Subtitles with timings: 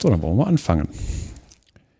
[0.00, 0.88] So, dann wollen wir anfangen.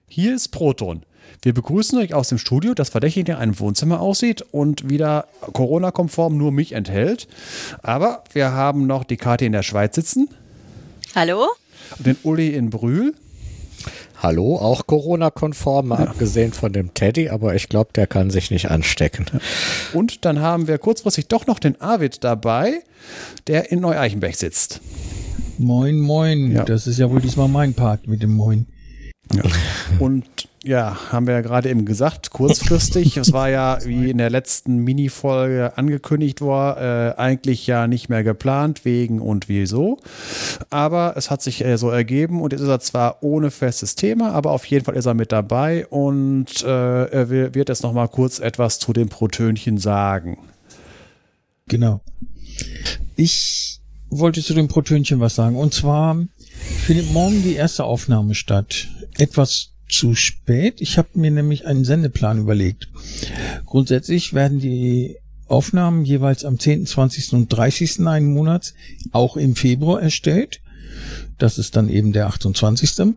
[0.09, 1.03] Hier ist Proton.
[1.43, 6.37] Wir begrüßen euch aus dem Studio, das verdächtig in einem Wohnzimmer aussieht und wieder Corona-konform
[6.37, 7.29] nur mich enthält.
[7.83, 10.29] Aber wir haben noch die Karte in der Schweiz sitzen.
[11.15, 11.47] Hallo?
[11.99, 13.15] Und den Uli in Brühl.
[14.23, 16.11] Hallo, auch Corona-konform, mal ja.
[16.11, 19.27] abgesehen von dem Teddy, aber ich glaube, der kann sich nicht anstecken.
[19.95, 22.83] Und dann haben wir kurzfristig doch noch den Arvid dabei,
[23.47, 24.81] der in Neu-Eichenberg sitzt.
[25.61, 26.53] Moin, moin.
[26.53, 26.65] Ja.
[26.65, 28.67] Das ist ja wohl diesmal mein Part mit dem Moin.
[29.31, 29.43] Ja.
[29.99, 30.25] Und
[30.65, 33.19] ja, haben wir ja gerade eben gesagt, kurzfristig.
[33.19, 38.25] es war ja, wie in der letzten Mini-Folge angekündigt war, äh, eigentlich ja nicht mehr
[38.25, 39.99] geplant, wegen und wieso.
[40.71, 44.33] Aber es hat sich äh, so ergeben und jetzt ist er zwar ohne festes Thema,
[44.33, 48.09] aber auf jeden Fall ist er mit dabei und äh, er wird jetzt noch mal
[48.09, 50.39] kurz etwas zu dem Protönchen sagen.
[51.69, 52.01] Genau.
[53.17, 53.80] Ich
[54.11, 55.57] wollte zu dem Protönchen was sagen.
[55.57, 56.23] Und zwar
[56.85, 58.89] findet morgen die erste Aufnahme statt.
[59.17, 60.81] Etwas zu spät.
[60.81, 62.89] Ich habe mir nämlich einen Sendeplan überlegt.
[63.67, 65.17] Grundsätzlich werden die
[65.49, 67.33] Aufnahmen jeweils am 10., 20.
[67.33, 68.07] und 30.
[68.07, 68.75] einen Monats
[69.11, 70.61] auch im Februar erstellt.
[71.39, 73.15] Das ist dann eben der 28.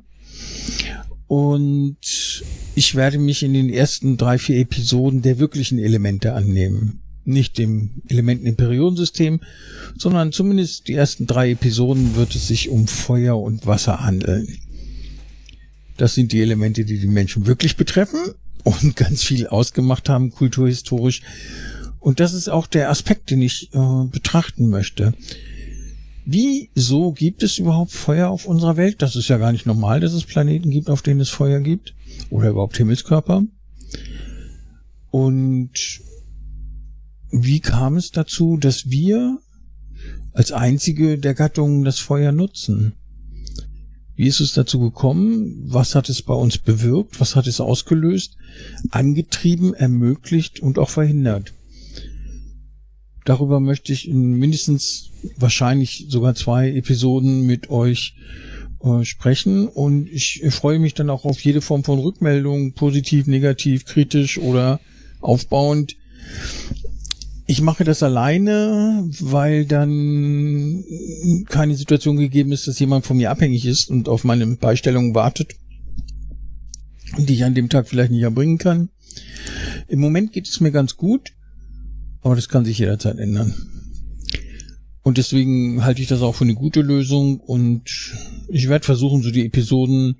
[1.28, 2.44] Und
[2.76, 7.03] ich werde mich in den ersten drei, vier Episoden der wirklichen Elemente annehmen.
[7.26, 9.40] Nicht dem Elementen im Periodensystem,
[9.98, 14.48] sondern zumindest die ersten drei Episoden wird es sich um Feuer und Wasser handeln.
[15.98, 18.20] Das sind die Elemente, die die Menschen wirklich betreffen
[18.64, 21.22] und ganz viel ausgemacht haben, kulturhistorisch.
[22.00, 25.14] Und das ist auch der Aspekt, den ich äh, betrachten möchte.
[26.26, 29.02] Wieso gibt es überhaupt Feuer auf unserer Welt?
[29.02, 31.94] Das ist ja gar nicht normal, dass es Planeten gibt, auf denen es Feuer gibt.
[32.30, 33.44] Oder überhaupt Himmelskörper.
[35.12, 35.72] Und
[37.34, 39.40] wie kam es dazu, dass wir
[40.34, 42.94] als einzige der Gattungen das Feuer nutzen?
[44.16, 45.64] Wie ist es dazu gekommen?
[45.66, 47.20] Was hat es bei uns bewirkt?
[47.20, 48.38] Was hat es ausgelöst?
[48.92, 51.54] Angetrieben, ermöglicht und auch verhindert?
[53.26, 58.16] Darüber möchte ich in mindestens wahrscheinlich sogar zwei Episoden mit euch
[58.84, 63.86] äh, sprechen und ich freue mich dann auch auf jede Form von Rückmeldung, positiv, negativ,
[63.86, 64.80] kritisch oder
[65.22, 65.96] aufbauend
[67.46, 70.84] ich mache das alleine, weil dann
[71.48, 75.56] keine Situation gegeben ist, dass jemand von mir abhängig ist und auf meine Beistellung wartet,
[77.18, 78.90] die ich an dem Tag vielleicht nicht erbringen kann.
[79.88, 81.34] Im Moment geht es mir ganz gut,
[82.22, 83.54] aber das kann sich jederzeit ändern.
[85.04, 88.14] Und deswegen halte ich das auch für eine gute Lösung und
[88.48, 90.16] ich werde versuchen, so die Episoden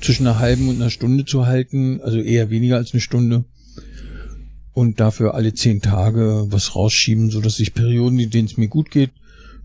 [0.00, 3.44] zwischen einer halben und einer Stunde zu halten, also eher weniger als eine Stunde
[4.74, 8.68] und dafür alle zehn Tage was rausschieben, so dass ich Perioden, in denen es mir
[8.68, 9.10] gut geht,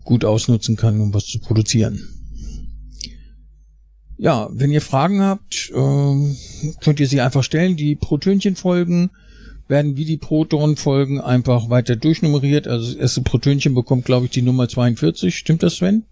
[0.04, 2.02] gut ausnutzen kann, um was zu produzieren.
[4.16, 6.34] Ja, wenn ihr Fragen habt, äh,
[6.80, 7.76] könnt ihr sie einfach stellen.
[7.76, 9.10] Die Protönchen-Folgen
[9.68, 12.66] werden wie die Proton-Folgen einfach weiter durchnummeriert.
[12.66, 15.36] Also das erste Protönchen bekommt, glaube ich, die Nummer 42.
[15.36, 16.04] Stimmt das, Sven?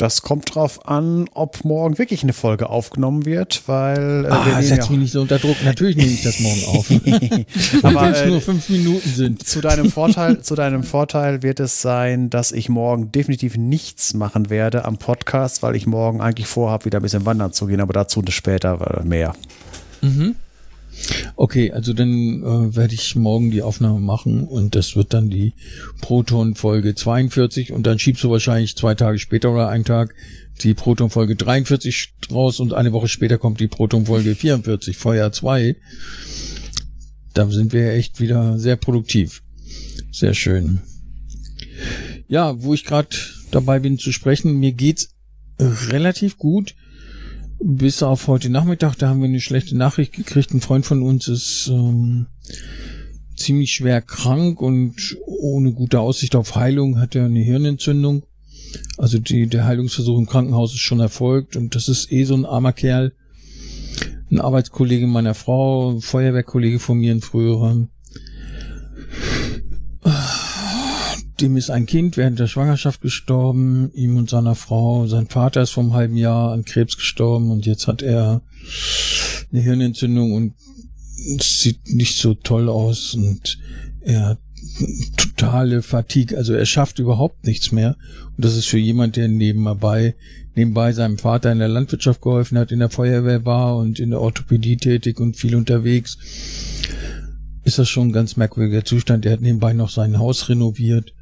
[0.00, 4.24] Das kommt drauf an, ob morgen wirklich eine Folge aufgenommen wird, weil.
[4.24, 5.62] Äh, ah, setz mich nicht so unter Druck.
[5.62, 6.90] Natürlich nehme ich das morgen auf.
[7.82, 9.46] Aber wenn es äh, nur fünf Minuten sind.
[9.46, 14.48] Zu deinem Vorteil, zu deinem Vorteil wird es sein, dass ich morgen definitiv nichts machen
[14.48, 17.92] werde am Podcast, weil ich morgen eigentlich vorhabe, wieder ein bisschen wandern zu gehen, aber
[17.92, 19.34] dazu später mehr.
[20.00, 20.34] Mhm.
[21.36, 25.54] Okay, also dann äh, werde ich morgen die Aufnahme machen und das wird dann die
[26.00, 30.14] Proton-Folge 42 und dann schiebst du wahrscheinlich zwei Tage später oder einen Tag
[30.62, 35.76] die Proton-Folge 43 raus und eine Woche später kommt die Proton-Folge 44, Feuer 2.
[37.32, 39.42] Da sind wir echt wieder sehr produktiv.
[40.12, 40.80] Sehr schön.
[42.28, 43.16] Ja, wo ich gerade
[43.50, 45.14] dabei bin zu sprechen, mir geht's
[45.58, 46.74] relativ gut.
[47.62, 50.52] Bis auf heute Nachmittag, da haben wir eine schlechte Nachricht gekriegt.
[50.52, 52.26] Ein Freund von uns ist ähm,
[53.36, 58.22] ziemlich schwer krank und ohne gute Aussicht auf Heilung hat er eine Hirnentzündung.
[58.96, 62.46] Also die, der Heilungsversuch im Krankenhaus ist schon erfolgt und das ist eh so ein
[62.46, 63.12] armer Kerl.
[64.30, 67.88] Ein Arbeitskollege meiner Frau, ein Feuerwehrkollege von mir, ein früherer
[71.40, 75.06] dem ist ein Kind während der Schwangerschaft gestorben, ihm und seiner Frau.
[75.06, 78.42] Sein Vater ist vor einem halben Jahr an Krebs gestorben und jetzt hat er
[79.52, 80.54] eine Hirnentzündung und
[81.42, 83.58] sieht nicht so toll aus und
[84.00, 84.38] er hat
[85.16, 87.96] totale Fatigue, also er schafft überhaupt nichts mehr.
[88.36, 90.14] Und das ist für jemand, der nebenbei,
[90.54, 94.20] nebenbei seinem Vater in der Landwirtschaft geholfen hat, in der Feuerwehr war und in der
[94.20, 96.18] Orthopädie tätig und viel unterwegs,
[97.64, 99.26] ist das schon ein ganz merkwürdiger Zustand.
[99.26, 101.12] Er hat nebenbei noch sein Haus renoviert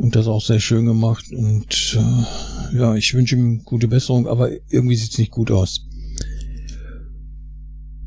[0.00, 1.30] und das auch sehr schön gemacht.
[1.30, 5.86] Und äh, ja, ich wünsche ihm gute Besserung, aber irgendwie sieht's nicht gut aus.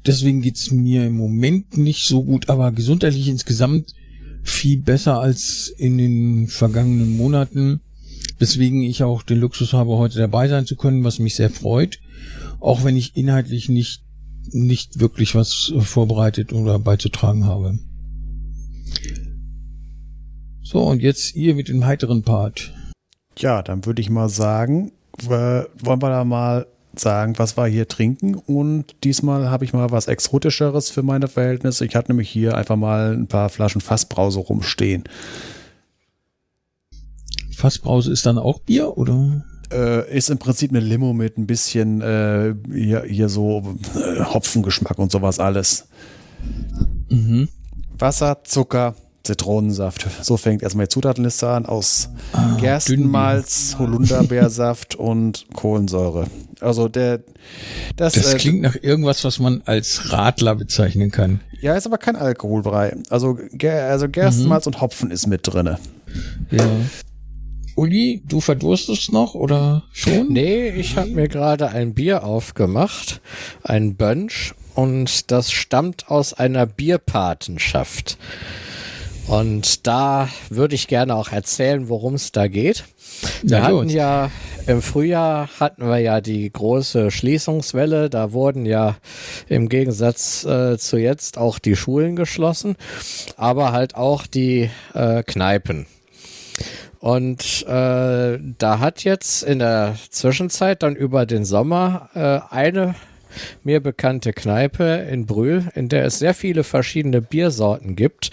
[0.05, 3.93] Deswegen geht's mir im Moment nicht so gut, aber gesundheitlich insgesamt
[4.41, 7.81] viel besser als in den vergangenen Monaten.
[8.39, 11.99] Weswegen ich auch den Luxus habe, heute dabei sein zu können, was mich sehr freut.
[12.59, 14.01] Auch wenn ich inhaltlich nicht,
[14.51, 17.77] nicht wirklich was vorbereitet oder beizutragen habe.
[20.63, 22.73] So, und jetzt ihr mit dem heiteren Part.
[23.37, 24.91] Ja, dann würde ich mal sagen,
[25.23, 28.35] äh, wollen wir da mal sagen, was wir hier trinken.
[28.35, 31.85] Und diesmal habe ich mal was Exotischeres für meine Verhältnisse.
[31.85, 35.03] Ich hatte nämlich hier einfach mal ein paar Flaschen Fassbrause rumstehen.
[37.55, 39.43] Fassbrause ist dann auch Bier, oder?
[39.71, 44.99] Äh, ist im Prinzip eine Limo mit ein bisschen äh, hier, hier so äh, Hopfengeschmack
[44.99, 45.87] und sowas alles.
[47.09, 47.47] Mhm.
[47.97, 50.05] Wasser, Zucker, Zitronensaft.
[50.21, 56.27] So fängt erstmal die Zutatenliste an aus ah, Gerstenmalz, Holunderbeersaft und Kohlensäure.
[56.59, 57.21] Also der
[57.95, 61.39] das, das äh, klingt nach irgendwas, was man als Radler bezeichnen kann.
[61.61, 62.97] Ja, ist aber kein Alkoholbrei.
[63.09, 64.73] Also, also Gerstenmalz mhm.
[64.73, 65.79] und Hopfen ist mit drinne.
[66.51, 66.65] Ja.
[67.75, 70.27] Uli, du verdurstest noch oder schon?
[70.27, 73.21] Nee, ich habe mir gerade ein Bier aufgemacht,
[73.63, 78.17] ein Bunch, und das stammt aus einer Bierpatenschaft.
[79.27, 82.83] Und da würde ich gerne auch erzählen, worum es da geht.
[83.41, 84.31] Wir ja, hatten ja
[84.67, 88.09] im Frühjahr hatten wir ja die große Schließungswelle.
[88.09, 88.97] Da wurden ja
[89.47, 92.75] im Gegensatz äh, zu jetzt auch die Schulen geschlossen,
[93.37, 95.85] aber halt auch die äh, Kneipen.
[96.99, 102.95] Und äh, da hat jetzt in der Zwischenzeit dann über den Sommer äh, eine
[103.63, 108.31] mir bekannte Kneipe in Brühl, in der es sehr viele verschiedene Biersorten gibt,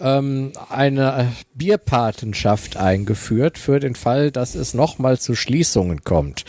[0.00, 6.44] ähm, eine Bierpatenschaft eingeführt für den Fall, dass es nochmal zu Schließungen kommt.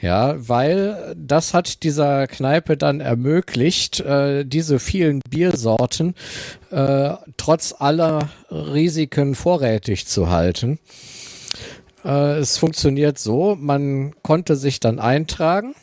[0.00, 6.14] Ja, weil das hat dieser Kneipe dann ermöglicht, äh, diese vielen Biersorten
[6.70, 10.78] äh, trotz aller Risiken vorrätig zu halten.
[12.04, 15.74] Äh, es funktioniert so, man konnte sich dann eintragen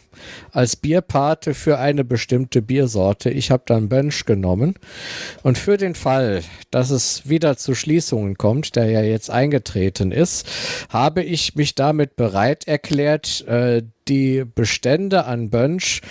[0.54, 3.30] als Bierpate für eine bestimmte Biersorte.
[3.30, 4.76] Ich habe dann Bench genommen.
[5.42, 10.48] Und für den Fall, dass es wieder zu Schließungen kommt, der ja jetzt eingetreten ist,
[10.90, 16.02] habe ich mich damit bereit erklärt, äh, die Bestände an Bönsch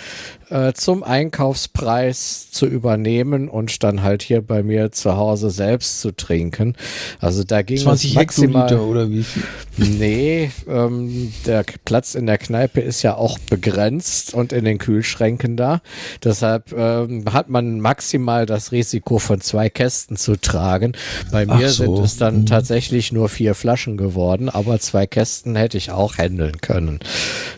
[0.49, 6.11] äh, zum Einkaufspreis zu übernehmen und dann halt hier bei mir zu Hause selbst zu
[6.11, 6.75] trinken.
[7.19, 9.43] Also da ging 20 es maximal, Hektoliter oder wie viel?
[9.77, 15.57] Nee, ähm, der Platz in der Kneipe ist ja auch begrenzt und in den Kühlschränken
[15.57, 15.81] da.
[16.23, 20.93] Deshalb ähm, hat man maximal das Risiko von zwei Kästen zu tragen.
[21.31, 21.95] Bei mir so.
[21.95, 22.45] sind es dann mhm.
[22.45, 26.99] tatsächlich nur vier Flaschen geworden, aber zwei Kästen hätte ich auch handeln können.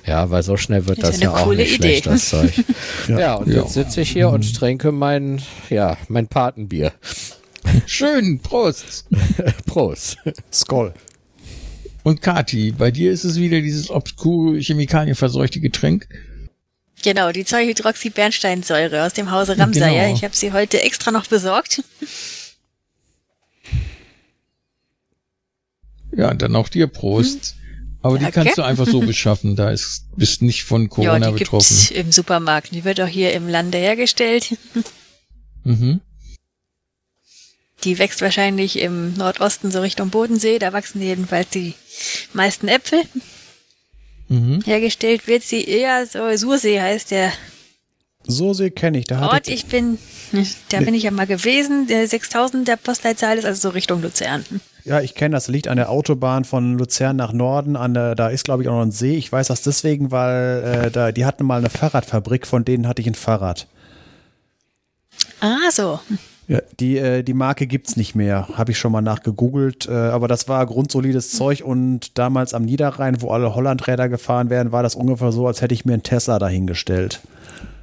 [0.06, 2.02] Ja, weil so schnell wird das, das ja auch nicht Idee.
[2.02, 2.54] schlecht, das Zeug.
[3.08, 3.20] ja.
[3.20, 3.62] ja, und ja.
[3.62, 6.92] jetzt sitze ich hier und trinke mein, ja, mein Patenbier.
[7.86, 9.06] Schön, Prost.
[9.66, 10.18] Prost.
[10.52, 10.94] Skoll.
[12.04, 16.08] Und Kati, bei dir ist es wieder dieses obskure chemikalienverseuchte Getränk.
[17.06, 20.06] Genau, die 2-Hydroxybernsteinsäure aus dem Hause Ramsayer.
[20.06, 20.16] Genau.
[20.16, 21.84] Ich habe sie heute extra noch besorgt.
[26.18, 27.58] Ja, und dann auch dir Prost.
[28.02, 28.56] Aber ja, die kannst okay.
[28.56, 29.56] du einfach so beschaffen.
[29.56, 31.78] Da ist, bist nicht von Corona ja, die betroffen.
[31.78, 32.72] Gibt's im Supermarkt.
[32.72, 34.58] Die wird auch hier im Lande hergestellt.
[35.64, 36.02] Mhm.
[37.84, 40.58] Die wächst wahrscheinlich im Nordosten so Richtung Bodensee.
[40.58, 41.76] Da wachsen jedenfalls die
[42.34, 43.04] meisten Äpfel.
[44.28, 44.62] Mhm.
[44.66, 47.32] Hergestellt wird sie eher so, Sursee heißt der.
[48.28, 49.06] Sursee kenne ich.
[49.06, 50.00] Da Ort, ich, ich bin,
[50.70, 51.88] da bin ich ja mal gewesen.
[51.88, 54.44] Der 6000 der Postleitzahl ist also so Richtung Luzern.
[54.84, 55.48] Ja, ich kenne das.
[55.48, 57.76] Liegt an der Autobahn von Luzern nach Norden.
[57.76, 59.16] An der, da ist, glaube ich, auch noch ein See.
[59.16, 63.02] Ich weiß das deswegen, weil äh, da, die hatten mal eine Fahrradfabrik, von denen hatte
[63.02, 63.68] ich ein Fahrrad.
[65.40, 66.00] Ah, so.
[66.48, 68.48] Ja, die, äh, die Marke gibt's nicht mehr.
[68.54, 69.88] Habe ich schon mal nachgegoogelt.
[69.88, 74.72] Äh, aber das war grundsolides Zeug und damals am Niederrhein, wo alle Hollandräder gefahren werden,
[74.72, 77.22] war das ungefähr so, als hätte ich mir einen Tesla dahingestellt.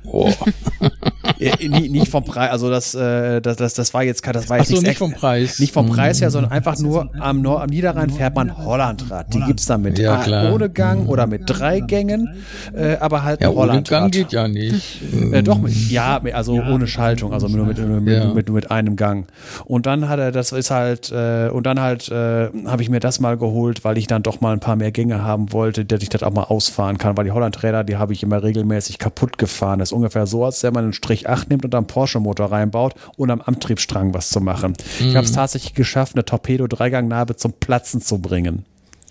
[1.24, 1.68] Oh.
[1.68, 4.80] nicht vom Preis, also das, äh, das, das, das war jetzt das war jetzt so,
[4.80, 5.58] nicht vom Preis.
[5.58, 9.32] Nicht vom Preis her, sondern einfach nur am, Nord am Niederrhein fährt man Hollandrad.
[9.32, 10.52] Die gibt's dann mit ja, klar.
[10.52, 12.42] ohne Gang oder mit drei Gängen,
[12.74, 14.02] äh, aber halt ja, ein Hollandrad.
[14.02, 15.00] Ohne Gang geht ja nicht.
[15.32, 18.32] Äh, doch, mit, ja, also ja, ohne Schaltung, also nur mit, mit, ja.
[18.32, 19.26] mit, mit, einem Gang.
[19.64, 23.00] Und dann hat er, das ist halt, äh, und dann halt äh, habe ich mir
[23.00, 26.02] das mal geholt, weil ich dann doch mal ein paar mehr Gänge haben wollte, dass
[26.02, 29.38] ich das auch mal ausfahren kann, weil die Hollandräder, die habe ich immer regelmäßig kaputt
[29.38, 29.78] gefahren.
[29.78, 32.94] Das ist ungefähr so, als wenn man einen Strich V8 nimmt und am Porsche-Motor reinbaut
[33.16, 34.74] und am Antriebsstrang was zu machen.
[35.00, 35.08] Mhm.
[35.08, 38.64] Ich habe es tatsächlich geschafft, eine Torpedo-Dreigangnarbe zum Platzen zu bringen.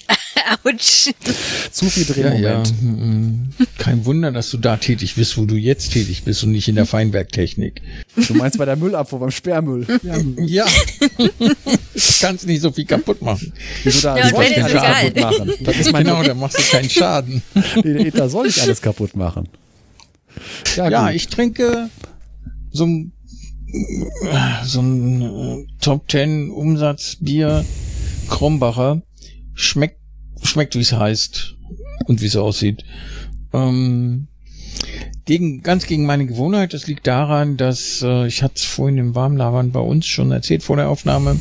[0.63, 1.12] Autsch.
[1.72, 2.41] Zu viel Drehmoment.
[2.41, 2.63] Ja, ja.
[2.81, 3.50] Mhm.
[3.77, 6.75] Kein Wunder, dass du da tätig bist, wo du jetzt tätig bist und nicht in
[6.75, 7.81] der Feinwerktechnik.
[8.27, 9.86] Du meinst bei der Müllabfuhr, beim Sperrmüll.
[10.41, 10.65] Ja.
[11.38, 11.50] du
[12.20, 13.53] kannst nicht so viel kaputt machen.
[13.84, 15.51] Wieso da ja, soll ich alles kaputt machen?
[15.62, 17.41] Das ist mein genau, da machst du keinen Schaden.
[18.13, 19.48] da soll ich alles kaputt machen.
[20.75, 21.89] Ja, ja ich trinke
[22.71, 23.11] so ein,
[24.63, 27.65] so ein äh, Top Ten Umsatzbier
[28.29, 29.01] Krombacher.
[29.53, 30.01] Schmeckt
[30.43, 31.55] schmeckt, wie es heißt
[32.05, 32.83] und wie es aussieht.
[33.53, 34.27] Ähm,
[35.25, 36.73] gegen, ganz gegen meine Gewohnheit.
[36.73, 40.63] Das liegt daran, dass äh, ich hatte es vorhin im Warmlabern bei uns schon erzählt
[40.63, 41.39] vor der Aufnahme.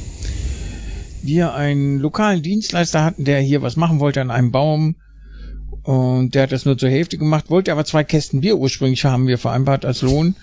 [1.22, 4.96] Wir einen lokalen Dienstleister hatten, der hier was machen wollte an einem Baum.
[5.90, 9.26] Und der hat das nur zur Hälfte gemacht, wollte aber zwei Kästen Bier ursprünglich haben
[9.26, 10.36] wir vereinbart als Lohn.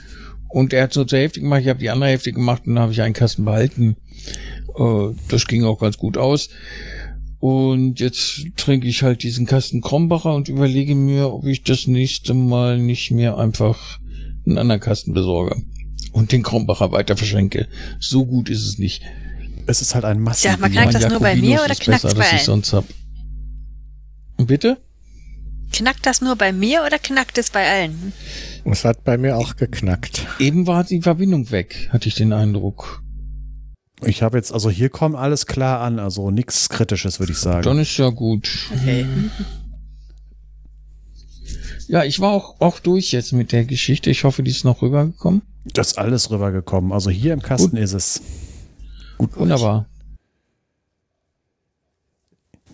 [0.49, 2.75] Und er hat es nur zur Hälfte gemacht, ich habe die andere Hälfte gemacht und
[2.75, 3.95] dann habe ich einen Kasten behalten.
[4.77, 6.49] Äh, das ging auch ganz gut aus.
[7.39, 12.33] Und jetzt trinke ich halt diesen Kasten Krombacher und überlege mir, ob ich das nächste
[12.33, 13.99] Mal nicht mehr einfach
[14.45, 15.61] einen anderen Kasten besorge
[16.11, 17.69] und den Krombacher weiter verschenke.
[18.01, 19.01] So gut ist es nicht.
[19.65, 20.47] Es ist halt ein Massen.
[20.47, 22.43] Ja, man knackt das nur bei mir oder knackt es bei allen?
[22.43, 22.83] sonst hab.
[24.39, 24.77] Bitte?
[25.71, 28.13] Knackt das nur bei mir oder knackt es bei allen?
[28.65, 30.25] Es hat bei mir auch geknackt.
[30.39, 33.01] Eben war die Verbindung weg, hatte ich den Eindruck.
[34.05, 37.63] Ich habe jetzt, also hier kommt alles klar an, also nichts Kritisches, würde ich sagen.
[37.63, 38.49] Dann ist ja gut.
[38.73, 39.05] Okay.
[41.87, 44.09] Ja, ich war auch, auch durch jetzt mit der Geschichte.
[44.09, 45.41] Ich hoffe, die ist noch rübergekommen.
[45.73, 46.91] Das ist alles rübergekommen.
[46.91, 47.79] Also hier im Kasten gut.
[47.79, 48.21] ist es.
[49.17, 49.87] Gut, wunderbar.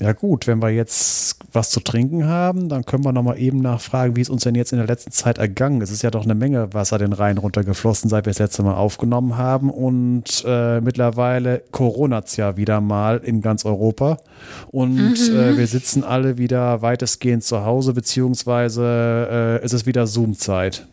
[0.01, 4.15] Ja gut, wenn wir jetzt was zu trinken haben, dann können wir nochmal eben nachfragen,
[4.15, 5.89] wie es uns denn jetzt in der letzten Zeit ergangen ist.
[5.89, 8.73] Es ist ja doch eine Menge Wasser den Rhein runtergeflossen, seit wir das letzte Mal
[8.73, 9.69] aufgenommen haben.
[9.69, 14.17] Und äh, mittlerweile Corona ja wieder mal in ganz Europa.
[14.71, 15.35] Und mhm.
[15.35, 20.87] äh, wir sitzen alle wieder weitestgehend zu Hause, beziehungsweise äh, ist es wieder Zoom-Zeit.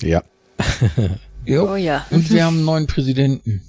[0.00, 0.22] Ja.
[1.46, 2.06] oh ja.
[2.10, 3.60] Und wir haben einen neuen Präsidenten.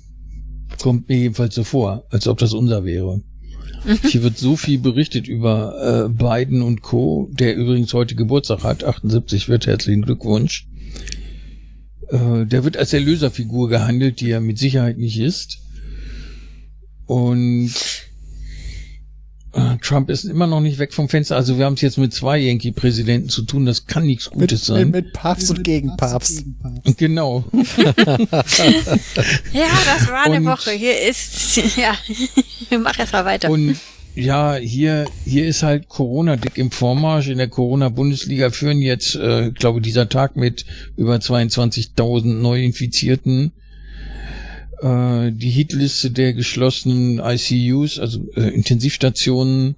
[0.82, 3.22] Kommt mir jedenfalls so vor, als ob das unser wäre.
[4.04, 8.84] Hier wird so viel berichtet über äh, Biden und Co., der übrigens heute Geburtstag hat,
[8.84, 10.68] 78 wird, herzlichen Glückwunsch.
[12.10, 15.60] Äh, der wird als Erlöserfigur gehandelt, die er mit Sicherheit nicht ist.
[17.06, 17.74] Und
[19.82, 21.36] Trump ist immer noch nicht weg vom Fenster.
[21.36, 23.66] Also wir haben es jetzt mit zwei Yankee-Präsidenten zu tun.
[23.68, 24.90] Das kann nichts Gutes mit, sein.
[24.90, 26.44] Mit, mit Papst und Gegenpapst.
[26.98, 27.44] Genau.
[27.54, 27.64] ja,
[29.86, 30.72] das war eine und, Woche.
[30.72, 31.96] Hier ist, ja,
[32.80, 33.52] mach erst mal weiter.
[33.52, 33.78] Und
[34.16, 37.28] ja, hier, hier ist halt Corona dick im Vormarsch.
[37.28, 40.66] In der Corona-Bundesliga führen jetzt, äh, glaube dieser Tag mit
[40.98, 43.52] über 22.000 Neuinfizierten
[44.84, 49.76] äh, die Hitliste der geschlossenen ICUs, also äh, Intensivstationen,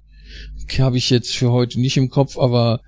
[0.78, 2.80] habe ich jetzt für heute nicht im Kopf, aber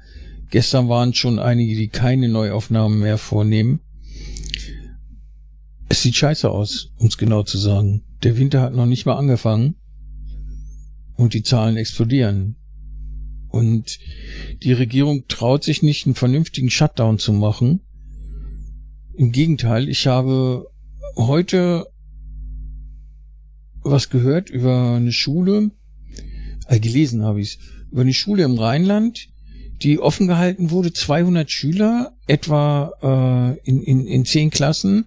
[0.50, 3.80] gestern waren schon einige, die keine Neuaufnahmen mehr vornehmen.
[5.88, 8.02] Es sieht scheiße aus, um es genau zu sagen.
[8.24, 9.76] Der Winter hat noch nicht mal angefangen
[11.16, 12.56] und die Zahlen explodieren.
[13.48, 14.00] Und
[14.62, 17.80] die Regierung traut sich nicht, einen vernünftigen Shutdown zu machen.
[19.14, 20.66] Im Gegenteil, ich habe
[21.16, 21.86] heute
[23.82, 25.70] was gehört über eine Schule,
[26.68, 27.58] äh, gelesen habe ich
[27.90, 29.28] über eine Schule im Rheinland,
[29.82, 35.06] die offen gehalten wurde, 200 Schüler, etwa äh, in, in, in zehn Klassen.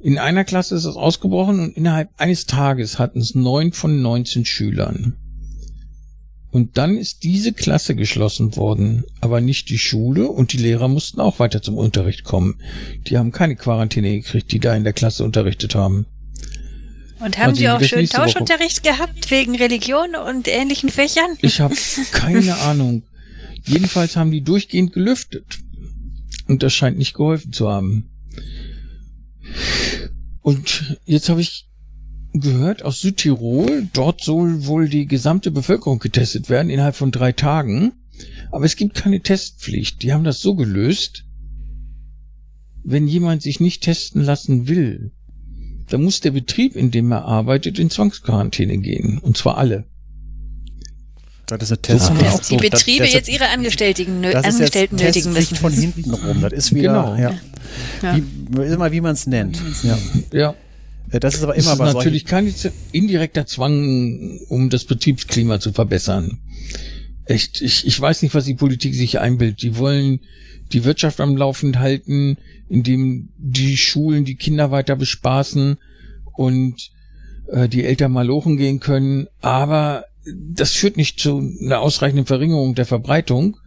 [0.00, 4.44] In einer Klasse ist es ausgebrochen und innerhalb eines Tages hatten es neun von 19
[4.44, 5.16] Schülern.
[6.50, 11.20] Und dann ist diese Klasse geschlossen worden, aber nicht die Schule und die Lehrer mussten
[11.20, 12.60] auch weiter zum Unterricht kommen.
[13.08, 16.06] Die haben keine Quarantäne gekriegt, die da in der Klasse unterrichtet haben.
[17.24, 21.38] Und haben Sie auch schön Tauschunterricht gehabt wegen Religion und ähnlichen Fächern?
[21.40, 21.74] Ich habe
[22.12, 23.04] keine Ahnung.
[23.64, 25.58] Jedenfalls haben die durchgehend gelüftet.
[26.48, 28.10] Und das scheint nicht geholfen zu haben.
[30.42, 31.66] Und jetzt habe ich
[32.34, 37.92] gehört aus Südtirol, dort soll wohl die gesamte Bevölkerung getestet werden innerhalb von drei Tagen.
[38.50, 40.02] Aber es gibt keine Testpflicht.
[40.02, 41.24] Die haben das so gelöst,
[42.82, 45.12] wenn jemand sich nicht testen lassen will,
[45.88, 49.18] da muss der Betrieb, in dem er arbeitet, in Zwangsquarantäne gehen.
[49.18, 49.84] Und zwar alle.
[51.46, 54.96] Das ist eine Test so dass die Betriebe das, das, jetzt ihre Angestellten, das Angestellten
[54.96, 55.56] nötigen müssen.
[55.56, 56.40] von hinten rum.
[56.40, 57.16] Das ist wieder, genau.
[57.16, 57.34] ja.
[58.02, 58.16] ja.
[58.16, 59.60] Wie, immer wie man es nennt.
[59.82, 59.98] Ja.
[60.32, 60.54] ja.
[61.10, 62.52] Äh, das ist aber immer das ist natürlich kein
[62.92, 66.38] indirekter Zwang, um das Betriebsklima zu verbessern.
[67.26, 69.62] Echt, ich, ich weiß nicht, was die Politik sich einbildet.
[69.62, 70.20] Die wollen
[70.72, 72.38] die Wirtschaft am Laufen halten,
[72.68, 75.76] indem die Schulen die Kinder weiter bespaßen
[76.36, 76.90] und
[77.48, 79.28] äh, die Eltern mal lochen gehen können.
[79.40, 83.58] Aber das führt nicht zu einer ausreichenden Verringerung der Verbreitung.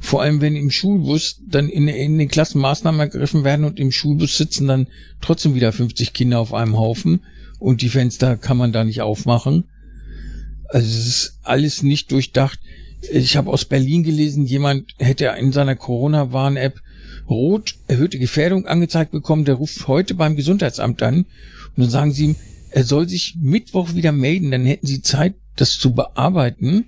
[0.00, 3.92] Vor allem, wenn im Schulbus dann in, in den Klassen Maßnahmen ergriffen werden und im
[3.92, 4.86] Schulbus sitzen dann
[5.20, 7.20] trotzdem wieder 50 Kinder auf einem Haufen
[7.58, 9.64] und die Fenster kann man da nicht aufmachen.
[10.68, 12.58] Also es ist alles nicht durchdacht.
[13.12, 16.80] Ich habe aus Berlin gelesen, jemand hätte in seiner Corona-Warn-App
[17.28, 19.44] rot erhöhte Gefährdung angezeigt bekommen.
[19.44, 21.26] Der ruft heute beim Gesundheitsamt an und
[21.76, 22.36] dann sagen sie ihm,
[22.70, 26.86] er soll sich Mittwoch wieder melden, dann hätten sie Zeit, das zu bearbeiten.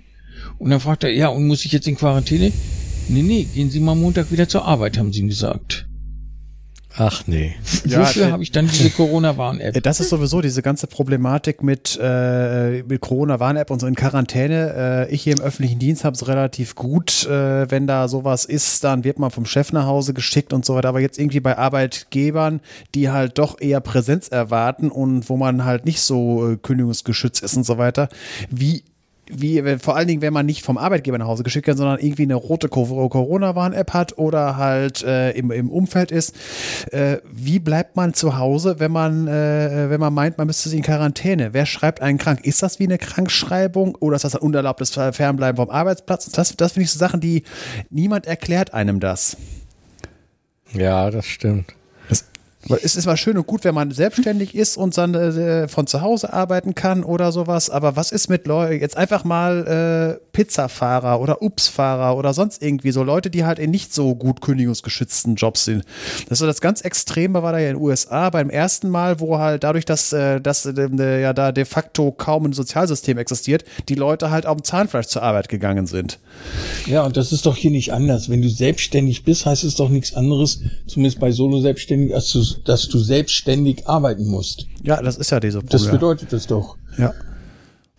[0.57, 2.51] Und dann fragt er, ja, und muss ich jetzt in Quarantäne?
[3.07, 5.88] Nee, nee, gehen Sie mal Montag wieder zur Arbeit, haben sie ihm gesagt.
[7.01, 7.55] Ach nee.
[7.85, 9.81] Ja, Wofür äh, habe ich dann diese Corona-Warn-App?
[9.83, 15.07] Das ist sowieso diese ganze Problematik mit, äh, mit Corona-Warn-App und so in Quarantäne.
[15.09, 17.25] Äh, ich hier im öffentlichen Dienst habe es relativ gut.
[17.25, 20.75] Äh, wenn da sowas ist, dann wird man vom Chef nach Hause geschickt und so
[20.75, 20.89] weiter.
[20.89, 22.59] Aber jetzt irgendwie bei Arbeitgebern,
[22.95, 27.55] die halt doch eher Präsenz erwarten und wo man halt nicht so äh, kündigungsgeschützt ist
[27.55, 28.09] und so weiter.
[28.49, 28.83] Wie
[29.29, 32.23] wie vor allen Dingen, wenn man nicht vom Arbeitgeber nach Hause geschickt wird, sondern irgendwie
[32.23, 36.35] eine rote Corona-Warn-App hat oder halt äh, im, im Umfeld ist.
[36.91, 40.77] Äh, wie bleibt man zu Hause, wenn man, äh, wenn man meint, man müsste sich
[40.77, 41.53] in Quarantäne?
[41.53, 42.41] Wer schreibt einen krank?
[42.43, 46.29] Ist das wie eine Krankschreibung oder ist das ein unerlaubtes Fernbleiben vom Arbeitsplatz?
[46.31, 47.43] Das, das finde ich so Sachen, die
[47.89, 49.37] niemand erklärt einem das.
[50.73, 51.73] Ja, das stimmt.
[52.69, 56.01] Es ist mal schön und gut, wenn man selbstständig ist und dann äh, von zu
[56.01, 57.69] Hause arbeiten kann oder sowas.
[57.69, 62.91] Aber was ist mit Leuten, jetzt einfach mal äh, Pizzafahrer oder Upsfahrer oder sonst irgendwie
[62.91, 65.83] so Leute, die halt in nicht so gut kündigungsgeschützten Jobs sind.
[66.29, 69.37] Das ist das ganz Extreme war da ja in den USA beim ersten Mal, wo
[69.37, 73.95] halt dadurch, dass, äh, dass äh, ja da de facto kaum ein Sozialsystem existiert, die
[73.95, 76.19] Leute halt auf dem Zahnfleisch zur Arbeit gegangen sind.
[76.85, 78.29] Ja, und das ist doch hier nicht anders.
[78.29, 82.87] Wenn du selbstständig bist, heißt es doch nichts anderes, zumindest bei Solo-Selbstständigen, als du dass
[82.87, 84.67] du selbstständig arbeiten musst.
[84.83, 85.71] Ja, das ist ja diese Problem.
[85.71, 86.77] Das bedeutet das doch.
[86.97, 87.13] Ja.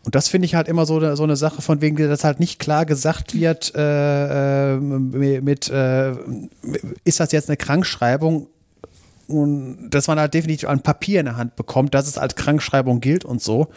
[0.02, 2.58] Und das finde ich halt immer so, so eine Sache, von wegen, dass halt nicht
[2.58, 6.12] klar gesagt wird, äh, äh mit, äh,
[7.04, 8.48] ist das jetzt eine Krankschreibung?
[9.28, 13.00] Und dass man halt definitiv ein Papier in der Hand bekommt, dass es als Krankschreibung
[13.00, 13.68] gilt und so.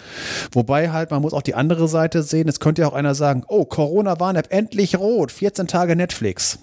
[0.52, 2.50] Wobei halt, man muss auch die andere Seite sehen.
[2.50, 6.58] Es könnte ja auch einer sagen, oh, Corona-Warn-App endlich rot, 14 Tage Netflix.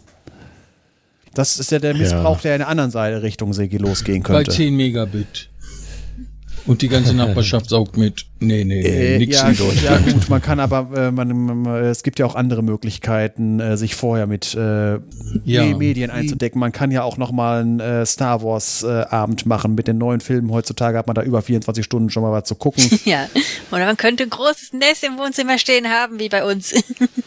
[1.34, 2.42] Das ist ja der Missbrauch, ja.
[2.42, 4.50] der in der anderen Seite Richtung Segi losgehen könnte.
[4.50, 5.48] Bei 10 Megabit.
[6.66, 8.26] Und die ganze Nachbarschaft saugt mit.
[8.42, 10.06] Nee, nee, nee, äh, nix ja, in Deutschland.
[10.06, 13.76] Ja gut, man kann aber, äh, man, man, es gibt ja auch andere Möglichkeiten, äh,
[13.76, 14.98] sich vorher mit äh,
[15.44, 15.76] ja.
[15.76, 16.58] Medien einzudecken.
[16.58, 20.20] Man kann ja auch nochmal einen äh, Star Wars äh, Abend machen mit den neuen
[20.20, 20.50] Filmen.
[20.52, 22.84] Heutzutage hat man da über 24 Stunden schon mal was zu gucken.
[23.04, 23.28] Ja,
[23.72, 26.74] oder man könnte ein großes Nest im Wohnzimmer stehen haben, wie bei uns.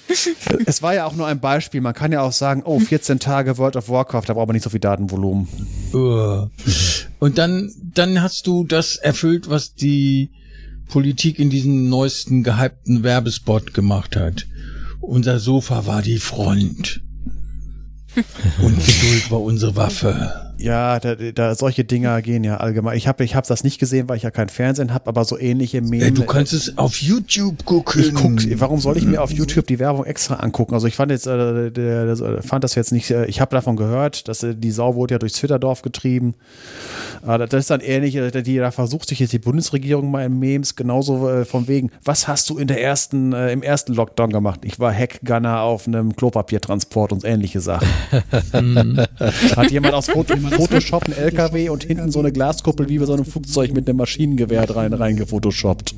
[0.66, 1.82] es war ja auch nur ein Beispiel.
[1.82, 4.64] Man kann ja auch sagen, oh, 14 Tage World of Warcraft, da braucht man nicht
[4.64, 5.48] so viel Datenvolumen.
[7.24, 10.32] Und dann, dann hast du das erfüllt, was die
[10.90, 14.46] Politik in diesem neuesten gehypten Werbespot gemacht hat.
[15.00, 17.02] Unser Sofa war die Front.
[18.62, 20.53] Und Geduld war unsere Waffe.
[20.58, 22.98] Ja, da, da solche Dinger gehen ja allgemein.
[22.98, 25.38] Ich habe ich hab das nicht gesehen, weil ich ja kein Fernsehen habe, aber so
[25.38, 26.14] ähnliche Memes.
[26.14, 28.02] Du kannst es auf YouTube gucken.
[28.02, 30.74] Ich guck, warum soll ich mir auf YouTube die Werbung extra angucken?
[30.74, 33.76] Also ich fand jetzt äh, der, der, fand das jetzt nicht äh, ich habe davon
[33.76, 36.36] gehört, dass äh, die Sau wurde ja durchs Twitterdorf getrieben.
[37.22, 40.40] Aber das ist dann ähnlich, äh, die da versucht sich jetzt die Bundesregierung mal in
[40.40, 44.62] Memes genauso äh, von wegen, was hast du in der ersten im ersten Lockdown gemacht?
[44.64, 47.88] Ich war Hackgunner auf einem Klopapiertransport und ähnliche Sachen.
[49.56, 53.14] Hat jemand aus Foto Photoshop einen LKW und hinten so eine Glaskuppel wie bei so
[53.14, 55.96] einem Flugzeug mit einem Maschinengewehr rein reingefotoshoppt.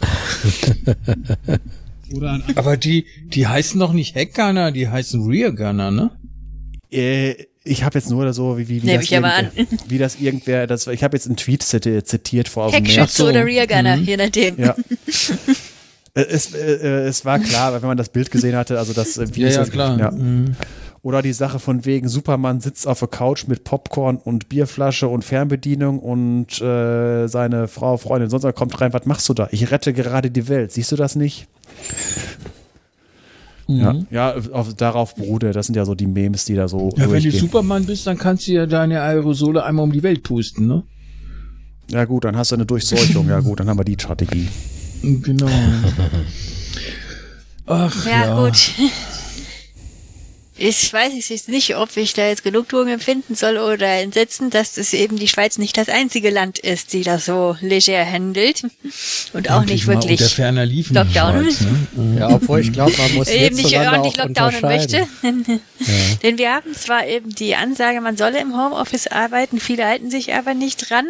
[2.56, 6.10] Aber die, die heißen doch nicht Hackgunner, die heißen Reargunner, ne?
[6.90, 9.08] Äh, ich habe jetzt nur so, wie, wie, wie, das,
[9.88, 13.16] wie das irgendwer, das, ich habe jetzt einen Tweet zitiert vor März.
[13.16, 13.28] So.
[13.28, 14.04] oder Reargunner, mhm.
[14.04, 14.58] je nachdem.
[14.58, 14.74] Ja.
[16.14, 19.42] es, äh, es war klar, wenn man das Bild gesehen hatte, also das äh, wie
[19.42, 19.98] ja, ja, klar.
[19.98, 20.10] Ja.
[20.10, 20.56] Mhm.
[21.04, 25.24] Oder die Sache von wegen, Superman sitzt auf der Couch mit Popcorn und Bierflasche und
[25.24, 29.48] Fernbedienung und äh, seine Frau, Freundin, sonst was kommt rein, was machst du da?
[29.50, 30.70] Ich rette gerade die Welt.
[30.70, 31.48] Siehst du das nicht?
[33.66, 34.06] Mhm.
[34.10, 35.52] Ja, ja auf, darauf beruht er.
[35.52, 36.90] Das sind ja so die Memes, die da so.
[36.96, 40.22] Ja, wenn du Superman bist, dann kannst du ja deine Aerosole einmal um die Welt
[40.22, 40.84] pusten, ne?
[41.90, 43.28] Ja, gut, dann hast du eine Durchseuchung.
[43.28, 44.48] ja, gut, dann haben wir die Strategie.
[45.02, 45.46] Genau.
[47.66, 48.44] Ach, ja, ja.
[48.44, 48.70] gut.
[50.64, 54.92] Ich weiß jetzt nicht, ob ich da jetzt Genugtuung empfinden soll oder entsetzen, dass das
[54.92, 58.62] eben die Schweiz nicht das einzige Land ist, die das so leger handelt
[59.32, 61.50] und auch nicht wirklich der ferner liefen Lockdown.
[61.50, 62.16] Schweiz, ne?
[62.20, 64.98] Ja, obwohl ich glaube, man muss eben nicht ordentlich Lockdownen möchte.
[65.22, 65.58] ja.
[66.22, 70.32] Denn wir haben zwar eben die Ansage, man solle im Homeoffice arbeiten, viele halten sich
[70.32, 71.06] aber nicht dran.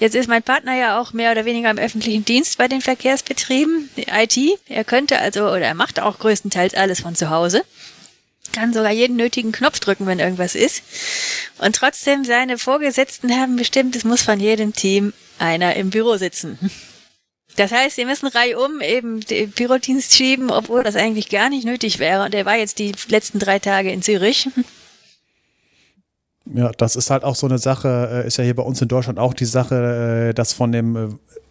[0.00, 3.88] Jetzt ist mein Partner ja auch mehr oder weniger im öffentlichen Dienst bei den Verkehrsbetrieben,
[3.96, 4.36] IT.
[4.66, 7.62] Er könnte also, oder er macht auch größtenteils alles von zu Hause.
[8.52, 10.82] Kann sogar jeden nötigen Knopf drücken, wenn irgendwas ist.
[11.58, 16.58] Und trotzdem, seine Vorgesetzten haben bestimmt, es muss von jedem Team einer im Büro sitzen.
[17.56, 21.98] Das heißt, sie müssen reihum eben den Bürodienst schieben, obwohl das eigentlich gar nicht nötig
[21.98, 22.24] wäre.
[22.24, 24.48] Und er war jetzt die letzten drei Tage in Zürich.
[26.52, 28.88] Ja, das ist halt auch so eine Sache, äh, ist ja hier bei uns in
[28.88, 31.08] Deutschland auch die Sache, äh, dass von dem, äh,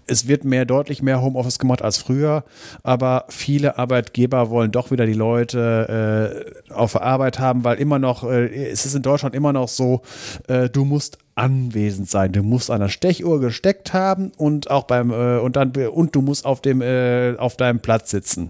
[0.10, 2.44] es wird mehr, deutlich mehr Homeoffice gemacht als früher,
[2.84, 8.24] aber viele Arbeitgeber wollen doch wieder die Leute äh, auf Arbeit haben, weil immer noch,
[8.24, 10.02] äh, es ist in Deutschland immer noch so,
[10.48, 12.34] äh, du musst anwesend sein.
[12.34, 16.22] Du musst an der Stechuhr gesteckt haben und auch beim äh, und dann und du
[16.22, 18.50] musst auf dem äh, auf deinem Platz sitzen.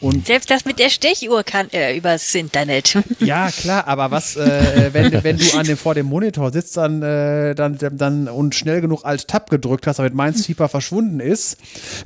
[0.00, 2.96] Und Selbst das mit der Stechuhr kann er übers Internet.
[3.18, 7.02] ja klar, aber was äh, wenn, wenn du an dem vor dem Monitor sitzt dann
[7.02, 11.58] äh, dann dann und schnell genug Alt Tab gedrückt hast, damit Minesweeper verschwunden ist,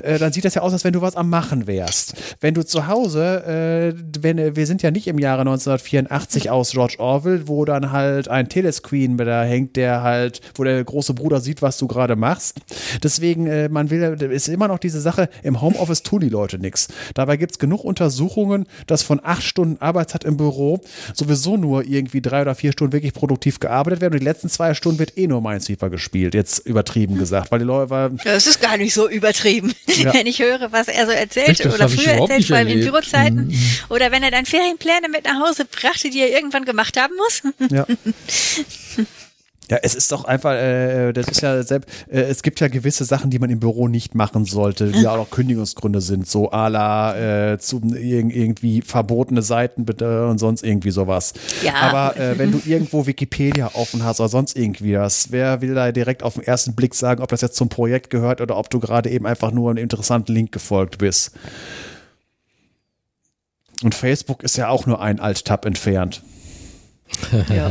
[0.03, 2.15] äh, dann sieht das ja aus, als wenn du was am machen wärst.
[2.41, 6.97] Wenn du zu Hause, äh, wenn wir sind ja nicht im Jahre 1984 aus George
[6.99, 11.61] Orwell, wo dann halt ein Telescreen da hängt, der halt, wo der große Bruder sieht,
[11.61, 12.57] was du gerade machst.
[13.03, 16.89] Deswegen, äh, man will, ist immer noch diese Sache, im Homeoffice tun die Leute nichts.
[17.15, 20.81] Dabei gibt es genug Untersuchungen, dass von acht Stunden Arbeitszeit im Büro
[21.15, 24.73] sowieso nur irgendwie drei oder vier Stunden wirklich produktiv gearbeitet werden und die letzten zwei
[24.75, 28.61] Stunden wird eh nur Minesweeper gespielt, jetzt übertrieben gesagt, weil die Leute, weil, Das ist
[28.61, 29.73] gar nicht so übertrieben.
[29.97, 30.13] Ja.
[30.13, 32.81] Wenn ich höre, was er so erzählt Echt, oder früher erzählt, vor allem in.
[32.81, 33.55] Bürozeiten, Mhm.
[33.89, 37.43] oder wenn er dann Ferienpläne mit nach Hause brachte, die er irgendwann gemacht haben muss.
[37.71, 37.87] Ja.
[39.71, 43.05] Ja, es ist doch einfach, äh, das ist ja selbst, äh, es gibt ja gewisse
[43.05, 46.69] Sachen, die man im Büro nicht machen sollte, die auch noch Kündigungsgründe sind, so à
[46.69, 51.35] la äh, zu, irg irgendwie verbotene Seiten bitte und sonst irgendwie sowas.
[51.65, 51.75] Ja.
[51.75, 55.91] Aber äh, wenn du irgendwo Wikipedia offen hast oder sonst irgendwie was, wer will da
[55.91, 58.79] direkt auf den ersten Blick sagen, ob das jetzt zum Projekt gehört oder ob du
[58.79, 61.33] gerade eben einfach nur einem interessanten Link gefolgt bist?
[63.83, 66.23] Und Facebook ist ja auch nur ein Alt-Tab entfernt.
[67.49, 67.71] Ja.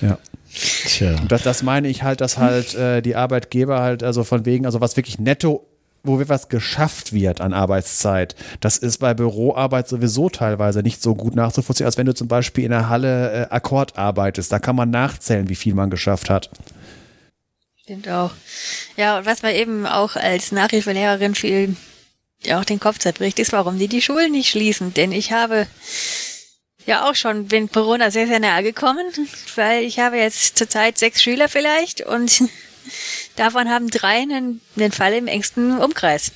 [0.00, 0.18] Ja.
[0.56, 1.16] Tja.
[1.20, 4.64] Und das, das meine ich halt, dass halt äh, die Arbeitgeber halt, also von wegen,
[4.66, 5.66] also was wirklich netto,
[6.02, 11.34] wo was geschafft wird an Arbeitszeit, das ist bei Büroarbeit sowieso teilweise nicht so gut
[11.34, 14.52] nachzuvollziehen, als wenn du zum Beispiel in der Halle äh, Akkord arbeitest.
[14.52, 16.50] Da kann man nachzählen, wie viel man geschafft hat.
[17.82, 18.30] Stimmt auch.
[18.96, 21.76] Ja, und was mir eben auch als Nachhilfelehrerin viel
[22.42, 24.94] ja auch den Kopf zerbricht, ist, warum die die Schulen nicht schließen.
[24.94, 25.66] Denn ich habe
[26.86, 29.04] ja auch schon, bin Corona sehr, sehr nahe gekommen,
[29.56, 32.44] weil ich habe jetzt zurzeit sechs Schüler vielleicht und
[33.36, 36.32] davon haben drei einen, einen Fall im engsten Umkreis.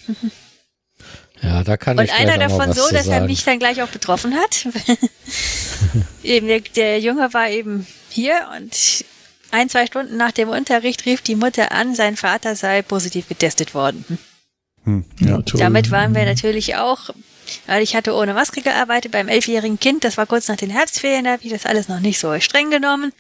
[1.43, 3.89] Ja, da kann ich Und einer davon was so, dass er mich dann gleich auch
[3.89, 4.67] betroffen hat.
[6.23, 9.05] eben der, der Junge war eben hier und
[9.51, 13.75] ein, zwei Stunden nach dem Unterricht rief die Mutter an, sein Vater sei positiv getestet
[13.75, 14.19] worden.
[14.85, 15.05] Hm.
[15.19, 15.61] Ja, toll.
[15.61, 17.11] Damit waren wir natürlich auch,
[17.67, 21.25] weil ich hatte ohne Maske gearbeitet beim elfjährigen Kind, das war kurz nach den Herbstferien,
[21.25, 23.13] da habe ich das alles noch nicht so streng genommen.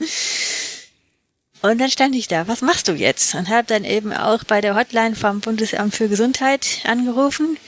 [1.62, 3.34] Und dann stand ich da, was machst du jetzt?
[3.34, 7.58] Und habe dann eben auch bei der Hotline vom Bundesamt für Gesundheit angerufen.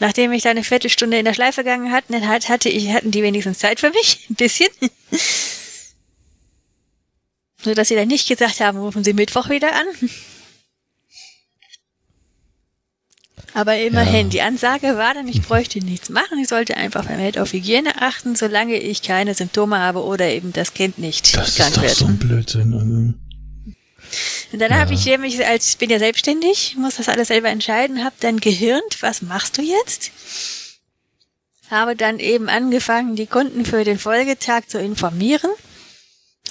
[0.00, 3.10] Nachdem ich da eine Viertelstunde in der Schleife gegangen hatte, dann hat- hatte ich, hatten
[3.10, 4.68] die wenigstens Zeit für mich, ein bisschen.
[7.64, 9.86] Nur, dass sie dann nicht gesagt haben, rufen Sie Mittwoch wieder an.
[13.56, 14.30] Aber immerhin, Ja.
[14.32, 18.36] die Ansage war dann, ich bräuchte nichts machen, ich sollte einfach vermehrt auf Hygiene achten,
[18.36, 21.94] solange ich keine Symptome habe oder eben das Kind nicht Das ist krank doch wird.
[21.96, 22.74] so ein Blödsinn.
[22.74, 23.14] Also.
[24.52, 28.04] Und dann habe ich nämlich, als ich bin ja selbstständig, muss das alles selber entscheiden,
[28.04, 30.10] habe dann gehirnt, was machst du jetzt?
[31.70, 35.50] Habe dann eben angefangen, die Kunden für den Folgetag zu informieren.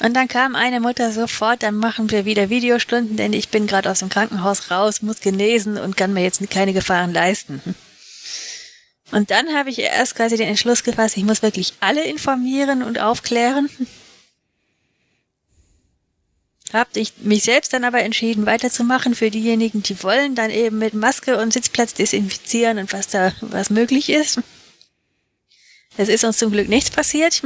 [0.01, 3.89] Und dann kam eine Mutter sofort, dann machen wir wieder Videostunden, denn ich bin gerade
[3.89, 7.61] aus dem Krankenhaus raus, muss genesen und kann mir jetzt keine Gefahren leisten.
[9.11, 12.99] Und dann habe ich erst quasi den Entschluss gefasst, ich muss wirklich alle informieren und
[12.99, 13.69] aufklären.
[16.73, 20.93] Hab ich mich selbst dann aber entschieden, weiterzumachen für diejenigen, die wollen, dann eben mit
[20.93, 24.41] Maske und Sitzplatz desinfizieren und was da was möglich ist.
[25.95, 27.43] Es ist uns zum Glück nichts passiert.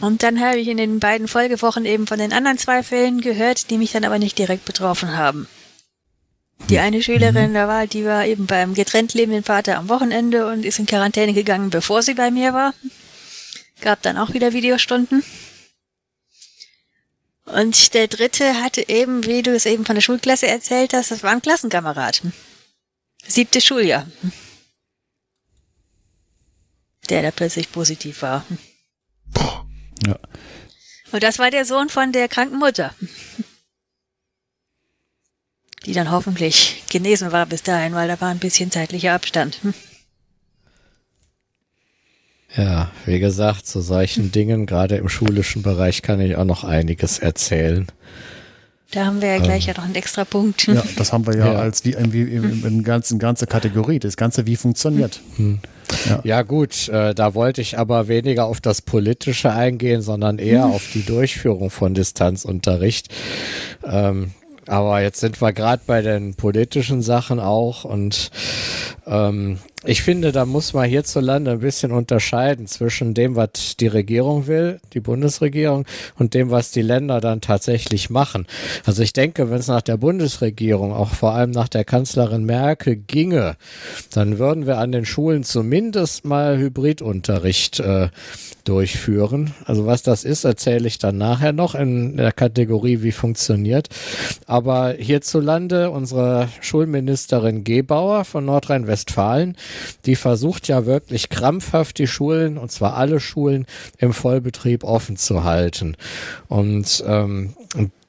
[0.00, 3.70] Und dann habe ich in den beiden Folgewochen eben von den anderen zwei Fällen gehört,
[3.70, 5.46] die mich dann aber nicht direkt betroffen haben.
[6.68, 7.54] Die eine Schülerin, mhm.
[7.54, 11.32] da war, die war eben beim getrennt lebenden Vater am Wochenende und ist in Quarantäne
[11.32, 12.74] gegangen, bevor sie bei mir war.
[13.80, 15.24] Gab dann auch wieder Videostunden.
[17.46, 21.22] Und der dritte hatte eben, wie du es eben von der Schulklasse erzählt hast, das
[21.22, 22.22] war ein Klassenkamerad.
[23.26, 24.06] Siebte Schuljahr.
[27.08, 28.44] Der da plötzlich positiv war.
[30.06, 30.18] Ja.
[31.12, 32.94] Und das war der Sohn von der kranken Mutter.
[35.86, 39.58] Die dann hoffentlich genesen war bis dahin, weil da war ein bisschen zeitlicher Abstand.
[42.56, 47.18] Ja, wie gesagt, zu solchen Dingen, gerade im schulischen Bereich, kann ich auch noch einiges
[47.18, 47.86] erzählen.
[48.92, 50.66] Da haben wir ja gleich ähm, ja noch einen extra Punkt.
[50.66, 51.58] Ja, das haben wir ja, ja.
[51.58, 55.20] als wie, wie in, in ganzen ganze Kategorie, das Ganze wie funktioniert.
[55.36, 55.60] Hm.
[56.08, 56.20] Ja.
[56.24, 56.42] ja.
[56.42, 60.72] gut, äh, da wollte ich aber weniger auf das Politische eingehen, sondern eher hm.
[60.72, 63.08] auf die Durchführung von Distanzunterricht.
[63.84, 64.32] Ähm,
[64.66, 68.30] aber jetzt sind wir gerade bei den politischen Sachen auch und
[69.06, 74.46] ähm, ich finde, da muss man hierzulande ein bisschen unterscheiden zwischen dem, was die Regierung
[74.46, 75.86] will, die Bundesregierung,
[76.18, 78.46] und dem, was die Länder dann tatsächlich machen.
[78.84, 82.96] Also ich denke, wenn es nach der Bundesregierung, auch vor allem nach der Kanzlerin Merkel
[82.96, 83.56] ginge,
[84.12, 88.08] dann würden wir an den Schulen zumindest mal Hybridunterricht äh,
[88.64, 89.54] durchführen.
[89.64, 93.88] Also was das ist, erzähle ich dann nachher noch in der Kategorie, wie funktioniert.
[94.46, 99.56] Aber hierzulande unsere Schulministerin Gebauer von Nordrhein-Westfalen,
[100.06, 103.66] die versucht ja wirklich krampfhaft die Schulen, und zwar alle Schulen,
[103.98, 105.96] im Vollbetrieb offen zu halten.
[106.48, 107.54] Und ähm,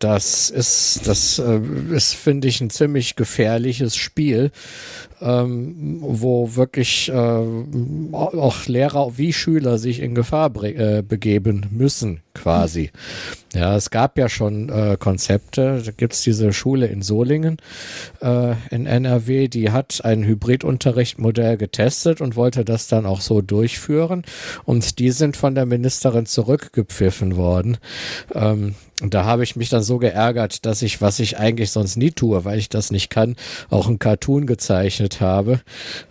[0.04, 1.60] das ist, das äh,
[1.92, 4.52] ist, finde ich, ein ziemlich gefährliches Spiel,
[5.22, 12.90] ähm, wo wirklich äh, auch Lehrer wie Schüler sich in Gefahr äh, begeben müssen, quasi.
[13.54, 15.84] Ja, es gab ja schon äh, Konzepte.
[15.86, 17.58] Da gibt's diese Schule in Solingen
[18.22, 24.24] äh, in NRW, die hat ein Hybridunterrichtmodell getestet und wollte das dann auch so durchführen.
[24.64, 27.78] Und die sind von der Ministerin zurückgepfiffen worden.
[28.34, 31.98] Ähm, und da habe ich mich dann so geärgert, dass ich, was ich eigentlich sonst
[31.98, 33.36] nie tue, weil ich das nicht kann,
[33.70, 35.62] auch ein Cartoon gezeichnet habe.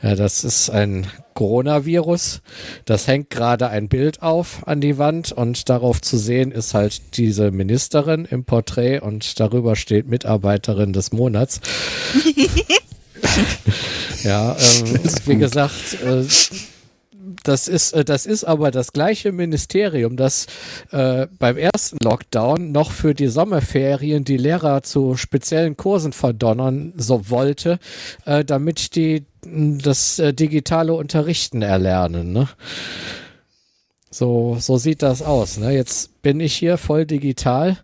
[0.03, 2.43] Ja, das ist ein Coronavirus.
[2.85, 7.17] Das hängt gerade ein Bild auf an die Wand und darauf zu sehen ist halt
[7.17, 11.61] diese Ministerin im Porträt und darüber steht Mitarbeiterin des Monats.
[14.25, 16.25] ja, ähm, wie gesagt, äh,
[17.43, 20.47] das ist, äh, das ist aber das gleiche Ministerium, das
[20.91, 27.31] äh, beim ersten Lockdown noch für die Sommerferien die Lehrer zu speziellen Kursen verdonnern so
[27.31, 27.79] wollte,
[28.25, 32.33] äh, damit die das äh, digitale Unterrichten erlernen.
[32.33, 32.49] Ne?
[34.11, 35.57] So, so sieht das aus.
[35.57, 35.73] Ne?
[35.73, 37.79] Jetzt bin ich hier voll digital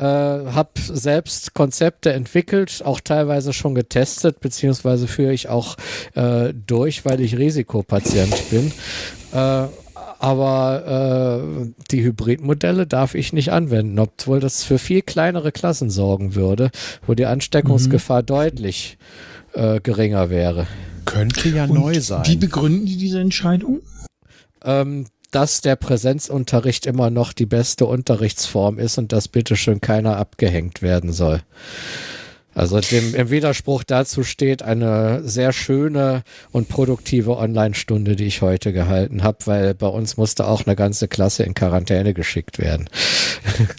[0.00, 5.76] äh, habe selbst Konzepte entwickelt, auch teilweise schon getestet, beziehungsweise führe ich auch
[6.14, 8.72] äh, durch, weil ich Risikopatient bin.
[9.32, 9.66] Äh,
[10.18, 16.34] aber äh, die Hybridmodelle darf ich nicht anwenden, obwohl das für viel kleinere Klassen sorgen
[16.34, 16.70] würde,
[17.06, 18.26] wo die Ansteckungsgefahr mhm.
[18.26, 18.98] deutlich
[19.54, 20.66] äh, geringer wäre.
[21.04, 22.24] Könnte ja Und neu sein.
[22.26, 23.80] Wie begründen die diese Entscheidung?
[24.62, 30.82] Ähm, dass der Präsenzunterricht immer noch die beste Unterrichtsform ist und dass bitteschön keiner abgehängt
[30.82, 31.42] werden soll.
[32.60, 38.74] Also dem, im Widerspruch dazu steht eine sehr schöne und produktive Online-Stunde, die ich heute
[38.74, 42.90] gehalten habe, weil bei uns musste auch eine ganze Klasse in Quarantäne geschickt werden.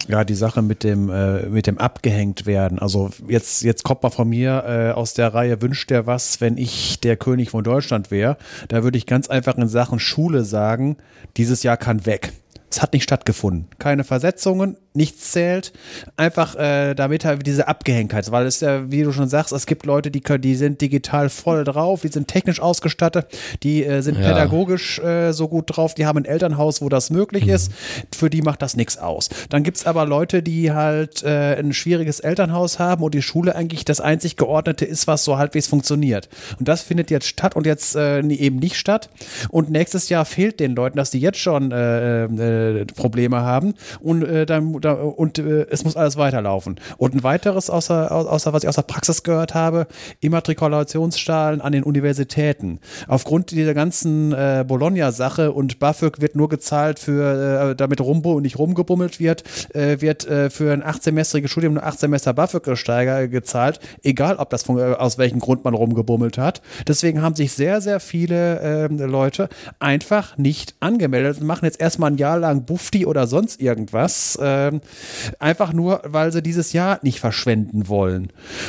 [0.08, 2.78] Ja, die Sache mit dem, äh, mit dem abgehängt werden.
[2.78, 6.56] Also jetzt, jetzt kommt mal von mir äh, aus der Reihe, wünscht der was, wenn
[6.56, 8.36] ich der König von Deutschland wäre.
[8.68, 10.96] Da würde ich ganz einfach in Sachen Schule sagen,
[11.36, 12.32] dieses Jahr kann weg.
[12.72, 13.68] Es hat nicht stattgefunden.
[13.78, 15.74] Keine Versetzungen, nichts zählt.
[16.16, 19.84] Einfach äh, damit halt diese Abgehängtheit, weil es ja, wie du schon sagst, es gibt
[19.84, 23.26] Leute, die können, die sind digital voll drauf, die sind technisch ausgestattet,
[23.62, 24.28] die äh, sind ja.
[24.28, 27.52] pädagogisch äh, so gut drauf, die haben ein Elternhaus, wo das möglich mhm.
[27.52, 27.72] ist.
[28.16, 29.28] Für die macht das nichts aus.
[29.50, 33.54] Dann gibt es aber Leute, die halt äh, ein schwieriges Elternhaus haben und die Schule
[33.54, 36.30] eigentlich das einzig geordnete ist, was so halbwegs funktioniert.
[36.58, 39.10] Und das findet jetzt statt und jetzt äh, eben nicht statt.
[39.50, 42.61] Und nächstes Jahr fehlt den Leuten, dass die jetzt schon äh, äh,
[42.94, 46.76] Probleme haben und äh, dann und äh, es muss alles weiterlaufen.
[46.98, 49.86] Und ein weiteres, außer, außer was ich aus der Praxis gehört habe,
[50.20, 52.80] Immatrikulationszahlen an den Universitäten.
[53.08, 58.58] Aufgrund dieser ganzen äh, Bologna-Sache und BAföG wird nur gezahlt für, äh, damit Rumbo nicht
[58.58, 59.44] rumgebummelt wird,
[59.74, 64.50] äh, wird äh, für ein achtsemestriges Studium nur acht Semester BAföG gesteiger, gezahlt, egal ob
[64.50, 66.62] das von, äh, aus welchem Grund man rumgebummelt hat.
[66.86, 69.48] Deswegen haben sich sehr, sehr viele ähm, Leute
[69.78, 74.38] einfach nicht angemeldet und machen jetzt erstmal ein Jahr lang Bufti oder sonst irgendwas.
[74.40, 74.80] Äh, äh,
[75.38, 78.28] einfach nur, weil sie dieses Jahr nicht verschwenden wollen.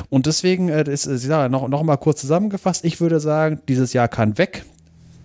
[0.10, 3.94] Und deswegen äh, ist, ist ja, noch, noch mal kurz zusammengefasst, ich würde sagen, dieses
[3.94, 4.66] Jahr kann weg.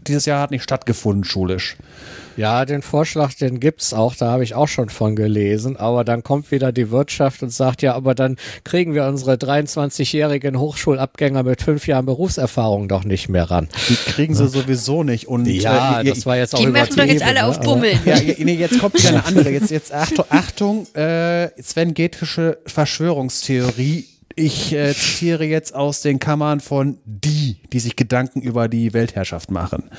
[0.08, 1.76] Dieses Jahr hat nicht stattgefunden, schulisch.
[2.38, 6.22] Ja, den Vorschlag, den gibt's auch, da habe ich auch schon von gelesen, aber dann
[6.22, 11.62] kommt wieder die Wirtschaft und sagt, ja, aber dann kriegen wir unsere 23-jährigen Hochschulabgänger mit
[11.62, 13.68] fünf Jahren Berufserfahrung doch nicht mehr ran.
[13.88, 15.26] Die kriegen sie sowieso nicht.
[15.26, 17.46] Und, ja, äh, das war jetzt auch Die möchten doch jetzt alle ne?
[17.46, 17.98] aufbummeln.
[18.04, 19.50] Ja, nee, jetzt kommt wieder eine andere.
[19.50, 24.06] Jetzt, jetzt Achtung, Achtung äh, Sven Getische Verschwörungstheorie
[24.38, 29.50] ich äh, zitiere jetzt aus den Kammern von die, die sich Gedanken über die Weltherrschaft
[29.50, 29.90] machen.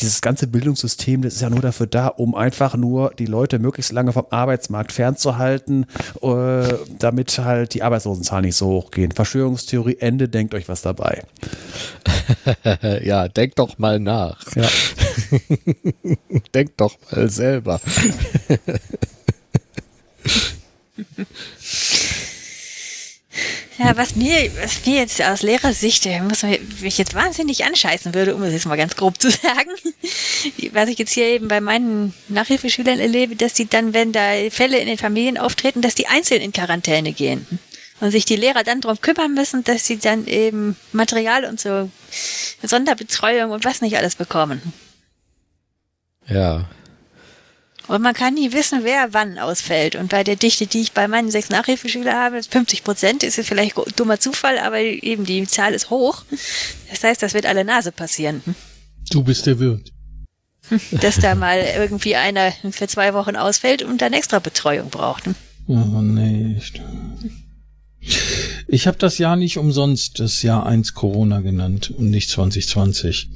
[0.00, 3.92] Dieses ganze Bildungssystem, das ist ja nur dafür da, um einfach nur die Leute möglichst
[3.92, 5.86] lange vom Arbeitsmarkt fernzuhalten,
[6.22, 9.12] äh, damit halt die Arbeitslosenzahlen nicht so hoch gehen.
[9.12, 11.22] Verschwörungstheorie Ende, denkt euch was dabei.
[13.02, 14.40] ja, denkt doch mal nach.
[14.56, 14.68] Ja.
[16.54, 17.80] denkt doch mal selber.
[23.78, 26.44] Ja, was mir, was mir jetzt aus Lehrersicht, muss
[26.80, 29.70] mich jetzt wahnsinnig anscheißen würde, um es jetzt mal ganz grob zu sagen,
[30.72, 34.78] was ich jetzt hier eben bei meinen Nachhilfeschülern erlebe, dass die dann, wenn da Fälle
[34.78, 37.46] in den Familien auftreten, dass die einzeln in Quarantäne gehen
[38.00, 41.90] und sich die Lehrer dann darum kümmern müssen, dass sie dann eben Material und so
[42.62, 44.60] Sonderbetreuung und was nicht alles bekommen.
[46.28, 46.68] Ja,
[47.86, 49.94] und man kann nie wissen, wer wann ausfällt.
[49.94, 53.46] Und bei der Dichte, die ich bei meinen sechs Nachhilfeschülern habe, 50 Prozent, ist es
[53.46, 56.24] vielleicht dummer Zufall, aber eben die Zahl ist hoch.
[56.90, 58.42] Das heißt, das wird alle Nase passieren.
[59.10, 59.92] Du bist der Wirt.
[60.92, 65.24] Dass da mal irgendwie einer für zwei Wochen ausfällt und dann extra Betreuung braucht.
[65.66, 66.58] Oh, nee.
[68.66, 73.28] Ich habe das Jahr nicht umsonst das Jahr 1 Corona genannt und nicht 2020.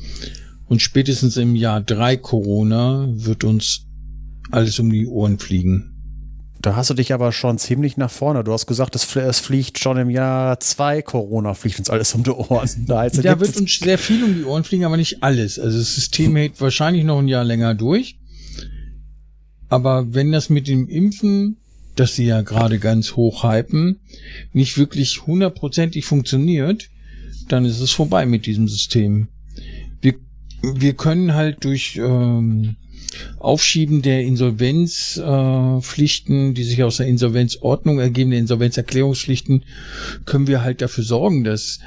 [0.67, 3.88] Und spätestens im Jahr 3 Corona wird uns
[4.51, 5.95] alles um die Ohren fliegen.
[6.61, 8.43] Da hast du dich aber schon ziemlich nach vorne.
[8.43, 12.25] Du hast gesagt, es, es fliegt schon im Jahr zwei Corona, fliegt uns alles um
[12.25, 12.69] die Ohren.
[12.87, 15.59] Da ja, wird uns sehr viel um die Ohren fliegen, aber nicht alles.
[15.59, 18.19] Also das System hält wahrscheinlich noch ein Jahr länger durch.
[19.69, 21.59] Aber wenn das mit dem Impfen,
[21.95, 24.01] das sie ja gerade ganz hoch hypen,
[24.53, 26.89] nicht wirklich hundertprozentig funktioniert,
[27.49, 29.29] dann ist es vorbei mit diesem System.
[30.01, 30.15] Wir,
[30.63, 32.77] wir können halt durch ähm,
[33.39, 39.65] Aufschieben der Insolvenzpflichten, äh, die sich aus der Insolvenzordnung ergeben, der Insolvenzerklärungspflichten,
[40.25, 41.79] können wir halt dafür sorgen, dass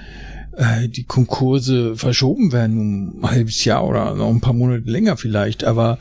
[0.55, 5.17] äh, die Konkurse verschoben werden um ein halbes Jahr oder noch ein paar Monate länger
[5.17, 5.63] vielleicht.
[5.63, 5.99] Aber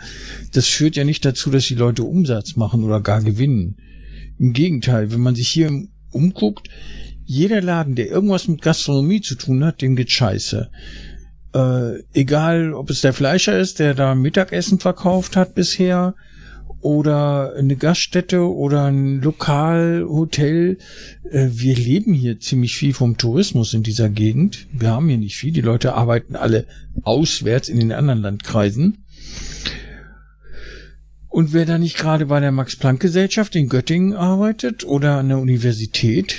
[0.52, 3.76] das führt ja nicht dazu, dass die Leute Umsatz machen oder gar gewinnen.
[4.38, 5.70] Im Gegenteil, wenn man sich hier
[6.11, 6.68] umguckt,
[7.24, 10.70] jeder Laden, der irgendwas mit Gastronomie zu tun hat, dem geht scheiße
[11.54, 16.14] äh, egal ob es der Fleischer ist, der da Mittagessen verkauft hat bisher,
[16.80, 20.78] oder eine Gaststätte oder ein Lokalhotel.
[21.30, 24.66] Äh, wir leben hier ziemlich viel vom Tourismus in dieser Gegend.
[24.72, 25.52] Wir haben hier nicht viel.
[25.52, 26.66] Die Leute arbeiten alle
[27.02, 29.04] auswärts in den anderen Landkreisen.
[31.28, 36.34] Und wer da nicht gerade bei der Max-Planck-Gesellschaft in Göttingen arbeitet oder an der Universität,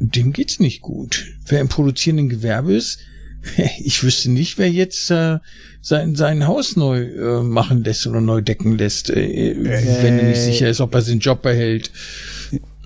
[0.00, 1.26] dem geht's nicht gut.
[1.46, 2.98] Wer im produzierenden Gewerbe ist,
[3.84, 5.38] Ich wüsste nicht, wer jetzt äh,
[5.80, 10.40] sein, sein Haus neu äh, machen lässt oder neu decken lässt, äh, wenn er nicht
[10.40, 11.90] sicher ist, ob er seinen Job behält.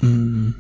[0.01, 0.51] Mm.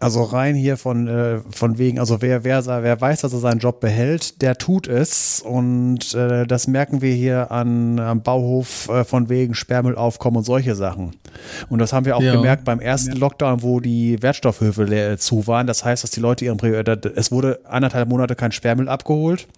[0.00, 3.58] Also rein hier von, äh, von wegen, also wer, wer, wer weiß, dass er seinen
[3.58, 5.40] Job behält, der tut es.
[5.40, 10.74] Und äh, das merken wir hier an, am Bauhof äh, von wegen Sperrmüllaufkommen und solche
[10.74, 11.16] Sachen.
[11.68, 12.32] Und das haben wir auch ja.
[12.32, 15.66] gemerkt beim ersten Lockdown, wo die Wertstoffhöfe zu waren.
[15.66, 19.48] Das heißt, dass die Leute ihren, äh, es wurde anderthalb Monate kein Sperrmüll abgeholt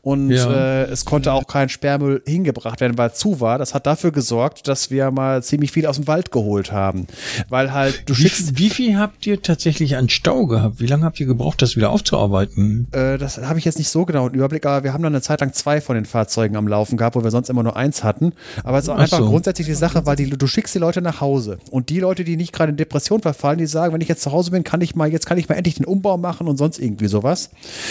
[0.00, 0.50] und ja.
[0.50, 3.58] äh, es konnte auch kein Sperrmüll hingebracht werden, weil zu war.
[3.58, 7.06] Das hat dafür gesorgt, dass wir mal ziemlich viel aus dem Wald geholt haben.
[7.50, 8.58] Weil halt, du schickst.
[8.58, 10.80] Wie, wie viel habt ihr tatsächlich eigentlich an Stau gehabt?
[10.80, 12.88] Wie lange habt ihr gebraucht, das wieder aufzuarbeiten?
[12.92, 15.22] Äh, das habe ich jetzt nicht so genau im Überblick, aber wir haben dann eine
[15.22, 18.04] Zeit lang zwei von den Fahrzeugen am Laufen gehabt, wo wir sonst immer nur eins
[18.04, 18.32] hatten.
[18.64, 19.28] Aber es ist einfach so.
[19.28, 21.58] grundsätzlich die Sache, weil die, du schickst die Leute nach Hause.
[21.70, 24.32] Und die Leute, die nicht gerade in Depression verfallen, die sagen, wenn ich jetzt zu
[24.32, 26.78] Hause bin, kann ich mal, jetzt kann ich mal endlich den Umbau machen und sonst
[26.78, 27.50] irgendwie sowas.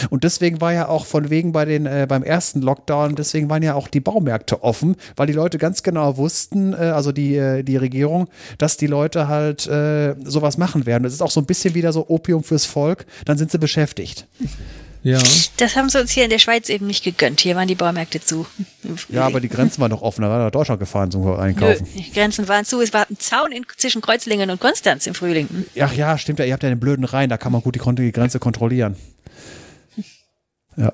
[0.09, 3.63] Und deswegen war ja auch von wegen bei den, äh, beim ersten Lockdown, deswegen waren
[3.63, 7.63] ja auch die Baumärkte offen, weil die Leute ganz genau wussten, äh, also die, äh,
[7.63, 11.03] die Regierung, dass die Leute halt äh, sowas machen werden.
[11.03, 14.25] Das ist auch so ein bisschen wieder so Opium fürs Volk, dann sind sie beschäftigt.
[15.01, 15.19] Ja.
[15.57, 17.39] Das haben sie uns hier in der Schweiz eben nicht gegönnt.
[17.39, 18.45] Hier waren die Baumärkte zu.
[19.07, 20.23] Ja, aber die Grenzen waren doch offen.
[20.23, 21.87] Da war nach Deutschland gefahren zum Einkaufen.
[21.95, 22.81] Nö, die Grenzen waren zu.
[22.81, 25.47] Es war ein Zaun in, zwischen Kreuzlingen und Konstanz im Frühling.
[25.79, 26.45] Ach ja, stimmt ja.
[26.45, 27.29] Ihr habt ja den blöden Rhein.
[27.29, 28.97] Da kann man gut die, die Grenze kontrollieren.
[30.75, 30.93] Ja.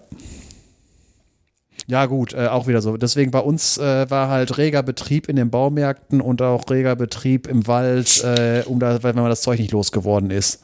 [1.87, 2.97] Ja, gut, äh, auch wieder so.
[2.97, 7.47] Deswegen bei uns äh, war halt reger Betrieb in den Baumärkten und auch reger Betrieb
[7.47, 10.61] im Wald, äh, um da, wenn man das Zeug nicht losgeworden ist.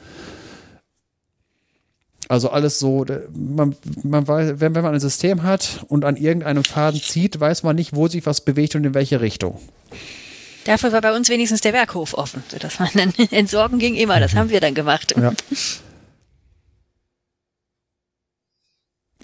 [2.28, 6.64] Also alles so, man, man weiß, wenn, wenn man ein System hat und an irgendeinem
[6.64, 9.60] Faden zieht, weiß man nicht, wo sich was bewegt und in welche Richtung.
[10.64, 14.20] Dafür war bei uns wenigstens der Werkhof offen, sodass man dann entsorgen ging immer.
[14.20, 15.14] Das haben wir dann gemacht.
[15.18, 15.34] Ja.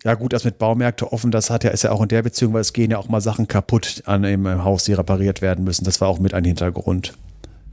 [0.07, 2.53] Ja, gut, das mit Baumärkte offen, das hat ja, ist ja auch in der Beziehung,
[2.53, 5.83] weil es gehen ja auch mal Sachen kaputt an im Haus, die repariert werden müssen.
[5.83, 7.17] Das war auch mit ein Hintergrund.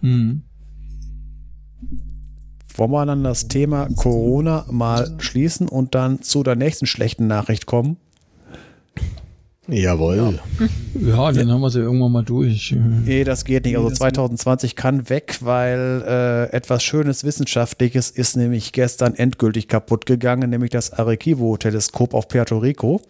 [0.00, 0.42] Mhm.
[2.74, 7.66] Wollen wir dann das Thema Corona mal schließen und dann zu der nächsten schlechten Nachricht
[7.66, 7.98] kommen?
[9.66, 10.40] Jawohl.
[10.94, 12.76] Ja, dann haben wir sie irgendwann mal durch.
[13.04, 13.76] Nee, das geht nicht.
[13.76, 20.50] Also 2020 kann weg, weil äh, etwas Schönes Wissenschaftliches ist nämlich gestern endgültig kaputt gegangen,
[20.50, 23.00] nämlich das Arecibo-Teleskop auf Puerto Rico.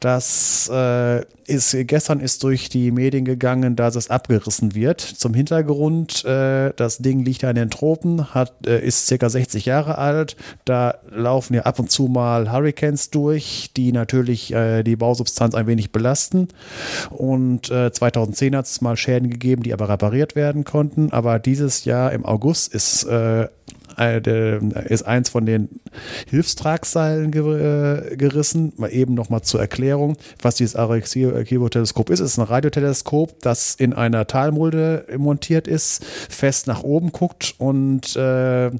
[0.00, 5.00] Das äh, ist, gestern ist durch die Medien gegangen, dass es abgerissen wird.
[5.00, 9.66] Zum Hintergrund, äh, das Ding liegt ja in den Tropen, hat, äh, ist circa 60
[9.66, 10.36] Jahre alt.
[10.64, 15.66] Da laufen ja ab und zu mal Hurricanes durch, die natürlich äh, die Bausubstanz ein
[15.70, 16.48] wenig belasten.
[17.10, 21.12] Und 2010 hat es mal Schäden gegeben, die aber repariert werden konnten.
[21.12, 23.48] Aber dieses Jahr im August ist äh,
[24.00, 25.68] ist eins von den
[26.28, 28.72] Hilfstragseilen äh, gerissen.
[28.76, 32.20] Mal eben nochmal zur Erklärung, was dieses Arecibo-Teleskop ist.
[32.20, 38.16] Es ist ein Radioteleskop, das in einer Talmulde montiert ist, fest nach oben guckt und
[38.16, 38.70] äh,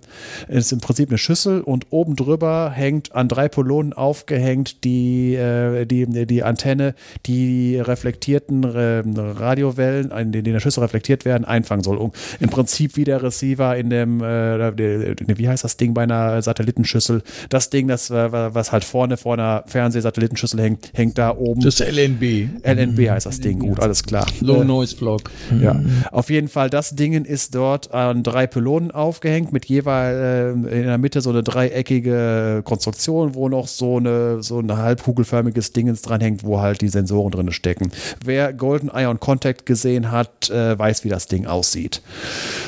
[0.48, 5.84] ist im Prinzip eine Schüssel und oben drüber hängt an drei Polonen aufgehängt die, äh,
[5.86, 6.94] die, die Antenne,
[7.26, 11.96] die reflektierten äh, Radiowellen, in denen in der Schüssel reflektiert werden, einfangen soll.
[11.96, 16.42] Und Im Prinzip wie der Receiver in dem, äh, wie heißt das Ding bei einer
[16.42, 17.22] Satellitenschüssel?
[17.48, 21.60] Das Ding, das was halt vorne vor einer Fernsehsatellitenschüssel hängt, hängt da oben.
[21.60, 22.64] Das LNB.
[22.64, 24.26] LNB heißt das Ding, gut, alles klar.
[24.40, 25.30] Low Noise Block.
[25.60, 25.80] Ja,
[26.12, 30.86] auf jeden Fall, das Ding ist dort an drei Pylonen aufgehängt, mit jeweils äh, in
[30.86, 36.44] der Mitte so eine dreieckige Konstruktion, wo noch so eine so ein halbkugelförmiges Dingens dranhängt,
[36.44, 37.90] wo halt die Sensoren drin stecken.
[38.24, 42.02] Wer Golden Ion Contact gesehen hat, äh, weiß, wie das Ding aussieht.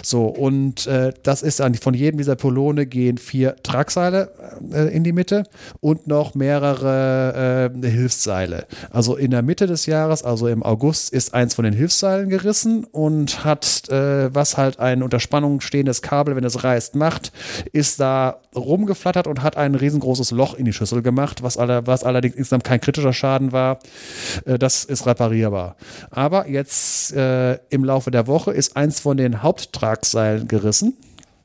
[0.03, 4.31] So, und äh, das ist von jedem dieser Pylone gehen vier Tragseile
[4.73, 5.43] äh, in die Mitte
[5.81, 8.67] und noch mehrere äh, Hilfsseile.
[8.91, 12.85] Also in der Mitte des Jahres, also im August, ist eins von den Hilfsseilen gerissen
[12.85, 17.33] und hat, äh, was halt ein unter Spannung stehendes Kabel, wenn es reißt, macht,
[17.73, 22.05] ist da rumgeflattert und hat ein riesengroßes Loch in die Schüssel gemacht, was, alle, was
[22.05, 23.81] allerdings insgesamt kein kritischer Schaden war.
[24.45, 25.77] Äh, das ist reparierbar.
[26.11, 30.95] Aber jetzt äh, im Laufe der Woche ist eins von den Haupttragseilen gerissen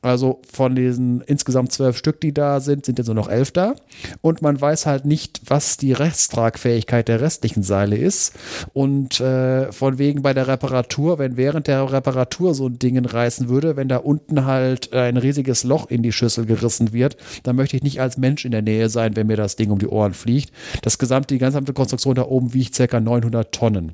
[0.02, 3.74] also von diesen insgesamt zwölf Stück, die da sind, sind jetzt nur noch elf da.
[4.20, 8.34] Und man weiß halt nicht, was die Resttragfähigkeit der restlichen Seile ist.
[8.72, 13.48] Und äh, von wegen bei der Reparatur, wenn während der Reparatur so ein Ding reißen
[13.48, 17.76] würde, wenn da unten halt ein riesiges Loch in die Schüssel gerissen wird, dann möchte
[17.76, 20.14] ich nicht als Mensch in der Nähe sein, wenn mir das Ding um die Ohren
[20.14, 20.52] fliegt.
[20.82, 23.00] Das gesamte, die gesamte Konstruktion da oben wiegt ca.
[23.00, 23.92] 900 Tonnen.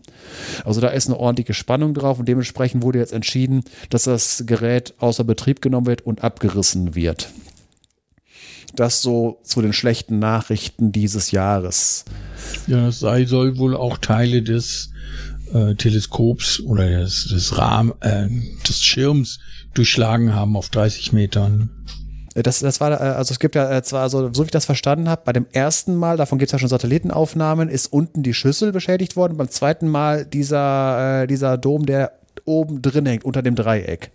[0.65, 4.95] Also da ist eine ordentliche Spannung drauf und dementsprechend wurde jetzt entschieden, dass das Gerät
[4.99, 7.31] außer Betrieb genommen wird wird und abgerissen wird.
[8.75, 12.05] Das so zu den schlechten Nachrichten dieses Jahres.
[12.67, 14.91] Ja, das sei, soll wohl auch Teile des
[15.53, 18.29] äh, Teleskops oder des, des Rahmen, äh,
[18.69, 19.39] des Schirms
[19.75, 21.71] durchschlagen haben auf 30 Metern.
[22.35, 24.65] Das, das war, äh, also es gibt ja äh, zwar, also, so wie ich das
[24.65, 28.35] verstanden habe, bei dem ersten Mal, davon gibt es ja schon Satellitenaufnahmen, ist unten die
[28.35, 29.37] Schüssel beschädigt worden.
[29.37, 32.11] Beim zweiten Mal dieser, äh, dieser Dom, der
[32.45, 34.11] oben drin hängt, unter dem Dreieck.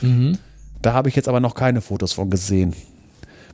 [0.00, 0.38] Mhm.
[0.82, 2.74] Da habe ich jetzt aber noch keine Fotos von gesehen.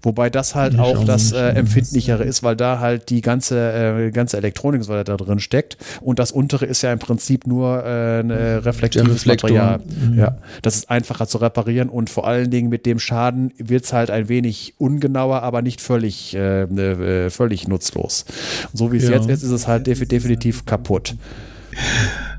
[0.03, 4.11] Wobei das halt ich auch das äh, empfindlichere ist, weil da halt die ganze, äh,
[4.11, 5.76] ganze Elektronik so da drin steckt.
[6.01, 9.79] Und das untere ist ja im Prinzip nur äh, ein äh, reflektives Material.
[9.79, 10.18] Mhm.
[10.18, 13.93] Ja, das ist einfacher zu reparieren und vor allen Dingen mit dem Schaden wird es
[13.93, 18.24] halt ein wenig ungenauer, aber nicht völlig, äh, äh völlig nutzlos.
[18.72, 19.16] So wie es ja.
[19.16, 21.16] jetzt ist, ist es halt definitiv kaputt.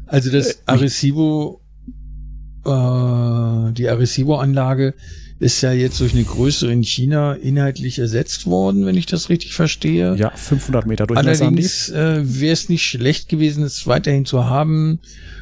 [0.08, 1.59] Also das Arecibo
[2.66, 4.94] äh, die Arecibo-Anlage
[5.40, 9.54] ist ja jetzt durch eine größere in China inhaltlich ersetzt worden, wenn ich das richtig
[9.54, 10.16] verstehe.
[10.18, 15.00] Ja, 500 Meter Durchmesser Allerdings äh, wäre es nicht schlecht gewesen, es weiterhin zu haben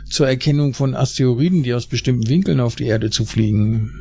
[0.07, 3.91] zur Erkennung von Asteroiden, die aus bestimmten Winkeln auf die Erde zu fliegen.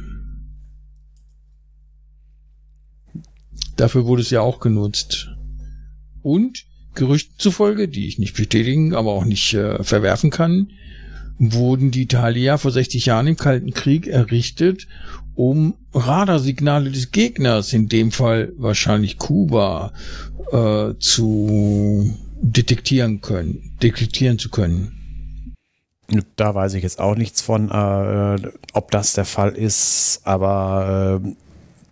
[3.77, 5.31] Dafür wurde es ja auch genutzt.
[6.23, 6.65] Und
[6.95, 10.73] Gerüchten zufolge, die ich nicht bestätigen, aber auch nicht äh, verwerfen kann,
[11.39, 14.87] wurden die Teile vor 60 Jahren im Kalten Krieg errichtet,
[15.35, 19.93] um Radarsignale des Gegners, in dem Fall wahrscheinlich Kuba,
[20.51, 24.93] äh, zu detektieren können, detektieren zu können.
[26.37, 28.39] Da weiß ich jetzt auch nichts von, äh,
[28.73, 31.29] ob das der Fall ist, aber äh,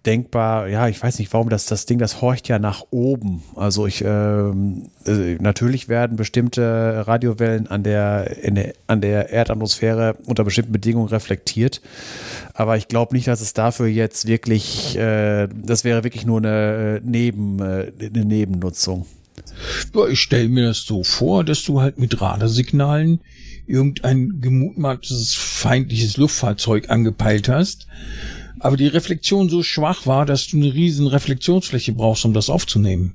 [0.07, 3.43] denkbar, ja, ich weiß nicht, warum das, das Ding, das horcht ja nach oben.
[3.57, 10.45] Also ich, ähm, äh, natürlich werden bestimmte Radiowellen an der, der, an der Erdatmosphäre unter
[10.45, 11.81] bestimmten Bedingungen reflektiert.
[12.53, 16.97] Aber ich glaube nicht, dass es dafür jetzt wirklich, äh, das wäre wirklich nur eine,
[16.97, 19.07] äh, Neben, äh, eine Nebennutzung.
[20.11, 23.21] Ich stelle mir das so vor, dass du halt mit Radarsignalen
[23.67, 27.87] irgendein gemutmachtes feindliches Luftfahrzeug angepeilt hast
[28.65, 33.13] aber die Reflexion so schwach war, dass du eine riesen Reflexionsfläche brauchst, um das aufzunehmen.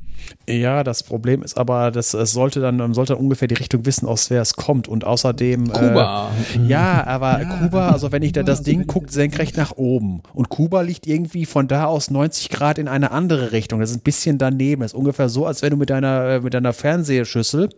[0.48, 4.08] Ja, das Problem ist aber, dass es sollte dann man sollte ungefähr die Richtung wissen,
[4.08, 6.32] aus wer es kommt und außerdem Kuba.
[6.56, 10.22] Äh, ja, aber ja, Kuba, also wenn ich da das Ding guckt senkrecht nach oben
[10.34, 13.80] und Kuba liegt irgendwie von da aus 90 Grad in eine andere Richtung.
[13.80, 14.82] Das ist ein bisschen daneben.
[14.82, 17.70] Das ist ungefähr so, als wenn du mit deiner äh, mit deiner Fernsehschüssel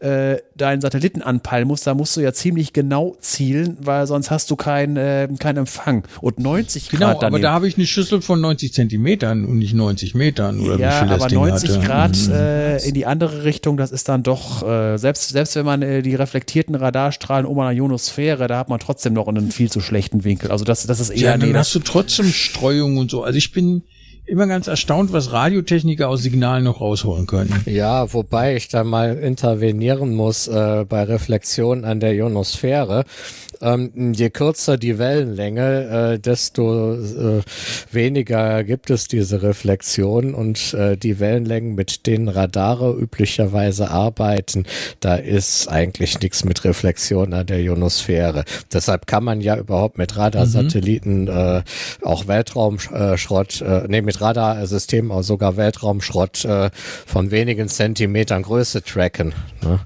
[0.00, 1.86] äh, deinen Satelliten anpeilen musst.
[1.86, 6.04] Da musst du ja ziemlich genau zielen, weil sonst hast du keinen äh, keinen Empfang.
[6.20, 7.26] Und 90 Grad Genau, daneben.
[7.26, 10.90] aber da habe ich eine Schüssel von 90 Zentimetern und nicht 90 Metern oder ja,
[10.94, 11.86] wie viel das aber Ding 90 hatte.
[11.86, 12.32] Grad mhm.
[12.32, 16.02] äh, in die andere Richtung, das ist dann doch, äh, selbst, selbst wenn man äh,
[16.02, 20.24] die reflektierten Radarstrahlen um einer Ionosphäre, da hat man trotzdem noch einen viel zu schlechten
[20.24, 20.50] Winkel.
[20.50, 21.20] Also das, das ist eher.
[21.20, 23.22] Ja, dann nee, hast du trotzdem Streuung und so.
[23.22, 23.82] Also ich bin,
[24.30, 27.62] immer ganz erstaunt, was Radiotechniker aus Signalen noch rausholen können.
[27.66, 33.04] Ja, wobei ich da mal intervenieren muss äh, bei Reflexion an der Ionosphäre
[33.60, 37.42] ähm, je kürzer die Wellenlänge, äh, desto äh,
[37.92, 44.64] weniger gibt es diese Reflexion und äh, die Wellenlängen, mit denen Radare üblicherweise arbeiten,
[45.00, 48.44] da ist eigentlich nichts mit Reflexion an der Ionosphäre.
[48.72, 51.28] Deshalb kann man ja überhaupt mit Radarsatelliten mhm.
[51.28, 51.62] äh,
[52.02, 56.70] auch Weltraumschrott, äh, nee, mit Radarsystemen auch sogar Weltraumschrott äh,
[57.06, 59.34] von wenigen Zentimetern Größe tracken.
[59.62, 59.80] Ne?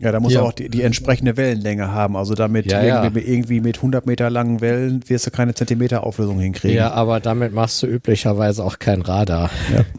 [0.00, 0.40] Ja, da muss ja.
[0.40, 2.16] auch die, die, entsprechende Wellenlänge haben.
[2.16, 3.26] Also damit ja, irgendwie, ja.
[3.26, 6.76] irgendwie, mit 100 Meter langen Wellen wirst du keine Zentimeter Auflösung hinkriegen.
[6.76, 9.50] Ja, aber damit machst du üblicherweise auch kein Radar.
[9.72, 9.84] Ja.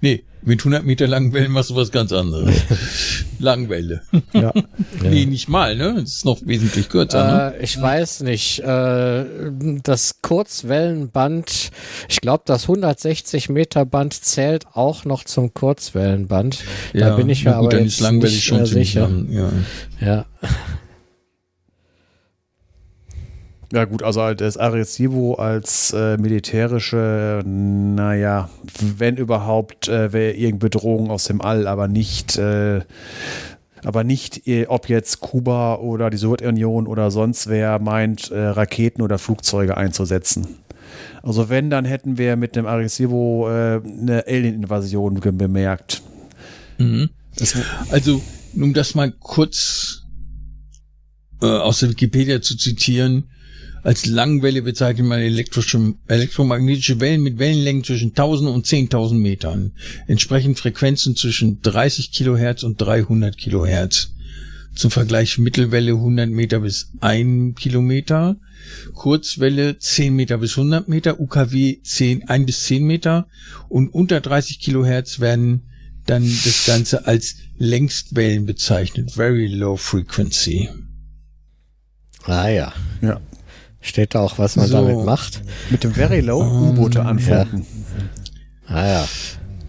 [0.00, 2.54] Nee, mit 100 Meter langen Wellen machst du was ganz anderes.
[3.38, 4.02] Langwelle.
[4.32, 4.52] Ja.
[5.02, 5.94] nee, nicht mal, ne?
[6.00, 7.50] Das ist noch wesentlich kürzer.
[7.50, 7.54] Ne?
[7.58, 8.60] Äh, ich weiß nicht.
[8.60, 9.24] Äh,
[9.82, 11.70] das Kurzwellenband,
[12.08, 16.62] ich glaube, das 160 Meter Band zählt auch noch zum Kurzwellenband.
[16.92, 19.02] Da bin ich ja, gut, aber jetzt nicht schon sicher.
[19.02, 19.50] Lang, ja.
[20.00, 20.26] ja.
[23.70, 28.48] Ja gut, also das Arecibo als äh, militärische, naja,
[28.80, 32.80] wenn überhaupt, äh, wäre irgendeine Bedrohung aus dem All, aber nicht, äh,
[33.84, 39.02] aber nicht, äh, ob jetzt Kuba oder die Sowjetunion oder sonst wer meint, äh, Raketen
[39.02, 40.46] oder Flugzeuge einzusetzen.
[41.22, 46.00] Also wenn, dann hätten wir mit dem Arecibo äh, eine Alien-Invasion bemerkt.
[46.78, 47.10] Mhm.
[47.90, 48.22] Also,
[48.54, 50.04] um das mal kurz
[51.40, 53.30] aus der Wikipedia zu zitieren,
[53.82, 59.72] als Langwelle bezeichnet man elektrische, elektromagnetische Wellen mit Wellenlängen zwischen 1000 und 10.000 Metern,
[60.06, 64.10] entsprechend Frequenzen zwischen 30 Kilohertz und 300 Kilohertz.
[64.74, 68.36] Zum Vergleich Mittelwelle 100 Meter bis 1 Kilometer,
[68.94, 73.26] Kurzwelle 10 Meter bis 100 Meter, UKW 10, 1 bis 10 Meter
[73.68, 75.62] und unter 30 Kilohertz werden
[76.06, 80.68] dann das Ganze als Längstwellen bezeichnet, Very Low Frequency.
[82.24, 82.72] Ah ja.
[83.02, 83.20] Ja.
[83.80, 84.74] Steht da auch, was man so.
[84.74, 85.42] damit macht?
[85.70, 87.66] Mit dem Very Low U-Boote anfunken.
[88.68, 88.74] Ja.
[88.74, 89.08] Ah ja.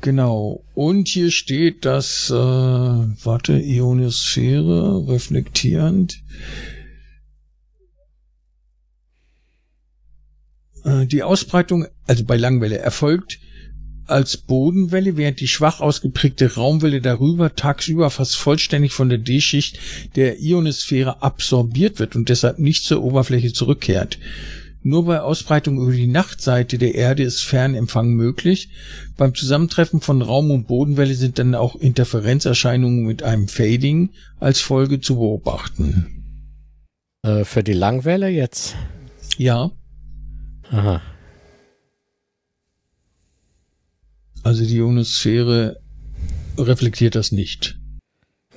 [0.01, 0.63] Genau.
[0.73, 6.21] Und hier steht, dass, äh, warte, Ionosphäre, reflektierend.
[10.85, 13.39] Äh, die Ausbreitung, also bei Langwelle, erfolgt
[14.09, 19.79] als Bodenwelle, während die schwach ausgeprägte Raumwelle darüber tagsüber fast vollständig von der D-Schicht
[20.15, 24.19] der Ionosphäre absorbiert wird und deshalb nicht zur Oberfläche zurückkehrt.
[24.81, 28.69] Nur bei Ausbreitung über die Nachtseite der Erde ist Fernempfang möglich.
[29.17, 35.01] Beim Zusammentreffen von Raum- und Bodenwelle sind dann auch Interferenzerscheinungen mit einem Fading als Folge
[35.01, 36.19] zu beobachten.
[37.23, 38.75] Äh, für die Langwelle jetzt?
[39.37, 39.71] Ja.
[40.71, 41.01] Aha.
[44.43, 45.79] Also die Ionosphäre
[46.57, 47.77] reflektiert das nicht.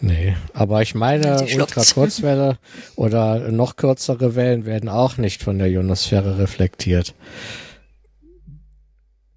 [0.01, 2.59] Nee, aber ich meine, Ultrakurzwelle
[2.97, 7.15] oder noch kürzere Wellen werden auch nicht von der Ionosphäre reflektiert.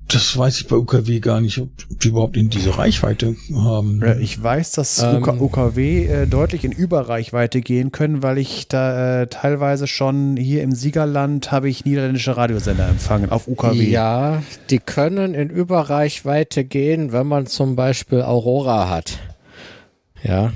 [0.08, 4.04] Das weiß ich bei UKW gar nicht, ob die überhaupt in diese Reichweite haben.
[4.20, 9.28] Ich weiß, dass ähm, UKW äh, deutlich in Überreichweite gehen können, weil ich da äh,
[9.28, 13.84] teilweise schon hier im Siegerland habe ich niederländische Radiosender empfangen auf UKW.
[13.84, 19.18] Ja, die können in Überreichweite gehen, wenn man zum Beispiel Aurora hat.
[20.24, 20.54] Ja,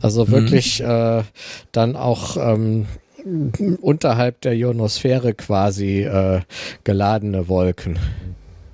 [0.00, 0.30] also mhm.
[0.30, 1.22] wirklich äh,
[1.70, 2.86] dann auch ähm,
[3.80, 6.40] unterhalb der Ionosphäre quasi äh,
[6.84, 7.98] geladene Wolken.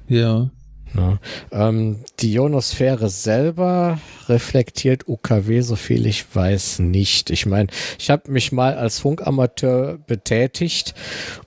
[0.08, 0.50] Ja.
[0.96, 1.18] Ja.
[1.50, 3.98] Ähm, die Ionosphäre selber
[4.28, 7.30] reflektiert UKW, so viel ich weiß, nicht.
[7.30, 10.94] Ich meine, ich habe mich mal als Funkamateur betätigt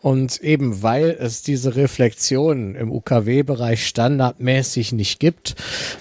[0.02, 5.56] und eben weil es diese Reflexion im UKW-Bereich standardmäßig nicht gibt,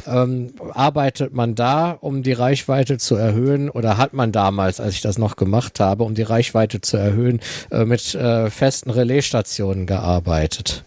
[0.06, 5.02] ähm, arbeitet man da, um die Reichweite zu erhöhen oder hat man damals, als ich
[5.02, 7.40] das noch gemacht habe, um die Reichweite zu erhöhen,
[7.70, 10.84] äh, mit äh, festen Relaisstationen gearbeitet.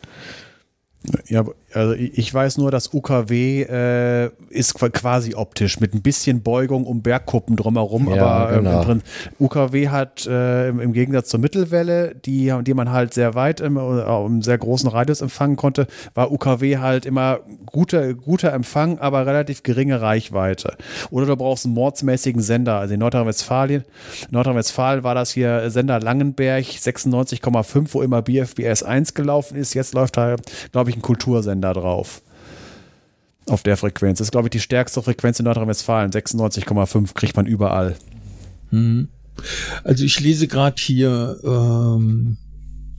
[1.28, 6.86] Ja, also ich weiß nur, dass UKW äh, ist quasi optisch mit ein bisschen Beugung
[6.86, 8.89] um Bergkuppen drumherum, ja, aber ähm, genau.
[8.89, 9.01] ähm,
[9.39, 13.78] UKW hat äh, im, im, Gegensatz zur Mittelwelle, die, die man halt sehr weit im,
[13.78, 19.26] äh, im sehr großen Radius empfangen konnte, war UKW halt immer guter, guter Empfang, aber
[19.26, 20.76] relativ geringe Reichweite.
[21.11, 22.80] Oder du brauchst einen mordsmäßigen Sender.
[22.80, 23.84] Also in Nordrhein-Westfalen,
[24.32, 29.76] Nordrhein-Westfalen war das hier Sender Langenberg 96,5, wo immer BFBS 1 gelaufen ist.
[29.76, 30.36] Jetzt läuft da,
[30.72, 32.22] glaube ich, ein Kultursender da drauf.
[33.47, 34.20] Auf der Frequenz.
[34.20, 36.12] Das ist, glaube ich, die stärkste Frequenz in Nordrhein-Westfalen.
[36.12, 37.95] 96,5 kriegt man überall.
[38.70, 39.07] Mhm.
[39.84, 42.38] Also ich lese gerade hier ähm,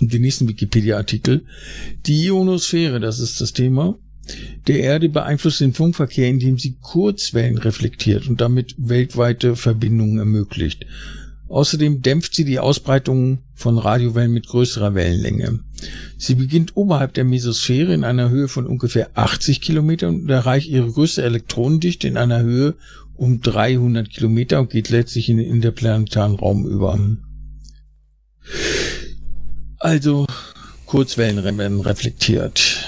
[0.00, 1.44] den nächsten Wikipedia-Artikel.
[2.06, 3.96] Die Ionosphäre, das ist das Thema,
[4.66, 10.86] der Erde beeinflusst den Funkverkehr, indem sie Kurzwellen reflektiert und damit weltweite Verbindungen ermöglicht.
[11.48, 15.60] Außerdem dämpft sie die Ausbreitung von Radiowellen mit größerer Wellenlänge.
[16.18, 20.90] Sie beginnt oberhalb der Mesosphäre in einer Höhe von ungefähr 80 Kilometern und erreicht ihre
[20.90, 22.74] größte Elektronendichte in einer Höhe
[23.14, 26.98] um 300 Kilometer und geht letztlich in den interplanetaren Raum über.
[29.78, 30.26] Also
[30.86, 32.84] Kurzwellen werden reflektiert.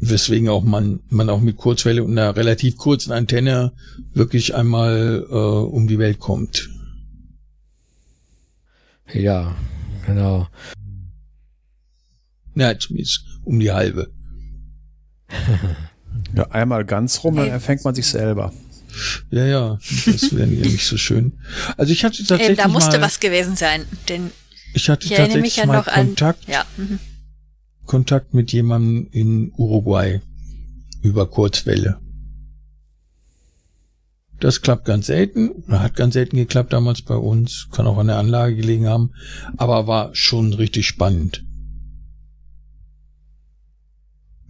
[0.00, 3.72] Weswegen auch man, man auch mit Kurzwelle und einer relativ kurzen Antenne
[4.12, 6.68] wirklich einmal äh, um die Welt kommt.
[9.12, 9.54] Ja,
[10.06, 10.48] genau.
[12.54, 14.12] Na, zumindest um die halbe.
[16.36, 18.52] ja, einmal ganz rum, dann erfängt man sich selber.
[19.30, 21.32] Ja, ja, das wäre ja nicht so schön.
[21.76, 24.30] Also ich hatte tatsächlich ähm, Da musste mal, was gewesen sein, denn
[24.72, 26.64] ich hatte ich tatsächlich ja mal Kontakt, an, ja.
[26.76, 26.98] Mhm.
[27.86, 30.20] Kontakt mit jemandem in Uruguay
[31.02, 31.98] über Kurzwelle.
[34.40, 38.08] Das klappt ganz selten, oder hat ganz selten geklappt damals bei uns, kann auch an
[38.08, 39.12] der Anlage gelegen haben,
[39.56, 41.44] aber war schon richtig spannend.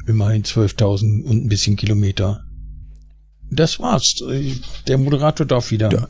[0.07, 2.45] Immerhin 12.000 und ein bisschen Kilometer.
[3.51, 4.23] Das war's.
[4.87, 5.91] Der Moderator darf wieder.
[5.93, 6.09] Ja.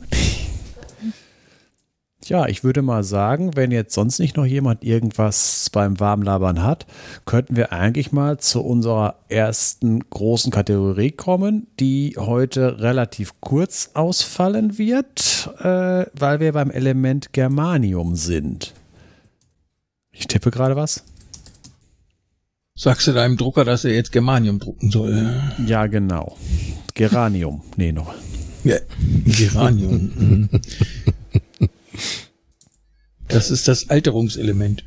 [2.27, 6.87] Ja, ich würde mal sagen, wenn jetzt sonst nicht noch jemand irgendwas beim Warmlabern hat,
[7.25, 14.79] könnten wir eigentlich mal zu unserer ersten großen Kategorie kommen, die heute relativ kurz ausfallen
[14.79, 18.73] wird, äh, weil wir beim Element Germanium sind.
[20.11, 21.03] Ich tippe gerade was.
[22.77, 25.41] Sagst du deinem Drucker, dass er jetzt Germanium drucken soll?
[25.65, 26.37] Ja, genau.
[26.93, 27.63] Geranium.
[27.77, 28.13] nee, noch.
[28.65, 28.77] Ja,
[29.25, 30.49] Geranium.
[33.29, 34.83] Das ist das Alterungselement.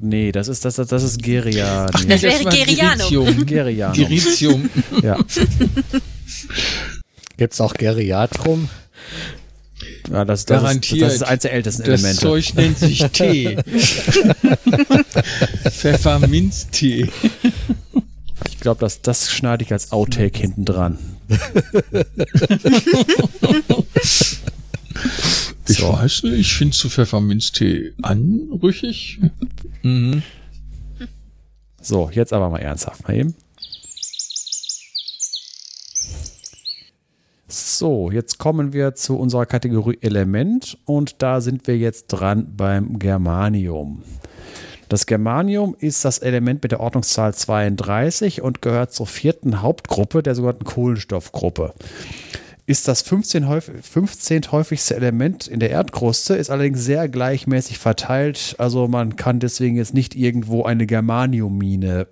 [0.00, 1.86] Nee, das ist das, das ist Geria.
[1.92, 3.46] Ach, das wäre Gerianum.
[3.46, 3.96] Gerianum.
[3.96, 4.70] Geritium.
[5.02, 5.18] ja.
[7.36, 8.70] Gibt's auch Geriatrum?
[10.10, 11.02] Ja, das, das, Garantiert.
[11.02, 12.14] Ist, das ist eines der ältesten das Elemente.
[12.14, 13.56] Das Zeug nennt sich Tee.
[15.70, 17.10] Pfefferminztee.
[18.48, 20.98] Ich glaube, das, das schneide ich als Outtake hinten dran.
[25.68, 25.92] Ich so.
[25.92, 29.20] weiß nicht, ich finde zu Pfefferminztee anrüchig.
[29.82, 30.22] Mhm.
[31.80, 33.34] So, jetzt aber mal ernsthaft mal eben.
[37.52, 43.00] So, jetzt kommen wir zu unserer Kategorie Element und da sind wir jetzt dran beim
[43.00, 44.04] Germanium.
[44.88, 50.36] Das Germanium ist das Element mit der Ordnungszahl 32 und gehört zur vierten Hauptgruppe der
[50.36, 51.74] sogenannten Kohlenstoffgruppe
[52.70, 58.54] ist das 15, häufig, 15 häufigste Element in der Erdkruste, ist allerdings sehr gleichmäßig verteilt.
[58.58, 62.06] Also man kann deswegen jetzt nicht irgendwo eine Germaniummine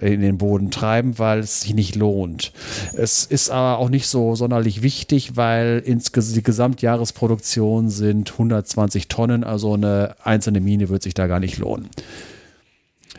[0.00, 2.52] in den Boden treiben, weil es sich nicht lohnt.
[2.94, 9.44] Es ist aber auch nicht so sonderlich wichtig, weil insgesamt die Gesamtjahresproduktion sind 120 Tonnen,
[9.44, 11.88] also eine einzelne Mine wird sich da gar nicht lohnen.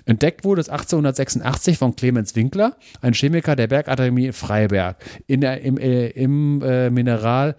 [0.06, 5.78] Entdeckt wurde es 1886 von Clemens Winkler, ein Chemiker der Bergakademie Freiberg, in der, im,
[5.78, 7.56] äh, im äh, Mineral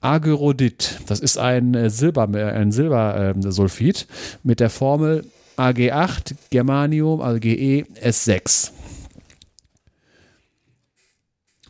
[0.00, 1.00] Agyrodit.
[1.08, 4.06] Das ist ein äh, Silber, ein Silbersulfid
[4.44, 5.24] mit der Formel
[5.58, 8.72] AG8 Germanium, also GE S6.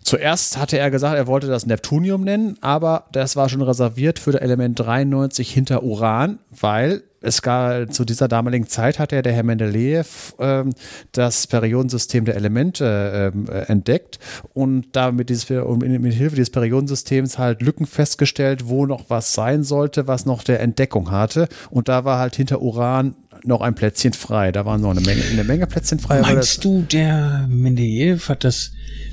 [0.09, 4.33] Zuerst hatte er gesagt, er wollte das Neptunium nennen, aber das war schon reserviert für
[4.33, 9.33] das Element 93 hinter Uran, weil es gab zu dieser damaligen Zeit hat ja der
[9.33, 10.73] Herr Mendeleev ähm,
[11.13, 14.19] das Periodensystem der Elemente ähm, entdeckt
[14.55, 20.07] und damit dieses, mit Hilfe dieses Periodensystems halt Lücken festgestellt, wo noch was sein sollte,
[20.07, 21.49] was noch der Entdeckung hatte.
[21.71, 24.53] Und da war halt hinter Uran noch ein Plätzchen frei.
[24.53, 26.21] Da waren noch eine Menge, eine Menge Plätzchen frei.
[26.21, 28.73] Meinst du, der Mendeleev hat das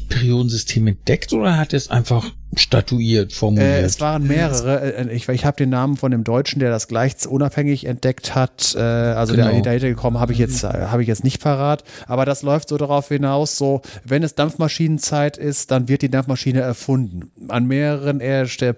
[0.09, 3.67] Periodensystem entdeckt oder hat es einfach statuiert, formuliert?
[3.67, 4.95] Äh, es waren mehrere.
[4.95, 8.75] Äh, ich, ich habe den Namen von dem Deutschen, der das gleich unabhängig entdeckt hat.
[8.75, 9.49] Äh, also genau.
[9.49, 11.83] der dahinter gekommen, habe ich jetzt äh, habe ich jetzt nicht parat.
[12.07, 16.61] Aber das läuft so darauf hinaus, so wenn es Dampfmaschinenzeit ist, dann wird die Dampfmaschine
[16.61, 18.21] erfunden an mehreren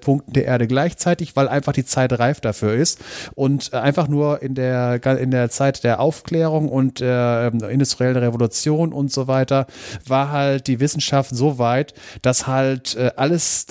[0.02, 3.00] Punkten der Erde gleichzeitig, weil einfach die Zeit reif dafür ist
[3.36, 8.18] und äh, einfach nur in der in der Zeit der Aufklärung und der äh, industriellen
[8.18, 9.68] Revolution und so weiter
[10.06, 13.12] war halt die Wissenschaft so weit, dass halt äh,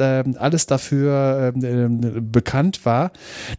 [0.00, 1.88] alles äh, alles dafür äh,
[2.20, 3.10] bekannt war,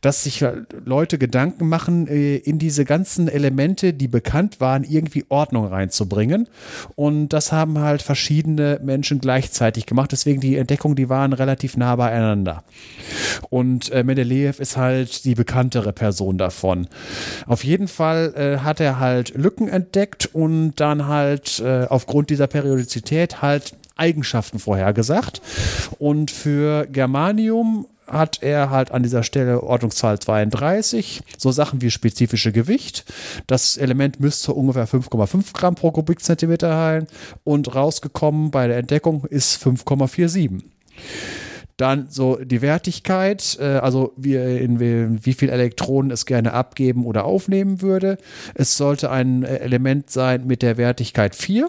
[0.01, 0.43] dass sich
[0.83, 6.47] Leute Gedanken machen, äh, in diese ganzen Elemente, die bekannt waren, irgendwie Ordnung reinzubringen.
[6.95, 10.11] Und das haben halt verschiedene Menschen gleichzeitig gemacht.
[10.11, 12.63] Deswegen die Entdeckungen, die waren relativ nah beieinander.
[13.49, 16.87] Und äh, Mendeleev ist halt die bekanntere Person davon.
[17.45, 22.47] Auf jeden Fall äh, hat er halt Lücken entdeckt und dann halt äh, aufgrund dieser
[22.47, 25.41] Periodizität halt Eigenschaften vorhergesagt.
[25.99, 32.51] Und für Germanium hat er halt an dieser Stelle Ordnungszahl 32, so Sachen wie spezifische
[32.51, 33.05] Gewicht.
[33.47, 37.07] Das Element müsste ungefähr 5,5 Gramm pro Kubikzentimeter heilen
[37.43, 40.61] und rausgekommen bei der Entdeckung ist 5,47.
[41.75, 44.79] Dann so die Wertigkeit, äh, also wie, in,
[45.23, 48.17] wie viel Elektronen es gerne abgeben oder aufnehmen würde.
[48.55, 51.67] Es sollte ein Element sein mit der Wertigkeit 4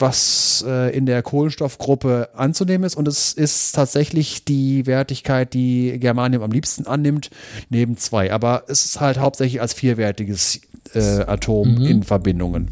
[0.00, 2.96] was äh, in der Kohlenstoffgruppe anzunehmen ist.
[2.96, 7.30] Und es ist tatsächlich die Wertigkeit, die Germanium am liebsten annimmt,
[7.70, 8.32] neben zwei.
[8.32, 10.60] Aber es ist halt hauptsächlich als vierwertiges
[10.94, 11.86] äh, Atom mhm.
[11.86, 12.68] in Verbindungen.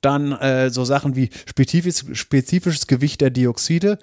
[0.00, 3.98] Dann äh, so Sachen wie spezifisch, spezifisches Gewicht der Dioxide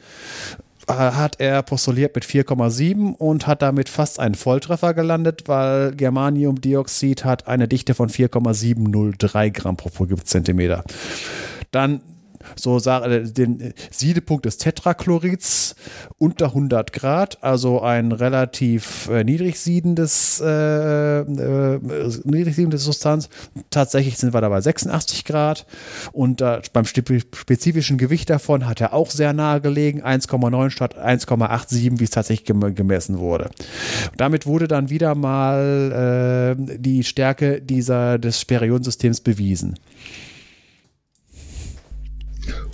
[0.88, 7.26] äh, hat er postuliert mit 4,7 und hat damit fast einen Volltreffer gelandet, weil Germaniumdioxid
[7.26, 10.84] hat eine Dichte von 4,703 Gramm pro Kubikzentimeter.
[11.72, 12.02] Dann
[12.56, 15.76] so äh, den Siedepunkt des Tetrachlorids
[16.18, 21.80] unter 100 Grad, also ein relativ äh, niedrig siedendes, äh, äh,
[22.24, 23.30] niedrig siedendes Substanz.
[23.70, 25.66] Tatsächlich sind wir dabei 86 Grad
[26.12, 26.44] und
[26.74, 32.10] beim spezifischen Gewicht davon hat er auch sehr nahe gelegen, 1,9 statt 1,87, wie es
[32.10, 33.50] tatsächlich gem gemessen wurde.
[34.18, 39.76] Damit wurde dann wieder mal äh, die Stärke dieser, des Periodensystems bewiesen.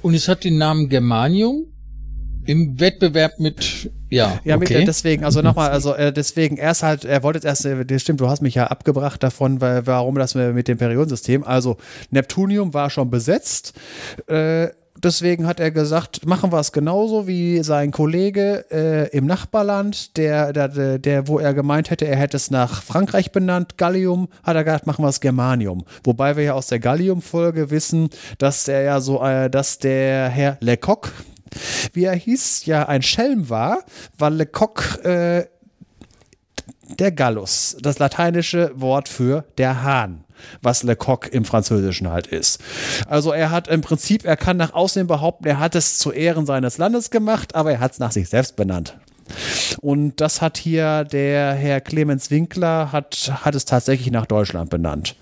[0.02, 1.66] Und es hat den Namen Germanium
[2.46, 4.80] im Wettbewerb mit ja ja okay.
[4.80, 8.20] mit, deswegen also nochmal also äh, deswegen erst halt er wollte erst äh, das stimmt
[8.20, 11.78] du hast mich ja abgebracht davon weil warum das mit dem Periodensystem also
[12.12, 13.74] Neptunium war schon besetzt
[14.28, 14.68] äh,
[15.04, 20.54] deswegen hat er gesagt, machen wir es genauso wie sein Kollege äh, im Nachbarland, der,
[20.54, 24.64] der, der, wo er gemeint hätte, er hätte es nach Frankreich benannt, Gallium, hat er
[24.64, 25.86] gesagt, machen wir es Germanium.
[26.04, 30.58] Wobei wir ja aus der Gallium-Folge wissen, dass der ja so, äh, dass der Herr
[30.60, 31.12] Lecoq,
[31.94, 33.84] wie er hieß, ja ein Schelm war,
[34.18, 35.46] weil Lecoq äh,
[37.00, 40.23] der Gallus, das lateinische Wort für der Hahn
[40.62, 42.60] was Le Coq im Französischen halt ist.
[43.08, 46.46] Also er hat im Prinzip, er kann nach außen behaupten, er hat es zu Ehren
[46.46, 48.96] seines Landes gemacht, aber er hat es nach sich selbst benannt.
[49.82, 55.16] Und das hat hier der Herr Clemens Winkler, hat, hat es tatsächlich nach Deutschland benannt.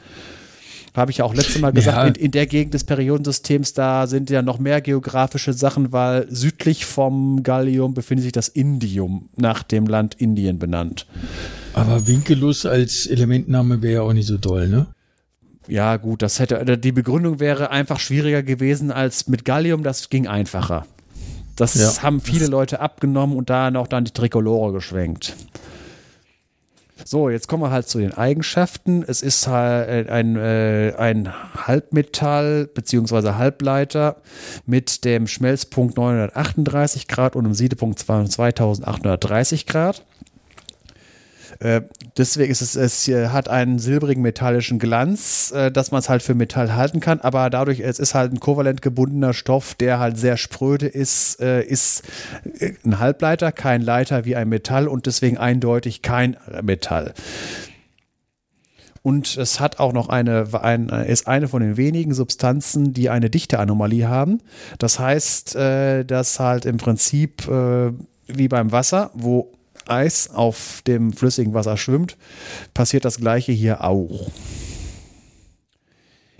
[0.93, 2.05] Habe ich ja auch letztes Mal gesagt, ja.
[2.05, 6.86] in, in, der Gegend des Periodensystems, da sind ja noch mehr geografische Sachen, weil südlich
[6.86, 11.05] vom Gallium befindet sich das Indium, nach dem Land Indien benannt.
[11.74, 14.88] Aber Winkelus als Elementname wäre ja auch nicht so toll, ne?
[15.68, 20.28] Ja, gut, das hätte, die Begründung wäre einfach schwieriger gewesen als mit Gallium, das ging
[20.28, 20.86] einfacher.
[21.55, 22.03] Das ja.
[22.03, 25.36] haben viele Leute abgenommen und da noch dann die Trikolore geschwenkt.
[27.05, 29.03] So, jetzt kommen wir halt zu den Eigenschaften.
[29.07, 31.32] Es ist halt ein, äh, ein
[31.68, 33.34] Halbmetall bzw.
[33.34, 34.18] Halbleiter
[34.66, 40.05] mit dem Schmelzpunkt 938 Grad und dem Siedepunkt 2830 Grad.
[41.62, 41.82] Äh,
[42.18, 46.34] deswegen ist es, es hat einen silbrigen metallischen Glanz, äh, dass man es halt für
[46.34, 50.38] Metall halten kann, aber dadurch, es ist halt ein kovalent gebundener Stoff, der halt sehr
[50.38, 52.01] spröde ist, äh, ist
[52.59, 57.14] äh, ein Halbleiter, kein Leiter wie ein Metall und deswegen eindeutig kein Metall.
[59.03, 63.30] Und es hat auch noch eine, ein, ist eine von den wenigen Substanzen, die eine
[63.30, 64.41] Dichteanomalie haben.
[64.80, 67.91] Das heißt, äh, dass halt im Prinzip äh,
[68.28, 69.51] wie beim Wasser, wo
[69.92, 72.18] Eis auf dem flüssigen Wasser schwimmt,
[72.74, 74.32] passiert das gleiche hier auch.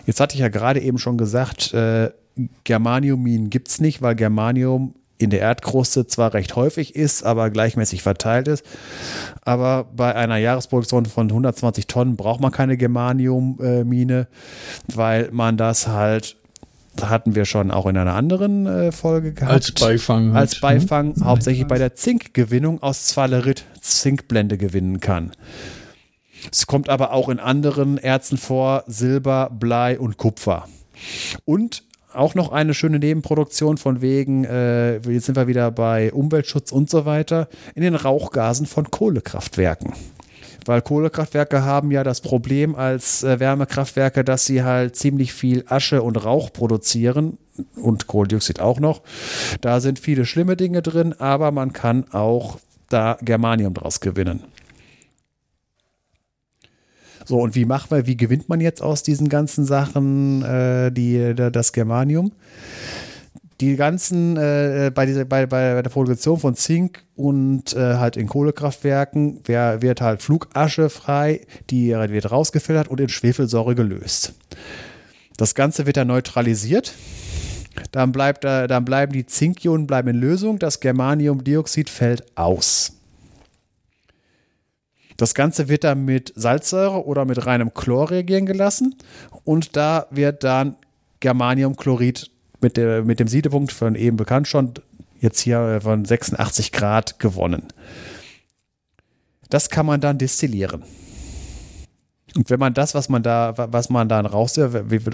[0.06, 2.12] Jetzt hatte ich ja gerade eben schon gesagt, äh,
[2.64, 8.02] Germaniumin gibt es nicht, weil Germanium in der Erdkruste zwar recht häufig ist, aber gleichmäßig
[8.02, 8.66] verteilt ist.
[9.44, 14.28] Aber bei einer Jahresproduktion von 120 Tonnen braucht man keine Germaniummine,
[14.94, 16.38] weil man das halt
[17.02, 19.52] hatten wir schon auch in einer anderen äh, Folge gehabt.
[19.52, 20.36] Als Beifang.
[20.36, 20.80] Als halt, ne?
[20.80, 21.26] Beifang, hm?
[21.26, 25.32] hauptsächlich bei der Zinkgewinnung aus Zwalerit Zinkblende gewinnen kann.
[26.52, 30.68] Es kommt aber auch in anderen Erzen vor, Silber, Blei und Kupfer.
[31.46, 31.84] Und
[32.14, 36.90] auch noch eine schöne Nebenproduktion von wegen, äh, jetzt sind wir wieder bei Umweltschutz und
[36.90, 39.94] so weiter, in den Rauchgasen von Kohlekraftwerken.
[40.66, 46.04] Weil Kohlekraftwerke haben ja das Problem als äh, Wärmekraftwerke, dass sie halt ziemlich viel Asche
[46.04, 47.38] und Rauch produzieren
[47.76, 49.02] und Kohlendioxid auch noch.
[49.62, 52.60] Da sind viele schlimme Dinge drin, aber man kann auch
[52.90, 54.44] da Germanium draus gewinnen.
[57.26, 61.34] So, und wie macht man, wie gewinnt man jetzt aus diesen ganzen Sachen äh, die,
[61.36, 62.32] das Germanium?
[63.62, 68.28] Die ganzen, äh, bei, dieser, bei, bei der Produktion von Zink und äh, halt in
[68.28, 74.34] Kohlekraftwerken wer, wird halt Flugasche frei, die wird rausgefiltert und in Schwefelsäure gelöst.
[75.38, 76.94] Das Ganze wird dann neutralisiert.
[77.92, 82.94] Dann, bleibt, äh, dann bleiben die Zinkionen bleiben in Lösung, das Germaniumdioxid fällt aus.
[85.18, 88.96] Das Ganze wird dann mit Salzsäure oder mit reinem Chlor reagieren gelassen
[89.44, 90.78] und da wird dann
[91.20, 92.32] Germaniumchlorid
[92.62, 94.74] mit, der, mit dem Siedepunkt von eben bekannt schon
[95.20, 97.68] jetzt hier von 86 Grad gewonnen.
[99.50, 100.84] Das kann man dann destillieren.
[102.36, 104.58] Und wenn man das, was man da, was man dann raus,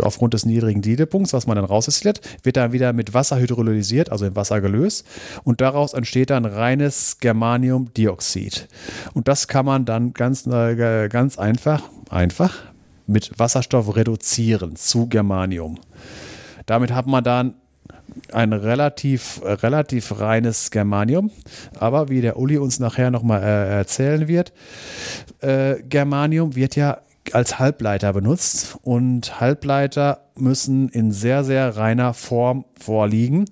[0.02, 4.26] aufgrund des niedrigen Siedepunkts, was man dann rausdestilliert, wird dann wieder mit Wasser hydrolysiert, also
[4.26, 5.06] in Wasser gelöst.
[5.43, 8.68] Und daraus entsteht dann reines Germaniumdioxid.
[9.14, 12.54] Und das kann man dann ganz, äh, ganz einfach, einfach
[13.08, 15.80] mit Wasserstoff reduzieren zu Germanium.
[16.68, 17.55] Damit hat man dann
[18.32, 21.32] ein relativ, relativ reines Germanium.
[21.80, 24.53] Aber wie der Uli uns nachher nochmal äh, erzählen wird,
[25.41, 26.99] äh, Germanium wird ja
[27.34, 33.45] als Halbleiter benutzt und Halbleiter müssen in sehr, sehr reiner Form vorliegen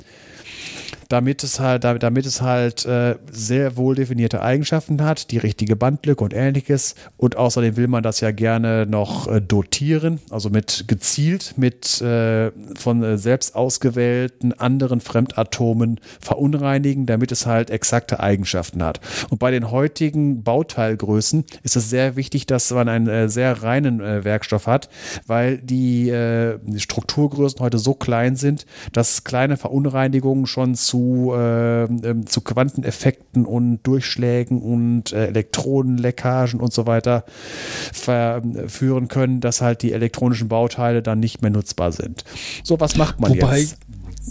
[1.09, 6.23] damit es halt, damit es halt äh, sehr wohl definierte Eigenschaften hat, die richtige Bandlücke
[6.23, 6.95] und ähnliches.
[7.17, 12.51] Und außerdem will man das ja gerne noch äh, dotieren, also mit gezielt mit äh,
[12.77, 18.99] von äh, selbst ausgewählten anderen Fremdatomen verunreinigen, damit es halt exakte Eigenschaften hat.
[19.29, 24.01] Und bei den heutigen Bauteilgrößen ist es sehr wichtig, dass man einen äh, sehr reinen
[24.01, 24.89] äh, Werkstoff hat,
[25.27, 31.83] weil die, die Strukturgrößen heute so klein sind, dass kleine Verunreinigungen schon zu zu, äh,
[31.83, 37.25] ähm, zu Quanteneffekten und Durchschlägen und äh, Elektronenleckagen und so weiter
[37.91, 42.23] führen können, dass halt die elektronischen Bauteile dann nicht mehr nutzbar sind.
[42.63, 43.77] So, was macht man Wobei, jetzt?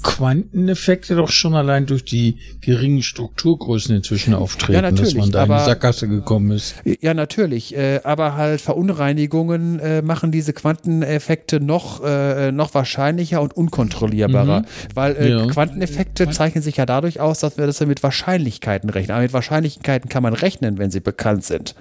[0.03, 5.55] Quanteneffekte doch schon allein durch die geringen Strukturgrößen inzwischen auftreten, ja, dass man da aber,
[5.55, 6.75] in die Sackgasse gekommen ist.
[7.01, 7.77] Ja, natürlich.
[7.77, 14.61] Äh, aber halt Verunreinigungen äh, machen diese Quanteneffekte noch, äh, noch wahrscheinlicher und unkontrollierbarer.
[14.61, 14.67] Mhm.
[14.95, 15.47] Weil äh, ja.
[15.47, 19.13] Quanteneffekte zeichnen sich ja dadurch aus, dass wir das mit Wahrscheinlichkeiten rechnen.
[19.13, 21.75] Aber mit Wahrscheinlichkeiten kann man rechnen, wenn sie bekannt sind.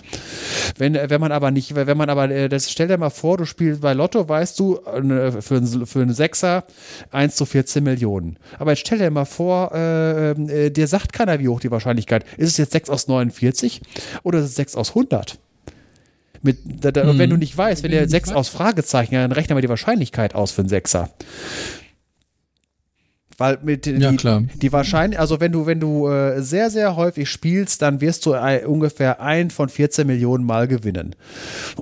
[0.77, 3.45] Wenn, wenn man aber nicht, wenn man aber, äh, das stell dir mal vor, du
[3.45, 6.65] spielst bei Lotto, weißt du, für, einen, für einen Sechser
[7.11, 8.02] 1 zu 14 Millionen.
[8.03, 8.37] Millionen.
[8.59, 12.25] Aber jetzt stell dir mal vor, äh, äh, dir sagt keiner, wie hoch die Wahrscheinlichkeit.
[12.37, 13.81] Ist es jetzt 6 aus 49
[14.23, 15.39] oder ist es 6 aus 100?
[16.41, 17.17] Mit, da, da, hm.
[17.17, 20.51] Wenn du nicht weißt, wenn der 6 aus Fragezeichen, dann rechnen wir die Wahrscheinlichkeit aus
[20.51, 21.09] für einen Sechser.
[23.37, 24.43] Weil mit ja, die, klar.
[24.55, 28.33] die wahrscheinlich, also wenn du, wenn du äh, sehr, sehr häufig spielst, dann wirst du
[28.33, 31.15] äh, ungefähr ein von 14 Millionen Mal gewinnen.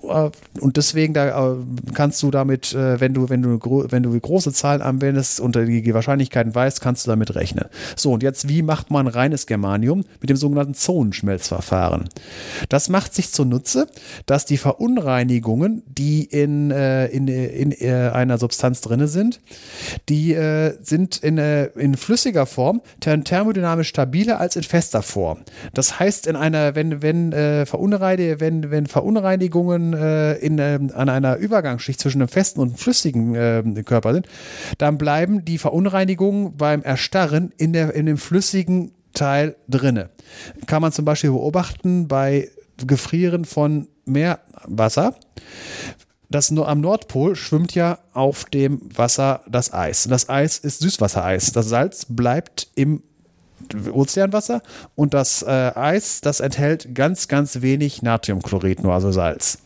[0.04, 0.30] Äh,
[0.60, 1.56] und deswegen da äh,
[1.94, 5.94] kannst du damit, äh, wenn du, wenn du, wenn du große Zahlen anwendest und die
[5.94, 7.66] Wahrscheinlichkeiten weißt, kannst du damit rechnen.
[7.96, 10.04] So, und jetzt, wie macht man reines Germanium?
[10.20, 12.10] Mit dem sogenannten Zonenschmelzverfahren.
[12.70, 13.88] Das macht sich zunutze,
[14.26, 19.40] dass die Verunreinigungen, die in, äh, in, in, in einer Substanz drin sind,
[20.10, 20.38] die
[20.82, 25.40] sind in äh, in flüssiger Form thermodynamisch stabiler als in fester Form.
[25.74, 31.10] Das heißt, in einer, wenn, wenn, äh, Verunreinigungen, wenn, wenn Verunreinigungen äh, in, äh, an
[31.10, 34.28] einer Übergangsschicht zwischen einem festen und flüssigen äh, Körper sind,
[34.78, 40.10] dann bleiben die Verunreinigungen beim Erstarren in, der, in dem flüssigen Teil drinne.
[40.68, 42.50] Kann man zum Beispiel beobachten bei
[42.86, 45.16] Gefrieren von Meerwasser
[46.32, 50.08] das nur am Nordpol schwimmt ja auf dem Wasser das Eis.
[50.10, 51.52] Das Eis ist Süßwassereis.
[51.52, 53.04] Das Salz bleibt im
[53.92, 54.62] Ozeanwasser
[54.96, 59.60] und das äh, Eis, das enthält ganz, ganz wenig Natriumchlorid, nur also Salz.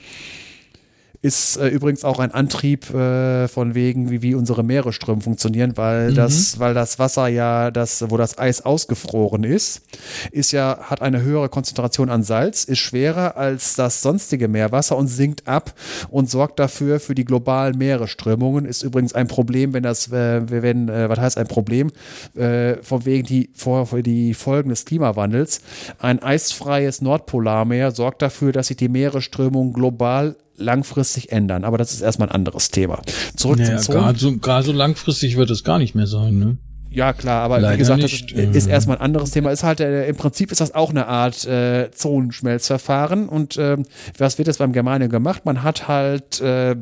[1.26, 6.12] Ist äh, übrigens auch ein Antrieb äh, von wegen, wie, wie unsere Meeresströme funktionieren, weil
[6.12, 6.16] mhm.
[6.16, 9.82] das, weil das Wasser ja, das, wo das Eis ausgefroren ist,
[10.30, 15.08] ist ja, hat eine höhere Konzentration an Salz, ist schwerer als das sonstige Meerwasser und
[15.08, 15.74] sinkt ab
[16.12, 18.66] und sorgt dafür für die globalen Meeresströmungen.
[18.66, 21.92] Ist übrigens ein Problem, wenn das, äh, wenn, äh, was heißt ein Problem?
[22.36, 25.62] Äh, von wegen die, vor, die Folgen des Klimawandels.
[25.98, 31.64] Ein eisfreies Nordpolarmeer sorgt dafür, dass sich die Meeresströmung global langfristig ändern.
[31.64, 33.02] Aber das ist erstmal ein anderes Thema.
[33.36, 33.96] Zurück naja, zum
[34.42, 36.58] Gerade so, so langfristig wird es gar nicht mehr sein, ne?
[36.92, 38.32] Ja, klar, aber Leider wie gesagt, nicht.
[38.32, 39.52] das ist, ist, erstmal ein anderes Thema.
[39.52, 43.28] Ist halt, äh, im Prinzip ist das auch eine Art äh, Zonenschmelzverfahren.
[43.28, 43.76] Und äh,
[44.18, 45.46] was wird jetzt beim Germanium gemacht?
[45.46, 46.78] Man hat halt äh,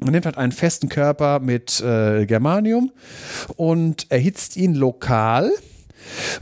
[0.00, 2.92] man nimmt halt einen festen Körper mit äh, Germanium
[3.56, 5.50] und erhitzt ihn lokal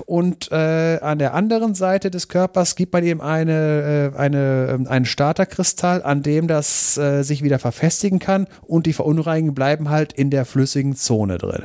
[0.07, 4.87] und äh, an der anderen Seite des Körpers gibt man ihm eine, äh, eine, ähm,
[4.87, 10.13] einen Starterkristall, an dem das äh, sich wieder verfestigen kann und die Verunreinigungen bleiben halt
[10.13, 11.65] in der flüssigen Zone drin.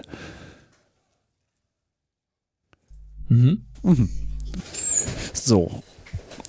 [3.27, 3.65] Mhm.
[3.83, 4.09] Mhm.
[5.33, 5.83] So,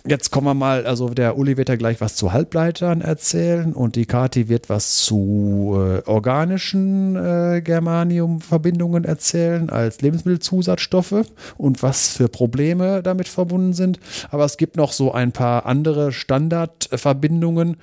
[0.08, 3.96] Jetzt kommen wir mal, also der Uli wird ja gleich was zu Halbleitern erzählen und
[3.96, 11.24] die Kati wird was zu äh, organischen äh, Germanium-Verbindungen erzählen als Lebensmittelzusatzstoffe
[11.56, 13.98] und was für Probleme damit verbunden sind.
[14.30, 17.76] Aber es gibt noch so ein paar andere Standardverbindungen.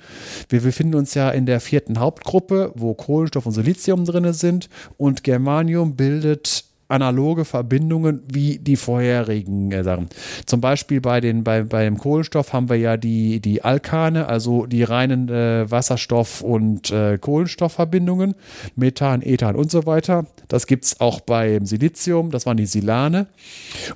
[0.48, 5.24] Wir befinden uns ja in der vierten Hauptgruppe, wo Kohlenstoff und Silizium drin sind und
[5.24, 10.08] Germanium bildet analoge Verbindungen wie die vorherigen äh, Sachen.
[10.46, 14.82] Zum Beispiel bei den, bei, beim Kohlenstoff haben wir ja die, die Alkane, also die
[14.82, 18.34] reinen äh, Wasserstoff- und äh, Kohlenstoffverbindungen,
[18.76, 20.26] Methan, Ethan und so weiter.
[20.48, 23.26] Das gibt es auch beim Silizium, das waren die Silane.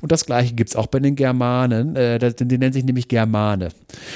[0.00, 3.08] Und das gleiche gibt es auch bei den Germanen, äh, die, die nennen sich nämlich
[3.08, 3.66] Germane.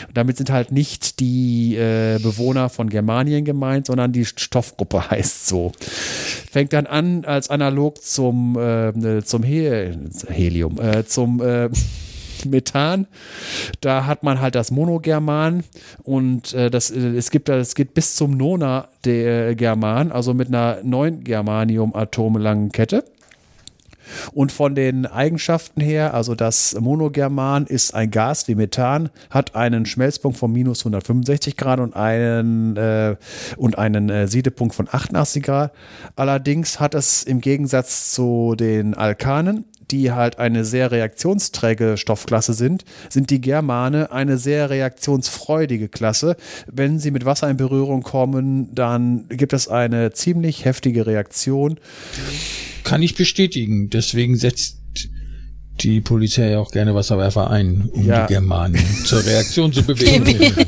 [0.09, 5.47] Und damit sind halt nicht die äh, Bewohner von Germanien gemeint, sondern die Stoffgruppe heißt
[5.47, 5.73] so.
[6.51, 9.91] Fängt dann an als analog zum äh, zum He
[10.29, 11.69] Helium, äh, zum äh,
[12.45, 13.07] Methan.
[13.81, 15.65] Da hat man halt das Monogerman
[16.03, 20.49] und äh, das, äh, es gibt es geht bis zum Nona der German, also mit
[20.49, 23.05] einer 9 Germanium-Atome langen Kette.
[24.33, 29.87] Und von den Eigenschaften her, also das Monogerman ist ein Gas wie Methan, hat einen
[29.87, 33.17] Schmelzpunkt von minus 165 Grad und einen, äh,
[33.57, 35.73] und einen äh, Siedepunkt von 88 Grad.
[36.17, 42.85] Allerdings hat es im Gegensatz zu den Alkanen die halt eine sehr reaktionsträge Stoffklasse sind,
[43.11, 46.37] sind die Germane eine sehr reaktionsfreudige Klasse.
[46.67, 51.79] Wenn sie mit Wasser in Berührung kommen, dann gibt es eine ziemlich heftige Reaktion.
[52.85, 53.91] Kann ich bestätigen.
[53.91, 54.79] Deswegen setzt
[55.81, 58.27] die Polizei ja auch gerne Wasserwerfer ein, um ja.
[58.27, 60.55] die Germanen zur Reaktion zu bewegen.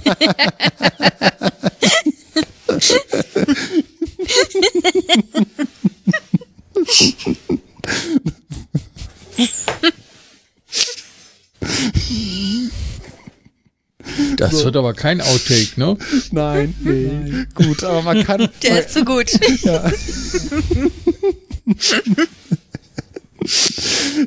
[14.37, 14.65] Das so.
[14.65, 15.97] wird aber kein Outtake, ne?
[16.31, 17.07] Nein, nee.
[17.07, 17.49] Nein.
[17.55, 18.49] Gut, aber man kann.
[18.63, 19.31] Der ist zu gut.
[19.63, 19.91] Ja.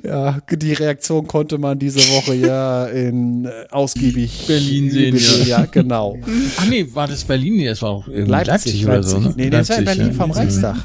[0.03, 5.17] ja, die Reaktion konnte man diese Woche ja in äh, ausgiebig Berlin sehen.
[5.17, 5.59] Ja.
[5.59, 6.17] ja, genau.
[6.57, 7.57] Ach nee, war das Berlin?
[7.57, 9.19] Nee, das war auch Leipzig, Leipzig, oder so.
[9.19, 9.33] Ne?
[9.35, 10.13] Nee, das war in Berlin ja.
[10.13, 10.77] vom Reichstag.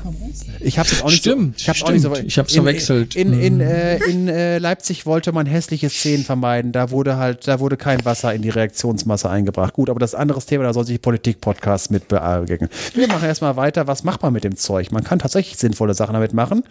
[0.60, 3.16] Ich habe es auch nicht stimmt, so, ich hab's auch nicht so ich hab's verwechselt.
[3.16, 6.72] In, in, in, äh, in äh, Leipzig wollte man hässliche Szenen vermeiden.
[6.72, 9.74] Da wurde halt, da wurde kein Wasser in die Reaktionsmasse eingebracht.
[9.74, 12.68] Gut, aber das ist ein anderes Thema, da soll sich Politik-Podcast mit bearbeiten.
[12.94, 13.86] Wir machen erstmal weiter.
[13.86, 14.92] Was macht man mit dem Zeug?
[14.92, 16.62] Man kann tatsächlich sinnvolle Sachen damit machen,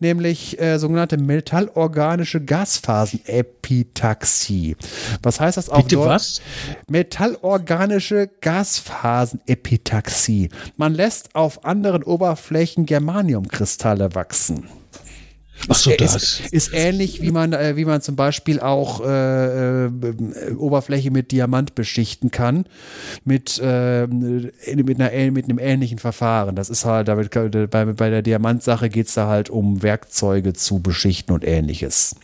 [0.00, 4.76] nämlich äh, sogenannte metallorganische Gasphasenepitaxie.
[5.22, 6.42] Was heißt das auf Bitte was?
[6.88, 10.50] Metallorganische Gasphasenepitaxie.
[10.76, 14.68] Man lässt auf anderen Oberflächen Germaniumkristalle wachsen.
[15.68, 16.40] Ach so, ist, das.
[16.50, 19.90] Ist ähnlich, wie man, äh, wie man zum Beispiel auch äh, äh,
[20.56, 22.66] Oberfläche mit Diamant beschichten kann,
[23.24, 26.56] mit, äh, mit, einer, mit einem ähnlichen Verfahren.
[26.56, 30.80] Das ist halt, damit, bei, bei der Diamantsache geht es da halt um Werkzeuge zu
[30.80, 32.16] beschichten und ähnliches.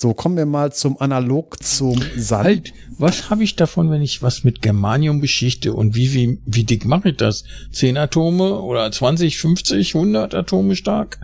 [0.00, 2.44] So, kommen wir mal zum Analog zum Sand.
[2.44, 6.62] Halt, was habe ich davon, wenn ich was mit Germanium beschichte und wie, wie, wie
[6.62, 7.42] dick mache ich das?
[7.72, 11.18] Zehn Atome oder 20, 50, 100 Atome stark?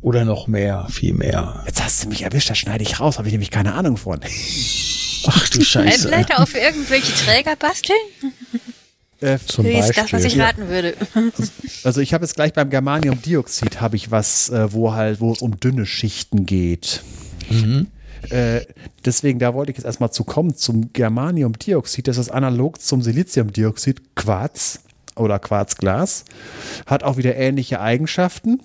[0.00, 1.62] Oder noch mehr, viel mehr?
[1.66, 4.18] Jetzt hast du mich erwischt, da schneide ich raus, habe ich nämlich keine Ahnung von.
[5.26, 6.08] Ach du Scheiße.
[6.08, 7.98] Vielleicht auf irgendwelche Träger basteln?
[9.20, 9.92] Äh, zum Beispiel.
[9.94, 10.94] Das, was ich raten würde.
[11.84, 15.42] Also ich habe jetzt gleich beim Germaniumdioxid habe ich was, äh, wo halt, wo es
[15.42, 17.02] um dünne Schichten geht.
[17.50, 17.88] Mhm.
[18.30, 18.62] Äh,
[19.04, 22.08] deswegen, da wollte ich jetzt erstmal zu kommen zum Germaniumdioxid.
[22.08, 24.80] Das ist analog zum Siliziumdioxid Quarz
[25.16, 26.24] oder Quarzglas.
[26.86, 28.60] Hat auch wieder ähnliche Eigenschaften.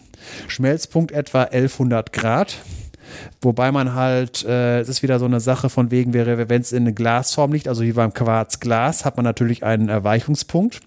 [0.48, 2.58] Schmelzpunkt etwa 1100 Grad.
[3.42, 6.84] Wobei man halt, äh, es ist wieder so eine Sache von wegen, wenn es in
[6.84, 10.80] eine Glasform liegt, also wie beim Quarzglas, hat man natürlich einen Erweichungspunkt.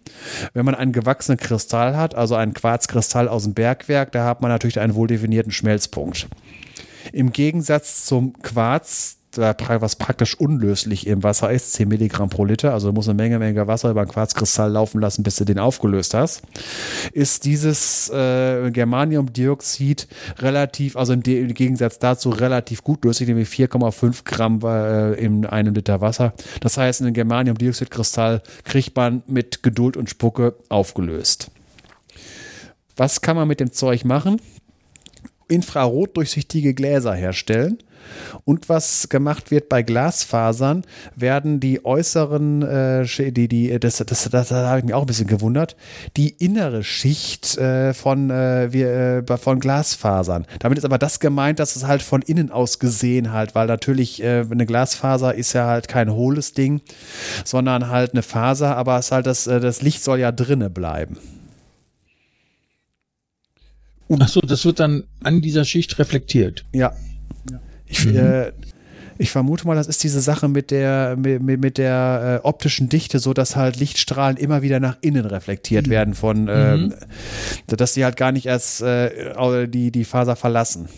[0.53, 4.51] Wenn man einen gewachsenen Kristall hat, also einen Quarzkristall aus dem Bergwerk, da hat man
[4.51, 6.29] natürlich einen wohl definierten Schmelzpunkt.
[7.13, 12.89] Im Gegensatz zum Quarz, was praktisch unlöslich im Wasser ist, 10 Milligramm pro Liter, also
[12.89, 16.15] du musst eine Menge, Menge Wasser über einen Quarzkristall laufen lassen, bis du den aufgelöst
[16.15, 16.43] hast,
[17.13, 20.07] ist dieses äh, Germaniumdioxid
[20.39, 25.75] relativ, also im, im, Gegensatz dazu relativ gut löslich, nämlich 4,5 Gramm äh, in einem
[25.75, 26.33] Liter Wasser.
[26.61, 31.51] Das heißt, einen Germaniumdioxidkristall kriegt man mit Geduld und Spucke aufgelöst.
[32.97, 34.41] Was kann man mit dem Zeug machen?
[35.49, 37.79] Infrarotdurchsichtige Gläser herstellen.
[38.45, 40.83] Und was gemacht wird bei Glasfasern,
[41.17, 45.07] werden die äußeren, äh, die, die, das, das, das, das habe ich mich auch ein
[45.07, 45.77] bisschen gewundert,
[46.17, 50.47] die innere Schicht äh, von, äh, wir, äh, von Glasfasern.
[50.59, 54.23] Damit ist aber das gemeint, dass es halt von innen aus gesehen halt, weil natürlich
[54.23, 56.81] äh, eine Glasfaser ist ja halt kein hohles Ding,
[57.45, 61.19] sondern halt eine Faser, aber es halt das, äh, das Licht soll ja drinne bleiben.
[64.19, 66.65] Ach so, das wird dann an dieser Schicht reflektiert.
[66.73, 66.93] Ja.
[67.87, 68.17] Ich, mhm.
[68.17, 68.53] äh,
[69.19, 73.19] ich vermute mal, das ist diese Sache mit der, mit, mit der äh, optischen Dichte,
[73.19, 75.91] so dass halt Lichtstrahlen immer wieder nach innen reflektiert mhm.
[75.91, 76.95] werden von, äh, mhm.
[77.67, 80.89] dass die halt gar nicht erst äh, die, die Faser verlassen.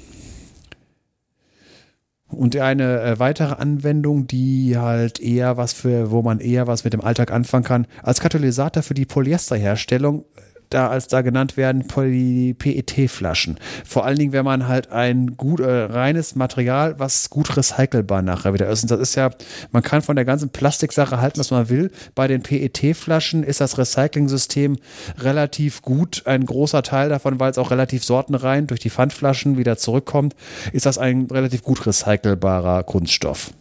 [2.29, 6.93] Und eine äh, weitere Anwendung, die halt eher was für, wo man eher was mit
[6.93, 10.25] dem Alltag anfangen kann, als Katalysator für die Polyesterherstellung
[10.71, 13.59] da als da genannt werden die PET-Flaschen.
[13.85, 18.55] Vor allen Dingen, wenn man halt ein gut äh, reines Material, was gut recycelbar nachher
[18.55, 18.83] wieder ist.
[18.83, 19.31] Und das ist ja,
[19.71, 21.91] man kann von der ganzen Plastiksache halten, was man will.
[22.15, 24.77] Bei den PET-Flaschen ist das Recycling-System
[25.19, 26.23] relativ gut.
[26.27, 30.35] Ein großer Teil davon, weil es auch relativ sortenrein durch die Pfandflaschen wieder zurückkommt,
[30.73, 33.53] ist das ein relativ gut recycelbarer Kunststoff.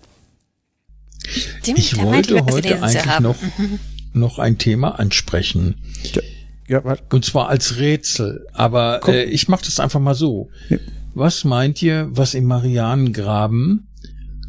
[1.64, 3.36] ich wollte heute eigentlich noch,
[4.14, 5.76] noch ein Thema ansprechen.
[6.14, 6.22] Ja.
[6.68, 7.00] Ja, was?
[7.12, 8.48] Und zwar als Rätsel.
[8.54, 10.50] Aber äh, ich mache das einfach mal so.
[10.70, 10.78] Ja.
[11.14, 13.88] Was meint ihr, was im Marianengraben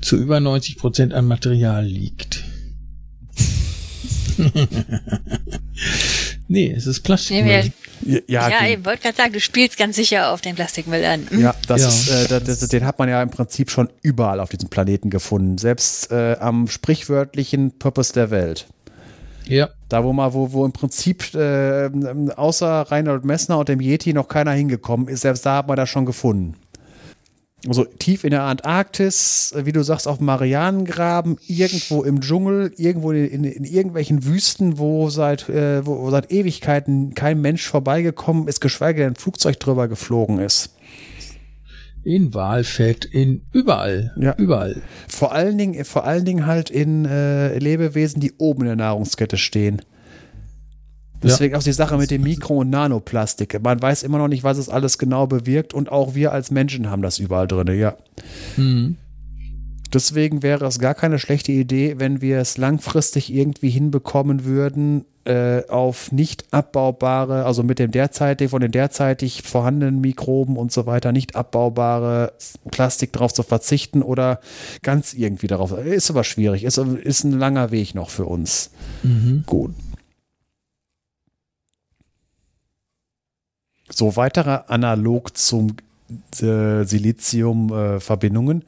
[0.01, 2.45] zu über 90 Prozent an Material liegt?
[6.49, 7.73] nee, es ist Plastikmüll.
[8.03, 11.27] Nee, ja, ja ich wollte gerade sagen, du spielst ganz sicher auf den Plastikmüll an.
[11.39, 11.89] Ja, das ja.
[11.89, 15.11] Ist, äh, das, das, den hat man ja im Prinzip schon überall auf diesem Planeten
[15.11, 15.59] gefunden.
[15.59, 18.67] Selbst äh, am sprichwörtlichen Purpose der Welt.
[19.49, 19.71] Ja.
[19.89, 21.89] Da, wo mal, wo, wo im Prinzip äh,
[22.35, 25.89] außer Reinhold Messner und dem Yeti noch keiner hingekommen ist, selbst da hat man das
[25.89, 26.55] schon gefunden.
[27.67, 33.45] Also tief in der Antarktis, wie du sagst, auf Marianengraben, irgendwo im Dschungel, irgendwo in,
[33.45, 39.13] in, irgendwelchen Wüsten, wo seit, äh, wo seit Ewigkeiten kein Mensch vorbeigekommen ist, geschweige denn
[39.13, 40.76] ein Flugzeug drüber geflogen ist
[42.07, 44.33] in Walfett, in überall, ja.
[44.37, 44.81] überall.
[45.09, 49.37] Vor allen Dingen, vor allen Dingen halt in äh, Lebewesen, die oben in der Nahrungskette
[49.37, 49.83] stehen.
[51.21, 51.59] Deswegen ja.
[51.59, 53.61] auch die Sache mit dem Mikro- und Nanoplastik.
[53.61, 56.91] Man weiß immer noch nicht, was es alles genau bewirkt und auch wir als Menschen
[56.91, 57.97] haben das überall drin, ja.
[58.57, 58.97] Mhm.
[59.93, 65.65] Deswegen wäre es gar keine schlechte Idee, wenn wir es langfristig irgendwie hinbekommen würden, äh,
[65.69, 71.13] auf nicht abbaubare, also mit dem derzeitig, von den derzeitig vorhandenen Mikroben und so weiter,
[71.13, 72.33] nicht abbaubare
[72.71, 74.41] Plastik drauf zu verzichten oder
[74.83, 75.73] ganz irgendwie darauf.
[75.73, 78.71] Ist aber schwierig, ist, ist ein langer Weg noch für uns.
[79.03, 79.45] Mhm.
[79.47, 79.75] Gut.
[83.89, 85.77] So weiterer analog zum
[86.33, 88.65] Silizium-Verbindungen.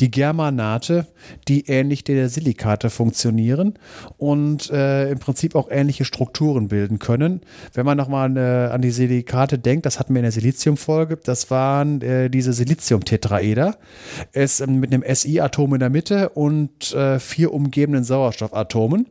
[0.00, 1.06] die Germanate,
[1.46, 3.74] die ähnlich der Silikate funktionieren
[4.16, 7.42] und äh, im Prinzip auch ähnliche Strukturen bilden können.
[7.74, 11.50] Wenn man nochmal äh, an die Silikate denkt, das hatten wir in der Silizium-Folge, das
[11.50, 13.76] waren äh, diese Silizium-Tetraeder.
[14.32, 19.06] Es ähm, mit einem Si-Atom in der Mitte und äh, vier umgebenden Sauerstoffatomen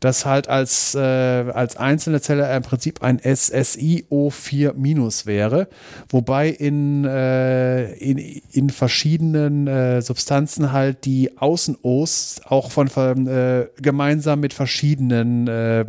[0.00, 5.68] das halt als, äh, als einzelne Zelle im Prinzip ein SSIO4- wäre,
[6.08, 8.18] wobei in, äh, in,
[8.52, 12.88] in verschiedenen äh, Substanzen halt die Außen-Os auch von
[13.26, 15.84] äh, gemeinsam mit verschiedenen, äh,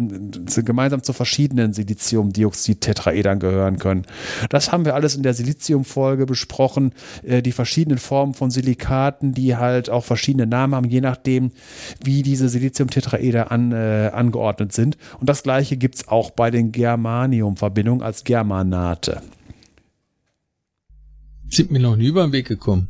[0.63, 4.05] gemeinsam zu verschiedenen Siliziumdioxid-Tetraedern gehören können.
[4.49, 9.55] Das haben wir alles in der Silizium-Folge besprochen, äh, die verschiedenen Formen von Silikaten, die
[9.55, 11.51] halt auch verschiedene Namen haben, je nachdem,
[12.03, 14.97] wie diese Silizium-Tetraeder an, äh, angeordnet sind.
[15.19, 19.21] Und das gleiche gibt es auch bei den Germanium-Verbindungen als Germanate.
[21.49, 22.87] Sind mir noch nie über den Weg gekommen.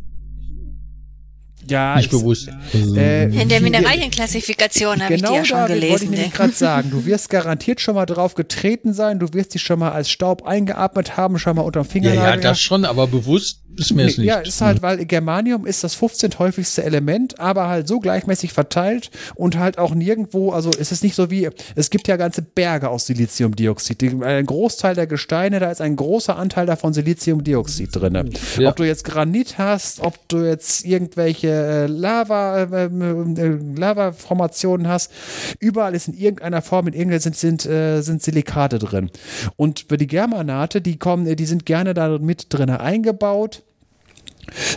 [1.68, 2.50] Ja, nicht bewusst.
[2.74, 5.80] Äh, in der Mineralienklassifikation habe genau ich die ja schon gelesen.
[5.80, 6.92] Genau wollte ich nämlich gerade sagen.
[6.92, 9.20] Du wirst garantiert schon mal drauf getreten sein.
[9.20, 12.14] Du wirst die schon mal als Staub eingeatmet haben, schon mal unterm Finger.
[12.14, 14.28] Ja, ja, das schon, aber bewusst ist mir es nicht.
[14.28, 16.40] Ja, ist halt, weil Germanium ist das 15.
[16.40, 21.16] häufigste Element, aber halt so gleichmäßig verteilt und halt auch nirgendwo, also es ist nicht
[21.16, 24.24] so wie, es gibt ja ganze Berge aus Siliziumdioxid.
[24.24, 28.32] Ein Großteil der Gesteine, da ist ein großer Anteil davon Siliziumdioxid drin.
[28.58, 28.70] Ja.
[28.70, 35.12] Ob du jetzt Granit hast, ob du jetzt irgendwelche äh, Lava, äh, äh, Lava-Formationen hast,
[35.60, 39.12] überall ist in irgendeiner Form, in irgendeiner sind, sind, äh, sind Silikate drin.
[39.56, 43.64] Und für die Germanate, die kommen, die sind gerne da mit drin eingebaut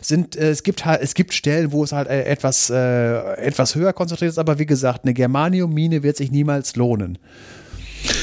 [0.03, 3.75] sind äh, es gibt halt es gibt Stellen, wo es halt äh, etwas äh, etwas
[3.75, 7.19] höher konzentriert ist, aber wie gesagt, eine Germanium-Mine wird sich niemals lohnen.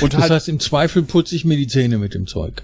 [0.02, 2.64] Und das halt, heißt, im Zweifel putze ich mir die Zähne mit dem Zeug.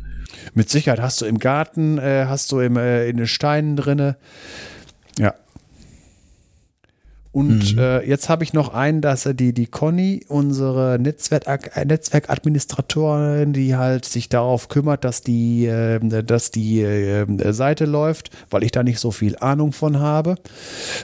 [0.54, 4.18] Mit Sicherheit hast du im Garten, äh, hast du im, äh, in den Steinen drinne.
[5.18, 5.34] Ja.
[7.36, 7.82] Und mhm.
[7.82, 14.06] äh, jetzt habe ich noch einen, dass die, die Conny, unsere Netzwerk, Netzwerkadministratorin, die halt
[14.06, 19.02] sich darauf kümmert, dass die, äh, dass die äh, Seite läuft, weil ich da nicht
[19.02, 20.36] so viel Ahnung von habe.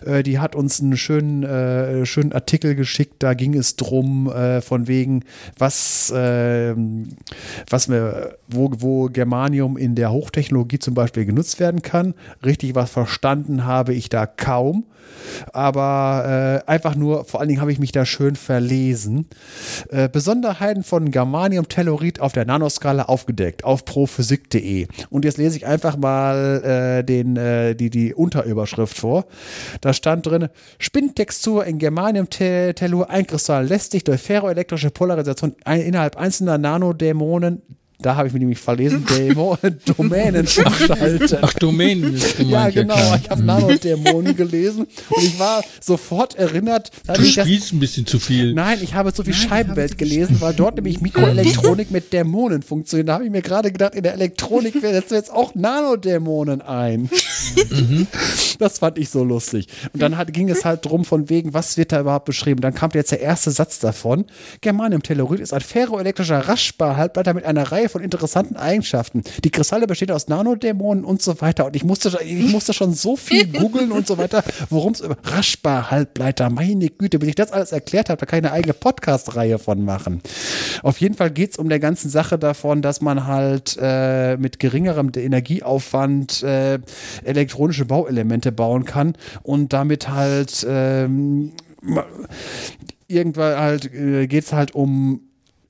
[0.05, 4.61] Äh, die hat uns einen schönen, äh, schönen Artikel geschickt, da ging es drum, äh,
[4.61, 5.25] von wegen,
[5.57, 7.09] was, ähm,
[7.69, 12.13] was wir, wo, wo Germanium in der Hochtechnologie zum Beispiel genutzt werden kann.
[12.45, 14.85] Richtig was verstanden habe ich da kaum
[15.53, 19.27] aber äh, einfach nur, vor allen Dingen habe ich mich da schön verlesen.
[19.89, 24.87] Äh, Besonderheiten von Germanium-Tellurid auf der Nanoskala aufgedeckt auf prophysik.de.
[25.09, 29.25] Und jetzt lese ich einfach mal äh, den, äh, die, die Unterüberschrift vor.
[29.81, 36.57] Da stand drin, Spinntextur in Germanium-Tellur Einkristall lässt sich durch ferroelektrische Polarisation ein, innerhalb einzelner
[36.57, 37.61] Nanodämonen
[38.01, 39.57] da habe ich mich nämlich verlesen, Demo,
[39.97, 41.37] Domänen umschalten.
[41.41, 42.75] Ach, Domänen ist gemeint.
[42.75, 42.95] Ja, genau.
[42.95, 46.91] Ja, ich habe Nanodämonen gelesen und ich war sofort erinnert.
[47.07, 48.53] Du spielst ein bisschen zu viel.
[48.53, 53.09] Nein, ich habe so viel Nein, Scheibenwelt gelesen, weil dort nämlich Mikroelektronik mit Dämonen funktioniert.
[53.09, 57.09] Da habe ich mir gerade gedacht, in der Elektronik setzt du jetzt auch Nanodämonen ein.
[57.69, 58.07] Mhm.
[58.59, 59.67] Das fand ich so lustig.
[59.93, 62.61] Und dann hat, ging es halt drum von wegen, was wird da überhaupt beschrieben.
[62.61, 64.25] Dann kam jetzt der erste Satz davon.
[64.61, 69.23] Germanium-Tellurid ist ein ferroelektrischer Raschbar-Halbleiter mit einer Reihe von interessanten Eigenschaften.
[69.43, 71.65] Die Kristalle bestehen aus Nanodämonen und so weiter.
[71.65, 75.17] Und ich musste, ich musste schon so viel googeln und so weiter, worum es über
[75.23, 78.73] Raschbar, Halbleiter, meine Güte, bis ich das alles erklärt habe, da kann ich eine eigene
[78.73, 80.21] Podcast-Reihe von machen.
[80.83, 84.59] Auf jeden Fall geht es um der ganzen Sache davon, dass man halt äh, mit
[84.59, 86.79] geringerem Energieaufwand äh,
[87.23, 91.53] elektronische Bauelemente bauen kann und damit halt ähm,
[93.07, 95.21] irgendwann halt äh, geht es halt um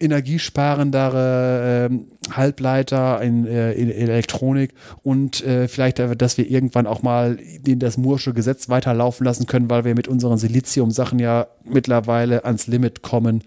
[0.01, 1.97] energiesparendere äh,
[2.31, 4.73] Halbleiter in, äh, in, Elektronik
[5.03, 9.45] und äh, vielleicht, äh, dass wir irgendwann auch mal den, das Mursche Gesetz weiterlaufen lassen
[9.45, 13.43] können, weil wir mit unseren Silizium-Sachen ja mittlerweile ans Limit kommen.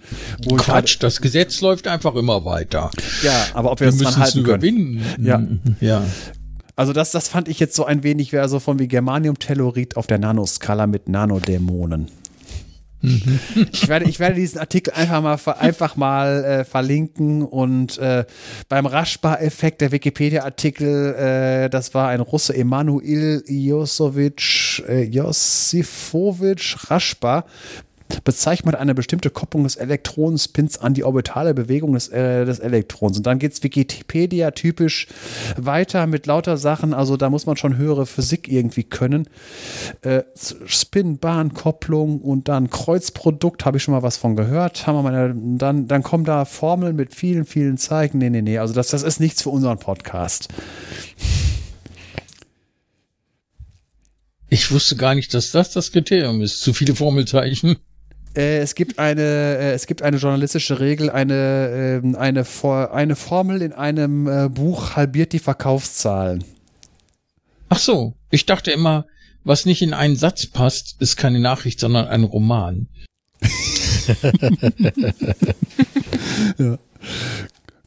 [0.56, 2.90] Quatsch, das Gesetz läuft einfach immer weiter.
[3.22, 5.02] Ja, aber ob wir, wir es dann halten können.
[5.20, 5.42] Ja.
[5.80, 6.02] ja.
[6.76, 10.06] Also das, das fand ich jetzt so ein wenig, wäre so von wie Germanium-Tellurid auf
[10.06, 12.08] der Nanoskala mit Nanodämonen.
[13.72, 18.24] Ich werde, ich werde diesen Artikel einfach mal, einfach mal äh, verlinken und äh,
[18.68, 27.44] beim Raschbar-Effekt der Wikipedia-Artikel, äh, das war ein Russe Emanuel Josowitsch, äh, Josifowitsch Raschbar,
[28.24, 33.16] bezeichnet eine bestimmte Kopplung des Elektronenspins an die orbitale Bewegung des, äh, des Elektrons.
[33.16, 35.08] Und dann geht es Wikipedia typisch
[35.56, 36.94] weiter mit lauter Sachen.
[36.94, 39.28] Also da muss man schon höhere Physik irgendwie können.
[40.02, 40.22] Äh,
[40.66, 44.86] Spin, Bahnkopplung und dann Kreuzprodukt, habe ich schon mal was von gehört.
[44.86, 48.18] Haben wir mal, dann, dann kommen da Formeln mit vielen, vielen Zeichen.
[48.18, 48.58] Nee, nee, nee.
[48.58, 50.48] Also das, das ist nichts für unseren Podcast.
[54.50, 56.60] Ich wusste gar nicht, dass das das Kriterium ist.
[56.60, 57.76] Zu viele Formelzeichen.
[58.36, 63.14] Äh, es gibt eine, äh, es gibt eine journalistische Regel, eine, äh, eine, For eine
[63.16, 66.42] Formel in einem äh, Buch halbiert die Verkaufszahlen.
[67.68, 69.06] Ach so, ich dachte immer,
[69.44, 72.88] was nicht in einen Satz passt, ist keine Nachricht, sondern ein Roman.
[76.58, 76.78] ja.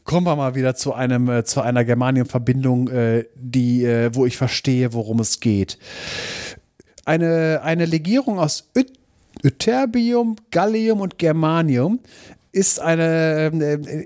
[0.04, 2.88] Kommen wir mal wieder zu einem, äh, zu einer Germanium-Verbindung,
[3.34, 5.78] die, äh, wo ich verstehe, worum es geht.
[7.04, 8.98] Eine, eine Legierung aus Yt
[9.42, 12.00] Ytterbium, Gallium und Germanium
[12.52, 13.50] ist eine,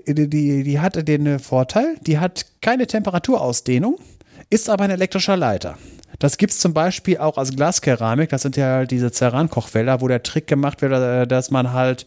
[0.05, 3.97] äh, die, die hat den Vorteil, die hat keine Temperaturausdehnung,
[4.49, 5.77] ist aber ein elektrischer Leiter.
[6.19, 8.29] Das gibt es zum Beispiel auch als Glaskeramik.
[8.29, 12.05] Das sind ja diese Ceran-Kochfelder, wo der Trick gemacht wird, äh, dass man halt,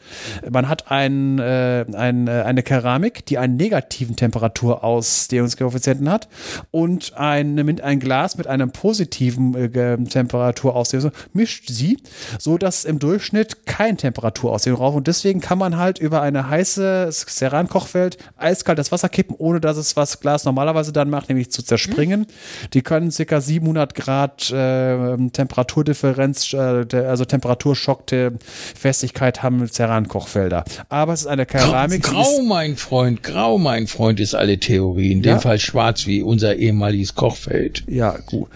[0.49, 6.29] man hat ein, äh, ein, äh, eine Keramik, die einen negativen Temperaturausdehnungskoeffizienten hat
[6.71, 11.99] und ein, ein Glas mit einem positiven äh, Temperaturausdehnung, mischt sie,
[12.39, 17.09] so dass im Durchschnitt kein Temperaturausdehnung rauf und deswegen kann man halt über eine heiße
[17.11, 21.63] Ceran-Kochfeld eiskalt das Wasser kippen, ohne dass es was Glas normalerweise dann macht, nämlich zu
[21.63, 22.27] zerspringen.
[22.73, 30.65] Die können circa 700 Grad äh, Temperaturdifferenz, äh, also Temperaturschockte Festigkeit haben Ceran-Kochfelder.
[30.89, 32.05] Aber es ist eine Keramik.
[32.05, 35.13] Grau, mein Freund, grau, mein Freund, ist alle Theorie.
[35.13, 35.35] In ja.
[35.35, 37.83] dem Fall schwarz wie unser ehemaliges Kochfeld.
[37.89, 38.49] Ja, gut.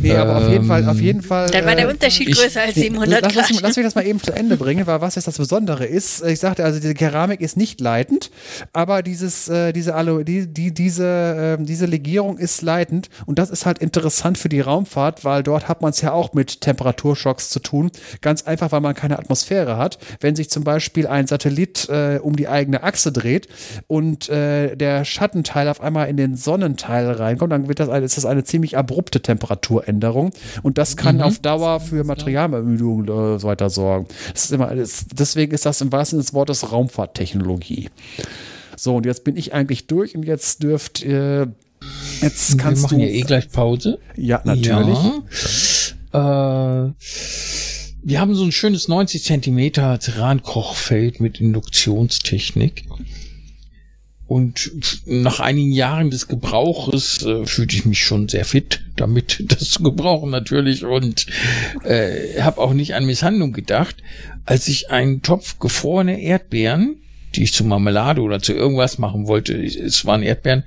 [0.00, 1.50] Nee, aber auf jeden Fall, auf jeden Fall.
[1.50, 3.34] Dann war der äh, Unterschied größer ich, als 700 Grad.
[3.34, 6.24] Lass, lass, mich das mal eben zu Ende bringen, weil was jetzt das Besondere ist.
[6.24, 8.30] Ich sagte also, diese Keramik ist nicht leitend,
[8.72, 13.50] aber dieses, äh, diese, Alu, die, die, diese, äh, diese Legierung ist leitend und das
[13.50, 17.48] ist halt interessant für die Raumfahrt, weil dort hat man es ja auch mit Temperaturschocks
[17.50, 17.90] zu tun.
[18.20, 19.98] Ganz einfach, weil man keine Atmosphäre hat.
[20.20, 23.48] Wenn sich zum Beispiel ein Satellit äh, um die eigene Achse dreht
[23.88, 28.26] und äh, der Schattenteil auf einmal in den Sonnenteil reinkommt, dann wird das, ist das
[28.26, 29.55] eine ziemlich abrupte Temperatur.
[29.56, 30.30] Temperaturänderung.
[30.62, 31.22] Und das kann mhm.
[31.22, 34.06] auf Dauer für Materialermüdung äh, so weiter sorgen.
[34.34, 37.90] Ist immer, das, deswegen ist das im wahrsten Sinne des Wortes Raumfahrttechnologie.
[38.76, 41.52] So, und jetzt bin ich eigentlich durch und jetzt dürft ihr.
[42.20, 43.04] Jetzt kannst Wir machen du.
[43.04, 43.98] ja eh gleich Pause.
[44.16, 44.98] Ja, natürlich.
[46.12, 46.88] Ja.
[46.88, 46.92] Äh,
[48.02, 52.84] wir haben so ein schönes 90 Zentimeter Cerankochfeld mit Induktionstechnik.
[54.26, 54.72] Und
[55.06, 59.82] nach einigen Jahren des Gebrauches äh, fühlte ich mich schon sehr fit damit, das zu
[59.82, 61.26] gebrauchen natürlich und
[61.84, 63.96] äh, habe auch nicht an Misshandlung gedacht,
[64.44, 66.96] als ich einen Topf gefrorene Erdbeeren,
[67.36, 70.64] die ich zu Marmelade oder zu irgendwas machen wollte, es waren Erdbeeren,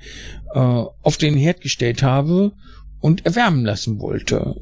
[0.53, 2.53] äh, auf den Herd gestellt habe
[3.01, 4.55] und erwärmen lassen wollte.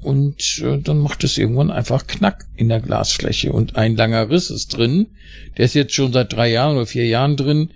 [0.00, 4.48] Und äh, dann macht es irgendwann einfach Knack in der Glasfläche und ein langer Riss
[4.48, 5.08] ist drin.
[5.56, 7.70] Der ist jetzt schon seit drei Jahren oder vier Jahren drin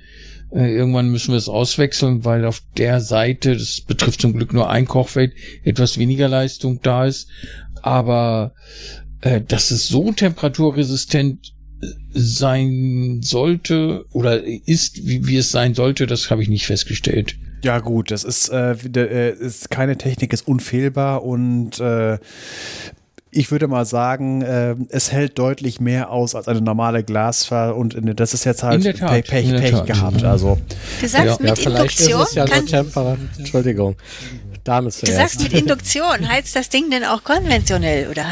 [0.55, 4.69] äh, irgendwann müssen wir es auswechseln, weil auf der Seite, das betrifft zum Glück nur
[4.69, 5.33] ein Kochfeld,
[5.65, 7.29] etwas weniger Leistung da ist.
[7.83, 8.55] Aber
[9.23, 16.07] äh, dass es so temperaturresistent äh, sein sollte oder ist, wie, wie es sein sollte,
[16.07, 17.37] das habe ich nicht festgestellt.
[17.65, 22.19] Ja gut, das ist, äh, äh, ist keine Technik ist unfehlbar und äh,
[23.35, 27.97] ich würde mal sagen, äh, es hält deutlich mehr aus als eine normale Glasfaser und
[28.21, 30.23] das ist jetzt halt Tat, Pech, Pech, Pech gehabt.
[30.23, 30.59] Also.
[31.01, 31.51] Du sagst ja.
[31.51, 32.27] mit ja, Induktion.
[32.35, 32.45] Ja
[33.39, 33.97] Entschuldigung.
[34.65, 36.29] Dame Du sagst mit Induktion.
[36.29, 38.27] Heizt das Ding denn auch konventionell oder?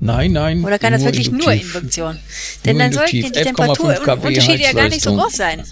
[0.00, 0.64] Nein, nein.
[0.64, 1.72] Oder kann das wirklich induktiv.
[1.72, 2.18] nur Induktion?
[2.64, 5.62] Denn nur dann sollten die Temperaturunterschiede ja gar nicht so groß sein.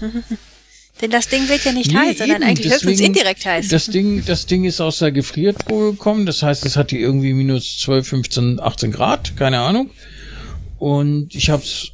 [1.01, 2.49] Denn das Ding wird ja nicht nee, heiß, sondern eben.
[2.49, 3.69] eigentlich höchstens indirekt heiß.
[3.69, 6.25] Das Ding, das Ding ist aus der Gefriertruhe gekommen.
[6.25, 9.37] Das heißt, es hat hier irgendwie minus 12, 15, 18 Grad.
[9.37, 9.91] Keine Ahnung.
[10.77, 11.91] Und ich habe es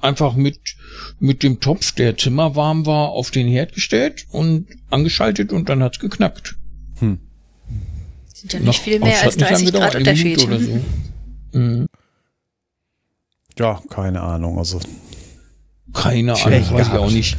[0.00, 0.58] einfach mit,
[1.18, 5.98] mit dem Topf, der zimmerwarm war, auf den Herd gestellt und angeschaltet und dann hat's
[5.98, 6.56] geknackt.
[6.98, 7.18] Hm.
[8.34, 10.42] Sind ja nicht Noch, viel mehr als 30 Grad Unterschied.
[10.42, 10.80] Oder so.
[11.52, 11.88] Mhm.
[13.58, 14.58] Ja, keine Ahnung.
[14.58, 14.80] Also
[15.92, 17.36] keine Ahnung, weiß ich auch nicht.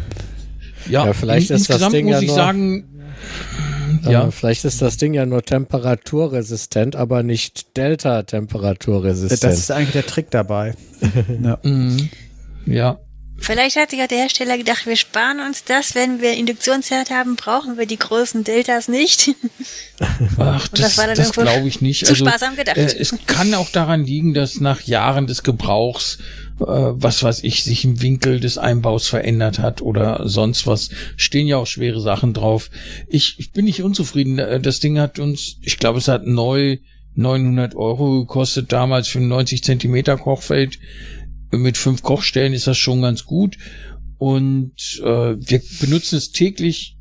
[0.87, 2.85] Ja, ja vielleicht ist das Ding muss ja ich nur, sagen,
[4.05, 4.31] äh, ja.
[4.31, 9.43] vielleicht ist das Ding ja nur temperaturresistent, aber nicht Delta-temperaturresistent.
[9.43, 10.75] Das ist eigentlich der Trick dabei.
[11.43, 11.59] ja.
[11.63, 12.09] Mhm.
[12.65, 12.99] ja.
[13.37, 17.35] Vielleicht hat sich ja der Hersteller gedacht, wir sparen uns das, wenn wir Induktionsherd haben,
[17.35, 19.31] brauchen wir die großen Deltas nicht.
[20.37, 22.05] Ach, das, das, das glaube ich nicht.
[22.05, 22.77] Zu also, sparsam gedacht.
[22.77, 26.19] Äh, es kann auch daran liegen, dass nach Jahren des Gebrauchs
[26.59, 30.89] äh, was weiß ich, sich im Winkel des Einbaus verändert hat oder sonst was.
[31.17, 32.69] Stehen ja auch schwere Sachen drauf.
[33.07, 34.39] Ich, ich bin nicht unzufrieden.
[34.39, 36.77] Äh, das Ding hat uns, ich glaube, es hat neu
[37.15, 40.79] 900 Euro gekostet damals für ein 90 Zentimeter Kochfeld.
[41.57, 43.57] Mit fünf Kochstellen ist das schon ganz gut.
[44.17, 46.97] Und äh, wir benutzen es täglich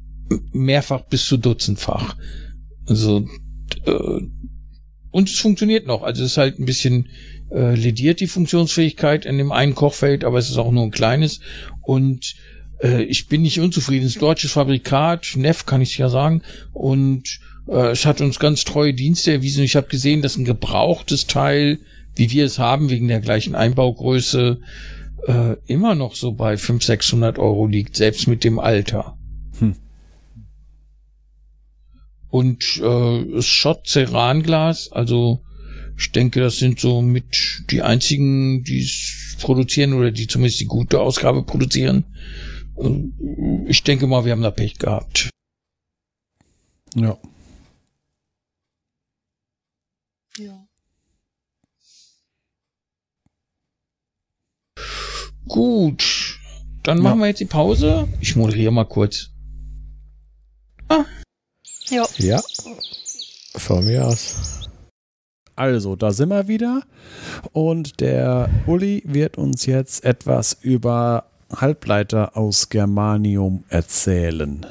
[0.53, 2.17] mehrfach bis zu dutzendfach.
[2.87, 3.27] Also
[3.87, 4.21] äh,
[5.13, 6.03] und es funktioniert noch.
[6.03, 7.09] Also es ist halt ein bisschen
[7.51, 11.41] äh, lediert, die Funktionsfähigkeit in dem einen Kochfeld, aber es ist auch nur ein kleines.
[11.83, 12.35] Und
[12.83, 14.07] äh, ich bin nicht unzufrieden.
[14.07, 16.43] Es ist deutsches Fabrikat, Neff kann ich ja sagen.
[16.73, 19.65] Und äh, es hat uns ganz treue Dienste erwiesen.
[19.65, 21.79] Ich habe gesehen, dass ein gebrauchtes Teil,
[22.15, 24.61] wie wir es haben, wegen der gleichen Einbaugröße,
[25.27, 29.17] äh, immer noch so bei 500, 600 Euro liegt, selbst mit dem Alter.
[29.59, 29.77] Hm.
[32.29, 35.43] Und äh, Schott Ceranglas, also
[35.99, 40.67] ich denke, das sind so mit die einzigen, die es produzieren oder die zumindest die
[40.67, 42.05] gute Ausgabe produzieren.
[43.67, 45.31] Ich denke mal, wir haben da Pech gehabt.
[46.95, 47.19] Ja.
[55.49, 56.39] Gut.
[56.83, 58.09] Dann machen wir jetzt die Pause.
[58.21, 59.31] Ich moderiere mal kurz.
[60.89, 61.05] Ah.
[61.89, 62.07] Ja.
[62.19, 62.41] Ja.
[63.57, 64.69] Von mir aus.
[65.55, 66.83] Also, da sind wir wieder.
[67.53, 74.67] Und der Uli wird uns jetzt etwas über Halbleiter aus Germanium erzählen.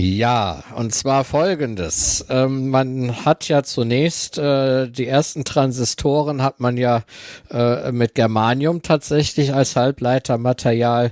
[0.00, 2.24] Ja, und zwar folgendes.
[2.30, 7.02] Ähm, man hat ja zunächst äh, die ersten Transistoren hat man ja
[7.50, 11.10] äh, mit Germanium tatsächlich als Halbleitermaterial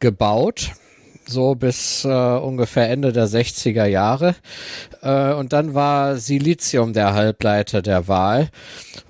[0.00, 0.72] gebaut
[1.24, 4.34] so bis äh, ungefähr Ende der 60er Jahre.
[5.02, 8.48] Äh, und dann war Silizium der Halbleiter der Wahl,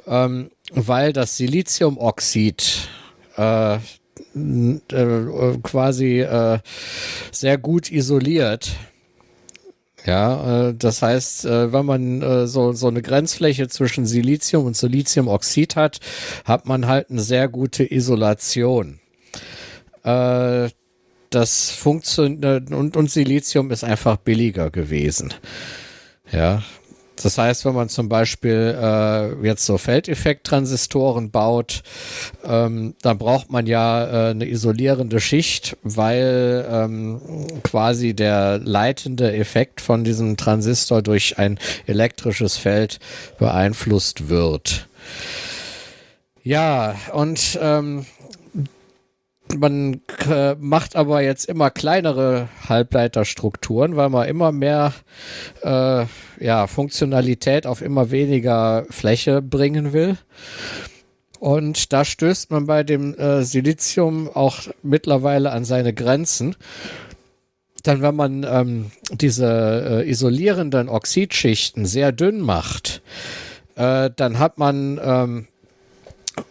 [0.07, 2.89] ähm, weil das Siliziumoxid
[3.39, 3.79] äh, äh,
[5.63, 6.59] quasi äh,
[7.33, 8.77] sehr gut isoliert.
[10.07, 14.77] Ja, äh, das heißt, äh, wenn man äh, so, so eine Grenzfläche zwischen Silizium und
[14.77, 15.99] Siliziumoxid hat,
[16.45, 19.01] hat man halt eine sehr gute Isolation.
[21.31, 25.35] Das funktioniert und, und Silizium ist einfach billiger gewesen.
[26.31, 26.63] Ja.
[27.23, 31.83] Das heißt, wenn man zum Beispiel äh, jetzt so Feldeffekt-Transistoren baut,
[32.45, 37.21] ähm, dann braucht man ja äh, eine isolierende Schicht, weil ähm,
[37.63, 42.99] quasi der leitende Effekt von diesem Transistor durch ein elektrisches Feld
[43.39, 44.89] beeinflusst wird.
[46.47, 48.07] Ja, und ähm,
[49.55, 54.93] man äh, macht aber jetzt immer kleinere Halbleiterstrukturen, weil man immer mehr
[55.63, 56.05] äh,
[56.41, 60.17] ja, Funktionalität auf immer weniger Fläche bringen will.
[61.39, 66.57] Und da stößt man bei dem äh, Silizium auch mittlerweile an seine Grenzen.
[67.83, 73.03] Dann, wenn man ähm, diese äh, isolierenden Oxidschichten sehr dünn macht,
[73.77, 75.47] äh, dann hat man ähm,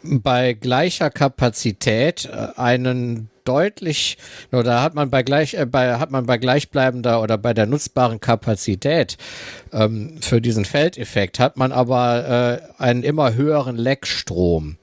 [0.03, 4.17] bei gleicher Kapazität äh, einen deutlich,
[4.51, 8.19] oder hat man bei gleich, äh, bei, hat man bei gleichbleibender oder bei der nutzbaren
[8.19, 9.17] Kapazität
[9.71, 14.77] ähm, für diesen Feldeffekt hat man aber äh, einen immer höheren Leckstrom.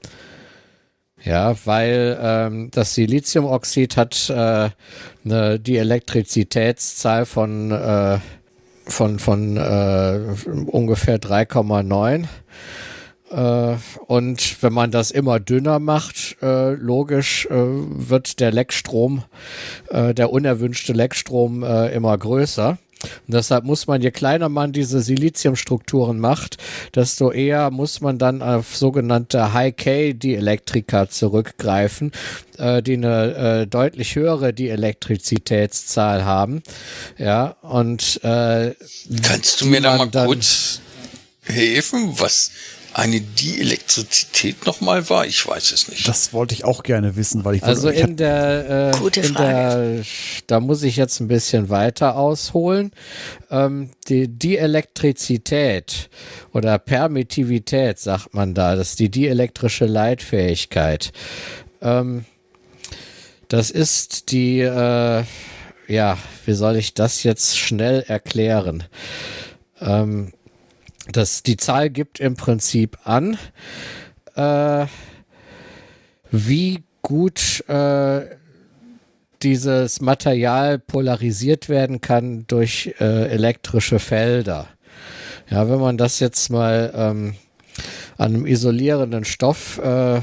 [1.23, 4.69] Ja, weil ähm, das Siliziumoxid hat äh,
[5.23, 8.19] ne, die Elektrizitätszahl von äh,
[8.85, 10.19] von von äh,
[10.67, 12.27] ungefähr 3,9 äh,
[13.35, 19.23] und wenn man das immer dünner macht, äh, logisch, äh, wird der Leckstrom,
[19.89, 22.77] äh, der unerwünschte Leckstrom äh, immer größer.
[23.27, 26.57] Und deshalb muss man, je kleiner man diese Siliziumstrukturen macht,
[26.95, 32.11] desto eher muss man dann auf sogenannte High-K-Dielektrika zurückgreifen,
[32.57, 36.63] äh, die eine äh, deutlich höhere Dielektrizitätszahl haben.
[37.17, 38.73] Ja, und äh,
[39.21, 40.79] kannst du mir da mal kurz
[41.41, 42.51] helfen, was
[42.93, 45.25] eine Dielektrizität nochmal war?
[45.25, 46.07] Ich weiß es nicht.
[46.07, 49.33] Das wollte ich auch gerne wissen, weil ich also wollte, in der äh, gute in
[49.33, 49.95] Frage.
[49.95, 50.05] Der,
[50.47, 52.91] da muss ich jetzt ein bisschen weiter ausholen.
[53.49, 56.09] Ähm, die Dielektrizität
[56.51, 61.11] oder Permittivität sagt man da, das ist die dielektrische Leitfähigkeit.
[61.81, 62.25] Ähm,
[63.47, 65.23] das ist die, äh,
[65.87, 68.83] ja, wie soll ich das jetzt schnell erklären?
[69.81, 70.31] Ähm,
[71.11, 73.37] das, die Zahl gibt im Prinzip an,
[74.35, 74.85] äh,
[76.31, 78.21] wie gut äh,
[79.43, 84.67] dieses Material polarisiert werden kann durch äh, elektrische Felder.
[85.49, 87.35] Ja, wenn man das jetzt mal ähm,
[88.17, 90.21] an einem isolierenden Stoff äh,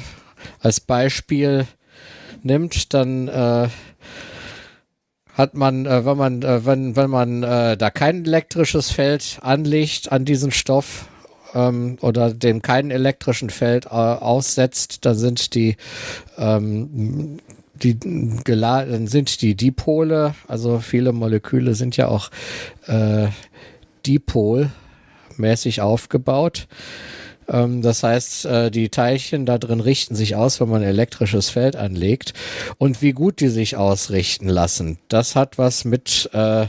[0.61, 1.67] als Beispiel
[2.43, 3.69] nimmt, dann äh,
[5.41, 10.13] hat man, äh, wenn man, äh, wenn, wenn man äh, da kein elektrisches Feld anlegt
[10.13, 11.09] an diesen Stoff
[11.55, 15.77] ähm, oder dem kein elektrischen Feld äh, aussetzt, dann sind die
[16.39, 17.39] ähm,
[17.83, 17.99] die
[18.45, 22.31] geladen sind die Dipole, also viele Moleküle sind ja auch
[22.87, 23.29] äh,
[24.07, 24.71] Dipol
[25.39, 26.69] mäßig aufgebaut.
[27.51, 31.51] Ähm, das heißt, äh, die Teilchen da drin richten sich aus, wenn man ein elektrisches
[31.51, 32.33] Feld anlegt.
[32.79, 36.67] Und wie gut die sich ausrichten lassen, das hat was mit äh,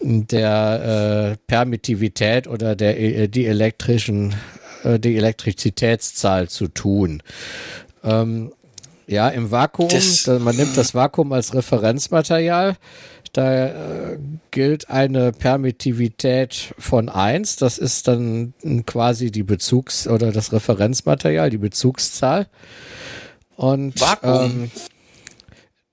[0.00, 4.34] der äh, Permittivität oder der äh, die elektrischen
[4.84, 7.22] äh, die Elektrizitätszahl zu tun.
[8.04, 8.52] Ähm,
[9.08, 12.76] ja, im Vakuum, das, man nimmt das Vakuum als Referenzmaterial.
[13.32, 14.18] Da äh,
[14.50, 17.56] gilt eine Permittivität von 1.
[17.56, 18.54] Das ist dann
[18.86, 22.46] quasi die Bezugs- oder das Referenzmaterial, die Bezugszahl.
[23.56, 24.44] Und Vakuum.
[24.44, 24.70] Ähm,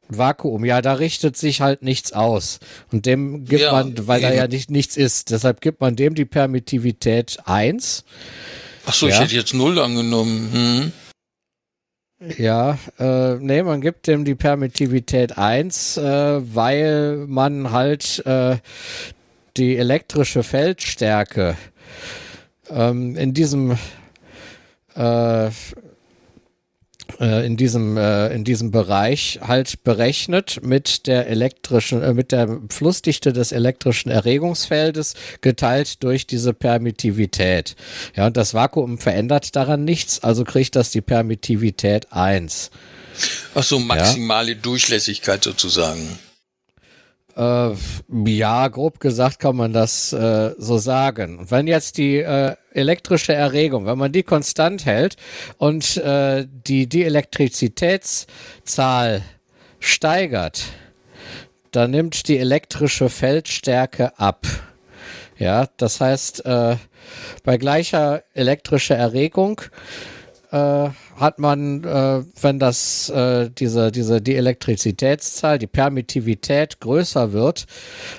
[0.08, 2.60] Vakuum, ja, da richtet sich halt nichts aus.
[2.92, 4.30] Und dem gibt ja, man, weil eben.
[4.30, 8.04] da ja nicht, nichts ist, deshalb gibt man dem die Permittivität 1.
[8.86, 9.16] Ach so, ja.
[9.16, 10.50] ich hätte jetzt 0 angenommen.
[10.54, 10.92] Hm.
[12.20, 18.58] Ja, äh, nee, man gibt dem die Permittivität 1, äh, weil man halt äh,
[19.58, 21.58] die elektrische Feldstärke
[22.70, 23.78] ähm, in diesem
[24.96, 25.50] äh,
[27.20, 33.32] in diesem äh, in diesem Bereich halt berechnet mit der elektrischen äh, mit der Flussdichte
[33.32, 37.76] des elektrischen Erregungsfeldes geteilt durch diese Permittivität.
[38.16, 42.72] Ja, und das Vakuum verändert daran nichts, also kriegt das die Permittivität 1.
[43.54, 44.58] Ach so, maximale ja?
[44.62, 46.20] Durchlässigkeit sozusagen.
[47.36, 47.72] Äh,
[48.26, 51.48] ja, grob gesagt kann man das äh, so sagen.
[51.50, 55.18] Wenn jetzt die äh, elektrische Erregung, wenn man die konstant hält
[55.58, 59.22] und äh, die, die Elektrizitätszahl
[59.80, 60.64] steigert,
[61.72, 64.48] dann nimmt die elektrische Feldstärke ab.
[65.38, 66.78] Ja, das heißt, äh,
[67.44, 69.60] bei gleicher elektrischer Erregung
[70.56, 77.66] äh, hat man, äh, wenn das äh, diese diese die Elektrizitätszahl, die Permittivität größer wird,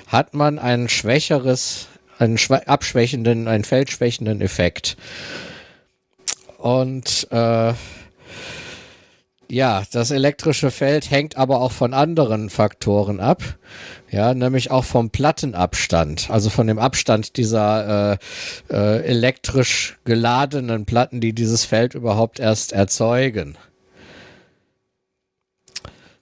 [0.05, 1.87] hat man ein schwächeres,
[2.19, 4.97] einen abschwächenden, einen feldschwächenden Effekt.
[6.59, 7.73] Und äh,
[9.49, 13.41] ja, das elektrische Feld hängt aber auch von anderen Faktoren ab.
[14.09, 21.19] Ja, nämlich auch vom Plattenabstand, also von dem Abstand dieser äh, äh, elektrisch geladenen Platten,
[21.19, 23.57] die dieses Feld überhaupt erst erzeugen.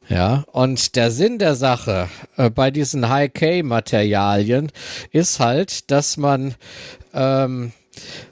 [0.08, 4.72] Ja, und der Sinn der Sache äh, bei diesen High-K-Materialien
[5.12, 6.56] ist halt, dass man
[7.14, 7.72] ähm,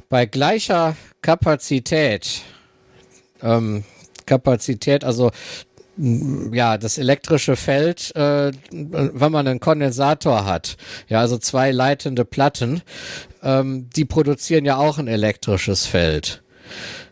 [0.09, 2.41] bei gleicher Kapazität,
[3.41, 3.84] ähm,
[4.25, 5.31] Kapazität, also
[5.98, 12.82] ja, das elektrische Feld, äh, wenn man einen Kondensator hat, ja, also zwei leitende Platten,
[13.44, 16.41] ähm, die produzieren ja auch ein elektrisches Feld.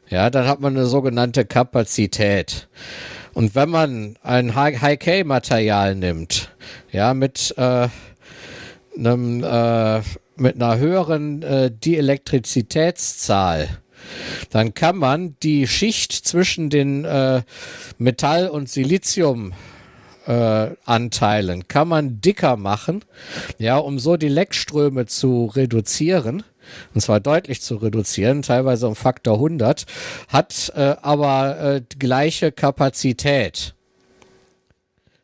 [0.09, 2.67] Ja, dann hat man eine sogenannte Kapazität.
[3.33, 6.51] Und wenn man ein High-K-Material nimmt,
[6.91, 7.87] ja, mit äh,
[8.97, 10.01] einem äh,
[10.35, 13.69] mit einer höheren äh, Dielektrizitätszahl,
[14.49, 17.41] dann kann man die Schicht zwischen den äh,
[17.97, 19.53] Metall- und Silizium
[20.27, 20.71] äh,
[21.67, 23.03] kann man dicker machen,
[23.57, 26.43] ja, um so die Leckströme zu reduzieren.
[26.93, 29.85] Und zwar deutlich zu reduzieren, teilweise um Faktor 100,
[30.27, 33.73] hat äh, aber äh, gleiche Kapazität.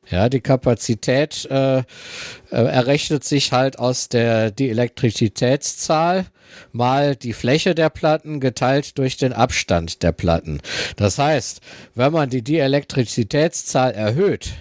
[0.10, 1.84] Ja, die Kapazität äh, äh,
[2.50, 6.26] errechnet sich halt aus der die Elektrizitätszahl
[6.72, 10.62] mal die Fläche der Platten geteilt durch den Abstand der Platten.
[10.96, 11.62] Das heißt,
[11.96, 14.52] wenn man die Dielektrizitätszahl erhöht,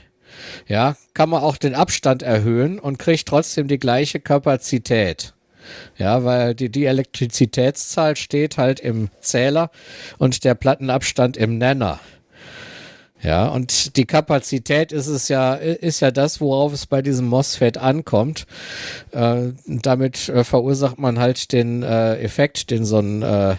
[0.67, 5.35] ja, kann man auch den Abstand erhöhen und kriegt trotzdem die gleiche Kapazität.
[5.97, 9.71] Ja, weil die, die Elektrizitätszahl steht halt im Zähler
[10.19, 11.99] und der Plattenabstand im Nenner.
[13.23, 17.79] Ja, und die Kapazität ist es ja, ist ja das, worauf es bei diesem MOSFET
[17.79, 18.47] ankommt.
[19.13, 23.57] Äh, damit äh, verursacht man halt den äh, Effekt, den so ein äh,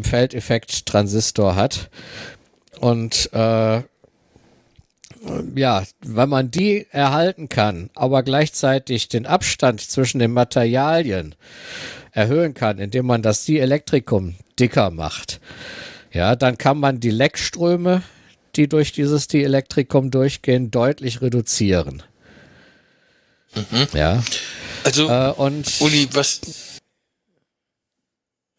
[0.00, 1.90] Feldeffekt-Transistor hat.
[2.80, 3.82] Und äh,
[5.54, 11.34] ja, wenn man die erhalten kann, aber gleichzeitig den Abstand zwischen den Materialien
[12.12, 15.40] erhöhen kann, indem man das Dielektrikum dicker macht,
[16.12, 18.02] ja, dann kann man die Leckströme
[18.56, 22.02] die durch dieses Dielektrikum durchgehen, deutlich reduzieren.
[23.54, 23.88] Mhm.
[23.92, 24.22] Ja.
[24.84, 26.40] Also, äh, und Uli, was.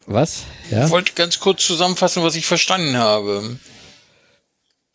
[0.06, 0.42] Was?
[0.70, 0.84] Ja?
[0.84, 3.58] Ich wollte ganz kurz zusammenfassen, was ich verstanden habe.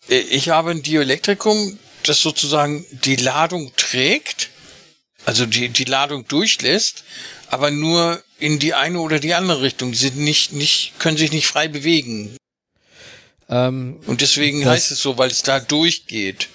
[0.10, 4.50] Äh, ich habe ein Dielektrikum, das sozusagen die Ladung trägt,
[5.26, 7.04] also die, die Ladung durchlässt,
[7.48, 9.92] aber nur in die eine oder die andere Richtung.
[9.92, 12.36] Die sind nicht, nicht, können sich nicht frei bewegen.
[13.50, 16.50] Ähm, und deswegen das, heißt es so, weil es da durchgeht.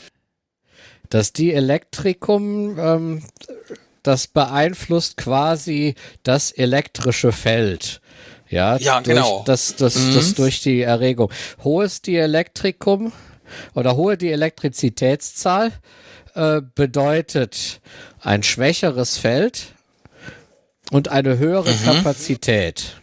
[1.11, 3.23] Das Dielektrikum ähm,
[4.05, 8.01] das beeinflusst quasi das elektrische Feld.
[8.49, 9.43] Ja, ja durch, genau.
[9.47, 10.15] Das, das, mhm.
[10.15, 11.33] das durch die Erregung.
[11.65, 13.13] Hohes Dielektrikum
[13.75, 15.73] oder hohe Dielektrizitätszahl
[16.35, 17.81] äh, bedeutet
[18.21, 19.75] ein schwächeres Feld
[20.91, 21.85] und eine höhere mhm.
[21.85, 23.01] Kapazität.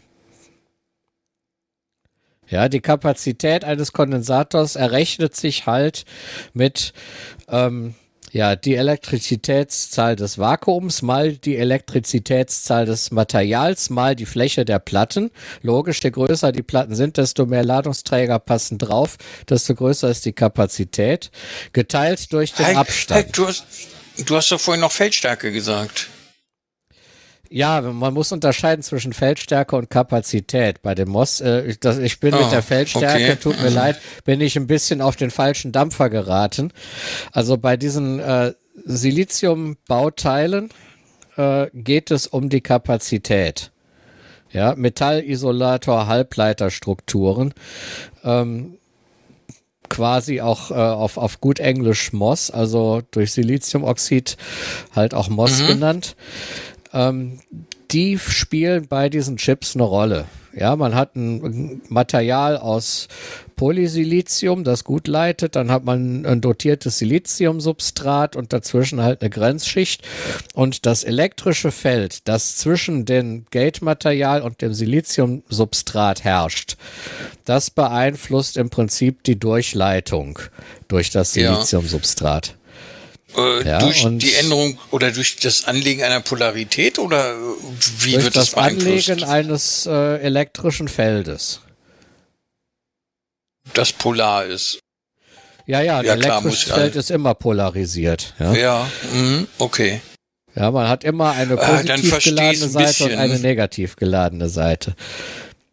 [2.51, 6.03] Ja, die Kapazität eines Kondensators errechnet sich halt
[6.53, 6.93] mit
[7.47, 7.95] ähm,
[8.31, 15.31] ja, die Elektrizitätszahl des Vakuums mal die Elektrizitätszahl des Materials mal die Fläche der Platten.
[15.61, 19.17] Logisch, je größer die Platten sind, desto mehr Ladungsträger passen drauf,
[19.49, 21.31] desto größer ist die Kapazität,
[21.73, 23.25] geteilt durch den hey, Abstand.
[23.25, 23.65] Hey, du, hast,
[24.25, 26.07] du hast doch vorhin noch Feldstärke gesagt.
[27.53, 30.81] Ja, man muss unterscheiden zwischen Feldstärke und Kapazität.
[30.81, 33.35] Bei dem Moss, äh, das, ich bin oh, mit der Feldstärke, okay.
[33.35, 36.71] tut mir leid, bin ich ein bisschen auf den falschen Dampfer geraten.
[37.33, 38.53] Also bei diesen äh,
[38.85, 40.69] Silizium-Bauteilen
[41.35, 43.73] äh, geht es um die Kapazität.
[44.51, 47.53] Ja, Metallisolator, Halbleiterstrukturen.
[48.23, 48.77] Ähm,
[49.89, 54.37] quasi auch äh, auf, auf gut Englisch Moss, also durch Siliziumoxid
[54.95, 55.67] halt auch Moss mhm.
[55.67, 56.15] genannt
[56.93, 57.39] ähm,
[57.91, 60.25] die spielen bei diesen Chips eine Rolle.
[60.53, 63.07] Ja, man hat ein Material aus
[63.55, 70.05] Polysilizium, das gut leitet, dann hat man ein dotiertes Siliziumsubstrat und dazwischen halt eine Grenzschicht.
[70.53, 76.75] Und das elektrische Feld, das zwischen dem Gate-Material und dem Siliziumsubstrat herrscht,
[77.45, 80.39] das beeinflusst im Prinzip die Durchleitung
[80.87, 82.57] durch das Siliziumsubstrat.
[83.37, 87.35] Äh, ja, durch die Änderung oder durch das Anlegen einer Polarität oder
[87.99, 91.61] wie durch wird das, das Anlegen eines äh, elektrischen Feldes.
[93.73, 94.79] Das polar ist.
[95.65, 98.33] Ja, ja, ein ja, elektrisches klar, Feld ist immer polarisiert.
[98.39, 100.01] Ja, ja mh, okay.
[100.55, 104.49] Ja, man hat immer eine äh, positiv äh, geladene ein Seite und eine negativ geladene
[104.49, 104.95] Seite.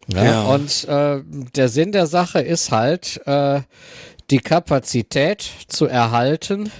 [0.07, 0.41] Ja, ja.
[0.43, 1.21] Und äh,
[1.55, 3.61] der Sinn der Sache ist halt, äh,
[4.29, 6.71] die Kapazität zu erhalten,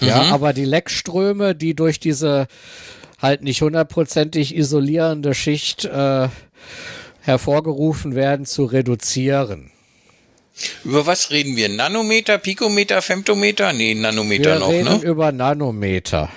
[0.00, 0.32] ja, mhm.
[0.32, 2.46] aber die Leckströme, die durch diese
[3.20, 6.28] halt nicht hundertprozentig isolierende Schicht äh,
[7.20, 9.70] hervorgerufen werden, zu reduzieren.
[10.84, 11.68] Über was reden wir?
[11.68, 13.72] Nanometer, Pikometer, Femtometer?
[13.72, 15.02] Nee, Nanometer wir noch, reden ne?
[15.02, 16.28] über Nanometer.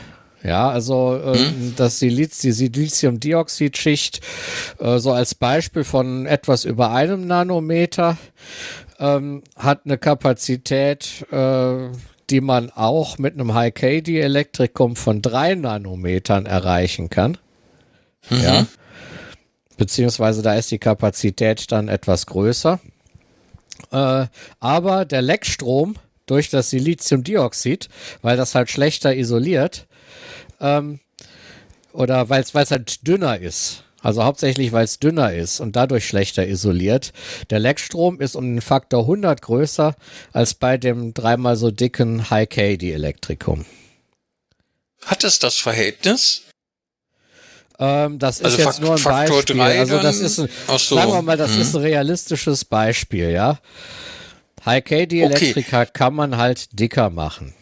[0.43, 1.73] Ja, also äh, hm?
[1.75, 4.21] das Siliz die Siliziumdioxidschicht
[4.79, 8.17] äh, so als Beispiel von etwas über einem Nanometer
[8.99, 11.89] ähm, hat eine Kapazität äh,
[12.29, 17.37] die man auch mit einem High-KD-Elektrikum von drei Nanometern erreichen kann.
[18.29, 18.41] Mhm.
[18.41, 18.67] Ja.
[19.77, 22.79] Beziehungsweise da ist die Kapazität dann etwas größer.
[23.91, 24.25] Äh,
[24.59, 25.95] aber der Leckstrom
[26.25, 27.87] durch das Siliziumdioxid,
[28.21, 29.87] weil das halt schlechter isoliert,
[30.59, 30.99] ähm,
[31.93, 36.47] oder weil es halt dünner ist, also hauptsächlich, weil es dünner ist und dadurch schlechter
[36.47, 37.11] isoliert.
[37.49, 39.95] Der Leckstrom ist um den Faktor 100 größer
[40.31, 43.65] als bei dem dreimal so dicken High-KD-Elektrikum.
[45.03, 46.43] Hat es das Verhältnis?
[47.79, 49.59] Ähm, das also ist jetzt nur ein Faktor Beispiel.
[49.59, 50.95] also das ist, ein, so.
[50.95, 51.61] sagen wir mal, das hm.
[51.61, 53.59] ist ein realistisches Beispiel, ja.
[54.65, 55.91] High-KD-Elektriker okay.
[55.91, 57.53] kann man halt dicker machen.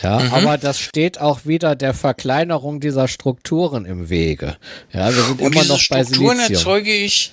[0.00, 0.32] Ja, mhm.
[0.32, 4.56] aber das steht auch wieder der Verkleinerung dieser Strukturen im Wege.
[4.92, 6.56] Ja, wir sind Und immer noch bei Strukturen Silizium.
[6.56, 7.32] erzeuge ich,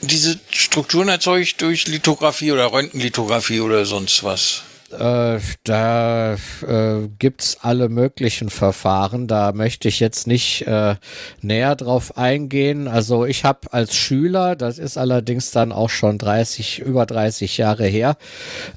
[0.00, 4.62] diese Strukturen erzeuge ich durch Lithografie oder Röntgenlithografie oder sonst was.
[4.92, 9.26] Äh, da äh, gibt's alle möglichen Verfahren.
[9.26, 10.96] Da möchte ich jetzt nicht äh,
[11.40, 12.88] näher drauf eingehen.
[12.88, 17.86] Also ich habe als Schüler, das ist allerdings dann auch schon 30, über 30 Jahre
[17.86, 18.16] her,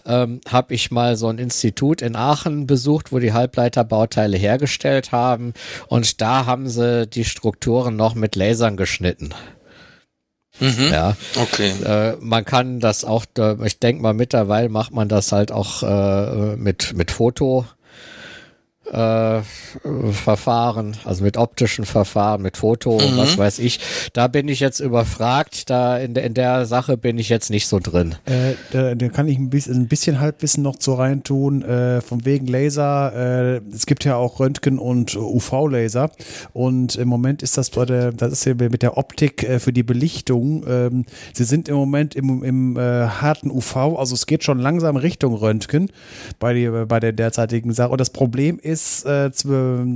[0.05, 5.53] ähm, habe ich mal so ein Institut in Aachen besucht, wo die Halbleiterbauteile hergestellt haben.
[5.87, 9.33] Und da haben sie die Strukturen noch mit Lasern geschnitten.
[10.59, 10.89] Mhm.
[10.91, 11.71] Ja, okay.
[11.83, 13.25] Äh, man kann das auch,
[13.63, 17.65] ich denke mal, mittlerweile macht man das halt auch äh, mit, mit Foto
[18.91, 19.41] äh,
[20.11, 23.17] Verfahren, also mit optischen Verfahren, mit Foto, mhm.
[23.17, 23.79] was weiß ich.
[24.13, 27.79] Da bin ich jetzt überfragt, da in, in der Sache bin ich jetzt nicht so
[27.79, 28.15] drin.
[28.25, 32.25] Äh, da, da, kann ich ein bisschen, ein bisschen Halbwissen noch zu reintun, äh, von
[32.25, 33.13] wegen Laser.
[33.15, 36.11] Äh, es gibt ja auch Röntgen- und UV-Laser
[36.53, 39.73] und im Moment ist das bei der, das ist ja mit der Optik äh, für
[39.73, 40.63] die Belichtung.
[40.67, 44.95] Ähm, sie sind im Moment im, im äh, harten UV, also es geht schon langsam
[44.95, 45.89] Richtung Röntgen
[46.39, 47.89] bei, die, bei der derzeitigen Sache.
[47.89, 49.47] Und das Problem ist, ist, äh, zu,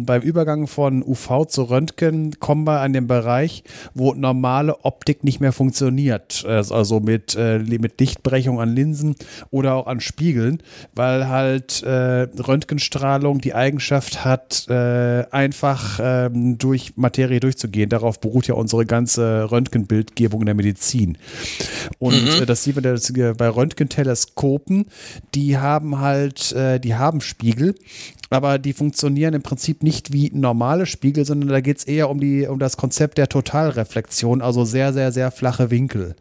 [0.05, 5.41] beim Übergang von UV zu Röntgen kommen wir an den Bereich, wo normale Optik nicht
[5.41, 6.45] mehr funktioniert.
[6.47, 9.15] Also mit, äh, mit Lichtbrechung an Linsen
[9.51, 10.63] oder auch an Spiegeln,
[10.95, 17.89] weil halt äh, Röntgenstrahlung die Eigenschaft hat, äh, einfach ähm, durch Materie durchzugehen.
[17.89, 21.17] Darauf beruht ja unsere ganze Röntgenbildgebung in der Medizin.
[21.99, 22.43] Und mhm.
[22.43, 24.85] Äh, das sieht man das, bei Röntgenteleskopen,
[25.35, 27.75] die haben halt, äh, die haben Spiegel,
[28.29, 32.19] aber die funktionieren im Prinzip nicht wie normale Spiegel, sondern da geht es eher um,
[32.19, 36.15] die, um das Konzept der Totalreflexion, also sehr, sehr, sehr flache Winkel.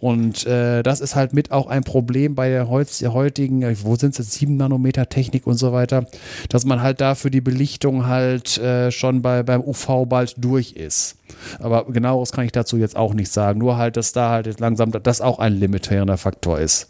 [0.00, 4.12] Und äh, das ist halt mit auch ein Problem bei der heutigen, äh, wo sind
[4.12, 6.06] es jetzt, 7 Nanometer Technik und so weiter,
[6.48, 10.72] dass man halt da für die Belichtung halt äh, schon bei, beim UV bald durch
[10.72, 11.16] ist.
[11.58, 13.58] Aber genaueres kann ich dazu jetzt auch nicht sagen.
[13.58, 16.88] Nur halt, dass da halt jetzt langsam das auch ein limitierender Faktor ist.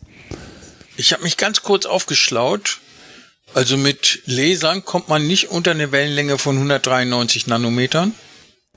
[0.97, 2.82] Ich habe mich ganz kurz aufgeschlaut
[3.55, 8.15] also mit Lasern kommt man nicht unter eine Wellenlänge von 193 Nanometern.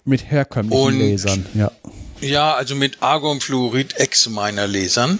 [0.04, 1.72] Mit herkömmlichen Und, Lasern, ja.
[2.22, 5.20] Ja, also mit Argonfluorid X-Miner Lasern.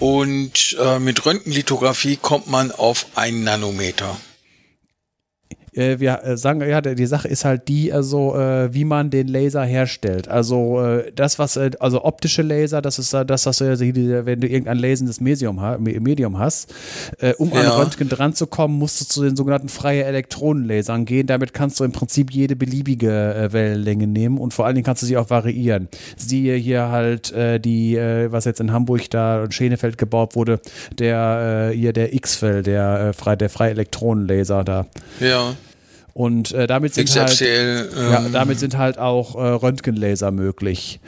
[0.00, 4.16] Und äh, mit Röntgenlithografie kommt man auf ein Nanometer
[5.74, 9.28] äh, wir äh, sagen, ja, die Sache ist halt die, also äh, wie man den
[9.28, 10.28] Laser herstellt.
[10.28, 14.40] Also äh, das, was, äh, also optische Laser, das ist das, was du, also, wenn
[14.40, 16.74] du irgendein lasendes Medium, Medium hast,
[17.20, 17.60] äh, um ja.
[17.60, 21.26] an Röntgen dran zu kommen, musst du zu den sogenannten freien Elektronenlasern gehen.
[21.26, 25.06] Damit kannst du im Prinzip jede beliebige Wellenlänge nehmen und vor allen Dingen kannst du
[25.06, 25.88] sie auch variieren.
[26.16, 27.96] Siehe hier halt die,
[28.28, 30.60] was jetzt in Hamburg da in Schenefeld gebaut wurde,
[30.98, 34.86] der hier der X-Fell, der, frei, der freie Elektronenlaser da.
[35.20, 35.54] Ja.
[36.14, 41.00] Und äh, damit, sind halt, ähm, ja, damit sind halt auch äh, Röntgenlaser möglich.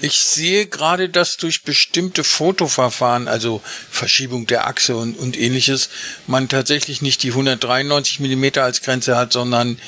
[0.00, 5.88] Ich sehe gerade, dass durch bestimmte Fotoverfahren, also Verschiebung der Achse und, und ähnliches,
[6.26, 9.78] man tatsächlich nicht die 193 Millimeter als Grenze hat, sondern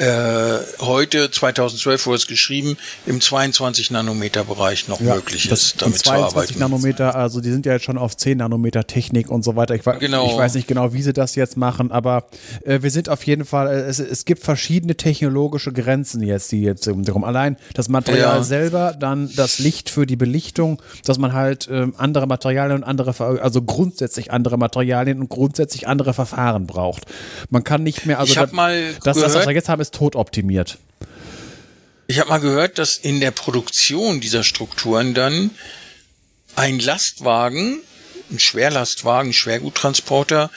[0.00, 5.98] äh, heute, 2012 wurde es geschrieben, im 22 Nanometer Bereich noch ja, möglich ist, damit
[5.98, 6.58] 22 zu arbeiten.
[6.58, 9.74] Nanometer, also die sind ja jetzt schon auf 10 Nanometer Technik und so weiter.
[9.74, 10.26] Ich, genau.
[10.26, 12.24] ich weiß nicht genau, wie sie das jetzt machen, aber
[12.64, 16.62] äh, wir sind auf jeden Fall, äh, es, es gibt verschiedene technologische Grenzen jetzt, die
[16.62, 17.22] jetzt darum.
[17.22, 18.42] Allein das Material ja.
[18.42, 23.14] selber, dann das Licht für die Belichtung, dass man halt äh, andere Materialien und andere,
[23.42, 27.04] also grundsätzlich andere Materialien und grundsätzlich andere Verfahren braucht.
[27.50, 29.82] Man kann nicht mehr, also ich hab da, mal das, das, was wir jetzt haben,
[29.82, 30.78] ist tot optimiert.
[32.06, 35.50] Ich habe mal gehört, dass in der Produktion dieser Strukturen dann
[36.56, 37.80] ein Lastwagen,
[38.30, 40.50] ein Schwerlastwagen, Schwerguttransporter,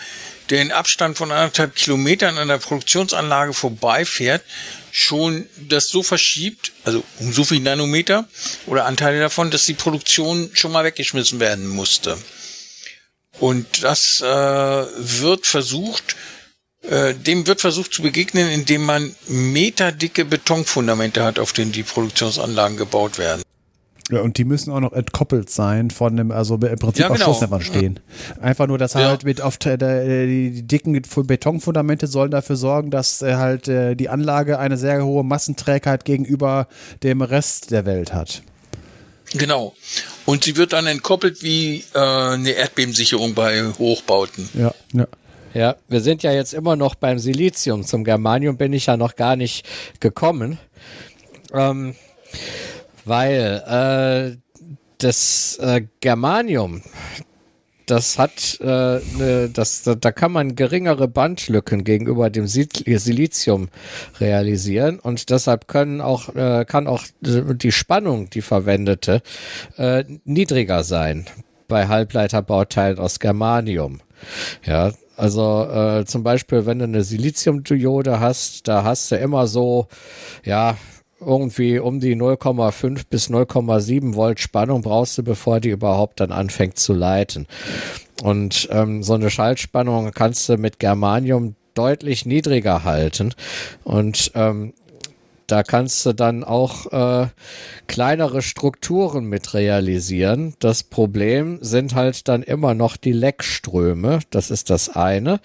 [0.50, 4.44] der in Abstand von anderthalb Kilometern an der Produktionsanlage vorbeifährt,
[4.92, 8.28] schon das so verschiebt, also um so viel Nanometer
[8.68, 12.18] oder Anteile davon, dass die Produktion schon mal weggeschmissen werden musste.
[13.40, 16.16] Und das äh, wird versucht,
[17.26, 23.18] dem wird versucht zu begegnen, indem man meterdicke Betonfundamente hat, auf denen die Produktionsanlagen gebaut
[23.18, 23.42] werden.
[24.12, 27.14] Ja, und die müssen auch noch entkoppelt sein von dem, also im Prinzip ja, genau.
[27.14, 28.00] auf Schlussnämmern stehen.
[28.42, 29.08] Einfach nur, dass ja.
[29.08, 34.10] halt mit auf der, die, dicken Betonfundamente sollen dafür sorgen, dass äh, halt äh, die
[34.10, 36.68] Anlage eine sehr hohe Massenträgheit gegenüber
[37.02, 38.44] dem Rest der Welt hat.
[39.34, 39.74] Genau.
[40.26, 44.50] Und sie wird dann entkoppelt wie äh, eine Erdbebensicherung bei Hochbauten.
[44.54, 45.08] Ja, ja.
[45.54, 47.84] Ja, wir sind ja jetzt immer noch beim Silizium.
[47.84, 49.66] Zum Germanium bin ich ja noch gar nicht
[50.00, 50.58] gekommen.
[51.54, 51.96] Ähm,
[53.06, 54.38] weil äh,
[54.98, 56.82] das äh, Germanium,
[57.86, 63.70] das hat äh, ne, das, da kann man geringere Bandlücken gegenüber dem Silizium
[64.20, 69.22] realisieren und deshalb können auch äh, kann auch die Spannung, die verwendete,
[69.78, 71.26] äh, niedriger sein
[71.68, 74.00] bei Halbleiterbauteilen aus Germanium.
[74.64, 79.88] Ja, also äh, zum Beispiel, wenn du eine Siliziumdiode hast, da hast du immer so,
[80.44, 80.78] ja,
[81.20, 86.78] irgendwie um die 0,5 bis 0,7 Volt Spannung brauchst du, bevor die überhaupt dann anfängt
[86.78, 87.48] zu leiten.
[88.22, 93.34] Und ähm, so eine Schaltspannung kannst du mit Germanium deutlich niedriger halten.
[93.84, 94.74] Und ähm,
[95.48, 97.28] da kannst du dann auch äh,
[97.88, 100.54] kleinere Strukturen mit realisieren.
[100.60, 104.20] Das Problem sind halt dann immer noch die Leckströme.
[104.30, 105.40] Das ist das eine.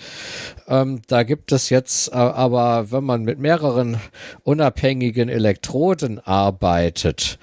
[0.67, 3.99] Ähm, da gibt es jetzt äh, aber, wenn man mit mehreren
[4.45, 7.39] unabhängigen Elektroden arbeitet,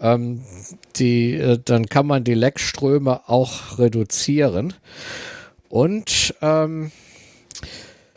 [0.00, 0.42] ähm,
[0.96, 4.74] die, äh, dann kann man die Leckströme auch reduzieren.
[5.68, 6.92] Und ähm,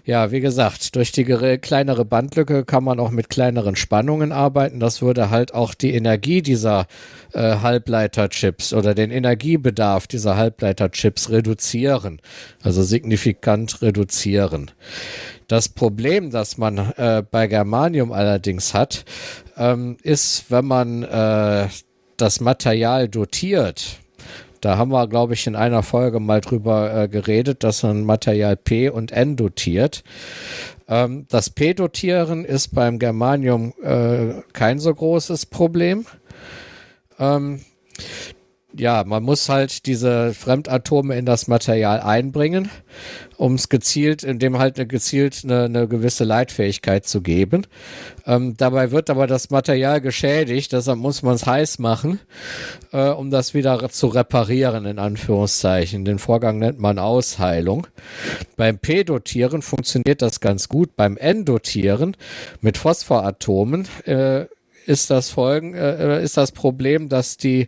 [0.07, 4.79] Ja, wie gesagt, durch die kleinere Bandlücke kann man auch mit kleineren Spannungen arbeiten.
[4.79, 6.87] Das würde halt auch die Energie dieser
[7.33, 12.21] äh, Halbleiterchips oder den Energiebedarf dieser Halbleiterchips reduzieren,
[12.63, 14.71] also signifikant reduzieren.
[15.49, 19.03] Das Problem, das man äh, bei Germanium allerdings hat,
[19.57, 21.67] ähm, ist, wenn man äh,
[22.15, 23.99] das Material dotiert,
[24.61, 28.55] da haben wir, glaube ich, in einer Folge mal drüber äh, geredet, dass man Material
[28.57, 30.03] P und N dotiert.
[30.87, 36.05] Ähm, das P-Dotieren ist beim Germanium äh, kein so großes Problem.
[37.19, 37.61] Ähm,
[38.75, 42.69] ja, man muss halt diese Fremdatome in das Material einbringen,
[43.37, 47.65] um es gezielt, indem halt eine gezielt eine, eine gewisse Leitfähigkeit zu geben.
[48.25, 52.19] Ähm, dabei wird aber das Material geschädigt, deshalb muss man es heiß machen,
[52.91, 56.03] äh, um das wieder zu reparieren, in Anführungszeichen.
[56.03, 57.87] Den Vorgang nennt man Ausheilung.
[58.57, 60.95] Beim P-Dotieren funktioniert das ganz gut.
[60.97, 62.17] Beim N-Dotieren
[62.59, 64.45] mit Phosphoratomen äh,
[64.87, 67.67] ist das Folgen, äh, ist das Problem, dass die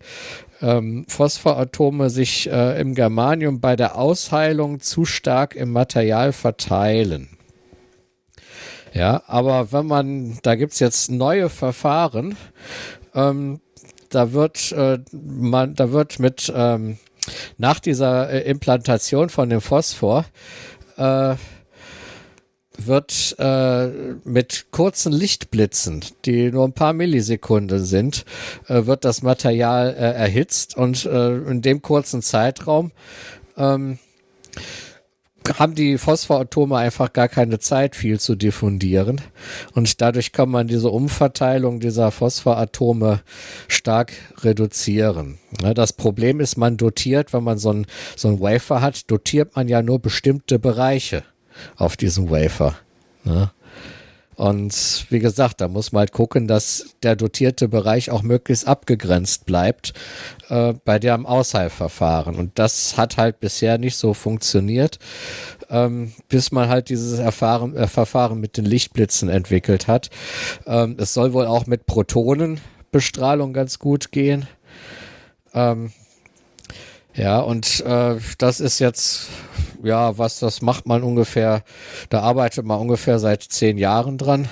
[0.61, 7.30] ähm, Phosphoratome sich äh, im Germanium bei der Ausheilung zu stark im Material verteilen.
[8.94, 12.36] Ja, aber wenn man, da gibt's jetzt neue Verfahren,
[13.14, 13.61] ähm,
[14.10, 16.98] da wird äh, man, da wird mit ähm,
[17.57, 20.26] nach dieser äh, Implantation von dem Phosphor
[20.98, 21.36] äh,
[22.88, 23.88] wird äh,
[24.23, 28.26] mit kurzen Lichtblitzen, die nur ein paar Millisekunden sind,
[28.68, 32.91] äh, wird das Material äh, erhitzt und äh, in dem kurzen Zeitraum
[33.57, 33.99] ähm,
[35.57, 39.22] haben die Phosphoratome einfach gar keine Zeit, viel zu diffundieren.
[39.73, 43.22] Und dadurch kann man diese Umverteilung dieser Phosphoratome
[43.68, 45.39] stark reduzieren.
[45.73, 49.68] das Problem ist, man dotiert, wenn man so ein, so ein Wafer hat, dotiert man
[49.68, 51.23] ja nur bestimmte Bereiche
[51.76, 52.76] auf diesem Wafer.
[53.23, 53.52] Ne?
[54.40, 59.45] Und wie gesagt, da muss man halt gucken, dass der dotierte Bereich auch möglichst abgegrenzt
[59.45, 59.91] bleibt
[60.48, 62.38] äh, bei dem Ausheilverfahren.
[62.38, 64.98] Und das hat halt bisher nicht so funktioniert,
[65.69, 70.10] ähm, bis man halt dieses Erfahren, äh, Verfahren mit den Lichtblitzen entwickelt hat.
[70.65, 74.48] Ähm, es soll wohl auch mit Protonenbestrahlung ganz gut gehen.
[75.53, 75.91] Ähm,
[77.14, 79.27] ja, und äh, das ist jetzt,
[79.84, 81.64] ja, was, das macht man ungefähr,
[82.10, 84.47] da arbeitet man ungefähr seit zehn Jahren dran.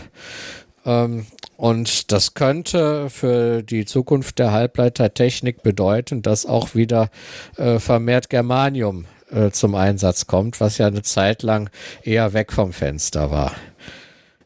[0.86, 1.26] Ähm,
[1.58, 7.10] und das könnte für die Zukunft der Halbleitertechnik bedeuten, dass auch wieder
[7.58, 11.70] äh, vermehrt Germanium äh, zum Einsatz kommt, was ja eine Zeit lang
[12.04, 13.54] eher weg vom Fenster war.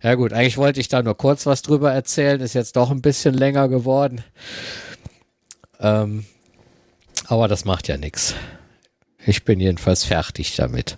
[0.02, 3.02] Ja gut, eigentlich wollte ich da nur kurz was drüber erzählen, ist jetzt doch ein
[3.02, 4.24] bisschen länger geworden.
[5.80, 6.26] Ähm,
[7.28, 8.36] aber das macht ja nichts.
[9.26, 10.98] Ich bin jedenfalls fertig damit.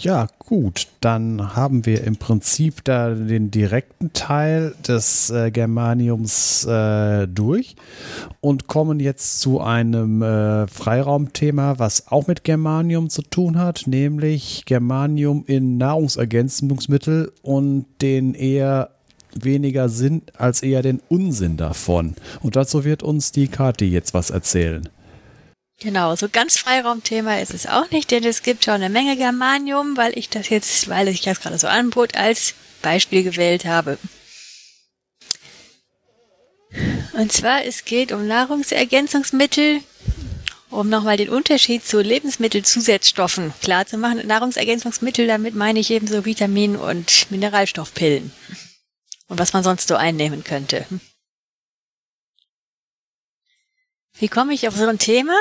[0.00, 7.26] Ja, gut, dann haben wir im Prinzip da den direkten Teil des äh, Germaniums äh,
[7.26, 7.74] durch
[8.40, 14.66] und kommen jetzt zu einem äh, Freiraumthema, was auch mit Germanium zu tun hat, nämlich
[14.66, 18.90] Germanium in Nahrungsergänzungsmittel und den eher
[19.34, 22.14] weniger Sinn als eher den Unsinn davon.
[22.40, 24.88] Und dazu wird uns die Kati jetzt was erzählen.
[25.80, 29.96] Genau, so ganz Freiraumthema ist es auch nicht, denn es gibt schon eine Menge Germanium,
[29.96, 33.96] weil ich das jetzt, weil ich das gerade so anbot, als Beispiel gewählt habe.
[37.12, 39.80] Und zwar, es geht um Nahrungsergänzungsmittel,
[40.70, 44.26] um nochmal den Unterschied zu Lebensmittelzusatzstoffen klar zu machen.
[44.26, 48.32] Nahrungsergänzungsmittel, damit meine ich eben so Vitamin- und Mineralstoffpillen
[49.28, 50.86] und was man sonst so einnehmen könnte.
[54.18, 55.34] Wie komme ich auf so ein Thema?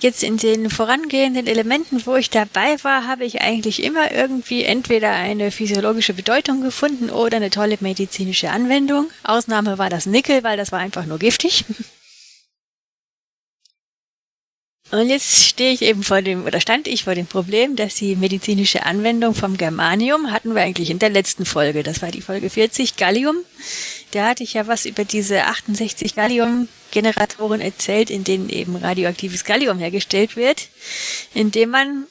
[0.00, 5.12] Jetzt in den vorangehenden Elementen, wo ich dabei war, habe ich eigentlich immer irgendwie entweder
[5.12, 9.10] eine physiologische Bedeutung gefunden oder eine tolle medizinische Anwendung.
[9.22, 11.64] Ausnahme war das Nickel, weil das war einfach nur giftig.
[14.92, 18.14] Und jetzt stehe ich eben vor dem, oder stand ich vor dem Problem, dass die
[18.14, 21.82] medizinische Anwendung vom Germanium hatten wir eigentlich in der letzten Folge.
[21.82, 23.36] Das war die Folge 40, Gallium.
[24.16, 29.78] Da hatte ich ja was über diese 68 Gallium-Generatoren erzählt, in denen eben radioaktives Gallium
[29.78, 30.70] hergestellt wird,
[31.34, 32.06] indem man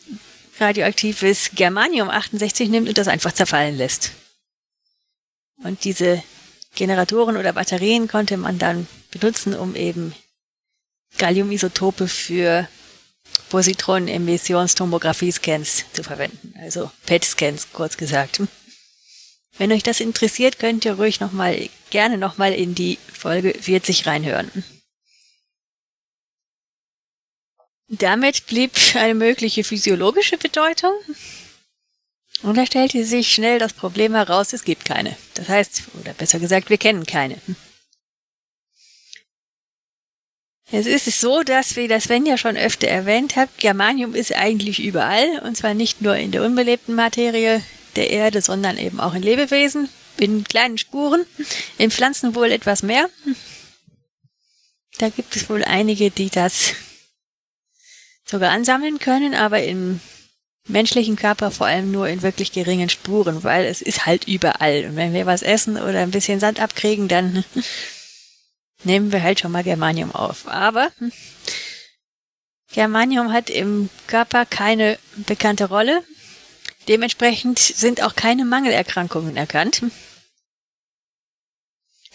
[0.60, 4.12] radioaktives Germanium 68 nimmt und das einfach zerfallen lässt.
[5.64, 6.22] Und diese
[6.76, 10.14] Generatoren oder Batterien konnte man dann benutzen, um eben
[11.18, 12.68] Galliumisotope für
[13.50, 18.42] Positronen-Emissionstomographie-Scans zu verwenden, also PET-Scans kurz gesagt.
[19.58, 24.06] Wenn euch das interessiert, könnt ihr ruhig noch mal, gerne nochmal in die Folge 40
[24.06, 24.52] reinhören.
[27.88, 30.94] Damit blieb eine mögliche physiologische Bedeutung.
[32.42, 35.16] Und da stellte sich schnell das Problem heraus, es gibt keine.
[35.36, 37.40] Das heißt, oder besser gesagt, wir kennen keine.
[40.72, 44.84] Es ist so, dass, wie das Sven ja schon öfter erwähnt hat, Germanium ist eigentlich
[44.84, 47.64] überall, und zwar nicht nur in der unbelebten Materie
[47.96, 51.26] der Erde, sondern eben auch in Lebewesen, in kleinen Spuren,
[51.78, 53.10] in Pflanzen wohl etwas mehr.
[54.98, 56.74] Da gibt es wohl einige, die das
[58.26, 60.00] sogar ansammeln können, aber im
[60.68, 64.86] menschlichen Körper vor allem nur in wirklich geringen Spuren, weil es ist halt überall.
[64.86, 67.44] Und wenn wir was essen oder ein bisschen Sand abkriegen, dann
[68.84, 70.48] nehmen wir halt schon mal Germanium auf.
[70.48, 70.92] Aber
[72.72, 76.04] Germanium hat im Körper keine bekannte Rolle.
[76.88, 79.82] Dementsprechend sind auch keine Mangelerkrankungen erkannt.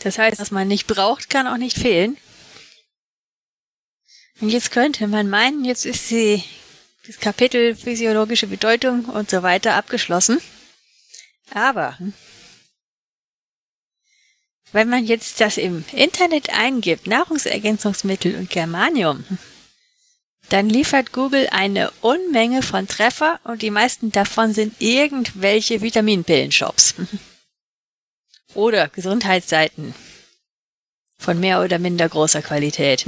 [0.03, 2.17] Das heißt, was man nicht braucht, kann auch nicht fehlen.
[4.41, 6.43] Und jetzt könnte man meinen, jetzt ist sie,
[7.07, 10.41] das Kapitel physiologische Bedeutung und so weiter abgeschlossen.
[11.53, 11.99] Aber
[14.73, 19.25] wenn man jetzt das im Internet eingibt, Nahrungsergänzungsmittel und Germanium,
[20.51, 26.95] dann liefert Google eine Unmenge von Treffer und die meisten davon sind irgendwelche Vitaminpillenshops.
[28.55, 29.95] Oder Gesundheitsseiten
[31.17, 33.07] von mehr oder minder großer Qualität.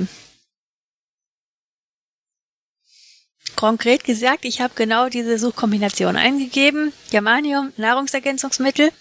[3.57, 6.93] Konkret gesagt, ich habe genau diese Suchkombination eingegeben.
[7.11, 8.93] Germanium, Nahrungsergänzungsmittel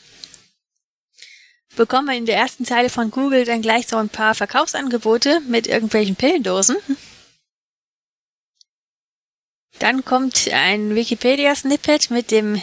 [1.75, 5.67] bekommen wir in der ersten Zeile von Google dann gleich so ein paar Verkaufsangebote mit
[5.67, 6.77] irgendwelchen Pillendosen.
[9.79, 12.61] Dann kommt ein Wikipedia-Snippet mit dem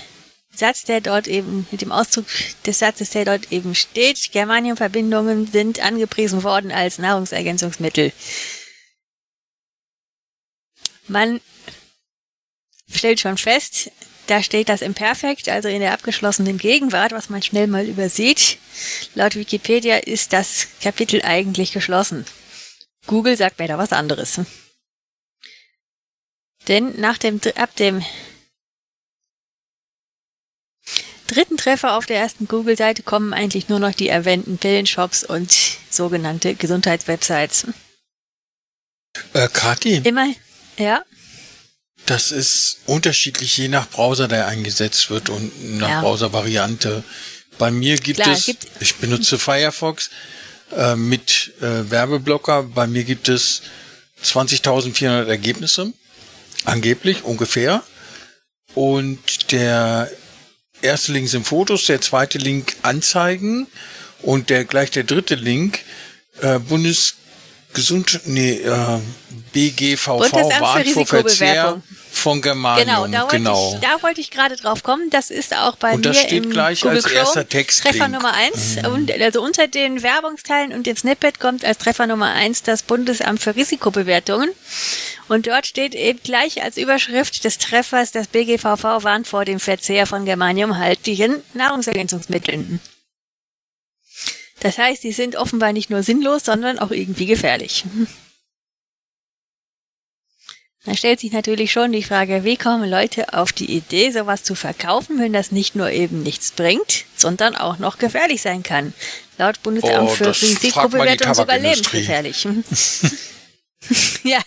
[0.55, 2.27] Satz, der dort eben, mit dem Auszug
[2.67, 4.33] des Satzes, der dort eben steht.
[4.33, 8.13] Germaniumverbindungen sind angepriesen worden als Nahrungsergänzungsmittel.
[11.07, 11.41] Man
[12.93, 13.91] stellt schon fest,
[14.27, 18.59] da steht das Imperfekt, also in der abgeschlossenen Gegenwart, was man schnell mal übersieht.
[19.15, 22.27] Laut Wikipedia ist das Kapitel eigentlich geschlossen.
[23.07, 24.41] Google sagt mir da was anderes.
[26.69, 28.05] Denn nach dem, ab dem
[31.27, 35.53] dritten Treffer auf der ersten Google-Seite kommen eigentlich nur noch die erwähnten Pillenshops und
[35.91, 37.67] sogenannte Gesundheitswebsites.
[39.33, 40.03] Äh, Kathi?
[40.05, 40.29] Immer,
[40.79, 41.03] ja.
[42.07, 46.01] Das ist unterschiedlich je nach Browser, der eingesetzt wird und nach ja.
[46.01, 47.05] Browservariante.
[47.59, 50.11] Bei mir gibt Klar, es, gibt ich benutze Firefox
[50.77, 52.63] äh, mit äh, Werbeblocker.
[52.63, 53.63] Bei mir gibt es
[54.23, 55.93] 20.400 Ergebnisse,
[56.65, 57.83] angeblich ungefähr.
[58.75, 60.11] Und der
[60.83, 63.67] erste Link sind Fotos, der zweite Link Anzeigen
[64.23, 65.81] und der gleich der dritte Link
[66.41, 69.01] äh, Bundesgesund nee äh,
[69.53, 72.87] BGVV Warnvorverzehr von Germanium.
[72.87, 73.55] Genau, da genau.
[73.55, 75.09] wollte ich, da wollte ich gerade drauf kommen.
[75.11, 77.83] Das ist auch bei und mir das steht im gleich Google als Chrome erster Text
[77.83, 78.93] Treffer Nummer eins mhm.
[78.93, 83.41] und also unter den Werbungsteilen und dem Snippet kommt als Treffer Nummer eins das Bundesamt
[83.41, 84.51] für Risikobewertungen
[85.29, 90.07] und dort steht eben gleich als Überschrift des Treffers, das BGVV warnt vor dem Verzehr
[90.07, 92.81] von germaniumhaltigen Nahrungsergänzungsmitteln.
[94.61, 97.85] Das heißt, die sind offenbar nicht nur sinnlos, sondern auch irgendwie gefährlich.
[100.85, 104.55] Da stellt sich natürlich schon die Frage, wie kommen Leute auf die Idee, sowas zu
[104.55, 108.95] verkaufen, wenn das nicht nur eben nichts bringt, sondern auch noch gefährlich sein kann.
[109.37, 112.45] Laut Bundesamt oh, für Risikobewertung sogar lebensgefährlich.
[114.25, 114.41] ja.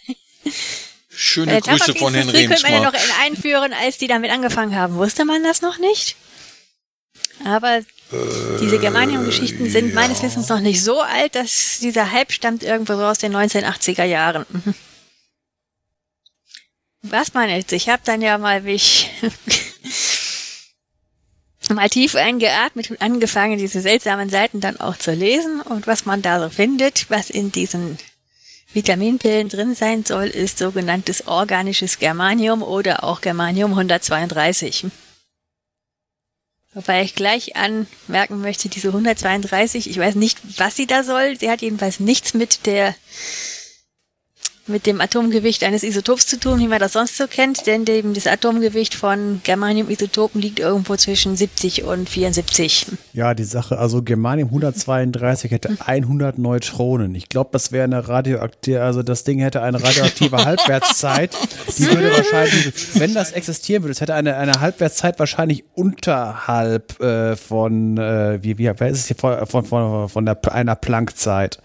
[1.10, 2.58] Schöne Bei Grüße von Herrn Remsmar.
[2.58, 4.96] könnte man ja noch einführen, als die damit angefangen haben.
[4.96, 6.16] Wusste man das noch nicht?
[7.44, 7.84] Aber äh,
[8.60, 9.96] diese Germanium-Geschichten sind ja.
[9.96, 14.04] meines Wissens noch nicht so alt, dass dieser Hype stammt irgendwo so aus den 1980er
[14.04, 14.46] Jahren.
[14.50, 14.74] Mhm.
[17.04, 17.72] Was man jetzt?
[17.72, 19.10] Ich habe dann ja mal mich
[21.70, 25.62] mal tief eingeatmet und angefangen, diese seltsamen Seiten dann auch zu lesen.
[25.62, 27.98] Und was man da so findet, was in diesen
[28.74, 34.86] Vitaminpillen drin sein soll, ist sogenanntes organisches Germanium oder auch Germanium 132.
[36.74, 41.38] Wobei ich gleich anmerken möchte, diese 132, ich weiß nicht, was sie da soll.
[41.38, 42.96] Sie hat jedenfalls nichts mit der
[44.68, 48.14] mit dem Atomgewicht eines Isotops zu tun, wie man das sonst so kennt, denn eben
[48.14, 52.88] das Atomgewicht von Germanium-Isotopen liegt irgendwo zwischen 70 und 74.
[53.14, 57.16] Ja, die Sache, also Germanium 132 hätte 100 Neutronen.
[57.16, 61.32] Ich glaube, das wäre eine radioaktive, also das Ding hätte eine radioaktive Halbwertszeit.
[61.78, 67.36] Die würde wahrscheinlich, wenn das existieren würde, es hätte eine, eine Halbwertszeit wahrscheinlich unterhalb äh,
[67.36, 71.60] von, äh, wie, wie, wer ist es hier, von, von, von der, einer Planckzeit.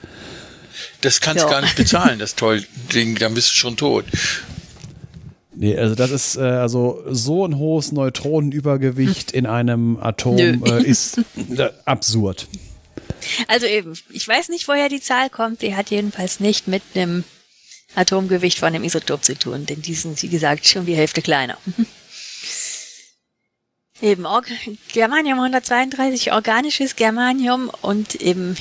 [1.00, 1.52] Das kannst du ja.
[1.52, 4.04] gar nicht bezahlen, das toll Ding, dann bist du schon tot.
[5.58, 11.18] Nee, also das ist äh, also so ein hohes Neutronenübergewicht in einem Atom äh, ist
[11.56, 12.46] äh, absurd.
[13.48, 15.62] Also eben, ich weiß nicht, woher die Zahl kommt.
[15.62, 17.24] Die hat jedenfalls nicht mit einem
[17.94, 21.56] Atomgewicht von einem Isotop zu tun, denn die sind, wie gesagt, schon die Hälfte kleiner.
[24.02, 24.42] eben Or
[24.92, 28.56] Germanium 132, organisches Germanium und im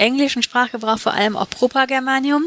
[0.00, 2.42] englischen Sprachgebrauch vor allem auch Propagermanium.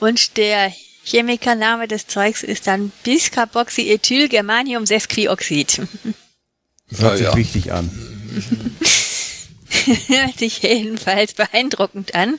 [0.00, 0.74] Und der
[1.04, 5.82] Chemikername des Zeugs ist dann Biscarboxyethylgermanium-Sesquioxid.
[6.96, 7.32] Hört sich ja.
[7.32, 7.90] richtig an.
[10.06, 12.38] Hört sich jedenfalls beeindruckend an.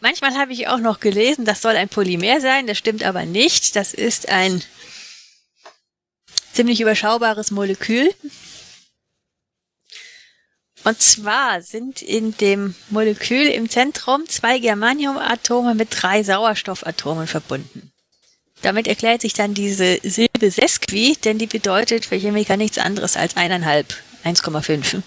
[0.00, 3.74] Manchmal habe ich auch noch gelesen, das soll ein Polymer sein, das stimmt aber nicht.
[3.76, 4.62] Das ist ein
[6.52, 8.14] ziemlich überschaubares Molekül.
[10.84, 17.92] Und zwar sind in dem Molekül im Zentrum zwei Germaniumatome mit drei Sauerstoffatomen verbunden.
[18.62, 23.36] Damit erklärt sich dann diese Silbe Sesqui, denn die bedeutet für Chemiker nichts anderes als
[23.36, 23.94] eineinhalb,
[24.24, 25.02] 1,5.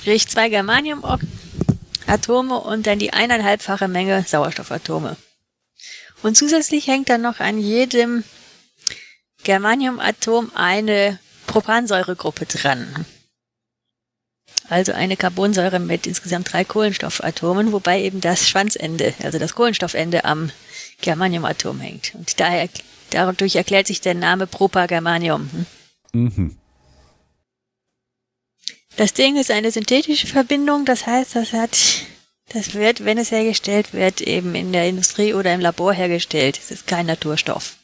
[0.00, 5.16] Sprich zwei Germaniumatome und dann die eineinhalbfache Menge Sauerstoffatome.
[6.22, 8.24] Und zusätzlich hängt dann noch an jedem
[9.44, 13.06] Germaniumatom eine Propansäuregruppe dran.
[14.70, 20.50] Also eine Carbonsäure mit insgesamt drei Kohlenstoffatomen, wobei eben das Schwanzende, also das Kohlenstoffende am
[21.00, 22.14] Germaniumatom hängt.
[22.14, 22.68] Und daher,
[23.10, 25.50] dadurch erklärt sich der Name Propagermanium.
[26.12, 26.22] Hm?
[26.22, 26.56] Mhm.
[28.96, 31.78] Das Ding ist eine synthetische Verbindung, das heißt, das hat,
[32.48, 36.58] das wird, wenn es hergestellt wird, eben in der Industrie oder im Labor hergestellt.
[36.58, 37.77] Es ist kein Naturstoff.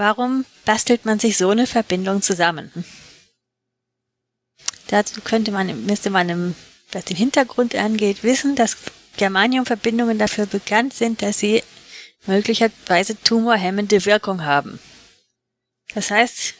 [0.00, 2.72] Warum bastelt man sich so eine Verbindung zusammen?
[4.86, 6.54] Dazu könnte man, müsste man, im,
[6.90, 8.78] was den Hintergrund angeht, wissen, dass
[9.18, 11.62] Germaniumverbindungen dafür bekannt sind, dass sie
[12.24, 14.78] möglicherweise tumorhemmende Wirkung haben.
[15.92, 16.54] Das heißt,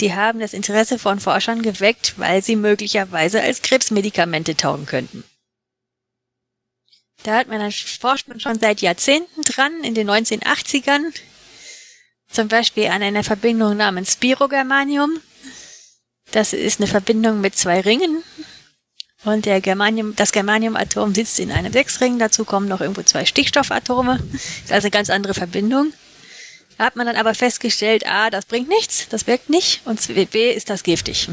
[0.00, 5.24] die haben das Interesse von Forschern geweckt, weil sie möglicherweise als Krebsmedikamente taugen könnten.
[7.22, 11.14] Da hat man dann forscht man schon seit Jahrzehnten dran, in den 1980ern
[12.32, 15.20] zum Beispiel an einer Verbindung namens Spirogermanium.
[16.32, 18.22] Das ist eine Verbindung mit zwei Ringen.
[19.24, 22.18] Und der Germanium, das Germaniumatom sitzt in einem Sechsring.
[22.18, 24.18] Dazu kommen noch irgendwo zwei Stickstoffatome.
[24.32, 25.92] Ist also eine ganz andere Verbindung.
[26.76, 29.82] Da hat man dann aber festgestellt, A, das bringt nichts, das wirkt nicht.
[29.84, 30.00] Und
[30.32, 31.28] B, ist das giftig.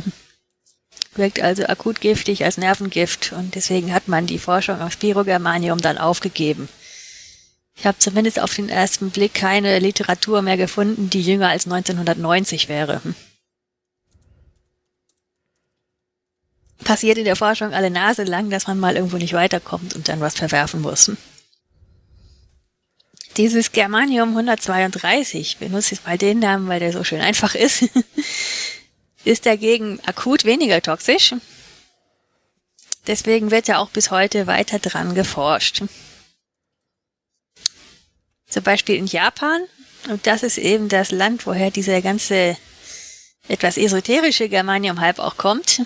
[1.15, 3.31] Wirkt also akut giftig als Nervengift.
[3.31, 6.69] Und deswegen hat man die Forschung auf Spirogermanium dann aufgegeben.
[7.80, 12.68] Ich habe zumindest auf den ersten Blick keine Literatur mehr gefunden, die jünger als 1990
[12.68, 13.01] wäre.
[16.84, 20.19] Passiert in der Forschung alle Nase lang, dass man mal irgendwo nicht weiterkommt und dann
[20.19, 21.11] was verwerfen muss.
[23.38, 27.85] Dieses Germanium 132, ich benutze jetzt mal den Namen, weil der so schön einfach ist,
[29.23, 31.34] ist dagegen akut weniger toxisch.
[33.07, 35.84] Deswegen wird ja auch bis heute weiter dran geforscht.
[38.49, 39.61] Zum Beispiel in Japan.
[40.09, 42.57] Und das ist eben das Land, woher dieser ganze
[43.47, 45.81] etwas esoterische Germanium-Hype auch kommt.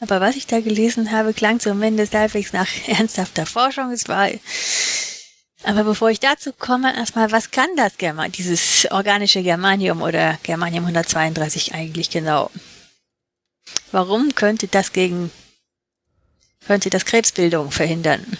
[0.00, 3.90] Aber was ich da gelesen habe, klang zumindest halbwegs nach ernsthafter Forschung.
[3.90, 4.28] Es war,
[5.62, 10.84] aber bevor ich dazu komme, erstmal, was kann das German, dieses organische Germanium oder Germanium
[10.84, 12.50] 132 eigentlich genau?
[13.92, 15.30] Warum könnte das gegen,
[16.66, 18.36] könnte das Krebsbildung verhindern?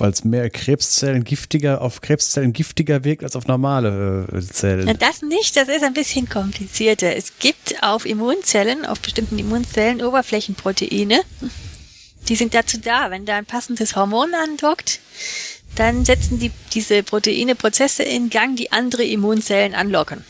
[0.00, 4.96] Weil es mehr Krebszellen giftiger auf Krebszellen giftiger wirkt als auf normale äh, Zellen.
[4.98, 7.14] Das nicht, das ist ein bisschen komplizierter.
[7.14, 11.20] Es gibt auf Immunzellen, auf bestimmten Immunzellen Oberflächenproteine.
[12.28, 15.00] Die sind dazu da, wenn da ein passendes Hormon andockt,
[15.76, 20.24] dann setzen die, diese Proteine Prozesse in Gang, die andere Immunzellen anlocken.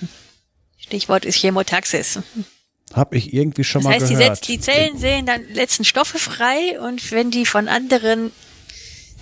[0.78, 2.18] Stichwort ist Chemotaxis.
[2.92, 4.48] Hab ich irgendwie schon das mal heißt, gehört.
[4.48, 8.32] Die, die Zellen sehen dann letzten Stoffe frei und wenn die von anderen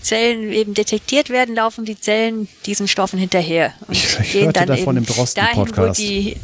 [0.01, 4.67] Zellen eben detektiert werden, laufen die Zellen diesen Stoffen hinterher und ich, ich gehen dann
[4.67, 6.37] davon eben im die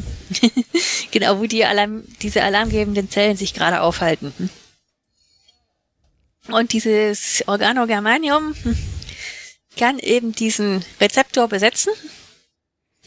[1.11, 4.33] genau, wo die Alarm, diese alarmgebenden Zellen sich gerade aufhalten.
[6.49, 8.55] Und dieses Organogermanium
[9.79, 11.93] kann eben diesen Rezeptor besetzen,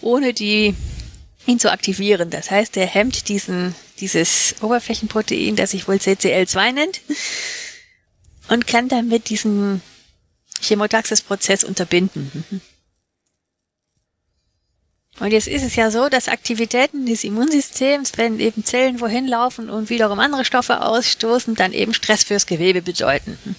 [0.02, 0.76] ohne die
[1.45, 2.30] ihn zu aktivieren.
[2.30, 7.02] Das heißt, er hemmt diesen, dieses Oberflächenprotein, das sich wohl CCL2 nennt,
[8.49, 9.82] und kann damit diesen
[10.62, 12.32] Chemotaxis-Prozess unterbinden.
[12.34, 12.62] Mhm.
[15.20, 19.70] Und jetzt ist es ja so, dass Aktivitäten des Immunsystems, wenn eben Zellen wohin laufen
[19.70, 23.38] und wiederum andere Stoffe ausstoßen, dann eben Stress fürs Gewebe bedeuten.
[23.44, 23.56] Mhm.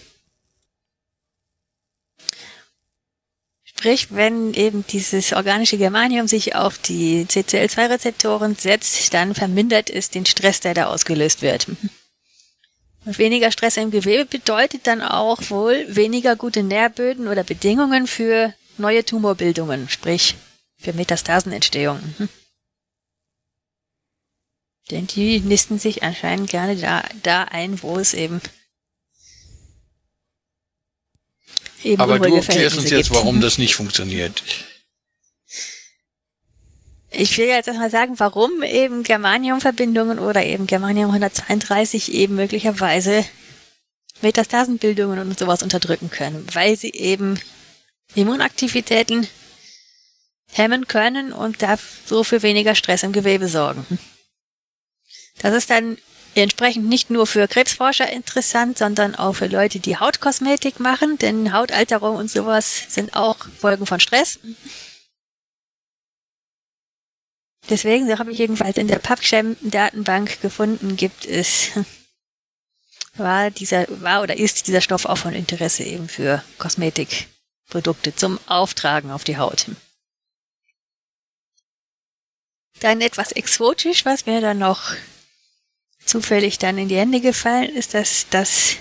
[3.65, 10.27] Sprich, wenn eben dieses organische Germanium sich auf die CCL2-Rezeptoren setzt, dann vermindert es den
[10.27, 11.69] Stress, der da ausgelöst wird.
[11.69, 11.91] Mhm.
[13.09, 18.52] Und weniger Stress im Gewebe bedeutet dann auch wohl weniger gute Nährböden oder Bedingungen für
[18.76, 20.35] neue Tumorbildungen, sprich
[20.76, 22.01] für Metastasenentstehung.
[24.90, 28.43] Denn die nisten sich anscheinend gerne da, da ein, wo es eben
[31.82, 33.18] Eben Aber du erklärst uns jetzt, gibt.
[33.18, 34.43] warum das nicht funktioniert.
[37.10, 43.24] Ich will jetzt erstmal sagen, warum eben Germaniumverbindungen oder eben Germanium 132 eben möglicherweise
[44.20, 47.40] Metastasenbildungen und sowas unterdrücken können, weil sie eben
[48.14, 49.26] Immunaktivitäten
[50.52, 51.59] hemmen können und
[52.06, 53.86] so für weniger Stress im Gewebe sorgen.
[55.39, 55.98] Das ist dann
[56.35, 62.16] entsprechend nicht nur für Krebsforscher interessant, sondern auch für Leute, die Hautkosmetik machen, denn Hautalterung
[62.16, 64.39] und sowas sind auch Folgen von Stress.
[67.69, 71.70] Deswegen, so habe ich jedenfalls in der PubChem-Datenbank gefunden, gibt es,
[73.15, 79.11] war dieser, war oder ist dieser Stoff auch von Interesse eben für Kosmetikprodukte zum Auftragen
[79.11, 79.66] auf die Haut.
[82.81, 84.95] Dann etwas exotisch, was mir dann noch
[86.05, 88.77] zufällig dann in die Hände gefallen ist, dass das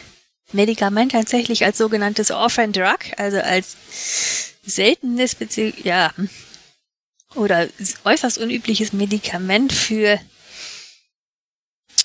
[0.53, 3.75] Medikament tatsächlich als sogenanntes Orphan Drug, also als
[4.63, 5.35] seltenes
[5.83, 6.13] ja,
[7.35, 7.67] oder
[8.03, 10.19] äußerst unübliches Medikament für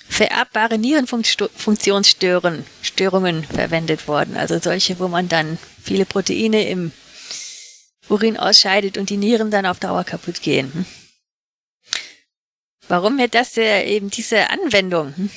[0.09, 4.37] vererbbare Nierenfunktionsstörungen Störungen verwendet worden.
[4.37, 6.93] Also solche, wo man dann viele Proteine im
[8.09, 10.87] Urin ausscheidet und die Nieren dann auf Dauer kaputt gehen.
[12.89, 15.31] Warum mir das äh, eben diese Anwendung hm,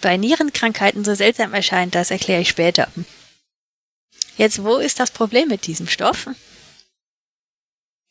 [0.00, 2.88] bei Nierenkrankheiten so seltsam erscheint, das erkläre ich später.
[4.36, 6.28] Jetzt, wo ist das Problem mit diesem Stoff?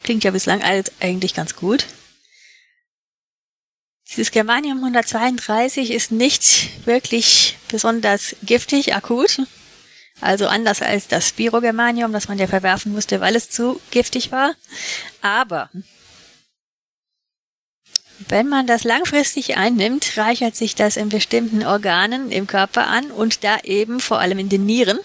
[0.03, 0.61] Klingt ja bislang
[0.99, 1.85] eigentlich ganz gut.
[4.09, 9.41] Dieses Germanium 132 ist nicht wirklich besonders giftig, akut.
[10.19, 14.55] Also anders als das Spirogermanium, das man ja verwerfen musste, weil es zu giftig war.
[15.21, 15.69] Aber
[18.27, 23.43] wenn man das langfristig einnimmt, reichert sich das in bestimmten Organen im Körper an und
[23.43, 24.99] da eben vor allem in den Nieren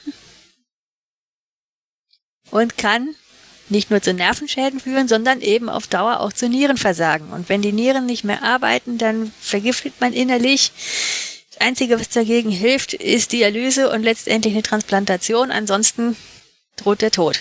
[2.50, 3.14] und kann
[3.68, 7.30] nicht nur zu Nervenschäden führen, sondern eben auf Dauer auch zu Nierenversagen.
[7.30, 10.72] Und wenn die Nieren nicht mehr arbeiten, dann vergiftet man innerlich.
[11.50, 15.50] Das Einzige, was dagegen hilft, ist Dialyse und letztendlich eine Transplantation.
[15.50, 16.16] Ansonsten
[16.76, 17.40] droht der Tod.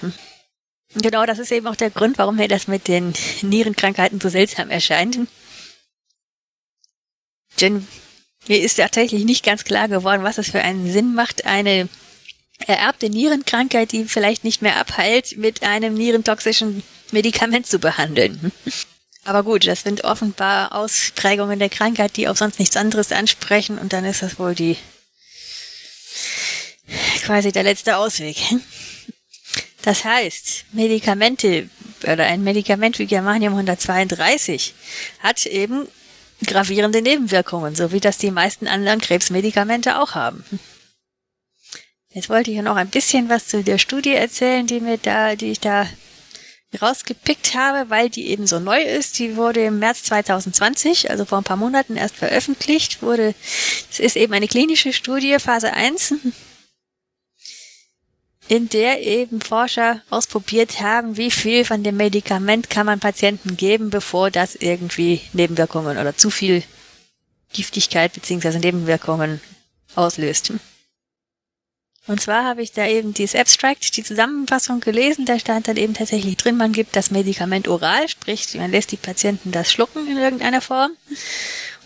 [0.95, 4.69] Genau das ist eben auch der Grund, warum mir das mit den Nierenkrankheiten so seltsam
[4.69, 5.19] erscheint.
[7.59, 7.87] Denn
[8.47, 11.89] mir ist tatsächlich nicht ganz klar geworden, was es für einen Sinn macht, eine
[12.67, 18.51] ererbte Nierenkrankheit, die vielleicht nicht mehr abheilt, mit einem nierentoxischen Medikament zu behandeln.
[19.25, 23.93] Aber gut, das sind offenbar Ausprägungen der Krankheit, die auf sonst nichts anderes ansprechen und
[23.93, 24.77] dann ist das wohl die
[27.23, 28.37] quasi der letzte Ausweg.
[29.81, 31.69] Das heißt, Medikamente
[32.03, 34.73] oder ein Medikament wie Germanium 132
[35.19, 35.87] hat eben
[36.45, 40.43] gravierende Nebenwirkungen, so wie das die meisten anderen Krebsmedikamente auch haben.
[42.13, 45.35] Jetzt wollte ich ja noch ein bisschen was zu der Studie erzählen, die mir da,
[45.35, 45.87] die ich da
[46.79, 49.17] rausgepickt habe, weil die eben so neu ist.
[49.19, 53.33] Die wurde im März 2020, also vor ein paar Monaten erst veröffentlicht, wurde,
[53.91, 56.15] es ist eben eine klinische Studie, Phase 1,
[58.47, 63.89] in der eben Forscher ausprobiert haben, wie viel von dem Medikament kann man Patienten geben,
[63.89, 66.63] bevor das irgendwie Nebenwirkungen oder zu viel
[67.53, 68.59] Giftigkeit bzw.
[68.59, 69.41] Nebenwirkungen
[69.95, 70.53] auslöst.
[72.05, 75.93] Und zwar habe ich da eben dieses Abstract, die Zusammenfassung gelesen, da stand dann eben
[75.93, 80.17] tatsächlich drin, man gibt das Medikament oral, sprich, man lässt die Patienten das schlucken in
[80.17, 80.91] irgendeiner Form.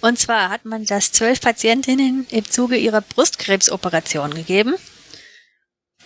[0.01, 4.75] Und zwar hat man das zwölf Patientinnen im Zuge ihrer Brustkrebsoperation gegeben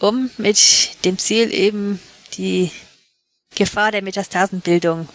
[0.02, 2.00] um mit dem Ziel eben
[2.34, 2.72] die
[3.56, 5.08] Gefahr der Metastasenbildung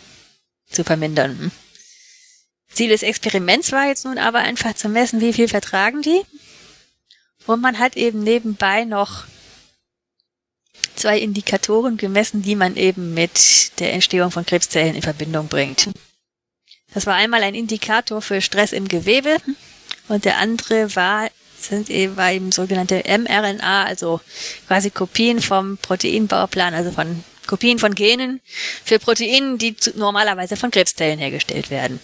[0.71, 1.51] zu vermindern.
[2.73, 6.23] Ziel des Experiments war jetzt nun aber einfach zu messen, wie viel vertragen die.
[7.47, 9.25] Und man hat eben nebenbei noch
[10.97, 15.91] zwei Indikatoren gemessen, die man eben mit der Entstehung von Krebszellen in Verbindung bringt.
[16.93, 19.37] Das war einmal ein Indikator für Stress im Gewebe
[20.09, 21.29] und der andere war
[21.59, 24.21] sind eben, war eben sogenannte mRNA, also
[24.67, 28.41] quasi Kopien vom Proteinbauplan, also von Kopien von Genen
[28.85, 32.01] für Proteine, die zu, normalerweise von Krebszellen hergestellt werden.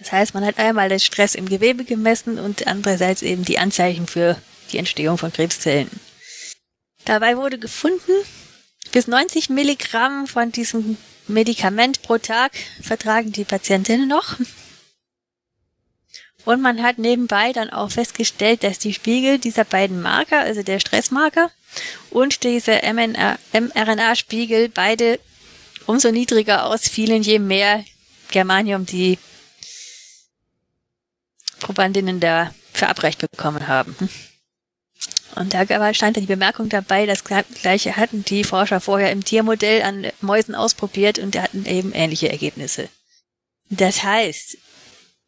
[0.00, 4.06] Das heißt, man hat einmal den Stress im Gewebe gemessen und andererseits eben die Anzeichen
[4.06, 4.36] für
[4.72, 5.90] die Entstehung von Krebszellen.
[7.04, 8.12] Dabei wurde gefunden,
[8.92, 10.96] bis 90 Milligramm von diesem
[11.28, 12.52] Medikament pro Tag
[12.82, 14.36] vertragen die Patientinnen noch.
[16.46, 20.80] Und man hat nebenbei dann auch festgestellt, dass die Spiegel dieser beiden Marker, also der
[20.80, 21.50] Stressmarker
[22.10, 22.80] und diese
[23.52, 25.20] mRNA-Spiegel beide
[25.86, 27.84] umso niedriger ausfielen, je mehr
[28.30, 29.18] Germanium die
[31.60, 33.94] Probandinnen da verabreicht bekommen haben.
[35.36, 39.82] Und da stand dann die Bemerkung dabei, das gleiche hatten die Forscher vorher im Tiermodell
[39.82, 42.88] an Mäusen ausprobiert und hatten eben ähnliche Ergebnisse.
[43.68, 44.58] Das heißt,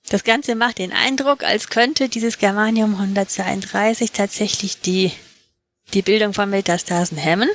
[0.08, 5.12] das Ganze macht den Eindruck, als könnte dieses Germanium 132 tatsächlich die,
[5.94, 7.48] die Bildung von Metastasen hemmen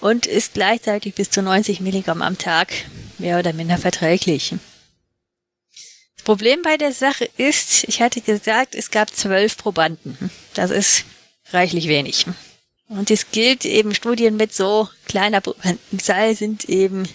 [0.00, 2.68] und ist gleichzeitig bis zu 90 Milligramm am Tag
[3.16, 4.54] mehr oder minder verträglich.
[6.28, 10.30] Problem bei der Sache ist, ich hatte gesagt, es gab zwölf Probanden.
[10.52, 11.06] Das ist
[11.52, 12.26] reichlich wenig.
[12.86, 15.40] Und es gilt eben, Studien mit so kleiner
[15.96, 17.08] Zahl sind eben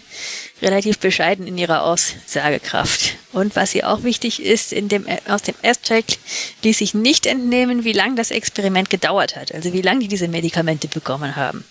[0.64, 3.16] relativ bescheiden in ihrer Aussagekraft.
[3.34, 6.18] Und was hier auch wichtig ist, in dem, aus dem Abstract
[6.64, 10.28] ließ sich nicht entnehmen, wie lang das Experiment gedauert hat, also wie lange die diese
[10.28, 11.64] Medikamente bekommen haben.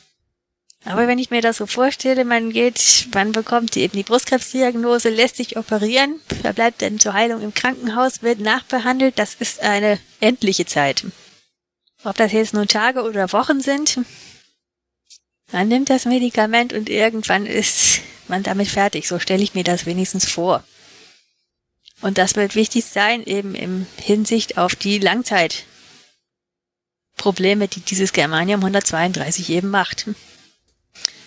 [0.85, 5.37] Aber wenn ich mir das so vorstelle, man geht, man bekommt eben die Brustkrebsdiagnose, lässt
[5.37, 11.05] sich operieren, verbleibt dann zur Heilung im Krankenhaus, wird nachbehandelt, das ist eine endliche Zeit.
[12.03, 14.01] Ob das jetzt nun Tage oder Wochen sind,
[15.53, 19.07] man nimmt das Medikament und irgendwann ist man damit fertig.
[19.07, 20.65] So stelle ich mir das wenigstens vor.
[22.01, 29.51] Und das wird wichtig sein, eben im Hinsicht auf die Langzeitprobleme, die dieses Germanium 132
[29.51, 30.09] eben macht.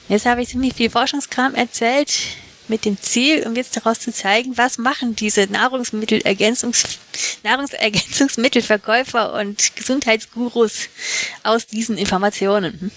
[0.08, 2.14] Jetzt habe ich ziemlich viel Forschungskram erzählt
[2.68, 7.00] mit dem Ziel, um jetzt daraus zu zeigen, was machen diese Nahrungsmittelergänzungs
[7.44, 10.90] Nahrungsergänzungsmittelverkäufer und Gesundheitsgurus
[11.44, 12.92] aus diesen Informationen.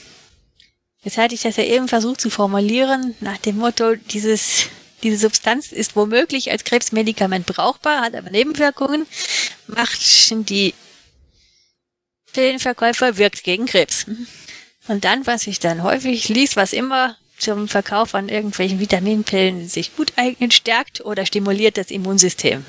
[1.03, 4.67] Jetzt hatte ich das ja eben versucht zu formulieren nach dem Motto, dieses,
[5.03, 9.07] diese Substanz ist womöglich als Krebsmedikament brauchbar, hat aber Nebenwirkungen,
[9.67, 10.01] macht
[10.51, 10.75] die
[12.33, 14.07] Pillenverkäufer wirkt gegen Krebs.
[14.89, 19.95] Und dann, was ich dann häufig liest, was immer zum Verkauf von irgendwelchen Vitaminpillen sich
[19.97, 22.65] gut eignet, stärkt oder stimuliert das Immunsystem.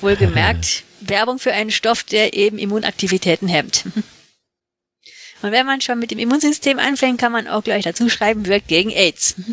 [0.00, 3.84] Wohlgemerkt, Werbung für einen Stoff, der eben Immunaktivitäten hemmt.
[5.42, 8.68] Und wenn man schon mit dem Immunsystem anfängt, kann man auch gleich dazu schreiben, wirkt
[8.68, 9.34] gegen AIDS.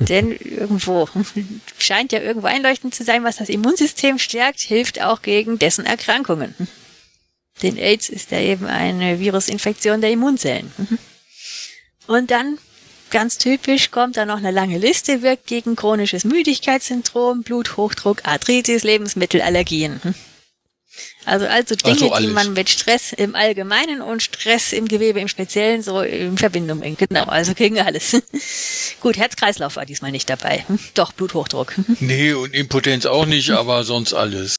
[0.00, 1.08] Denn irgendwo
[1.78, 6.54] scheint ja irgendwo einleuchtend zu sein, was das Immunsystem stärkt, hilft auch gegen dessen Erkrankungen.
[7.62, 10.72] Denn AIDS ist ja eben eine Virusinfektion der Immunzellen.
[12.06, 12.58] Und dann,
[13.10, 20.00] ganz typisch, kommt da noch eine lange Liste, wirkt gegen chronisches Müdigkeitssyndrom, Bluthochdruck, Arthritis, Lebensmittelallergien.
[21.26, 25.28] Also, also Dinge, also die man mit Stress im Allgemeinen und Stress im Gewebe im
[25.28, 26.98] Speziellen so in Verbindung bringt.
[26.98, 28.20] Genau, also gegen alles.
[29.00, 30.66] Gut, Herz-Kreislauf war diesmal nicht dabei.
[30.94, 31.74] Doch, Bluthochdruck.
[32.00, 34.56] nee, und Impotenz auch nicht, aber sonst alles.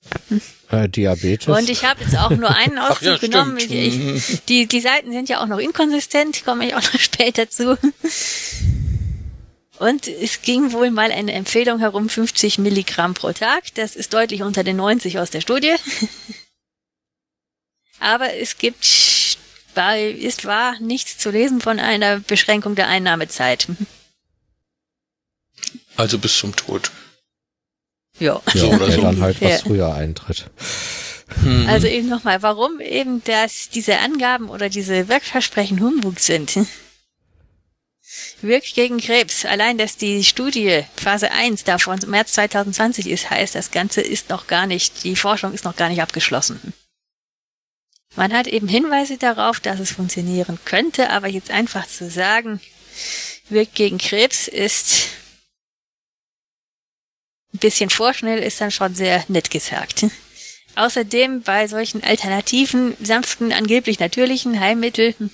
[0.71, 1.47] Äh, Diabetes.
[1.47, 3.57] Und ich habe jetzt auch nur einen Auszug ja, genommen.
[3.57, 4.23] Ich, ich, mhm.
[4.49, 7.77] die, die Seiten sind ja auch noch inkonsistent, komme ich auch noch später zu.
[9.79, 13.73] Und es ging wohl mal eine Empfehlung herum, 50 Milligramm pro Tag.
[13.75, 15.75] Das ist deutlich unter den 90 aus der Studie.
[17.99, 19.37] Aber es gibt,
[19.73, 23.67] bei, ist wahr, nichts zu lesen von einer Beschränkung der Einnahmezeit.
[25.97, 26.91] Also bis zum Tod.
[28.19, 28.41] Ja.
[28.53, 29.01] ja so oder so.
[29.01, 30.51] dann halt was früher eintritt.
[31.41, 31.67] Hm.
[31.67, 36.57] Also eben nochmal, warum eben dass diese Angaben oder diese Wirkversprechen Humbug sind.
[38.41, 39.45] Wirkt gegen Krebs.
[39.45, 44.47] Allein, dass die Studie Phase 1 davon März 2020 ist, heißt, das Ganze ist noch
[44.47, 46.73] gar nicht, die Forschung ist noch gar nicht abgeschlossen.
[48.15, 52.61] Man hat eben Hinweise darauf, dass es funktionieren könnte, aber jetzt einfach zu sagen,
[53.49, 55.09] wirkt gegen Krebs ist
[57.53, 60.05] ein bisschen vorschnell, ist dann schon sehr nett gesagt.
[60.75, 65.31] Außerdem bei solchen alternativen, sanften, angeblich natürlichen Heilmitteln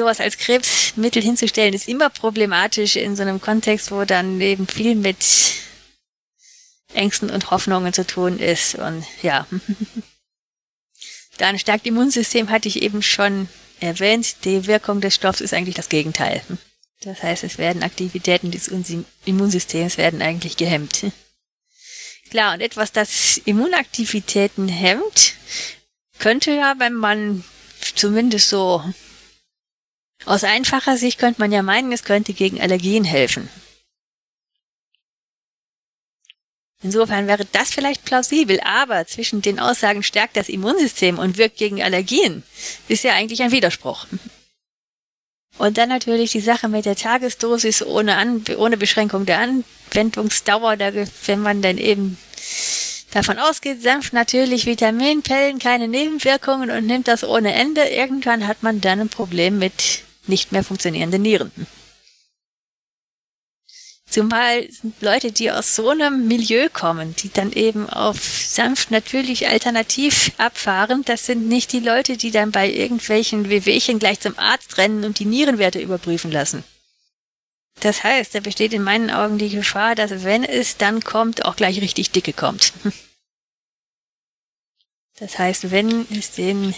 [0.00, 4.94] sowas als Krebsmittel hinzustellen, ist immer problematisch in so einem Kontext, wo dann eben viel
[4.94, 5.18] mit
[6.94, 8.76] Ängsten und Hoffnungen zu tun ist.
[8.76, 9.46] Und ja.
[11.38, 13.48] Dann stärkt Immunsystem hatte ich eben schon
[13.80, 14.44] erwähnt.
[14.44, 16.42] Die Wirkung des Stoffs ist eigentlich das Gegenteil.
[17.02, 18.70] Das heißt, es werden Aktivitäten des
[19.24, 21.06] Immunsystems werden eigentlich gehemmt.
[22.30, 25.34] Klar, und etwas, das Immunaktivitäten hemmt,
[26.18, 27.42] könnte ja, wenn man
[27.94, 28.84] zumindest so
[30.26, 33.48] aus einfacher Sicht könnte man ja meinen, es könnte gegen Allergien helfen.
[36.82, 41.82] Insofern wäre das vielleicht plausibel, aber zwischen den Aussagen stärkt das Immunsystem und wirkt gegen
[41.82, 42.42] Allergien
[42.88, 44.06] ist ja eigentlich ein Widerspruch.
[45.58, 50.90] Und dann natürlich die Sache mit der Tagesdosis ohne, An ohne Beschränkung der Anwendungsdauer, da,
[51.26, 52.16] wenn man dann eben
[53.10, 58.80] davon ausgeht, sanft natürlich Vitaminpellen, keine Nebenwirkungen und nimmt das ohne Ende, irgendwann hat man
[58.80, 61.52] dann ein Problem mit nicht mehr funktionierenden Nieren.
[64.10, 69.46] Zumal sind Leute, die aus so einem Milieu kommen, die dann eben auf sanft natürlich
[69.46, 74.78] alternativ abfahren, das sind nicht die Leute, die dann bei irgendwelchen WWchen gleich zum Arzt
[74.78, 76.64] rennen und die Nierenwerte überprüfen lassen.
[77.78, 81.54] Das heißt, da besteht in meinen Augen die Gefahr, dass wenn es dann kommt, auch
[81.54, 82.72] gleich richtig dicke kommt.
[85.20, 86.74] Das heißt, wenn es denen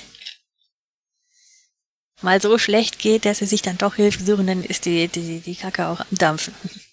[2.23, 5.40] mal so schlecht geht, dass sie sich dann doch Hilfe suchen, dann ist die, die,
[5.40, 6.55] die Kacke auch am Dampfen.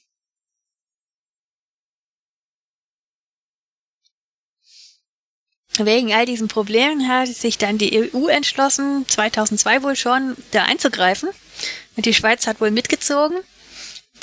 [5.78, 11.30] Wegen all diesen Problemen hat sich dann die EU entschlossen, 2002 wohl schon, da einzugreifen.
[11.96, 13.40] Und die Schweiz hat wohl mitgezogen,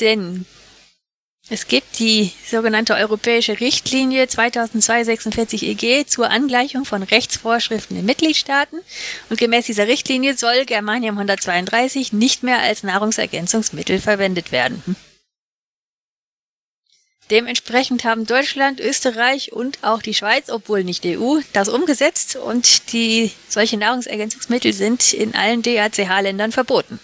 [0.01, 0.45] denn
[1.49, 8.81] es gibt die sogenannte europäische Richtlinie 2002-46 EG zur Angleichung von Rechtsvorschriften in Mitgliedstaaten
[9.31, 14.97] und gemäß dieser Richtlinie soll Germanium 132 nicht mehr als Nahrungsergänzungsmittel verwendet werden.
[17.31, 23.33] Dementsprechend haben Deutschland, Österreich und auch die Schweiz, obwohl nicht EU, das umgesetzt und die
[23.49, 27.01] solche Nahrungsergänzungsmittel sind in allen DACH-Ländern verboten.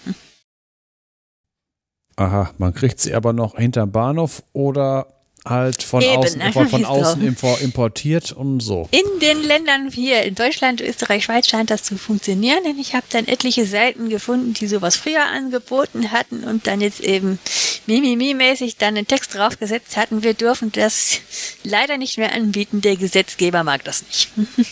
[2.16, 5.06] Aha, man kriegt sie aber noch hinterm Bahnhof oder
[5.44, 8.88] halt von Eben, außen, von, von außen importiert und so.
[8.90, 13.06] In den Ländern hier, in Deutschland, Österreich, Schweiz scheint das zu funktionieren, denn ich habe
[13.10, 17.38] dann etliche Seiten gefunden, die sowas früher angeboten hatten und dann jetzt eben
[17.86, 21.18] Mimimi-mäßig dann einen Text draufgesetzt hatten, wir dürfen das
[21.64, 24.30] leider nicht mehr anbieten, der Gesetzgeber mag das nicht.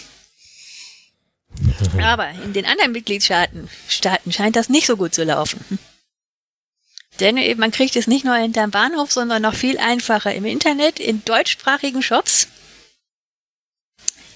[2.00, 5.80] Aber in den anderen Mitgliedstaaten Staaten scheint das nicht so gut zu laufen.
[7.20, 10.98] Denn eben, man kriegt es nicht nur hinterm Bahnhof, sondern noch viel einfacher im Internet,
[10.98, 12.48] in deutschsprachigen Shops.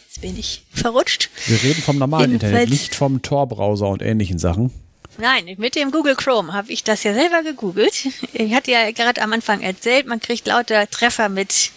[0.07, 1.31] Jetzt bin ich verrutscht.
[1.47, 4.71] Wir reden vom normalen Jedenfalls, Internet, nicht vom Tor-Browser und ähnlichen Sachen.
[5.17, 8.09] Nein, mit dem Google Chrome habe ich das ja selber gegoogelt.
[8.33, 11.71] Ich hatte ja gerade am Anfang erzählt, man kriegt lauter Treffer mit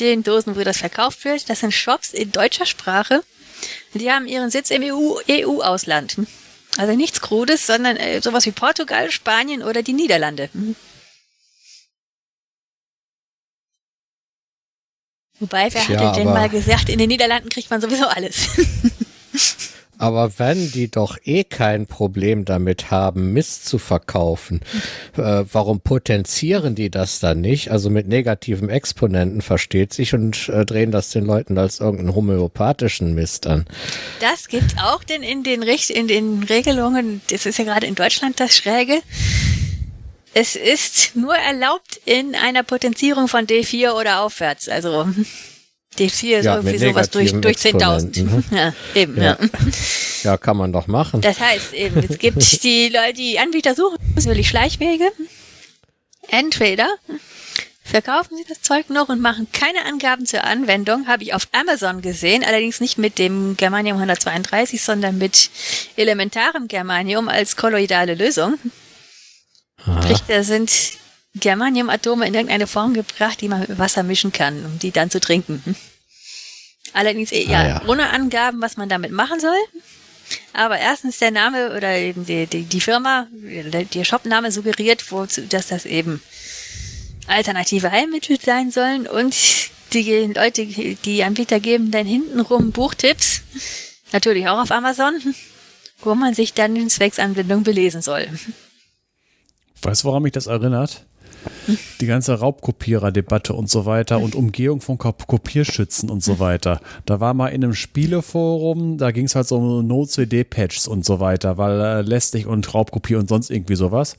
[0.00, 1.48] den Dosen, wo das verkauft wird.
[1.50, 3.22] Das sind Shops in deutscher Sprache.
[3.94, 6.16] Die haben ihren Sitz im EU-Ausland.
[6.18, 6.22] EU
[6.76, 10.50] also nichts Krudes, sondern äh, sowas wie Portugal, Spanien oder die Niederlande.
[10.52, 10.76] Mhm.
[15.40, 18.48] Wobei, wer Tja, hat denn mal gesagt, in den Niederlanden kriegt man sowieso alles.
[20.00, 24.62] Aber wenn die doch eh kein Problem damit haben, Mist zu verkaufen,
[25.18, 27.70] äh, warum potenzieren die das dann nicht?
[27.70, 33.14] Also mit negativen Exponenten versteht sich und äh, drehen das den Leuten als irgendeinen homöopathischen
[33.14, 33.66] Mist an.
[34.20, 37.94] Das gibt's auch denn in den, Richt in den Regelungen, das ist ja gerade in
[37.94, 39.02] Deutschland das Schräge.
[40.32, 44.66] Es ist nur erlaubt in einer Potenzierung von D4 oder aufwärts.
[44.70, 45.08] Also
[45.98, 48.22] D4 ist ja, irgendwie sowas durch, durch 10.000.
[48.22, 48.44] Ne?
[48.50, 49.38] Ja, eben, ja.
[49.40, 49.48] ja.
[50.22, 51.20] Ja, kann man doch machen.
[51.20, 55.10] Das heißt eben, es gibt die Leute, die Anbieter suchen natürlich Schleichwege.
[56.28, 56.88] Entweder
[57.82, 62.02] verkaufen sie das Zeug noch und machen keine Angaben zur Anwendung, habe ich auf Amazon
[62.02, 65.50] gesehen, allerdings nicht mit dem Germanium 132, sondern mit
[65.96, 68.58] elementarem Germanium als kolloidale Lösung.
[69.84, 70.02] Aha.
[70.02, 70.70] Sprich, da sind
[71.34, 75.20] Germaniumatome in irgendeine Form gebracht, die man mit Wasser mischen kann, um die dann zu
[75.20, 75.76] trinken.
[76.92, 77.82] Allerdings eher ah, ja.
[77.86, 79.58] ohne Angaben, was man damit machen soll.
[80.52, 85.68] Aber erstens der Name oder eben die, die, die Firma, der Shopname suggeriert, wozu, dass
[85.68, 86.20] das eben
[87.26, 89.34] alternative Heilmittel sein sollen und
[89.92, 93.42] die Leute, die Anbieter geben dann hintenrum Buchtipps,
[94.12, 95.14] natürlich auch auf Amazon,
[96.00, 98.28] wo man sich dann in Zwecksanwendung belesen soll.
[99.82, 101.04] Weißt du, woran mich das erinnert?
[102.00, 106.80] Die ganze Raubkopierer-Debatte und so weiter und Umgehung von Kopierschützen und so weiter.
[107.06, 111.20] Da war mal in einem Spieleforum, da ging es halt so um No-CD-Patches und so
[111.20, 114.16] weiter, weil äh, lästig und Raubkopier und sonst irgendwie sowas.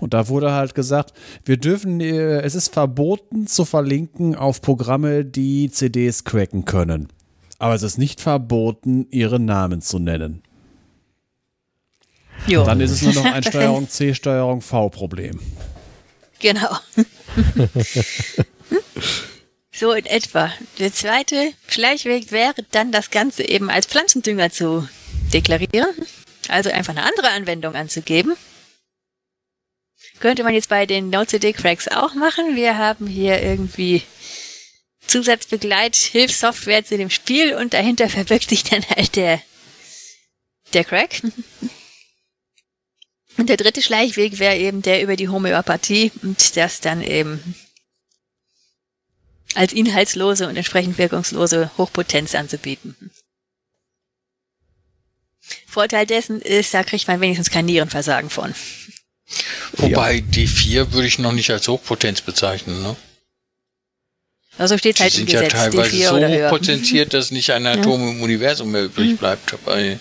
[0.00, 1.12] Und da wurde halt gesagt,
[1.44, 7.08] wir dürfen, äh, es ist verboten zu verlinken auf Programme, die CDs cracken können.
[7.58, 10.42] Aber es ist nicht verboten, ihre Namen zu nennen.
[12.46, 12.64] Jo.
[12.64, 15.40] Dann ist es nur noch ein Steuerung C, Steuerung V Problem.
[16.40, 16.78] Genau.
[19.72, 20.52] so in etwa.
[20.78, 24.88] Der zweite Schleichweg wäre dann das Ganze eben als Pflanzendünger zu
[25.32, 25.94] deklarieren.
[26.48, 28.36] Also einfach eine andere Anwendung anzugeben.
[30.20, 32.56] Könnte man jetzt bei den No-CD-Cracks auch machen.
[32.56, 34.02] Wir haben hier irgendwie
[35.06, 39.40] Zusatzbegleit, Hilfssoftware zu dem Spiel und dahinter verbirgt sich dann halt der,
[40.74, 41.22] der Crack.
[43.38, 47.54] Und der dritte Schleichweg wäre eben der über die Homöopathie und das dann eben
[49.54, 53.10] als inhaltslose und entsprechend wirkungslose Hochpotenz anzubieten.
[55.66, 58.54] Vorteil dessen ist, da kriegt man wenigstens kein Nierenversagen von.
[59.72, 60.22] Wobei ja.
[60.22, 62.96] D4 würde ich noch nicht als Hochpotenz bezeichnen, ne?
[64.58, 67.66] Also steht halt Die im sind Gesetz, ja teilweise D4 so hochpotenziert, dass nicht ein
[67.66, 68.10] Atom ja.
[68.10, 70.00] im Universum mehr übrig bleibt dabei.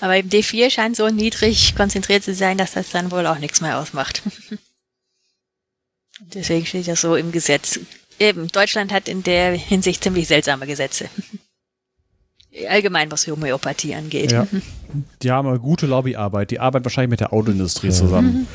[0.00, 3.60] Aber im D4 scheint so niedrig konzentriert zu sein, dass das dann wohl auch nichts
[3.60, 4.22] mehr ausmacht.
[6.34, 7.80] Deswegen steht das so im Gesetz.
[8.18, 11.08] Eben, Deutschland hat in der Hinsicht ziemlich seltsame Gesetze.
[12.68, 14.30] Allgemein, was Homöopathie angeht.
[14.30, 14.46] Ja.
[15.22, 16.52] Die haben eine gute Lobbyarbeit.
[16.52, 18.46] Die arbeiten wahrscheinlich mit der Autoindustrie zusammen.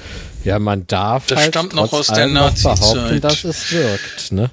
[0.45, 2.79] Ja, man darf Das halt stammt noch trotz aus der Nazi-Zeit.
[2.79, 4.31] behaupten, dass es wirkt.
[4.31, 4.49] Ne?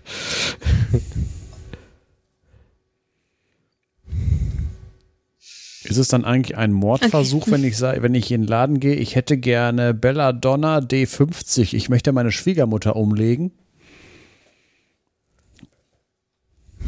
[5.88, 8.94] Ist es dann eigentlich ein Mordversuch, wenn ich sage, wenn ich in den Laden gehe,
[8.94, 13.52] ich hätte gerne Belladonna D50, ich möchte meine Schwiegermutter umlegen?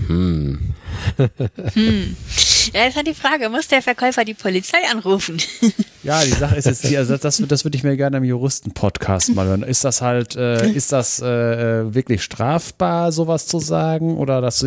[0.07, 0.75] Hm.
[1.75, 2.17] Hm.
[2.75, 5.39] Ja, ist halt die Frage, muss der Verkäufer die Polizei anrufen?
[6.05, 9.35] Ja, die Sache ist jetzt, die, also das, das würde ich mir gerne im Juristen-Podcast
[9.35, 9.65] mal hören.
[9.65, 14.17] Ist das halt, äh, ist das äh, wirklich strafbar, sowas zu sagen?
[14.17, 14.65] Oder, das,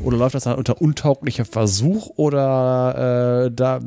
[0.00, 2.10] oder läuft das dann unter untauglicher Versuch?
[2.16, 3.78] Oder äh, da.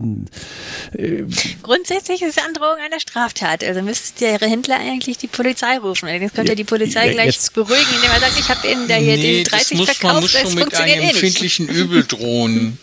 [0.95, 1.23] Äh,
[1.63, 3.63] Grundsätzlich ist es Androhung einer Straftat.
[3.63, 6.07] Also müsste der Händler eigentlich die Polizei rufen.
[6.07, 8.87] Jetzt könnte er die Polizei Ja, gleich jetzt- beruhigen, indem er sagt, ich habe Ihnen
[8.87, 11.03] da hier nee, den das 30 muss, man verkauft, muss das schon mit funktioniert einem
[11.05, 11.23] eh nicht.
[11.23, 12.77] empfindlichen Übel drohen.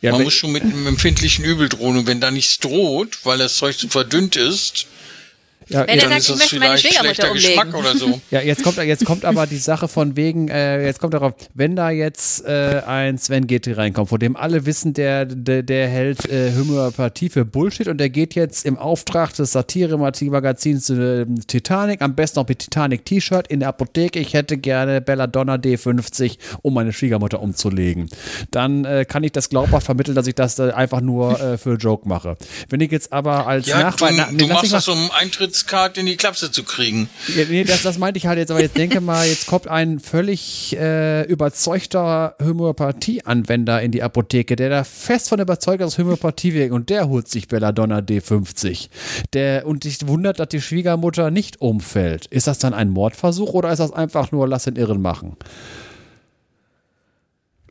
[0.00, 1.96] ja, Man muss schon mit einem empfindlichen Übel drohen.
[1.96, 4.86] Und wenn da nichts droht, weil das Zeug zu verdünnt ist,
[5.68, 7.74] ja, Wenn er sagt, ich möchte meine Schwiegermutter umlegen.
[7.74, 8.20] Oder so.
[8.30, 11.74] Ja, jetzt kommt, jetzt kommt aber die Sache von wegen, äh, jetzt kommt darauf, wenn
[11.76, 16.28] da jetzt äh, ein Sven Getty reinkommt, von dem alle wissen, der, der, der hält
[16.30, 22.14] äh, Homöopathie für Bullshit und der geht jetzt im Auftrag des Satire-Magazins äh, Titanic, am
[22.14, 27.40] besten noch mit Titanic-T-Shirt in der Apotheke, ich hätte gerne Belladonna D50, um meine Schwiegermutter
[27.40, 28.08] umzulegen.
[28.50, 31.74] Dann äh, kann ich das glaubhaft vermitteln, dass ich das äh, einfach nur äh, für
[31.74, 32.36] Joke mache.
[32.68, 34.10] Wenn ich jetzt aber als Ja, Nachweis...
[34.10, 35.10] du, na- nee, du machst das, um
[35.54, 37.08] Eintrittskarte in die Klapse zu kriegen.
[37.34, 40.00] ja, nee, das, das meinte ich halt jetzt, aber jetzt denke mal, jetzt kommt ein
[40.00, 46.54] völlig äh, überzeugter Homöopathie-Anwender in die Apotheke, der da fest von überzeugt ist, dass Homöopathie
[46.54, 48.88] wirkt und der holt sich Belladonna D50.
[49.32, 52.26] Der, und sich wundert, dass die Schwiegermutter nicht umfällt.
[52.26, 55.36] Ist das dann ein Mordversuch oder ist das einfach nur Lass den Irren machen?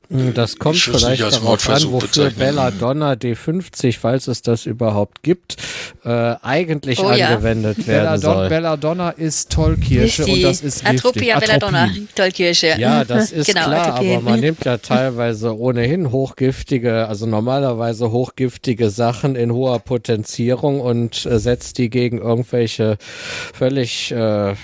[0.10, 2.36] Das kommt Ich vielleicht darauf an, wofür bezeichnen.
[2.38, 5.56] Belladonna D50, falls es das überhaupt gibt,
[6.04, 7.30] äh, eigentlich Oh ja.
[7.30, 8.50] angewendet werden Belladonna, soll.
[8.50, 11.00] Belladonna ist Tollkirsche und das ist giftig.
[11.00, 12.76] Atropia belladonna, Tollkirsche.
[12.78, 14.14] Ja, das ist genau, klar, Atropie.
[14.16, 21.26] aber man nimmt ja teilweise ohnehin hochgiftige, also normalerweise hochgiftige Sachen in hoher Potenzierung und
[21.26, 22.98] äh, setzt die gegen irgendwelche
[23.54, 24.56] völlig äh, äh,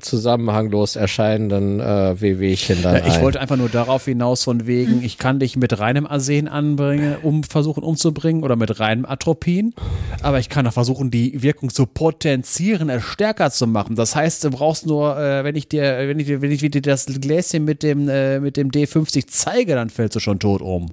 [0.00, 3.22] zusammenhanglos erscheinenden äh, Wehwehchen dann Ja, ich ein.
[3.22, 7.44] wollte einfach nur darauf hinaus von wegen, ich kann dich mit reinem Arsen anbringen, um
[7.44, 9.74] versuchen umzubringen oder mit reinem Atropin,
[10.22, 13.96] aber ich kann auch versuchen, die Wirkung zu potenzieren, es stärker zu machen.
[13.96, 16.82] Das heißt, du brauchst nur, äh, wenn ich dir, wenn ich dir, wenn ich dir
[16.82, 20.92] das Gläschen mit dem, äh, mit dem D50 zeige, dann fällst du schon tot um.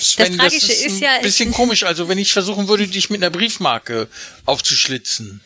[0.00, 1.84] Sven, das, Tragische ist ist ein ja- bisschen komisch.
[1.84, 4.08] Also wenn ich versuchen würde, dich mit einer Briefmarke
[4.46, 5.40] aufzuschlitzen,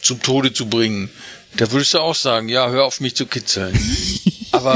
[0.00, 1.10] zum Tode zu bringen,
[1.56, 3.78] da würdest du auch sagen, ja, hör auf mich zu kitzeln.
[4.52, 4.74] Aber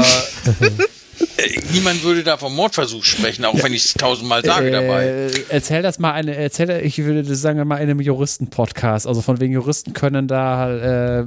[1.37, 5.05] äh, niemand würde da vom Mordversuch sprechen, auch wenn ich es tausendmal sage dabei.
[5.05, 9.07] Äh, erzähl das mal eine, erzähl, ich würde sagen mal in einem Juristen-Podcast.
[9.07, 11.25] Also von wegen Juristen können da äh,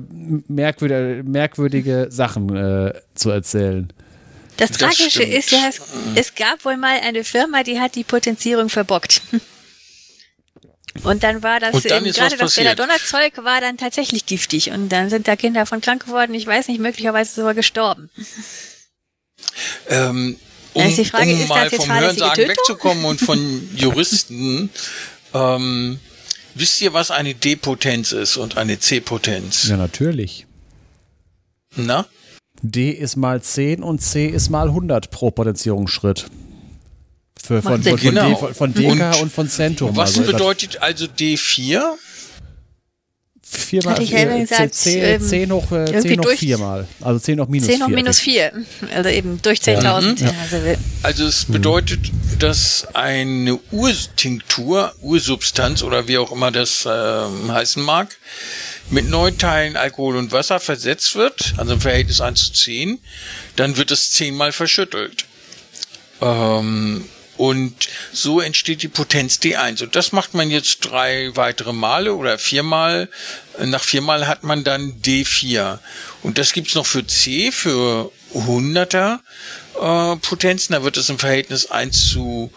[0.49, 3.93] merkwürdige, merkwürdige Sachen äh, zu erzählen.
[4.57, 5.33] Das Das Tragische stimmt.
[5.33, 5.81] ist ja, es,
[6.17, 9.23] es gab wohl mal eine Firma, die hat die Potenzierung verbockt.
[11.05, 12.55] Und dann war das, dann gerade was das.
[12.57, 14.71] Belladonna-Zeug war dann tatsächlich giftig.
[14.71, 18.11] Und dann sind da Kinder von krank geworden, ich weiß nicht, möglicherweise sogar gestorben.
[19.89, 20.37] Ähm,
[20.73, 22.51] um, ist die Frage, um ist das mal jetzt vom Hörensagen Tötung?
[22.51, 24.71] wegzukommen und von Juristen,
[25.33, 26.01] ähm,
[26.55, 29.69] wisst ihr, was eine D-Potenz ist und eine C-Potenz?
[29.69, 30.47] Ja, natürlich.
[31.77, 32.07] Na?
[32.63, 36.27] D ist mal 10 und C ist mal 100 pro Potenzierungsschritt.
[37.43, 38.29] Für, von, von, von, Genau.
[38.31, 39.97] D, von, von Deka und, Und von Centum.
[39.97, 41.83] Was also bedeutet also D4?
[43.53, 46.87] viermal ich ja äh, gesagt, 10, ähm, 10 hoch, äh, irgendwie 10 hoch viermal.
[47.01, 47.97] Also 10 hoch minus 10 hoch 4.
[47.97, 48.53] minus 4.
[48.95, 50.25] Also eben durch 10.000.
[50.41, 50.57] Also,
[51.03, 51.53] Also es Hm.
[51.53, 58.17] bedeutet, dass eine Urtinktur, Ursubstanz oder wie auch immer das ähm, heißen mag,
[58.91, 62.99] mit neun Teilen Alkohol und Wasser versetzt wird, also im Verhältnis 1 zu 10,
[63.57, 65.25] dann wird es zehnmal verschüttelt.
[66.21, 67.05] Ähm,
[67.41, 69.83] Und so entsteht die Potenz D1.
[69.83, 73.09] Und das macht man jetzt drei weitere Male oder viermal.
[73.59, 75.79] Nach viermal hat man dann D4.
[76.23, 79.21] Und das gibt's noch für C, für 100er
[79.81, 80.75] äh, Potenzen.
[80.75, 82.53] Da wird es im Verhältnis 1 zu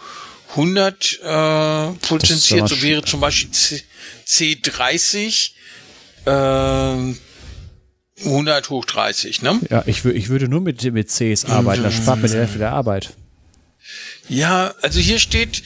[0.50, 2.68] 100 äh, potenziert.
[2.68, 3.82] So wäre zum Beispiel C,
[4.26, 5.52] C30
[6.26, 7.14] äh,
[8.22, 9.60] 100 hoch 30, ne?
[9.70, 12.72] Ja, ich, ich würde nur mit, mit Cs arbeiten, das spart mir die Hälfte der
[12.72, 13.14] Arbeit.
[14.28, 15.62] Ja, also hier steht,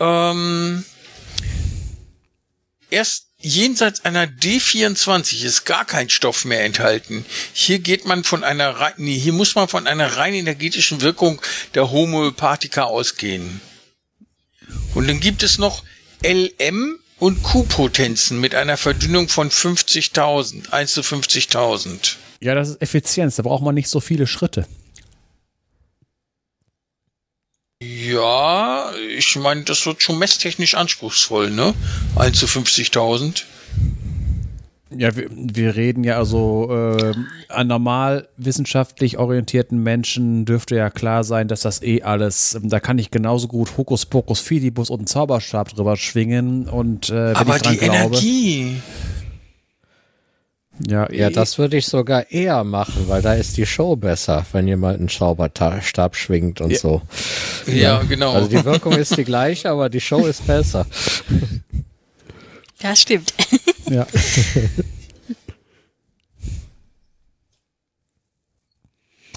[0.00, 0.84] ähm,
[2.90, 7.24] erst jenseits einer D24 ist gar kein Stoff mehr enthalten.
[7.52, 11.40] Hier geht man von einer, nee, hier muss man von einer rein energetischen Wirkung
[11.74, 13.60] der Homöopathika ausgehen.
[14.94, 15.84] Und dann gibt es noch
[16.24, 22.16] LM und Q-Potenzen mit einer Verdünnung von 50.000, 1 zu 50.000.
[22.40, 24.66] Ja, das ist Effizienz, da braucht man nicht so viele Schritte.
[27.80, 31.74] Ja, ich meine, das wird schon messtechnisch anspruchsvoll, ne?
[32.16, 33.44] 1 zu 50.000.
[34.90, 37.14] Ja, wir, wir reden ja also äh,
[37.48, 42.98] an normal wissenschaftlich orientierten Menschen dürfte ja klar sein, dass das eh alles, da kann
[42.98, 47.62] ich genauso gut Hokuspokus Fidibus und einen Zauberstab drüber schwingen und äh, wenn Aber ich
[47.62, 48.82] dran die glaube, Energie.
[50.86, 54.68] Ja, Ja, das würde ich sogar eher machen, weil da ist die Show besser, wenn
[54.68, 56.78] jemand einen Zauberstab schwingt und Ja.
[56.78, 57.02] so.
[57.66, 58.32] Ja, genau.
[58.32, 60.86] Also die Wirkung ist die gleiche, aber die Show ist besser.
[62.80, 63.32] Das stimmt.
[63.90, 64.06] ja.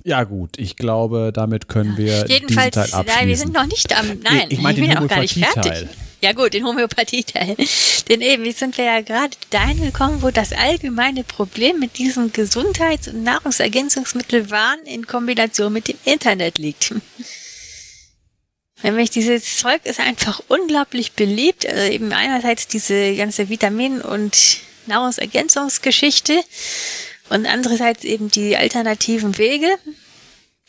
[0.03, 3.05] Ja gut, ich glaube, damit können wir Jedenfalls, diesen Teil abschließen.
[3.19, 5.55] nein, wir sind noch nicht am, nein, ich meine den bin auch gar nicht fertig.
[5.63, 5.89] Homöopathie-Teil.
[6.21, 7.55] Ja gut, den Homöopathie-Teil.
[8.07, 12.31] Denn eben, wir sind wir ja gerade dahin gekommen, wo das allgemeine Problem mit diesem
[12.31, 16.93] Gesundheits- und Nahrungsergänzungsmittelwahn in Kombination mit dem Internet liegt.
[18.83, 21.65] Nämlich dieses Zeug ist einfach unglaublich beliebt.
[21.65, 26.43] Also eben einerseits diese ganze Vitamin- und Nahrungsergänzungsgeschichte
[27.29, 29.77] und andererseits eben die alternativen Wege,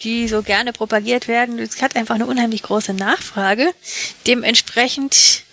[0.02, 1.58] die so gerne propagiert werden.
[1.58, 3.72] Es hat einfach eine unheimlich große Nachfrage.
[4.26, 5.44] Dementsprechend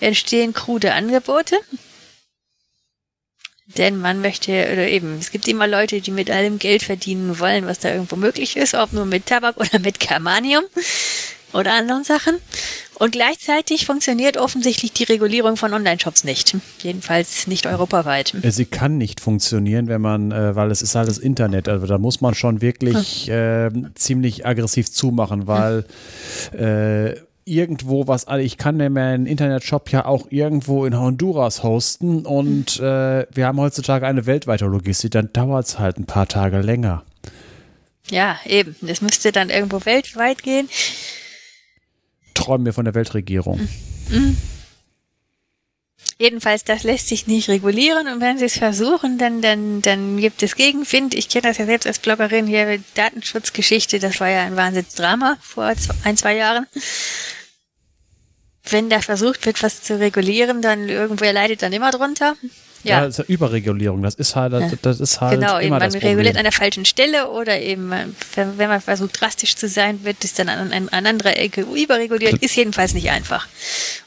[0.00, 1.58] entstehen krude Angebote.
[3.66, 7.66] Denn man möchte, oder eben, es gibt immer Leute, die mit allem Geld verdienen wollen,
[7.66, 10.64] was da irgendwo möglich ist, ob nur mit Tabak oder mit Germanium
[11.52, 12.34] oder anderen Sachen.
[12.94, 16.56] Und gleichzeitig funktioniert offensichtlich die Regulierung von Online-Shops nicht.
[16.78, 18.34] Jedenfalls nicht europaweit.
[18.42, 21.68] Äh, Sie kann nicht funktionieren, wenn man, äh, weil es ist halt das Internet.
[21.68, 25.84] Also da muss man schon wirklich äh, ziemlich aggressiv zumachen, weil
[26.52, 32.24] äh, irgendwo was, also ich kann ja meinen Internetshop ja auch irgendwo in Honduras hosten
[32.24, 36.60] und äh, wir haben heutzutage eine weltweite Logistik, dann dauert es halt ein paar Tage
[36.60, 37.02] länger.
[38.10, 38.76] Ja, eben.
[38.80, 40.68] Das müsste dann irgendwo weltweit gehen.
[42.44, 43.68] Träumen wir von der Weltregierung.
[46.18, 50.42] Jedenfalls, das lässt sich nicht regulieren und wenn sie es versuchen, dann, dann, dann gibt
[50.42, 51.14] es Gegenwind.
[51.14, 55.72] Ich kenne das ja selbst als Bloggerin hier, Datenschutzgeschichte, das war ja ein Wahnsinnsdrama vor
[56.04, 56.66] ein, zwei Jahren.
[58.70, 62.36] Wenn da versucht wird, was zu regulieren, dann irgendwer leidet dann immer drunter.
[62.84, 64.02] Ja, Ja, das ist Überregulierung.
[64.02, 64.52] Das ist halt,
[64.82, 66.10] das ist halt genau, eben immer man das Problem.
[66.10, 70.24] reguliert an der falschen Stelle oder eben, wenn wenn man versucht, drastisch zu sein, wird
[70.24, 72.42] es dann an, an, an anderer Ecke überreguliert.
[72.42, 73.46] Ist jedenfalls nicht einfach.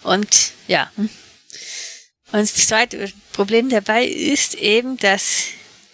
[0.04, 0.90] Und ja.
[0.98, 5.46] Und das zweite Problem dabei ist eben, dass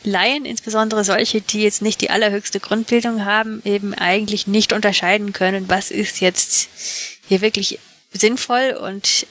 [0.04, 5.70] Laien, insbesondere solche, die jetzt nicht die allerhöchste Grundbildung haben, eben eigentlich nicht unterscheiden können,
[5.70, 6.70] was ist jetzt
[7.28, 7.80] hier wirklich
[8.12, 9.28] sinnvoll und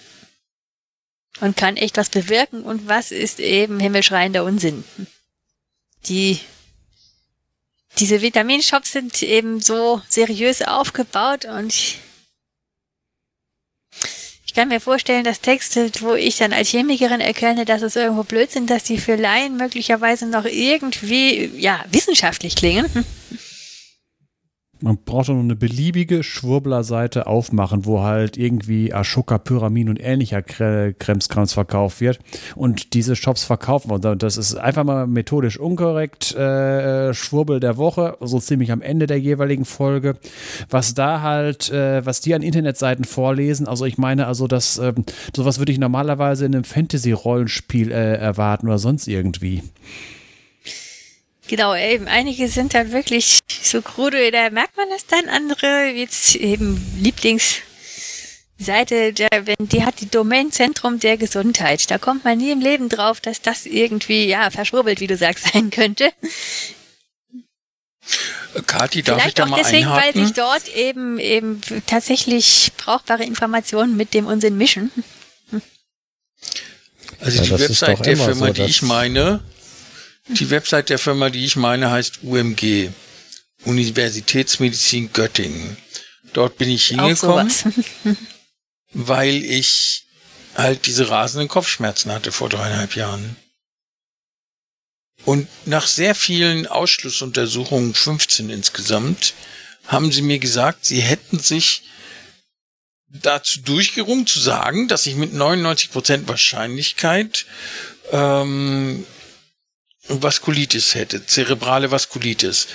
[1.40, 4.84] und kann echt was bewirken und was ist eben himmelschreiender Unsinn.
[6.06, 6.40] Die
[7.98, 11.98] diese Vitaminshops sind eben so seriös aufgebaut und ich,
[14.46, 18.22] ich kann mir vorstellen, dass Texte, wo ich dann als Chemikerin erkenne, dass es irgendwo
[18.22, 22.86] blöd sind, dass die für Laien möglicherweise noch irgendwie, ja, wissenschaftlich klingen.
[24.82, 30.38] Man braucht doch nur eine beliebige Schwurbler-Seite aufmachen, wo halt irgendwie Ashoka, Pyramin und ähnlicher
[30.38, 32.18] Kre- Kremskrams verkauft wird
[32.56, 33.90] und diese Shops verkaufen.
[33.90, 36.34] Und das ist einfach mal methodisch unkorrekt.
[36.34, 40.16] Äh, Schwurbel der Woche, so ziemlich am Ende der jeweiligen Folge.
[40.70, 45.04] Was da halt, äh, was die an Internetseiten vorlesen, also ich meine, also das, ähm,
[45.36, 49.62] sowas würde ich normalerweise in einem Fantasy-Rollenspiel äh, erwarten oder sonst irgendwie.
[51.48, 52.06] Genau, eben.
[52.06, 55.28] Einige sind dann wirklich so krude, da merkt man das dann.
[55.28, 61.90] Andere, jetzt eben Lieblingsseite, der, wenn, die hat die Domain Zentrum der Gesundheit.
[61.90, 65.48] Da kommt man nie im Leben drauf, dass das irgendwie, ja, verschwurbelt, wie du sagst,
[65.52, 66.10] sein könnte.
[68.66, 70.14] Kathi, darf Vielleicht ich da auch mal deswegen, einhaken?
[70.14, 74.90] weil sich dort eben, eben tatsächlich brauchbare Informationen mit dem Unsinn mischen.
[77.20, 79.42] Also Ja, die Website der Firma, so, die ich meine,
[80.28, 82.90] die Website der Firma, die ich meine, heißt UMG.
[83.64, 85.76] Universitätsmedizin Göttingen.
[86.32, 87.52] Dort bin ich hingekommen,
[88.92, 90.04] weil ich
[90.54, 93.36] halt diese rasenden Kopfschmerzen hatte vor dreieinhalb Jahren.
[95.24, 99.34] Und nach sehr vielen Ausschlussuntersuchungen, 15 insgesamt,
[99.86, 101.82] haben sie mir gesagt, sie hätten sich
[103.08, 107.44] dazu durchgerungen zu sagen, dass ich mit 99% Wahrscheinlichkeit
[108.12, 109.04] ähm,
[110.08, 112.68] Vaskulitis hätte, zerebrale Vaskulitis.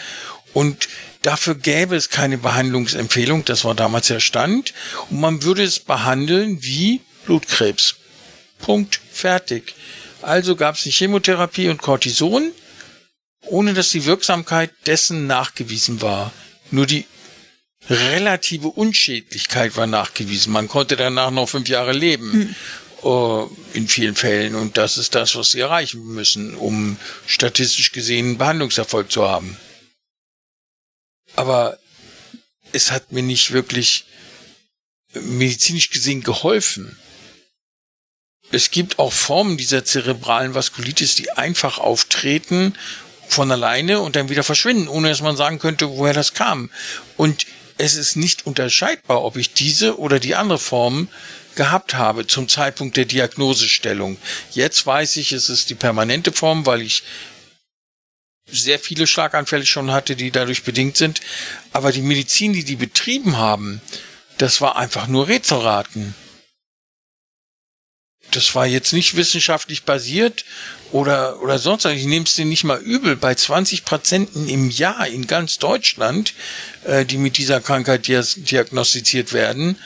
[0.56, 0.88] Und
[1.22, 4.74] dafür gäbe es keine Behandlungsempfehlung, das war damals der Stand,
[5.09, 7.95] und man würde es behandeln wie Blutkrebs.
[8.59, 9.75] Punkt, fertig.
[10.22, 12.51] Also gab es eine Chemotherapie und Cortison,
[13.42, 16.32] ohne dass die Wirksamkeit dessen nachgewiesen war.
[16.72, 17.06] Nur die
[17.90, 20.53] relative Unschädlichkeit war nachgewiesen.
[20.53, 22.56] Man konnte danach noch fünf Jahre leben.
[23.03, 24.56] äh, In vielen Fällen.
[24.56, 26.95] Und das ist das, was sie erreichen müssen, um
[27.27, 29.58] statistisch gesehen einen Behandlungserfolg zu haben.
[31.36, 31.78] Aber
[32.72, 34.06] es hat mir nicht wirklich
[35.14, 36.98] medizinisch gesehen geholfen.
[38.52, 42.76] Es gibt auch Formen dieser zerebralen Vaskulitis, die einfach auftreten
[43.28, 46.70] von alleine und dann wieder verschwinden, ohne dass man sagen könnte, woher das kam.
[47.18, 47.48] Und
[47.78, 51.10] es ist nicht unterscheidbar, ob ich diese oder die andere Form
[51.56, 54.18] gehabt habe zum Zeitpunkt der Diagnosestellung.
[54.52, 57.04] Jetzt weiß ich, es ist die permanente Form, weil ich
[58.52, 61.22] sehr viele Schlaganfälle schon hatte, die dadurch bedingt sind.
[61.72, 63.82] Aber die Medizin, die die betrieben haben,
[64.38, 66.16] das war einfach nur Rätselraten.
[68.32, 70.46] Das war jetzt nicht wissenschaftlich basiert
[70.92, 71.86] oder, oder sonst.
[71.86, 73.16] Ich nehme es dir nicht mal übel.
[73.16, 76.34] Bei 20 Patienten im Jahr in ganz Deutschland,
[76.84, 79.78] äh, die mit dieser Krankheit diagnostiziert werden,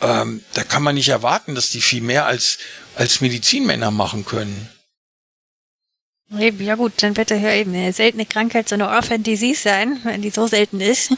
[0.00, 2.58] ähm, da kann man nicht erwarten, dass die viel mehr als,
[2.96, 4.68] als Medizinmänner machen können.
[6.38, 9.60] Eben, ja gut, dann wird das ja eben eine seltene Krankheit, so eine Orphan Disease
[9.60, 11.12] sein, wenn die so selten ist.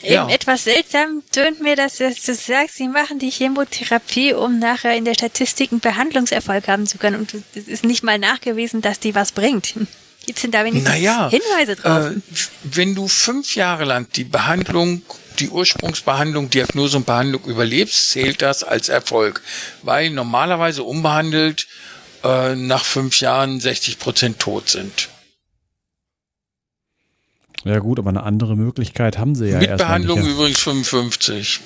[0.00, 0.22] Ja.
[0.22, 4.96] Eben etwas seltsam tönt mir, dass du du sagst, sie machen die Chemotherapie, um nachher
[4.96, 7.16] in der Statistik einen Behandlungserfolg haben zu können.
[7.16, 9.74] Und es ist nicht mal nachgewiesen, dass die was bringt.
[10.24, 12.12] Gibt's denn da wenigstens Naja, Hinweise drauf?
[12.12, 12.20] Äh,
[12.62, 15.02] wenn du fünf Jahre lang die Behandlung,
[15.38, 19.42] die Ursprungsbehandlung, Diagnose und Behandlung überlebst, zählt das als Erfolg.
[19.82, 21.66] Weil normalerweise unbehandelt
[22.24, 25.08] äh, nach fünf Jahren 60 Prozent tot sind.
[27.64, 30.30] Ja gut, aber eine andere Möglichkeit haben sie ja Mit Behandlung nicht.
[30.30, 31.58] übrigens 55.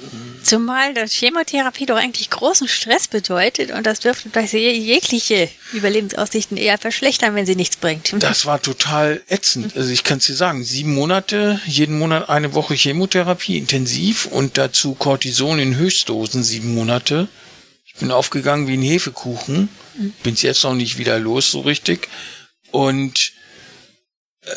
[0.42, 6.56] Zumal das Chemotherapie doch eigentlich großen Stress bedeutet und das dürfte bei je- jegliche Überlebensaussichten
[6.56, 8.10] eher verschlechtern, wenn sie nichts bringt.
[8.20, 9.76] Das war total ätzend.
[9.76, 14.56] Also ich kann es dir sagen, sieben Monate, jeden Monat eine Woche Chemotherapie intensiv und
[14.56, 17.28] dazu Cortison in Höchstdosen sieben Monate.
[17.94, 19.68] Ich bin aufgegangen wie ein Hefekuchen.
[20.22, 22.08] Bin's jetzt noch nicht wieder los so richtig.
[22.70, 23.32] Und
[24.42, 24.54] äh,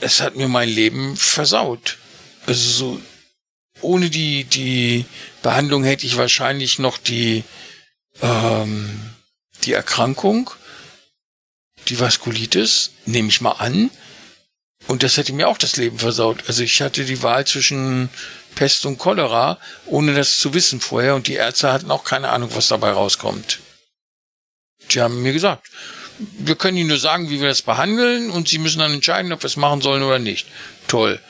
[0.00, 1.98] es hat mir mein Leben versaut.
[2.46, 3.02] Also so
[3.80, 5.04] ohne die die
[5.42, 7.44] Behandlung hätte ich wahrscheinlich noch die
[8.20, 9.00] ähm,
[9.64, 10.50] die Erkrankung
[11.88, 13.90] die Vaskulitis, nehme ich mal an.
[14.86, 16.44] Und das hätte mir auch das Leben versaut.
[16.46, 18.08] Also ich hatte die Wahl zwischen
[18.58, 19.56] Pest und Cholera,
[19.86, 21.14] ohne das zu wissen vorher.
[21.14, 23.60] Und die Ärzte hatten auch keine Ahnung, was dabei rauskommt.
[24.90, 25.68] Die haben mir gesagt,
[26.18, 29.44] wir können Ihnen nur sagen, wie wir das behandeln und Sie müssen dann entscheiden, ob
[29.44, 30.48] wir es machen sollen oder nicht.
[30.88, 31.20] Toll.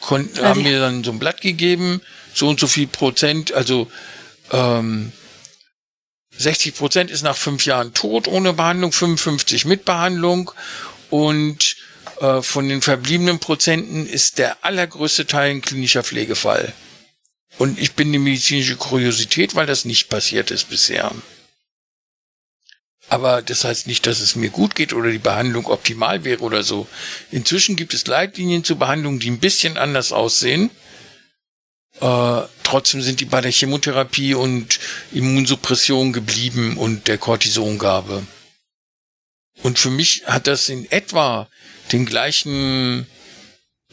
[0.00, 2.00] Kon Also haben mir dann so ein Blatt gegeben,
[2.32, 3.90] so und so viel Prozent, also
[4.50, 5.12] ähm,
[6.38, 10.52] 60 Prozent ist nach fünf Jahren tot ohne Behandlung, 55 mit Behandlung
[11.10, 11.76] und
[12.20, 16.72] äh, von den verbliebenen Prozenten ist der allergrößte Teil ein klinischer Pflegefall.
[17.58, 21.12] Und ich bin eine medizinische Kuriosität, weil das nicht passiert ist bisher.
[23.08, 26.62] Aber das heißt nicht, dass es mir gut geht oder die Behandlung optimal wäre oder
[26.62, 26.86] so.
[27.30, 30.70] Inzwischen gibt es Leitlinien zur Behandlung, die ein bisschen anders aussehen.
[32.00, 34.78] Äh, trotzdem sind die bei der Chemotherapie und
[35.12, 38.26] Immunsuppression geblieben und der Cortisongabe.
[39.62, 41.48] Und für mich hat das in etwa
[41.92, 43.06] den gleichen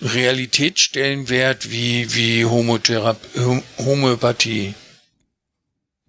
[0.01, 2.45] Realitätsstellenwert wie, wie
[3.77, 4.73] Homöopathie.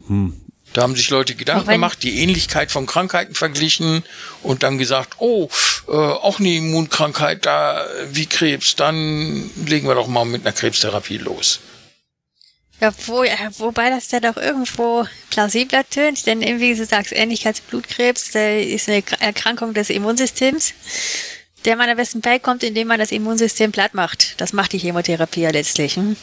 [0.06, 0.40] Hm.
[0.72, 4.02] Da haben sich Leute Gedanken gemacht, die Ähnlichkeit von Krankheiten verglichen
[4.42, 5.48] und dann gesagt, oh,
[5.88, 11.16] äh, auch eine Immunkrankheit da wie Krebs, dann legen wir doch mal mit einer Krebstherapie
[11.18, 11.60] los.
[12.78, 17.12] Ja, wo, ja, wobei das dann doch irgendwo plausibler tönt, denn irgendwie, wie du sagst,
[17.12, 20.74] Ähnlichkeit zu Blutkrebs, da ist eine Kr- Erkrankung des Immunsystems.
[21.66, 24.40] Der man am besten beikommt, indem man das Immunsystem platt macht.
[24.40, 25.96] Das macht die Chemotherapie ja letztlich.
[25.96, 26.16] Hm?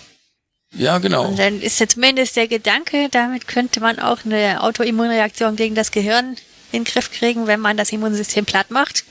[0.76, 1.28] Ja, genau.
[1.28, 5.92] Und dann ist ja zumindest der Gedanke, damit könnte man auch eine Autoimmunreaktion gegen das
[5.92, 6.36] Gehirn
[6.72, 9.04] in den Griff kriegen, wenn man das Immunsystem platt macht.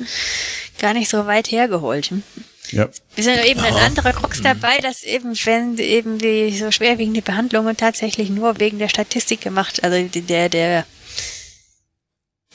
[0.80, 2.06] Gar nicht so weit hergeholt.
[2.06, 2.22] Hm?
[2.70, 2.88] Ja.
[3.14, 7.76] Wir sind eben ein anderer Krux dabei, dass eben, wenn eben die so schwerwiegende Behandlungen
[7.76, 10.86] tatsächlich nur wegen der Statistik gemacht, also der, der,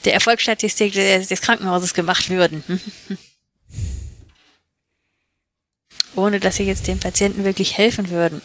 [0.04, 2.64] der Erfolgsstatistik des, des Krankenhauses gemacht würden.
[6.18, 8.42] Ohne dass sie jetzt den Patienten wirklich helfen würden.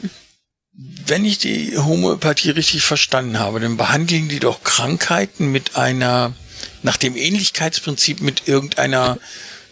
[0.73, 6.33] Wenn ich die Homöopathie richtig verstanden habe, dann behandeln die doch Krankheiten mit einer,
[6.83, 9.17] nach dem Ähnlichkeitsprinzip mit irgendeiner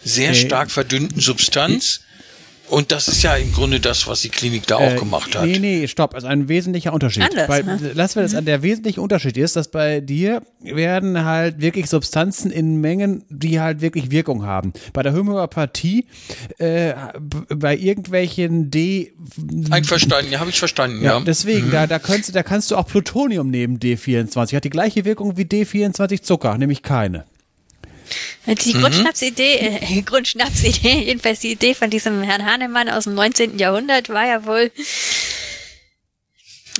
[0.03, 2.01] sehr stark verdünnten Substanz.
[2.71, 5.45] Und das ist ja im Grunde das, was die Klinik da auch äh, gemacht hat.
[5.45, 6.15] Nee, nee, stopp.
[6.15, 7.23] Also ein wesentlicher Unterschied.
[7.23, 7.91] Anders, bei, ne?
[7.93, 8.45] Lassen wir das an.
[8.45, 13.81] Der wesentliche Unterschied ist, dass bei dir werden halt wirklich Substanzen in Mengen, die halt
[13.81, 14.71] wirklich Wirkung haben.
[14.93, 16.05] Bei der Homöopathie,
[16.59, 16.93] äh,
[17.49, 19.11] bei irgendwelchen D.
[19.69, 21.17] Einverstanden, ja, habe ich verstanden, ja.
[21.17, 21.19] ja.
[21.19, 21.71] Deswegen, mhm.
[21.71, 24.55] da, da, kannst, da kannst du auch Plutonium nehmen, D24.
[24.55, 27.25] Hat die gleiche Wirkung wie D24 Zucker, nämlich keine.
[28.45, 28.81] Die mhm.
[28.81, 33.59] Grundschnapsidee, äh, Grundschnapsidee, jedenfalls die Idee von diesem Herrn Hahnemann aus dem 19.
[33.59, 34.71] Jahrhundert war ja wohl,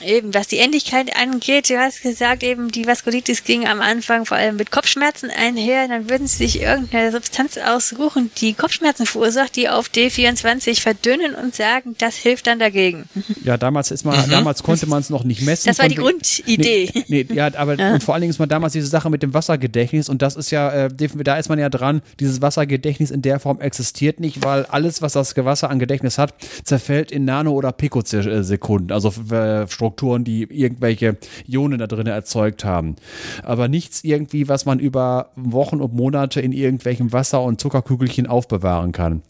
[0.04, 4.38] Eben, was die Ähnlichkeit angeht, du hast gesagt, eben die Vaskulitis ging am Anfang vor
[4.38, 9.70] allem mit Kopfschmerzen einher, dann würden sie sich irgendeine Substanz aussuchen, die Kopfschmerzen verursacht, die
[9.70, 13.06] auf D24 verdünnen und sagen, das hilft dann dagegen.
[13.44, 14.30] Ja, damals ist man, mhm.
[14.30, 15.68] damals konnte man es noch nicht messen.
[15.68, 16.92] Das war die Grundidee.
[17.08, 17.94] Nee, nee, ja, aber ja.
[17.94, 20.52] und vor allen Dingen ist man damals diese Sache mit dem Wassergedächtnis und das ist
[20.52, 20.90] ja, äh,
[21.24, 25.14] da ist man ja dran, dieses Wassergedächtnis in der Form existiert nicht, weil alles, was
[25.14, 31.18] das Wasser an Gedächtnis hat, zerfällt in Nano- oder Pikosekunden, also äh, Strukturen, die irgendwelche
[31.48, 32.98] Ionen da drin erzeugt haben.
[33.42, 38.92] Aber nichts irgendwie, was man über Wochen und Monate in irgendwelchem Wasser und Zuckerkügelchen aufbewahren
[38.92, 39.24] kann.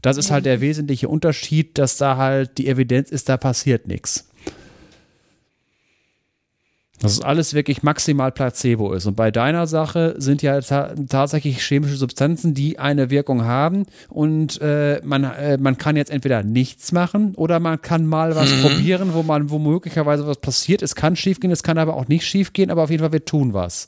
[0.00, 4.28] Das ist halt der wesentliche Unterschied, dass da halt die Evidenz ist, da passiert nichts.
[7.00, 9.06] Dass es alles wirklich maximal Placebo ist.
[9.06, 13.86] Und bei deiner Sache sind ja ta tatsächlich chemische Substanzen, die eine Wirkung haben.
[14.08, 18.52] Und äh, man, äh, man kann jetzt entweder nichts machen oder man kann mal was
[18.52, 18.62] mhm.
[18.62, 20.82] probieren, wo man, wo möglicherweise was passiert.
[20.82, 23.54] Es kann schiefgehen, es kann aber auch nicht schiefgehen, aber auf jeden Fall, wir tun
[23.54, 23.86] was.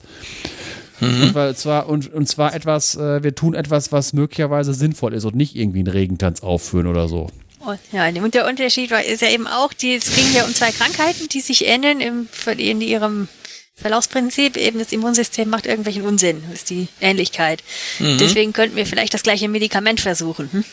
[1.00, 1.34] Mhm.
[1.34, 5.34] Und, zwar, und, und zwar etwas, äh, wir tun etwas, was möglicherweise sinnvoll ist und
[5.34, 7.28] nicht irgendwie einen Regentanz aufführen oder so.
[7.62, 10.54] Oh, ja, und der Unterschied war, ist ja eben auch, die, es ging ja um
[10.54, 13.28] zwei Krankheiten, die sich ähneln im, in ihrem
[13.74, 14.56] Verlaufsprinzip.
[14.56, 17.62] Eben das Immunsystem macht irgendwelchen Unsinn, ist die Ähnlichkeit.
[17.98, 18.16] Mhm.
[18.18, 20.50] Deswegen könnten wir vielleicht das gleiche Medikament versuchen.
[20.52, 20.64] Hm?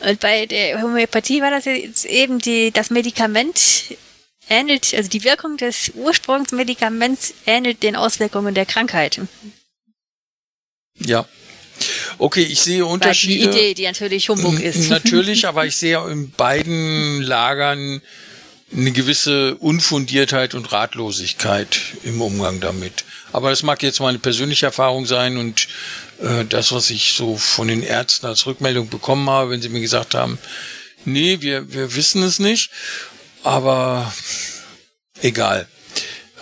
[0.00, 3.96] Und bei der Homöopathie war das jetzt eben die, das Medikament
[4.48, 9.20] ähnelt, also die Wirkung des Ursprungsmedikaments ähnelt den Auswirkungen der Krankheit.
[10.98, 11.26] Ja,
[12.18, 13.50] Okay, ich sehe Unterschiede.
[13.50, 14.88] Die Idee, die natürlich Humbug ist.
[14.90, 18.00] Natürlich, aber ich sehe in beiden Lagern
[18.74, 23.04] eine gewisse Unfundiertheit und Ratlosigkeit im Umgang damit.
[23.32, 25.68] Aber das mag jetzt meine persönliche Erfahrung sein und
[26.22, 29.80] äh, das, was ich so von den Ärzten als Rückmeldung bekommen habe, wenn sie mir
[29.80, 30.38] gesagt haben,
[31.04, 32.70] nee, wir, wir wissen es nicht,
[33.42, 34.12] aber
[35.20, 35.66] egal.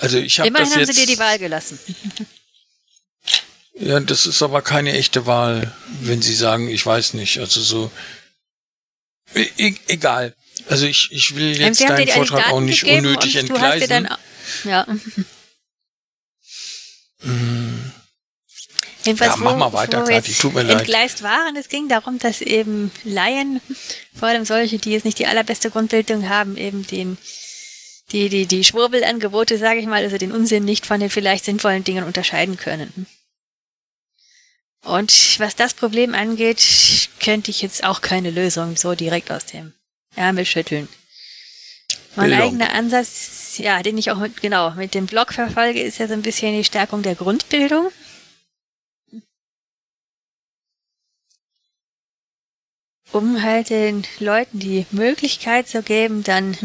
[0.01, 0.77] Also ich habe das jetzt.
[0.77, 1.79] haben sie dir die Wahl gelassen.
[3.81, 7.39] Ja, das ist aber keine echte Wahl, wenn Sie sagen, ich weiß nicht.
[7.39, 7.91] Also so.
[9.35, 10.35] E, e egal.
[10.69, 13.89] Also ich, ich will jetzt deinen Vortrag auch nicht unnötig entgleisen.
[13.89, 14.17] Dann,
[14.65, 14.87] ja.
[17.23, 17.93] Mmh.
[19.05, 20.81] Jedenfalls, ja, mach mal weiter, Kathi, tut mir leid.
[20.81, 23.63] Entgleist waren, es ging darum, dass eben Laien,
[24.15, 27.17] vor allem solche, die jetzt nicht die allerbeste Grundbildung haben, eben den,
[28.13, 31.83] die, die, die Schwurbelangebote, sage ich mal, also den Unsinn nicht von den vielleicht sinnvollen
[31.83, 33.07] Dingen unterscheiden können.
[34.83, 39.75] Und was das Problem angeht, könnte ich jetzt auch keine Lösung so direkt aus dem
[40.17, 40.89] Ärmel schütteln.
[42.17, 42.49] Mein Bildung.
[42.49, 46.15] eigener Ansatz, ja, den ich auch mit, genau, mit dem Blog verfolge, ist ja so
[46.15, 47.91] ein bisschen die Stärkung der Grundbildung.
[53.13, 56.57] Um halt den Leuten die Möglichkeit zu geben, dann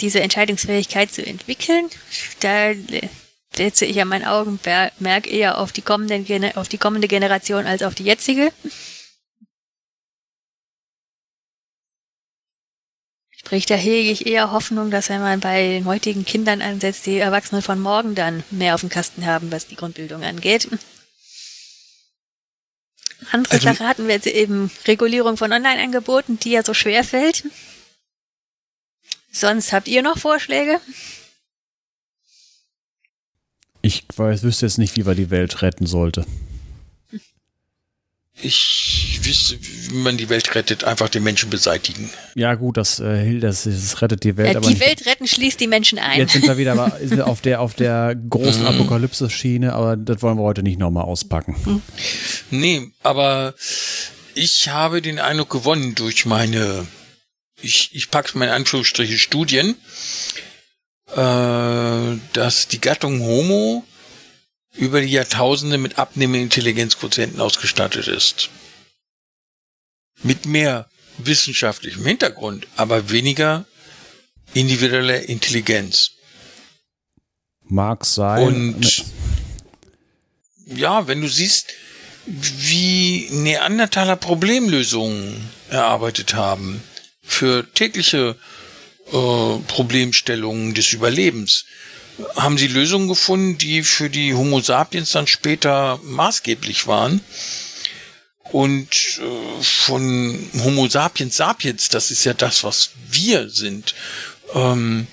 [0.00, 1.90] diese Entscheidungsfähigkeit zu entwickeln.
[2.40, 2.72] Da
[3.56, 7.94] setze ich ja mein Augenmerk eher auf die, kommenden, auf die kommende Generation als auf
[7.94, 8.52] die jetzige.
[13.46, 17.18] Sprich, da hege ich eher Hoffnung, dass wenn man bei den heutigen Kindern ansetzt, die
[17.18, 20.68] Erwachsenen von morgen dann mehr auf dem Kasten haben, was die Grundbildung angeht.
[23.30, 27.44] Andere also, Sache hatten wir jetzt eben Regulierung von Online-Angeboten, die ja so schwer fällt.
[29.30, 30.80] Sonst habt ihr noch Vorschläge?
[33.86, 36.26] Ich weiß, wüsste jetzt nicht, wie man die Welt retten sollte.
[38.42, 42.10] ich wüsste, wie man die Welt rettet, einfach den Menschen beseitigen.
[42.34, 44.54] Ja, gut, das, äh, das, das rettet die Welt.
[44.54, 46.18] Ja, die Welt retten schließt die Menschen ein.
[46.18, 48.66] Jetzt sind wir wieder wir auf der, auf der großen mhm.
[48.66, 51.54] Apokalypse-Schiene, aber das wollen wir heute nicht nochmal auspacken.
[51.64, 51.82] Mhm.
[52.50, 53.54] Nee, aber
[54.34, 56.88] ich habe den Eindruck gewonnen durch meine,
[57.62, 59.76] ich, ich packe meine Anführungsstriche Studien,
[61.14, 63.84] äh, dass die Gattung Homo
[64.74, 68.50] über die Jahrtausende mit abnehmenden Intelligenzquotienten ausgestattet ist.
[70.22, 73.64] Mit mehr wissenschaftlichem Hintergrund, aber weniger
[74.54, 76.12] individueller Intelligenz.
[77.62, 78.46] Mag sein.
[78.46, 79.04] Und
[80.66, 81.72] ja, wenn du siehst,
[82.26, 86.82] wie Neandertaler Problemlösungen erarbeitet haben
[87.22, 88.36] für tägliche
[89.12, 91.64] äh, Problemstellungen des Überlebens,
[92.36, 97.20] haben sie Lösungen gefunden, die für die Homo sapiens dann später maßgeblich waren.
[98.52, 103.94] Und äh, von Homo sapiens sapiens, das ist ja das, was wir sind,
[104.54, 105.06] ähm,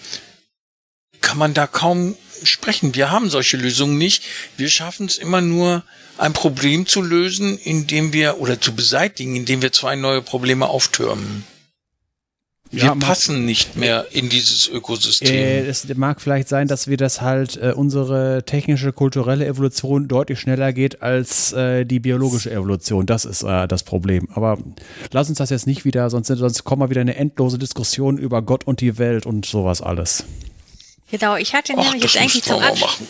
[1.22, 2.95] kann man da kaum sprechen.
[2.95, 4.23] Wir haben solche Lösungen nicht.
[4.57, 5.83] Wir schaffen es immer nur,
[6.17, 11.45] ein Problem zu lösen, indem wir, oder zu beseitigen, indem wir zwei neue Probleme auftürmen.
[12.74, 15.30] Wir ja, passen nicht mehr in dieses Ökosystem.
[15.30, 20.40] Äh, es mag vielleicht sein, dass wir das halt äh, unsere technische, kulturelle Evolution deutlich
[20.40, 23.06] schneller geht als äh, die biologische Evolution.
[23.06, 24.27] Das ist äh, das Problem.
[24.34, 24.58] Aber
[25.11, 28.42] lass uns das jetzt nicht wieder, sonst, sonst kommen wir wieder eine endlose Diskussion über
[28.42, 30.24] Gott und die Welt und sowas alles.
[31.11, 33.02] Genau, ich hatte nämlich jetzt eigentlich zum Abschluss.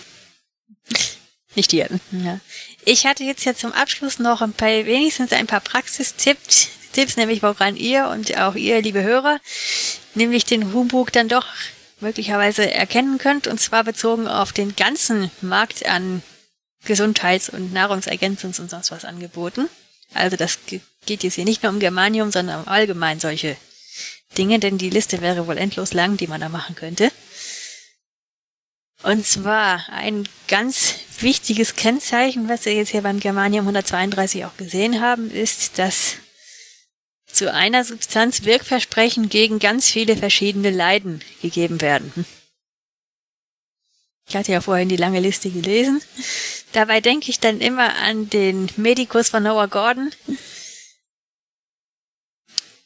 [1.55, 1.87] Nicht dir.
[2.11, 2.41] Ja.
[2.83, 7.43] Ich hatte jetzt ja zum Abschluss noch ein paar, wenigstens ein paar Praxistipps, Tipps, nämlich
[7.43, 9.39] woran ihr und auch ihr, liebe Hörer,
[10.15, 11.45] nämlich den Humbug dann doch
[11.99, 16.21] möglicherweise erkennen könnt, und zwar bezogen auf den ganzen Markt an
[16.85, 19.69] Gesundheits- und Nahrungsergänzungs- und sonst was Angeboten.
[20.13, 23.57] Also das geht jetzt hier nicht nur um Germanium, sondern um allgemein solche
[24.37, 27.11] Dinge, denn die Liste wäre wohl endlos lang, die man da machen könnte.
[29.03, 35.01] Und zwar ein ganz wichtiges Kennzeichen, was wir jetzt hier beim Germanium 132 auch gesehen
[35.01, 36.15] haben, ist, dass
[37.33, 42.25] zu einer Substanz Wirkversprechen gegen ganz viele verschiedene Leiden gegeben werden.
[44.27, 46.01] Ich hatte ja vorhin die lange Liste gelesen.
[46.71, 50.11] Dabei denke ich dann immer an den Medikus von Noah Gordon,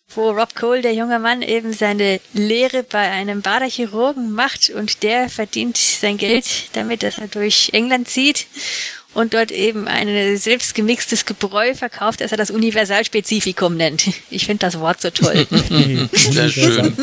[0.09, 5.29] wo Rob Cole, der junge Mann, eben seine Lehre bei einem Baderchirurgen macht und der
[5.29, 8.47] verdient sein Geld damit, dass er durch England zieht
[9.17, 14.09] und dort eben ein selbstgemixtes Gebräu verkauft, das er das Universalspezifikum nennt.
[14.29, 15.47] Ich finde das Wort so toll.
[16.11, 16.95] Sehr schön.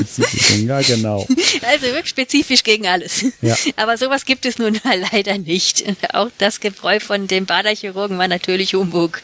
[0.65, 1.27] Ja, genau.
[1.63, 3.25] Also wirklich spezifisch gegen alles.
[3.43, 3.57] Ja.
[3.75, 5.85] Aber sowas gibt es nun mal leider nicht.
[6.15, 9.21] Auch das Gebräu von dem Baderchirurgen war natürlich Humbug.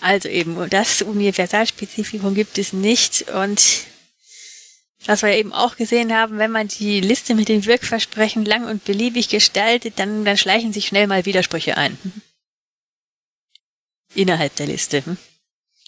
[0.00, 3.91] Also eben, das Universalspezifikum gibt es nicht und
[5.06, 8.84] was wir eben auch gesehen haben, wenn man die Liste mit den Wirkversprechen lang und
[8.84, 11.98] beliebig gestaltet, dann, dann schleichen sich schnell mal Widersprüche ein.
[14.14, 15.02] Innerhalb der Liste.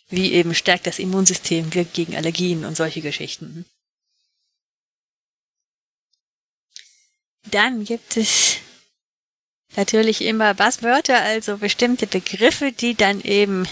[0.09, 3.65] Wie eben stärkt das Immunsystem, wirkt gegen Allergien und solche Geschichten.
[7.51, 8.57] Dann gibt es
[9.77, 13.69] natürlich immer Buzzwörter, also bestimmte Begriffe, die dann eben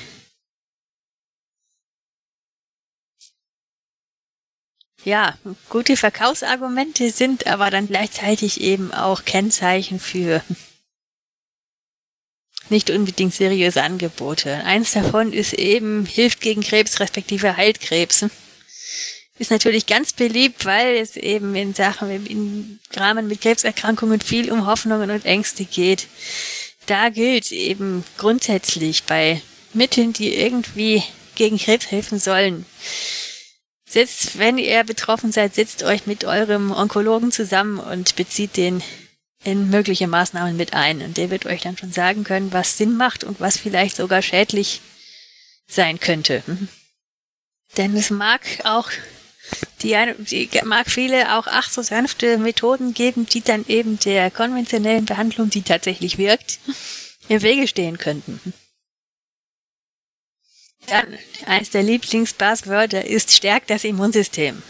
[5.05, 5.37] ja,
[5.69, 10.43] gute Verkaufsargumente sind aber dann gleichzeitig eben auch Kennzeichen für
[12.71, 14.65] nicht unbedingt seriöse Angebote.
[14.65, 18.25] Eins davon ist eben, hilft gegen Krebs, respektive heilt Krebs.
[19.39, 24.67] Ist natürlich ganz beliebt, weil es eben in Sachen, im Rahmen mit Krebserkrankungen viel um
[24.67, 26.07] Hoffnungen und Ängste geht.
[26.87, 29.41] Da gilt eben grundsätzlich bei
[29.73, 31.03] Mitteln, die irgendwie
[31.35, 32.67] gegen Krebs helfen sollen,
[33.93, 38.83] Sitzt, wenn ihr betroffen seid, sitzt euch mit eurem Onkologen zusammen und bezieht den
[39.45, 41.03] in mögliche Maßnahmen mit ein.
[41.03, 44.23] Und der wird euch dann schon sagen können, was Sinn macht und was vielleicht sogar
[44.23, 44.81] schädlich
[45.69, 46.43] sein könnte.
[46.47, 46.69] Mhm.
[47.77, 48.91] Denn es mag auch
[49.83, 49.95] die,
[50.31, 55.51] die mag viele auch ach so sanfte Methoden geben, die dann eben der konventionellen Behandlung,
[55.51, 56.61] die tatsächlich wirkt,
[57.29, 58.41] im Wege stehen könnten.
[60.87, 64.63] Dann, eines der Lieblingsbuzzwörter ist, stärkt das Immunsystem.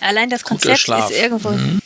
[0.00, 1.80] Allein das Konzept ist irgendwo, mhm.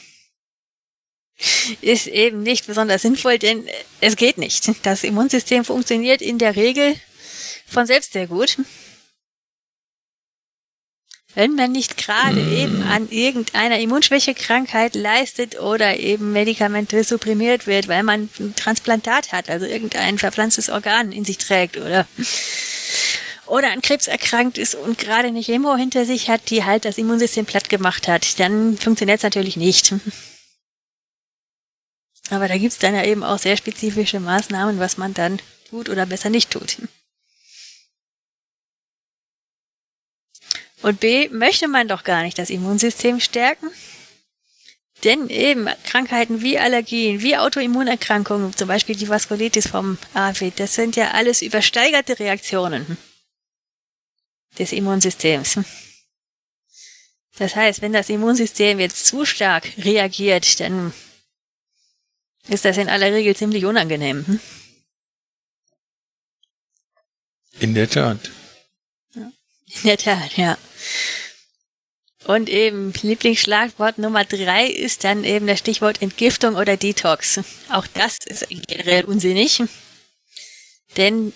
[1.81, 3.67] ist eben nicht besonders sinnvoll, denn
[4.01, 4.71] es geht nicht.
[4.85, 6.95] Das Immunsystem funktioniert in der Regel
[7.67, 8.59] von selbst sehr gut.
[11.35, 18.03] Wenn man nicht gerade eben an irgendeiner Immunschwächekrankheit leistet oder eben medikamentös supprimiert wird, weil
[18.03, 22.07] man ein Transplantat hat, also irgendein verpflanztes Organ in sich trägt oder
[23.47, 26.97] oder an Krebs erkrankt ist und gerade eine Chemo hinter sich hat, die halt das
[26.97, 29.95] Immunsystem platt gemacht hat, dann funktioniert es natürlich nicht.
[32.31, 35.39] Aber da gibt es dann ja eben auch sehr spezifische Maßnahmen, was man dann
[35.69, 36.79] tut oder besser nicht tut.
[40.83, 43.71] Und B, möchte man doch gar nicht das Immunsystem stärken?
[45.05, 50.95] Denn eben Krankheiten wie Allergien, wie Autoimmunerkrankungen, zum Beispiel die Vaskulitis vom AFW, das sind
[50.95, 52.99] ja alles übersteigerte Reaktionen
[54.59, 55.59] des Immunsystems.
[57.39, 60.93] Das heißt, wenn das Immunsystem jetzt zu stark reagiert, dann
[62.49, 64.41] ist das in aller Regel ziemlich unangenehm.
[67.59, 68.31] In der Tat.
[69.75, 70.59] In der Tat, ja.
[72.25, 77.41] Und eben Lieblingsschlagwort Nummer drei ist dann eben das Stichwort Entgiftung oder Detox.
[77.71, 79.63] Auch das ist generell unsinnig.
[80.97, 81.33] Denn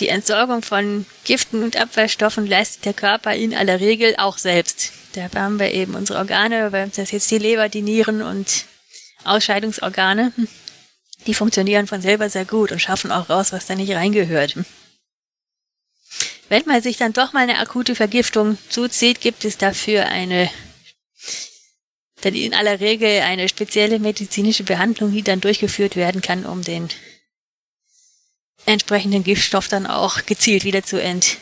[0.00, 4.92] die Entsorgung von Giften und Abfallstoffen leistet der Körper in aller Regel auch selbst.
[5.14, 8.64] Da haben wir eben unsere Organe, das ist jetzt die Leber, die Nieren und
[9.24, 10.32] Ausscheidungsorgane.
[11.26, 14.56] Die funktionieren von selber sehr gut und schaffen auch raus, was da nicht reingehört.
[16.48, 20.50] Wenn man sich dann doch mal eine akute Vergiftung zuzieht, gibt es dafür eine,
[22.22, 26.88] dann in aller Regel eine spezielle medizinische Behandlung, die dann durchgeführt werden kann, um den
[28.64, 31.38] entsprechenden Giftstoff dann auch gezielt wieder zu ent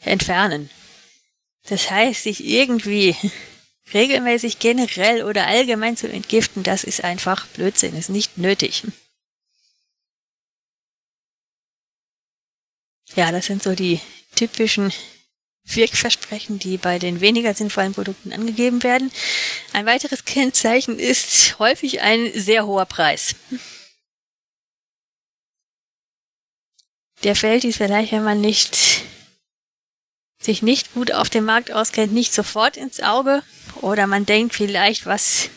[0.00, 0.70] entfernen.
[1.68, 3.16] Das heißt, sich irgendwie
[3.92, 8.84] regelmäßig generell oder allgemein zu entgiften, das ist einfach Blödsinn, ist nicht nötig.
[13.14, 14.00] Ja, das sind so die
[14.34, 14.92] typischen
[15.64, 19.10] Wirkversprechen, die bei den weniger sinnvollen Produkten angegeben werden.
[19.72, 23.34] Ein weiteres Kennzeichen ist häufig ein sehr hoher Preis.
[27.24, 29.02] Der fällt dies vielleicht, wenn man nicht
[30.40, 33.42] sich nicht gut auf dem Markt auskennt, nicht sofort ins Auge
[33.80, 35.50] oder man denkt vielleicht, was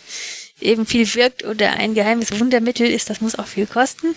[0.60, 4.16] eben viel wirkt oder ein geheimes Wundermittel ist, das muss auch viel kosten.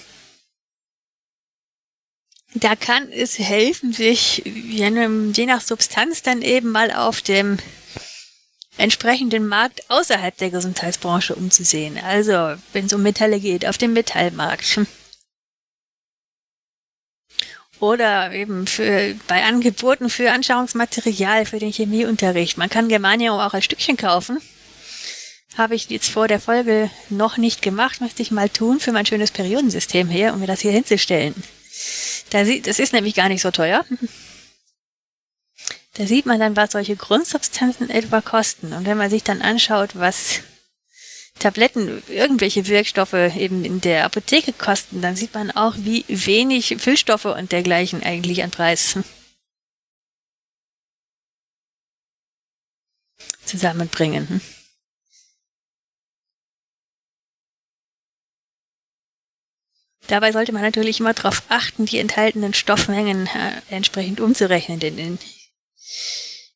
[2.54, 7.58] Da kann es helfen, sich je nach Substanz dann eben mal auf dem
[8.76, 11.98] entsprechenden Markt außerhalb der Gesundheitsbranche umzusehen.
[11.98, 14.80] Also, wenn es um Metalle geht, auf dem Metallmarkt.
[17.80, 22.56] Oder eben für, bei Angeboten für Anschauungsmaterial für den Chemieunterricht.
[22.56, 24.40] Man kann Germanium auch als Stückchen kaufen.
[25.56, 29.04] Habe ich jetzt vor der Folge noch nicht gemacht, müsste ich mal tun für mein
[29.04, 31.34] schönes Periodensystem her, um mir das hier hinzustellen.
[32.32, 33.84] Da sieht, das ist nämlich gar nicht so teuer.
[35.94, 38.72] Da sieht man dann, was solche Grundsubstanzen etwa kosten.
[38.72, 40.40] Und wenn man sich dann anschaut, was
[41.38, 47.26] Tabletten, irgendwelche Wirkstoffe eben in der Apotheke kosten, dann sieht man auch, wie wenig Füllstoffe
[47.26, 48.96] und dergleichen eigentlich an Preis
[53.44, 54.40] zusammenbringen.
[60.12, 65.18] Dabei sollte man natürlich immer darauf achten, die enthaltenen Stoffmengen äh, entsprechend umzurechnen, denn in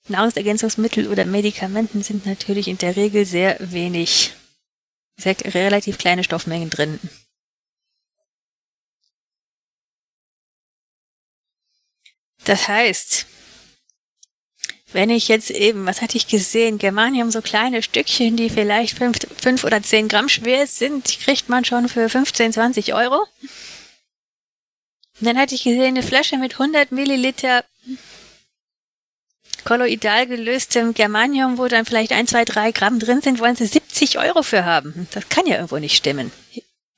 [0.08, 4.34] Nahrungsergänzungsmittel oder Medikamenten sind natürlich in der Regel sehr wenig,
[5.16, 7.00] sehr relativ kleine Stoffmengen drin.
[12.44, 13.26] Das heißt,
[14.96, 19.62] wenn ich jetzt eben, was hatte ich gesehen, Germanium, so kleine Stückchen, die vielleicht fünf,
[19.62, 23.18] oder zehn Gramm schwer sind, kriegt man schon für 15, 20 Euro.
[25.20, 27.62] Und dann hatte ich gesehen, eine Flasche mit 100 Milliliter
[29.64, 34.18] kolloidal gelöstem Germanium, wo dann vielleicht ein, zwei, drei Gramm drin sind, wollen sie 70
[34.18, 35.08] Euro für haben.
[35.10, 36.32] Das kann ja irgendwo nicht stimmen.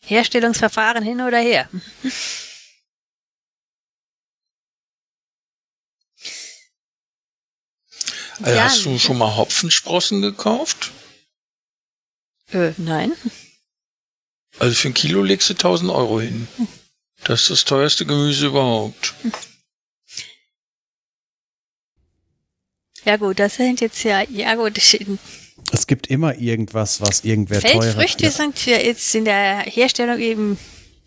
[0.06, 1.68] Herstellungsverfahren hin oder her.
[8.42, 10.92] Also ja, hast du schon mal Hopfensprossen gekauft?
[12.52, 13.12] Äh, nein.
[14.58, 16.48] Also für ein Kilo legst du 1000 Euro hin.
[17.24, 19.14] Das ist das teuerste Gemüse überhaupt.
[23.04, 24.78] Ja gut, das sind jetzt ja, ja gut.
[25.72, 28.30] Es gibt immer irgendwas, was irgendwer teurer Feldfrüchte ja.
[28.30, 30.58] sind ja jetzt in der Herstellung eben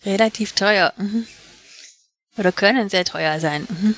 [0.06, 0.94] relativ teuer.
[0.98, 1.28] Mhm.
[2.38, 3.68] Oder können sehr teuer sein.
[3.70, 3.96] Mhm.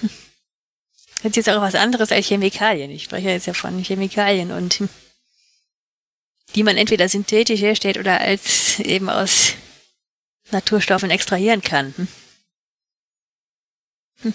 [1.23, 2.91] Das ist jetzt auch was anderes als Chemikalien.
[2.91, 4.83] Ich spreche jetzt ja von Chemikalien und
[6.53, 9.53] die man entweder synthetisch herstellt oder als eben aus
[10.51, 11.93] Naturstoffen extrahieren kann.
[14.21, 14.33] Hm.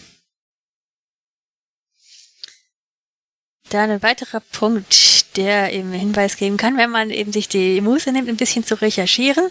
[3.71, 8.13] Dann ein weiterer Punkt, der eben Hinweis geben kann, wenn man eben sich die Muße
[8.13, 9.51] nimmt, ein bisschen zu recherchieren.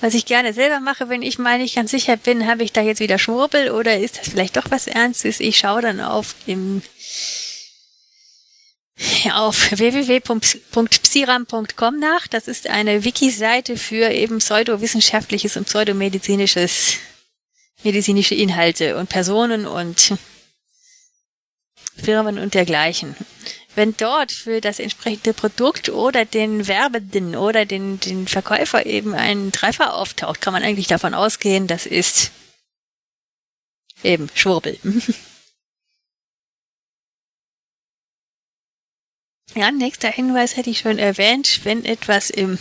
[0.00, 2.82] Was ich gerne selber mache, wenn ich mal nicht ganz sicher bin, habe ich da
[2.82, 5.40] jetzt wieder Schwurbel oder ist das vielleicht doch was Ernstes?
[5.40, 6.82] Ich schaue dann auf im
[9.32, 12.26] auf www.psiram.com nach.
[12.26, 16.96] Das ist eine Wiki-Seite für eben pseudowissenschaftliches und pseudomedizinisches
[17.84, 20.14] medizinische Inhalte und Personen und
[22.02, 23.16] Firmen und dergleichen.
[23.74, 29.52] Wenn dort für das entsprechende Produkt oder den Werbenden oder den, den Verkäufer eben ein
[29.52, 32.32] Treffer auftaucht, kann man eigentlich davon ausgehen, das ist
[34.02, 34.78] eben Schwurbel.
[39.54, 42.58] ja, nächster Hinweis hätte ich schon erwähnt, wenn etwas im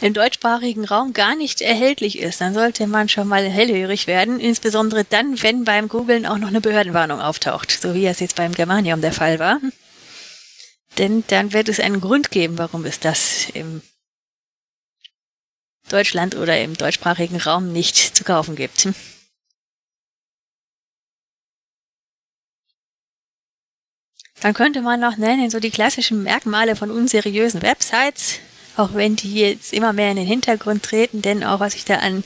[0.00, 5.04] im deutschsprachigen Raum gar nicht erhältlich ist, dann sollte man schon mal hellhörig werden, insbesondere
[5.04, 9.00] dann, wenn beim Googlen auch noch eine Behördenwarnung auftaucht, so wie es jetzt beim Germanium
[9.00, 9.60] der Fall war.
[10.98, 13.82] Denn dann wird es einen Grund geben, warum es das im
[15.88, 18.88] Deutschland oder im deutschsprachigen Raum nicht zu kaufen gibt.
[24.40, 28.40] Dann könnte man noch nennen, so die klassischen Merkmale von unseriösen Websites
[28.76, 31.96] auch wenn die jetzt immer mehr in den Hintergrund treten, denn auch was ich da
[31.96, 32.24] an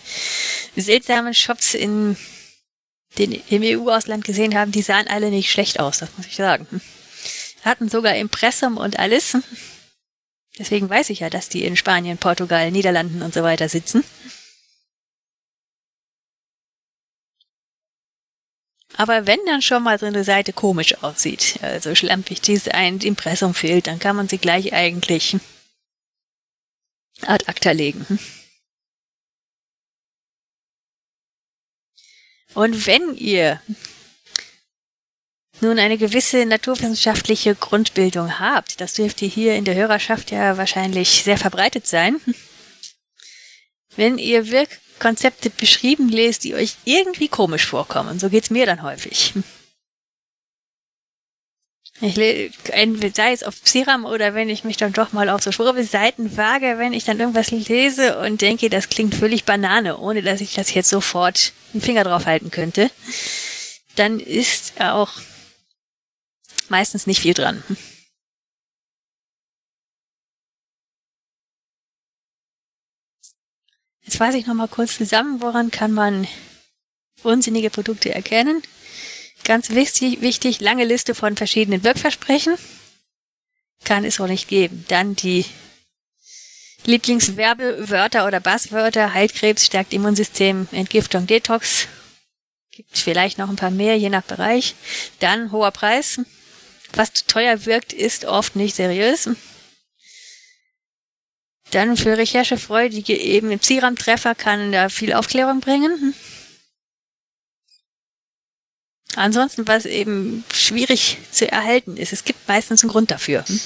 [0.77, 2.17] seltsamen Shops in
[3.19, 6.81] den, im EU-Ausland gesehen habe, die sahen alle nicht schlecht aus, das muss ich sagen.
[7.65, 9.37] Hatten sogar Impressum und alles.
[10.59, 14.05] Deswegen weiß ich ja, dass die in Spanien, Portugal, Niederlanden und so weiter sitzen.
[18.97, 22.41] Aber wenn dann schon mal so eine Seite komisch aussieht, also schlampig
[22.73, 25.37] ein Impressum fehlt, dann kann man sie gleich eigentlich
[27.27, 28.19] ad acta legen.
[32.55, 33.61] Und wenn ihr
[35.61, 41.39] nun eine gewisse naturwissenschaftliche Grundbildung habt, das dürfte hier in der Hörerschaft ja wahrscheinlich sehr
[41.39, 42.21] verbreitet sein,
[43.97, 49.35] wenn ihr Wirkkonzepte beschrieben lest, die euch irgendwie komisch vorkommen, so geht's mir dann häufig,
[52.01, 52.15] ich
[53.15, 56.79] sei es auf Psiram oder wenn ich mich dann doch mal auf so Schwurbelseiten wage,
[56.79, 60.75] wenn ich dann irgendwas lese und denke, das klingt völlig Banane, ohne dass ich das
[60.75, 62.91] jetzt sofort den Finger drauf halten könnte,
[63.95, 65.13] dann ist auch
[66.69, 67.63] meistens nicht viel dran.
[74.03, 76.27] Jetzt fasse ich nochmal kurz zusammen, woran kann man
[77.23, 78.63] unsinnige Produkte erkennen.
[79.45, 82.57] Ganz wichtig, wichtig, lange Liste von verschiedenen Wirkversprechen.
[83.85, 84.87] Kann es auch nicht geben.
[84.89, 85.45] Dann die
[86.87, 91.89] Lieblingswerbewörter oder Basswörter, Heilkrebs, stärkt Immunsystem, Entgiftung, Detox.
[92.71, 94.75] Gibt vielleicht noch ein paar mehr, je nach Bereich.
[95.21, 96.21] Dann hoher Preis.
[96.95, 99.29] Was teuer wirkt, ist oft nicht seriös.
[101.71, 106.15] Dann für Recherchefreudige eben im Ziram-Treffer kann da viel Aufklärung bringen.
[109.17, 113.45] Ansonsten, was eben schwierig zu erhalten ist, es gibt meistens einen Grund dafür.
[113.47, 113.61] Hm?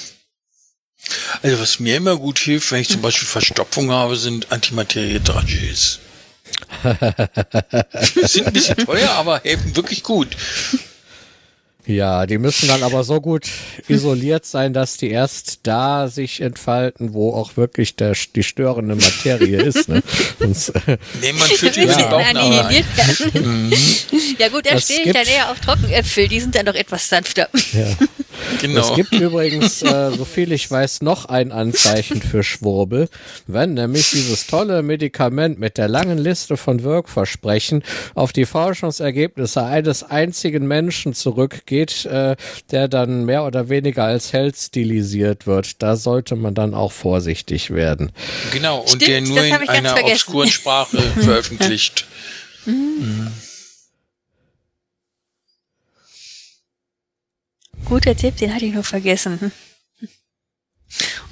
[1.41, 5.99] Also was mir immer gut hilft, wenn ich zum Beispiel Verstopfung habe, sind Antimaterie-Dragees.
[8.27, 10.35] sind ein bisschen teuer, aber helfen wirklich gut.
[11.89, 13.49] Ja, die müssen dann aber so gut
[13.87, 19.59] isoliert sein, dass die erst da sich entfalten, wo auch wirklich der, die störende Materie
[19.59, 19.89] ist.
[19.89, 20.03] Ne?
[20.39, 20.71] Sonst,
[21.19, 22.15] nee, man die ja.
[22.15, 22.85] annihiliert
[23.33, 23.73] mhm.
[24.37, 27.49] Ja gut, da stehe ich dann eher auf Trockenäpfel, die sind dann doch etwas sanfter.
[27.73, 27.87] Ja.
[28.61, 28.81] Genau.
[28.81, 33.09] Es gibt übrigens, äh, so viel ich weiß, noch ein Anzeichen für Schwurbel.
[33.47, 37.83] Wenn nämlich dieses tolle Medikament mit der langen Liste von Wirkversprechen
[38.15, 42.35] auf die Forschungsergebnisse eines einzigen Menschen zurückgeht, äh,
[42.71, 47.71] der dann mehr oder weniger als Held stilisiert wird, da sollte man dann auch vorsichtig
[47.71, 48.11] werden.
[48.51, 52.05] Genau, und Stimmt, der nur in einer obskuren Sprache veröffentlicht.
[52.65, 53.31] Mhm.
[57.85, 59.51] Guter Tipp, den hatte ich noch vergessen.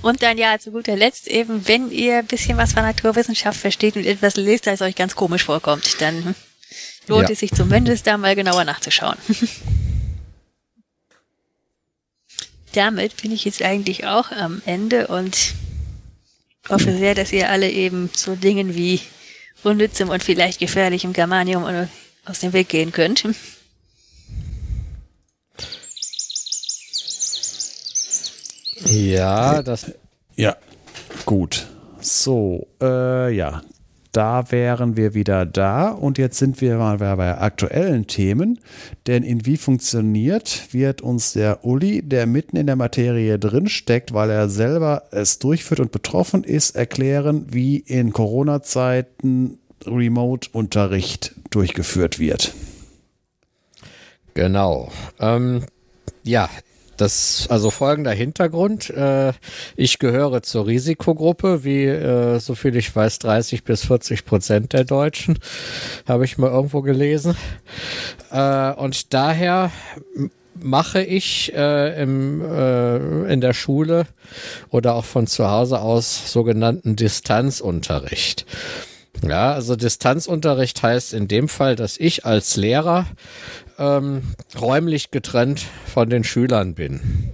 [0.02, 3.96] Und dann ja, zu guter Letzt eben, wenn ihr ein bisschen was von Naturwissenschaft versteht
[3.96, 6.36] und etwas lest, das euch ganz komisch vorkommt, dann
[7.08, 7.34] lohnt ja.
[7.34, 9.18] es sich zumindest da mal genauer nachzuschauen.
[12.74, 15.54] Damit bin ich jetzt eigentlich auch am Ende und
[16.70, 19.00] hoffe sehr, dass ihr alle eben so Dingen wie
[19.64, 21.88] unnützem und vielleicht gefährlichem Germanium
[22.26, 23.26] aus dem Weg gehen könnt.
[28.86, 29.92] Ja, das.
[30.36, 30.56] Ja,
[31.26, 31.68] gut.
[32.00, 33.62] So, äh, ja.
[34.18, 35.90] Da wären wir wieder da.
[35.90, 38.60] Und jetzt sind wir mal bei aktuellen Themen.
[39.06, 44.32] Denn in wie funktioniert, wird uns der Uli, der mitten in der Materie drinsteckt, weil
[44.32, 52.56] er selber es durchführt und betroffen ist, erklären, wie in Corona-Zeiten Remote-Unterricht durchgeführt wird.
[54.34, 54.92] Genau.
[55.20, 55.62] Ähm,
[56.24, 56.50] ja,
[56.98, 58.90] das, also folgender Hintergrund.
[58.90, 59.34] Äh,
[59.76, 64.84] ich gehöre zur Risikogruppe, wie, äh, so viel ich weiß, 30 bis 40 Prozent der
[64.84, 65.40] Deutschen.
[66.08, 67.36] Habe ich mal irgendwo gelesen.
[68.32, 69.72] Äh, und daher
[70.56, 74.08] mache ich äh, im, äh, in der Schule
[74.70, 78.46] oder auch von zu Hause aus sogenannten Distanzunterricht.
[79.28, 83.08] Ja, also Distanzunterricht heißt in dem Fall, dass ich als Lehrer
[83.78, 84.24] ähm,
[84.60, 87.32] räumlich getrennt von den Schülern bin.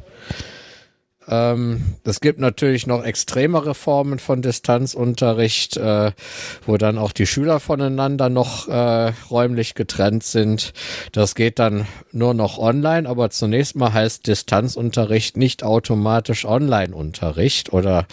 [1.28, 6.12] Ähm, es gibt natürlich noch extremere Formen von Distanzunterricht, äh,
[6.66, 10.74] wo dann auch die Schüler voneinander noch äh, räumlich getrennt sind.
[11.12, 18.06] Das geht dann nur noch online, aber zunächst mal heißt Distanzunterricht nicht automatisch Online-Unterricht oder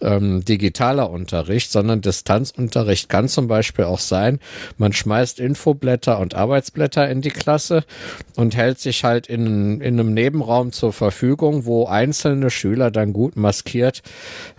[0.00, 4.38] ähm, digitaler Unterricht, sondern Distanzunterricht kann zum Beispiel auch sein,
[4.78, 7.84] man schmeißt Infoblätter und Arbeitsblätter in die Klasse
[8.36, 13.36] und hält sich halt in, in einem Nebenraum zur Verfügung, wo einzelne Schüler dann gut
[13.36, 14.02] maskiert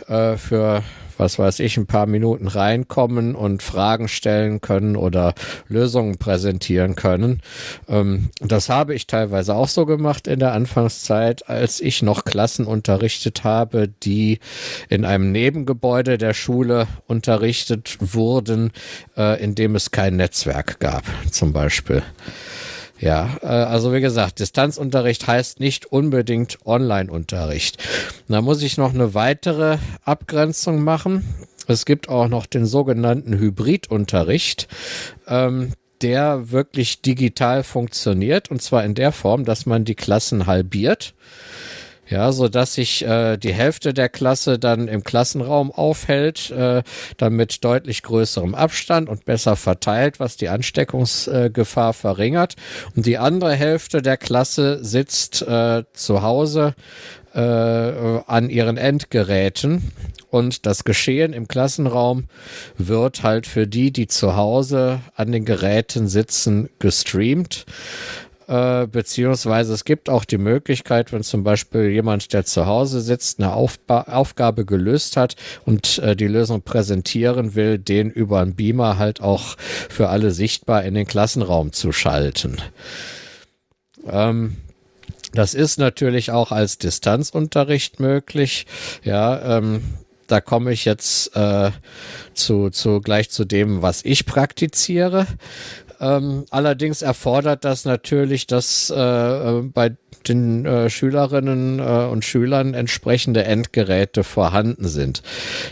[0.07, 0.83] äh, für
[1.17, 5.33] was weiß ich, ein paar Minuten reinkommen und Fragen stellen können oder
[5.67, 7.41] Lösungen präsentieren können.
[7.87, 12.65] Ähm, das habe ich teilweise auch so gemacht in der Anfangszeit, als ich noch Klassen
[12.65, 14.39] unterrichtet habe, die
[14.89, 18.71] in einem Nebengebäude der Schule unterrichtet wurden,
[19.17, 22.03] äh, in dem es kein Netzwerk gab, zum Beispiel.
[23.03, 27.77] Ja, äh, also wie gesagt, Distanzunterricht heißt nicht unbedingt Online-Unterricht.
[28.29, 31.25] Da muss ich noch eine weitere Abgrenzung machen.
[31.67, 34.69] Es gibt auch noch den sogenannten Hybridunterricht.
[35.27, 41.13] Ähm, der wirklich digital funktioniert und zwar in der Form, dass man die Klassen halbiert
[42.07, 46.83] ja, so dass sich äh, die Hälfte der Klasse dann im Klassenraum aufhält, äh,
[47.17, 52.55] dann mit deutlich größerem Abstand und besser verteilt, was die Ansteckungsgefahr äh, verringert.
[52.95, 56.75] Und die andere Hälfte der Klasse sitzt äh, zu Hause
[57.33, 59.91] äh, an ihren Endgeräten
[60.33, 62.23] und das Geschehen im Klassenraum
[62.75, 67.67] wird halt für die, die zu Hause an den Geräten sitzen, gestreamt.
[68.47, 73.39] Äh, beziehungsweise es gibt auch die Möglichkeit, wenn zum Beispiel jemand, der zu Hause sitzt,
[73.39, 78.97] eine Aufba Aufgabe gelöst hat und äh, die Lösung präsentieren will, den über einen Beamer
[78.97, 82.57] halt auch für alle sichtbar in den Klassenraum zu schalten.
[84.07, 84.57] Ähm,
[85.33, 88.67] das ist natürlich auch als Distanzunterricht möglich.
[89.03, 89.81] Ja, ähm,
[90.27, 91.71] da komme ich jetzt äh,
[92.33, 95.27] zu, zu gleich zu dem, was ich praktiziere.
[96.03, 99.95] Ähm, allerdings erfordert das natürlich, dass äh, äh bei
[100.29, 105.21] den äh, Schülerinnen äh, und Schülern entsprechende Endgeräte vorhanden sind.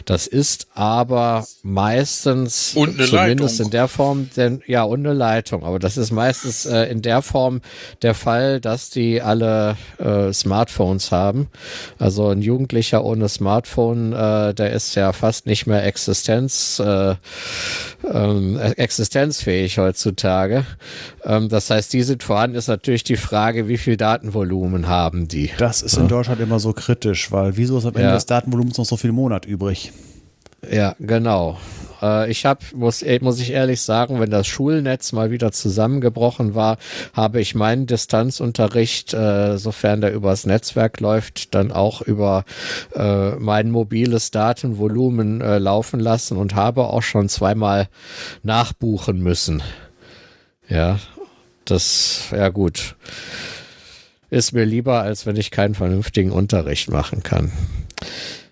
[0.06, 3.50] Das ist aber meistens zumindest Leitung.
[3.66, 5.64] in der Form, denn ja und eine Leitung.
[5.64, 7.62] Aber das ist meistens äh, in der Form
[8.02, 11.48] der Fall, dass die alle äh, Smartphones haben.
[11.98, 17.16] Also ein Jugendlicher ohne Smartphone, äh, der ist ja fast nicht mehr Existenz äh,
[18.12, 20.66] ähm, existenzfähig heutzutage.
[21.24, 22.58] Ähm, das heißt, die sind vorhanden.
[22.58, 25.52] Ist natürlich die Frage, wie viel Datenvolumen Datenvolumen haben die.
[25.58, 28.14] Das ist in Deutschland immer so kritisch, weil wieso ist am Ende ja.
[28.14, 29.92] des Datenvolumens noch so viel Monat übrig?
[30.70, 31.58] Ja, genau.
[32.02, 36.78] Äh, ich habe, muss, muss ich ehrlich sagen, wenn das Schulnetz mal wieder zusammengebrochen war,
[37.14, 42.46] habe ich meinen Distanzunterricht, äh, sofern der übers Netzwerk läuft, dann auch über
[42.96, 47.90] äh, mein mobiles Datenvolumen laufen lassen und habe auch schon zweimal
[48.44, 49.62] nachbuchen müssen.
[50.68, 51.00] Ja,
[51.66, 52.96] das, ja gut
[54.32, 57.52] ist mir lieber, als wenn ich keinen vernünftigen Unterricht machen kann.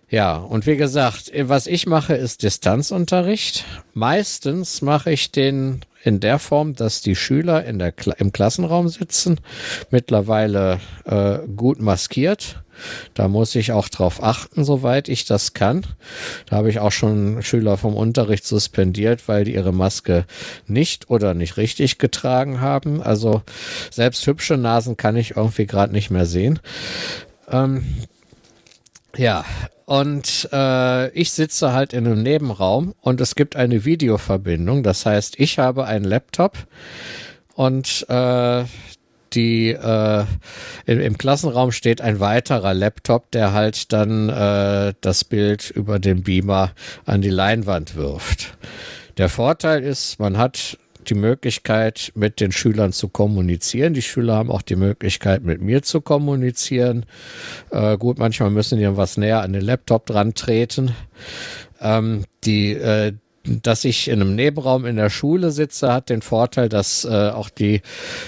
[0.10, 3.66] Ja, und wie gesagt, was ich mache, ist Distanzunterricht.
[3.94, 9.40] Meistens mache ich den in der Form, dass die Schüler in der im Klassenraum sitzen,
[9.90, 12.62] mittlerweile äh, gut maskiert
[13.14, 15.86] da muss ich auch drauf achten, soweit ich das kann.
[16.48, 20.26] Da habe ich auch schon Schüler vom Unterricht suspendiert, weil die ihre Maske
[20.68, 23.02] nicht oder nicht richtig getragen haben.
[23.02, 23.42] Also
[23.92, 26.60] selbst hübsche Nasen kann ich irgendwie gerade nicht mehr sehen.
[27.52, 27.84] Ähm,
[29.16, 29.44] ja,
[29.86, 34.84] und äh, ich sitze halt in einem Nebenraum und es gibt eine Videoverbindung.
[34.84, 36.58] Das heißt, ich habe einen Laptop
[37.56, 38.66] und äh,
[39.34, 40.26] die äh,
[40.86, 46.24] im, im, Klassenraum steht ein weiterer Laptop, der halt dann äh, das Bild über den
[46.24, 46.72] Beamer
[47.06, 48.58] an die Leinwand wirft.
[49.18, 50.78] Der Vorteil ist, man hat
[51.10, 53.94] die Möglichkeit, mit den Schülern zu kommunizieren.
[53.94, 57.06] Die Schüler haben auch die Möglichkeit, mit mir zu kommunizieren.
[57.72, 60.96] Äh, gut, manchmal müssen die was näher an den Laptop dran treten.
[61.82, 66.70] Ähm, die, äh, dass ich in einem Nebenraum in der Schule sitze, hat den Vorteil,
[66.70, 67.82] dass äh, auch die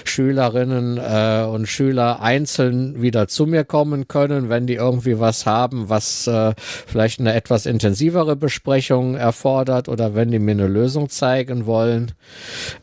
[0.04, 5.88] Schülerinnen äh, und Schüler einzeln wieder zu mir kommen können, wenn die irgendwie was haben,
[5.88, 11.66] was äh, vielleicht eine etwas intensivere Besprechung erfordert oder wenn die mir eine Lösung zeigen
[11.66, 12.12] wollen.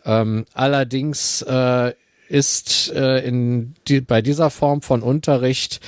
[0.05, 1.93] Ähm, allerdings äh,
[2.29, 5.79] ist äh, in die, bei dieser Form von Unterricht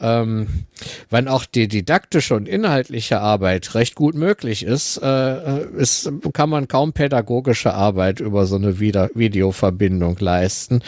[0.00, 0.66] ähm,
[1.10, 6.68] wenn auch die didaktische und inhaltliche Arbeit recht gut möglich ist, äh, ist kann man
[6.68, 10.82] kaum pädagogische Arbeit über so eine Video Videoverbindung leisten,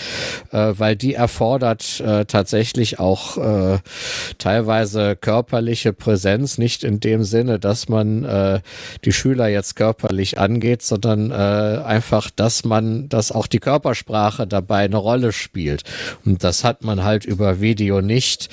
[0.53, 3.79] äh, weil die erfordert äh, tatsächlich auch äh,
[4.39, 8.61] teilweise körperliche Präsenz, nicht in dem Sinne, dass man äh,
[9.05, 14.85] die Schüler jetzt körperlich angeht, sondern äh, einfach, dass man, dass auch die Körpersprache dabei
[14.85, 15.85] eine Rolle spielt.
[16.25, 18.49] Und das hat man halt über Video nicht.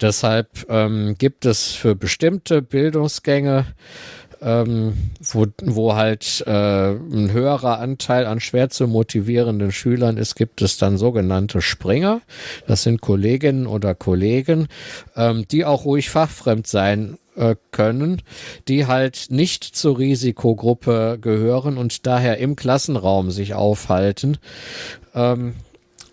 [0.00, 3.66] Deshalb ähm, gibt es für bestimmte Bildungsgänge,
[4.42, 6.50] ähm, wo, wo halt äh,
[6.92, 12.22] ein höherer Anteil an schwer zu motivierenden Schülern ist, gibt es dann sogenannte Springer.
[12.66, 14.68] Das sind Kolleginnen oder Kollegen,
[15.16, 18.22] ähm, die auch ruhig fachfremd sein äh, können,
[18.68, 24.38] die halt nicht zur Risikogruppe gehören und daher im Klassenraum sich aufhalten.
[25.14, 25.54] Ähm,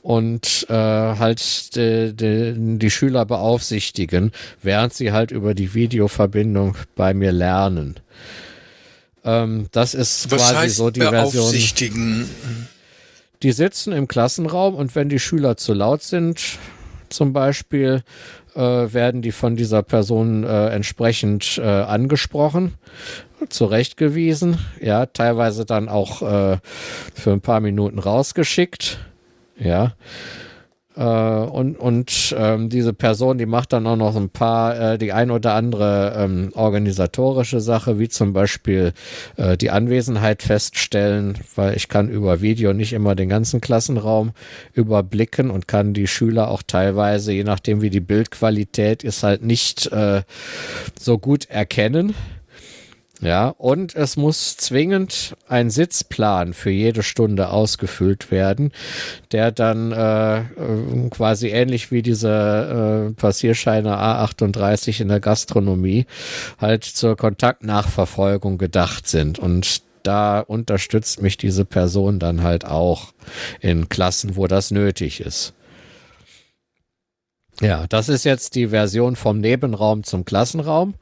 [0.08, 4.32] und äh, halt de, de, die Schüler beaufsichtigen,
[4.64, 8.00] während sie halt über die Videoverbindung bei mir lernen.
[9.26, 11.52] Ähm, das ist Was quasi so die Version.
[13.44, 16.58] Die sitzen im Klassenraum und wenn die Schüler zu laut sind,
[17.10, 18.02] zum Beispiel,
[18.56, 22.76] äh, werden die von dieser Person äh, entsprechend äh, angesprochen,
[23.50, 26.60] zurechtgewiesen, ja, teilweise dann auch äh,
[27.14, 29.00] für ein paar Minuten rausgeschickt
[29.60, 29.94] ja.
[30.98, 35.14] Äh, und und ähm, diese Person, die macht dann auch noch ein paar, äh, die
[35.14, 38.94] ein oder andere ähm, organisatorische Sache, wie zum Beispiel
[39.36, 44.32] äh, die Anwesenheit feststellen, weil ich kann über Video nicht immer den ganzen Klassenraum
[44.74, 49.92] überblicken und kann die Schüler auch teilweise, je nachdem wie die Bildqualität ist, halt nicht
[49.92, 50.24] äh,
[51.00, 52.16] so gut erkennen.
[53.22, 58.72] Ja, und es muss zwingend ein Sitzplan für jede Stunde ausgefüllt werden,
[59.32, 66.06] der dann äh, äh quasi ähnlich wie diese äh, Passierscheine A38 in der Gastronomie
[66.60, 69.40] halt zur Kontaktnachverfolgung gedacht sind.
[69.40, 73.14] Und da unterstützt mich diese Person dann halt auch
[73.60, 75.54] in Klassen, wo das nötig ist.
[77.60, 80.94] Ja, das ist jetzt die Version vom Nebenraum zum Klassenraum.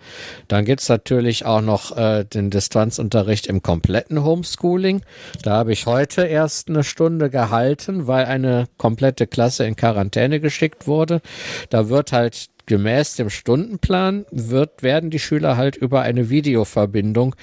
[0.47, 5.01] Dann gibt's natürlich auch noch äh, den Distanzunterricht im kompletten Homeschooling.
[5.43, 10.87] Da habe ich heute erst eine Stunde gehalten, weil eine komplette Klasse in Quarantäne geschickt
[10.87, 11.21] wurde.
[11.69, 17.35] Da wird halt gemäß dem Stundenplan wird, werden die Schüler halt über eine Videoverbindung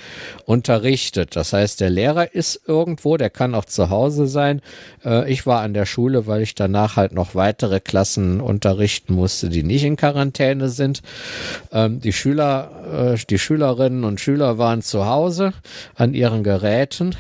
[0.45, 1.37] unterrichtet.
[1.37, 4.61] Das heißt, der Lehrer ist irgendwo, der kann auch zu Hause sein.
[5.05, 9.49] Äh, ich war an der Schule, weil ich danach halt noch weitere Klassen unterrichten musste,
[9.49, 11.03] die nicht in Quarantäne sind.
[11.73, 15.53] Ähm, die Schüler, äh, die Schülerinnen und Schüler waren zu Hause
[15.95, 17.15] an ihren Geräten.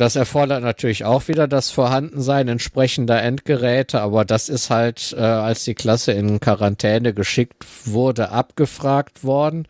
[0.00, 5.64] Das erfordert natürlich auch wieder das Vorhandensein entsprechender Endgeräte, aber das ist halt, äh, als
[5.64, 9.68] die Klasse in Quarantäne geschickt wurde, abgefragt worden.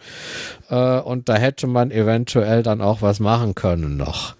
[0.69, 4.37] Äh, und da hätte man eventuell dann auch was machen können noch,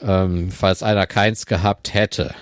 [0.00, 2.32] ähm, falls einer keins gehabt hätte.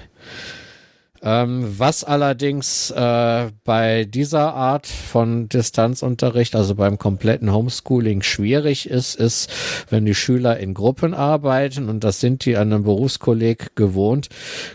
[1.27, 9.17] Ähm, was allerdings äh, bei dieser Art von Distanzunterricht, also beim kompletten Homeschooling, schwierig ist,
[9.17, 9.51] ist,
[9.91, 14.29] wenn die Schüler in Gruppen arbeiten und das sind die an einem Berufskolleg gewohnt,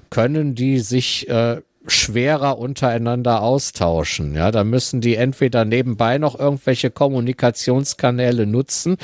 [0.10, 4.35] können die sich äh, schwerer untereinander austauschen.
[4.35, 8.98] Ja, da müssen die entweder nebenbei noch irgendwelche Kommunikationskanäle nutzen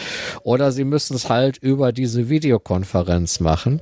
[0.43, 3.81] oder sie müssen es halt über diese Videokonferenz machen.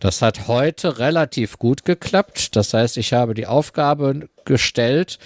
[0.00, 2.56] Das hat heute relativ gut geklappt.
[2.56, 5.18] Das heißt, ich habe die Aufgabe gestellt,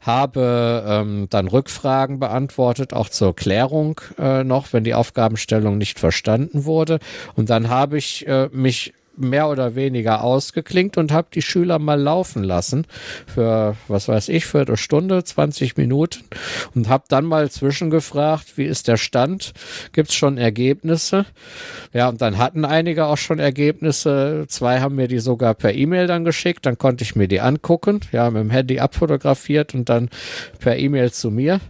[0.00, 6.64] habe ähm, dann Rückfragen beantwortet, auch zur Klärung äh, noch, wenn die Aufgabenstellung nicht verstanden
[6.64, 6.98] wurde.
[7.34, 12.00] Und dann habe ich äh, mich mehr oder weniger ausgeklinkt und habe die Schüler mal
[12.00, 12.86] laufen lassen
[13.26, 16.24] für, was weiß ich, für eine Stunde, 20 Minuten
[16.74, 19.52] und habe dann mal zwischengefragt, wie ist der Stand?
[19.92, 21.26] Gibt es schon Ergebnisse?
[21.92, 24.46] Ja, und dann hatten einige auch schon Ergebnisse.
[24.48, 26.66] Zwei haben mir die sogar per E-Mail dann geschickt.
[26.66, 28.00] Dann konnte ich mir die angucken.
[28.12, 30.08] Ja, mit dem Handy abfotografiert und dann
[30.58, 31.60] per E-Mail zu mir.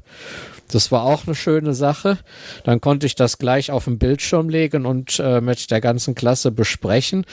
[0.73, 2.18] Das war auch eine schöne Sache.
[2.65, 6.51] Dann konnte ich das gleich auf den Bildschirm legen und äh, mit der ganzen Klasse
[6.51, 7.26] besprechen.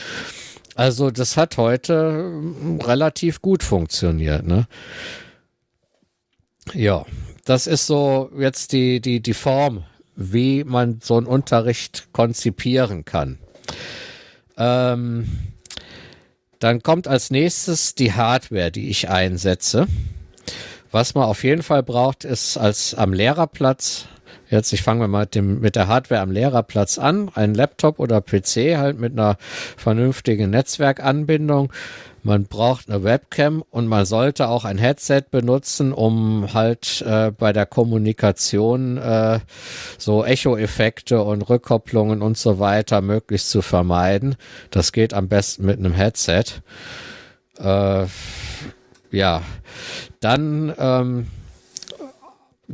[0.75, 4.45] Also das hat heute hm, relativ gut funktioniert.
[4.45, 4.67] Ne?
[6.73, 7.05] Ja,
[7.45, 9.83] das ist so jetzt die, die, die Form,
[10.15, 13.39] wie man so einen Unterricht konzipieren kann.
[14.57, 15.27] Ähm,
[16.59, 19.87] dann kommt als nächstes die Hardware, die ich einsetze.
[20.91, 24.07] Was man auf jeden Fall braucht, ist als am Lehrerplatz
[24.49, 27.29] Jetzt, ich fange mal mit, dem, mit der Hardware am Lehrerplatz an.
[27.35, 29.37] Ein Laptop oder PC halt mit einer
[29.77, 31.71] vernünftigen Netzwerkanbindung.
[32.23, 37.53] Man braucht eine Webcam und man sollte auch ein Headset benutzen, um halt äh, bei
[37.53, 39.39] der Kommunikation äh,
[39.99, 44.35] so Echo-Effekte und Rückkopplungen und so weiter möglichst zu vermeiden.
[44.71, 46.43] Das geht am besten mit einem Headset.
[47.59, 48.05] Äh,
[49.11, 49.41] ja,
[50.19, 51.27] dann ähm,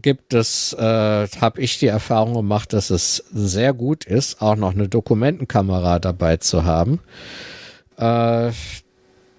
[0.02, 4.74] gibt es, äh, habe ich die Erfahrung gemacht, dass es sehr gut ist, auch noch
[4.74, 7.00] eine Dokumentenkamera dabei zu haben.
[7.98, 8.52] Äh,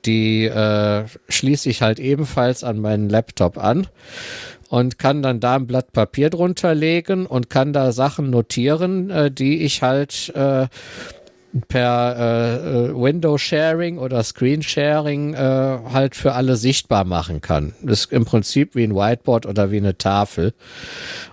[0.06, 3.88] die äh, schließe ich halt ebenfalls an meinen Laptop an
[4.68, 9.30] und kann dann da ein Blatt Papier drunter legen und kann da Sachen notieren, äh,
[9.30, 10.68] die ich halt äh,
[11.68, 17.74] per äh, äh, Window Sharing oder Screen Sharing äh, halt für alle sichtbar machen kann.
[17.82, 20.52] Das ist im Prinzip wie ein Whiteboard oder wie eine Tafel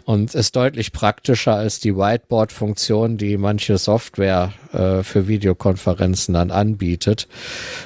[0.05, 7.27] und ist deutlich praktischer als die Whiteboard-Funktion, die manche Software äh, für Videokonferenzen dann anbietet.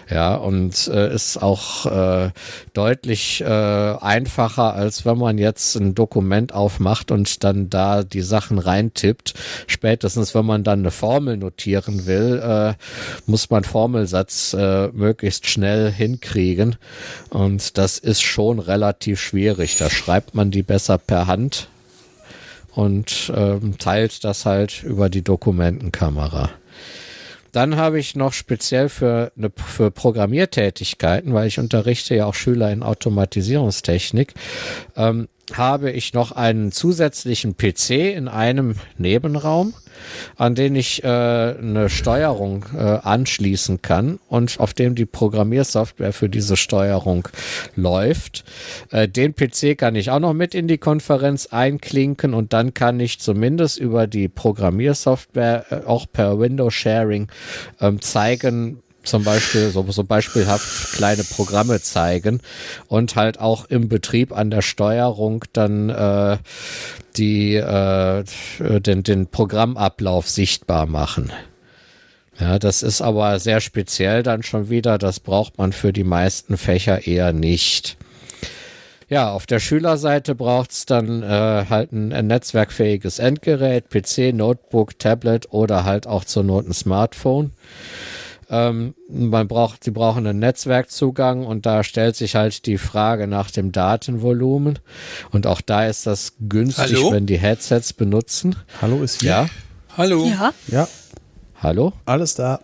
[0.10, 2.32] Ja, und äh, ist auch äh,
[2.74, 8.58] deutlich äh, einfacher, als wenn man jetzt ein Dokument aufmacht und dann da die Sachen
[8.58, 9.34] reintippt.
[9.68, 12.74] Spätestens, wenn man dann eine Formel notieren will, äh,
[13.30, 16.78] muss man Formelsatz äh, möglichst schnell hinkriegen.
[17.30, 19.78] Und das ist schon relativ schwierig.
[19.78, 21.68] Da schreibt man die besser per Hand
[22.78, 26.52] und ähm, teilt das halt über die Dokumentenkamera.
[27.52, 32.72] Dann habe ich noch speziell für, eine, für Programmiertätigkeiten, weil ich unterrichte ja auch Schüler
[32.72, 34.36] in Automatisierungstechnik,
[34.96, 39.74] ähm, habe ich noch einen zusätzlichen PC in einem Nebenraum,
[40.36, 46.30] an den ich äh, eine Steuerung äh, anschließen kann und auf dem die Programmiersoftware für
[46.30, 47.28] diese Steuerung
[47.76, 48.44] läuft.
[48.92, 53.00] Äh, den PC kann ich auch noch mit in die Konferenz einklinken und dann kann
[53.00, 57.30] ich zumindest über die Programmiersoftware äh, auch per Windows Sharing
[57.80, 62.42] ähm, zeigen, zum Beispiel so, so beispielhaft kleine Programme zeigen
[62.88, 66.38] und halt auch im Betrieb an der Steuerung dann äh,
[67.18, 68.24] die äh,
[68.60, 71.32] den, den Programmablauf sichtbar machen.
[72.40, 74.98] Ja, das ist aber sehr speziell dann schon wieder.
[74.98, 77.98] Das braucht man für die meisten Fächer eher nicht.
[79.10, 85.00] Ja, auf der Schülerseite braucht es dann äh, halt ein, ein, netzwerkfähiges Endgerät, PC, Notebook,
[85.00, 87.52] Tablet oder halt auch zur Not ein Smartphone.
[88.50, 93.52] Ähm, man braucht, sie brauchen einen Netzwerkzugang und da stellt sich halt die Frage nach
[93.52, 94.80] dem Datenvolumen.
[95.32, 97.12] Und auch da ist das günstig, Hallo?
[97.12, 98.56] wenn die Headsets benutzen.
[98.82, 99.30] Hallo ist hier.
[99.30, 99.50] Ja.
[99.98, 100.26] Hallo.
[100.26, 100.54] Ja.
[100.68, 100.88] Ja.
[101.62, 101.94] Hallo.
[102.06, 102.60] Alles da.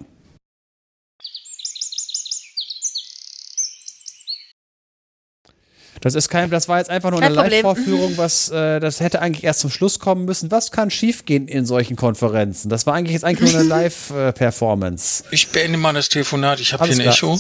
[6.04, 9.22] Das ist kein, das war jetzt einfach nur kein eine Live-Vorführung, was äh, das hätte
[9.22, 10.52] eigentlich erst zum Schluss kommen müssen.
[10.52, 12.68] Was kann schiefgehen in solchen Konferenzen?
[12.68, 15.24] Das war eigentlich jetzt eigentlich nur eine Live-Performance.
[15.32, 16.60] Ich beende mal das Telefonat.
[16.60, 17.40] Ich habe hier ein Echo.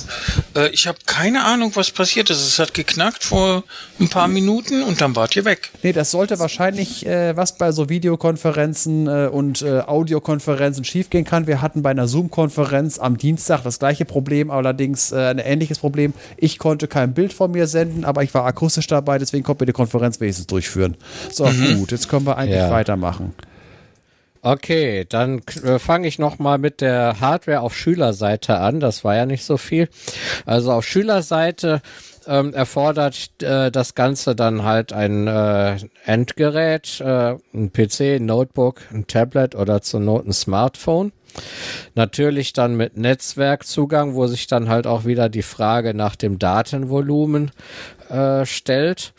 [0.55, 2.39] Äh, ich habe keine Ahnung, was passiert ist.
[2.39, 3.65] Es hat geknackt vor
[3.99, 5.71] ein paar Minuten und dann wart ihr weg.
[5.81, 11.47] Nee, das sollte wahrscheinlich, äh, was bei so Videokonferenzen äh, und äh, Audiokonferenzen schiefgehen kann.
[11.47, 16.13] Wir hatten bei einer Zoom-Konferenz am Dienstag das gleiche Problem, allerdings äh, ein ähnliches Problem.
[16.37, 19.67] Ich konnte kein Bild von mir senden, aber ich war akustisch dabei, deswegen konnten wir
[19.67, 20.95] die Konferenz wenigstens durchführen.
[21.31, 21.79] So, mhm.
[21.79, 22.69] gut, jetzt können wir eigentlich ja.
[22.69, 23.33] weitermachen.
[24.45, 28.81] Okay, dann äh, fange ich noch mal mit der Hardware auf Schülerseite an.
[28.81, 29.87] Das war ja nicht so viel.
[30.45, 31.81] Also auf Schülerseite
[32.27, 38.81] ähm, erfordert äh, das Ganze dann halt ein äh, Endgerät, äh, ein PC, ein Notebook,
[38.91, 41.13] ein Tablet oder zur Not ein Smartphone.
[41.95, 47.51] Natürlich dann mit Netzwerkzugang, wo sich dann halt auch wieder die Frage nach dem Datenvolumen
[48.09, 49.13] äh, stellt.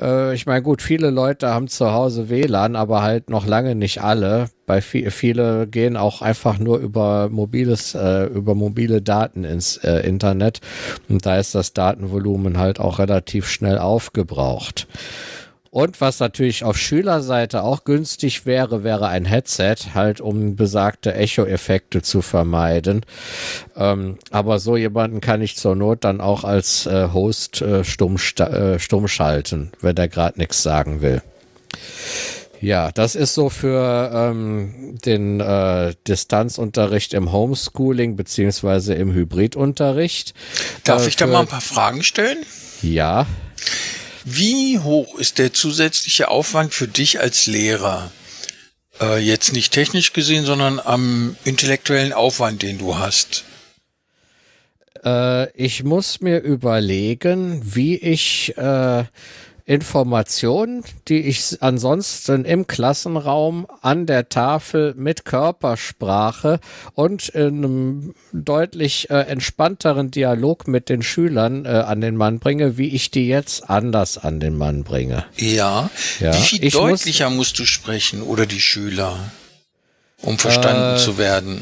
[0.00, 4.02] Äh, ich meine, gut, viele Leute haben zu Hause WLAN, aber halt noch lange nicht
[4.02, 4.46] alle.
[4.66, 10.06] Bei viel, viele gehen auch einfach nur über mobiles, äh, über mobile Daten ins äh,
[10.06, 10.60] Internet
[11.08, 14.86] und da ist das Datenvolumen halt auch relativ schnell aufgebraucht.
[15.72, 22.02] Und was natürlich auf Schülerseite auch günstig wäre, wäre ein Headset, halt um besagte Echo-Effekte
[22.02, 23.06] zu vermeiden.
[23.74, 28.16] Ähm, aber so jemanden kann ich zur Not dann auch als äh, Host äh, stumm,
[28.16, 31.22] äh, stumm schalten, wenn der gerade nichts sagen will.
[32.60, 40.34] Ja, das ist so für ähm, den äh, Distanzunterricht im Homeschooling beziehungsweise im Hybridunterricht.
[40.84, 42.44] Darf äh, ich da mal ein paar Fragen stellen?
[42.82, 43.26] Ja.
[44.24, 48.10] Wie hoch ist der zusätzliche Aufwand für dich als Lehrer?
[49.00, 53.44] Äh, jetzt nicht technisch gesehen, sondern am intellektuellen Aufwand, den du hast.
[55.04, 59.04] Äh, ich muss mir überlegen, wie ich äh,
[59.64, 66.58] Informationen, die ich ansonsten im Klassenraum an der Tafel mit Körpersprache
[66.94, 72.76] und in einem deutlich äh, entspannteren Dialog mit den Schülern äh, an den Mann bringe,
[72.76, 75.24] wie ich die jetzt anders an den Mann bringe.
[75.36, 75.90] Ja.
[76.18, 76.34] ja.
[76.34, 79.16] Wie viel deutlicher muss, musst du sprechen oder die Schüler,
[80.22, 81.60] um verstanden äh, zu werden?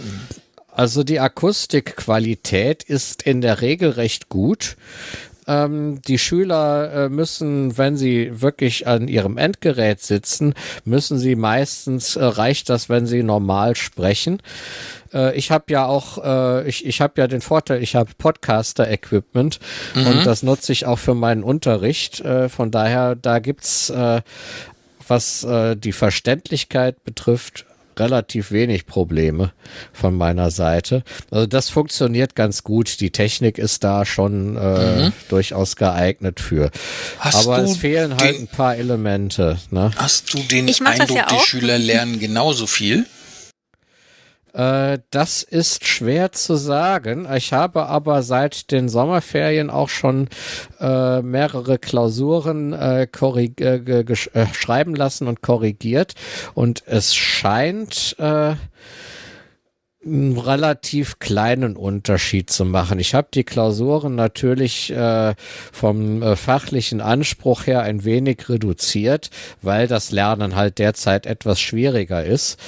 [0.73, 4.77] Also die Akustikqualität ist in der Regel recht gut.
[5.51, 10.55] Ähm, die Schüler äh, müssen, wenn sie wirklich an ihrem Endgerät sitzen,
[10.85, 14.41] müssen sie meistens, äh, reicht das, wenn sie normal sprechen.
[15.13, 19.59] Äh, ich habe ja auch, äh, ich, ich habe ja den Vorteil, ich habe Podcaster-Equipment
[19.97, 20.07] mhm.
[20.07, 22.21] und das nutze ich auch für meinen Unterricht.
[22.21, 23.93] Äh, von daher, da gibt's
[25.09, 25.45] was
[25.77, 27.67] die Verständlichkeit betrifft,
[28.01, 29.53] relativ wenig Probleme
[29.93, 31.05] von meiner Seite.
[31.31, 33.01] Also das funktioniert ganz gut.
[33.01, 35.13] Die Technik ist da schon äh, mhm.
[35.29, 36.71] durchaus geeignet für.
[37.19, 39.59] Hast Aber es fehlen halt ein paar Elemente.
[39.71, 39.91] Ne?
[39.97, 43.07] Hast du den Eindruck, ja die Schüler lernen genauso viel?
[44.53, 47.27] Äh, das ist schwer zu sagen.
[47.35, 50.29] Ich habe aber seit den Sommerferien auch schon
[50.81, 56.15] äh, mehrere Klausuren äh, äh, äh, schreiben lassen und korrigiert.
[56.55, 58.17] Und es scheint
[60.05, 62.99] einen relativ kleinen Unterschied zu machen.
[62.99, 65.35] Ich habe die Klausuren natürlich äh,
[65.73, 69.31] vom äh, fachlichen Anspruch her ein wenig reduziert,
[69.61, 72.59] weil das Lernen halt derzeit etwas schwieriger ist.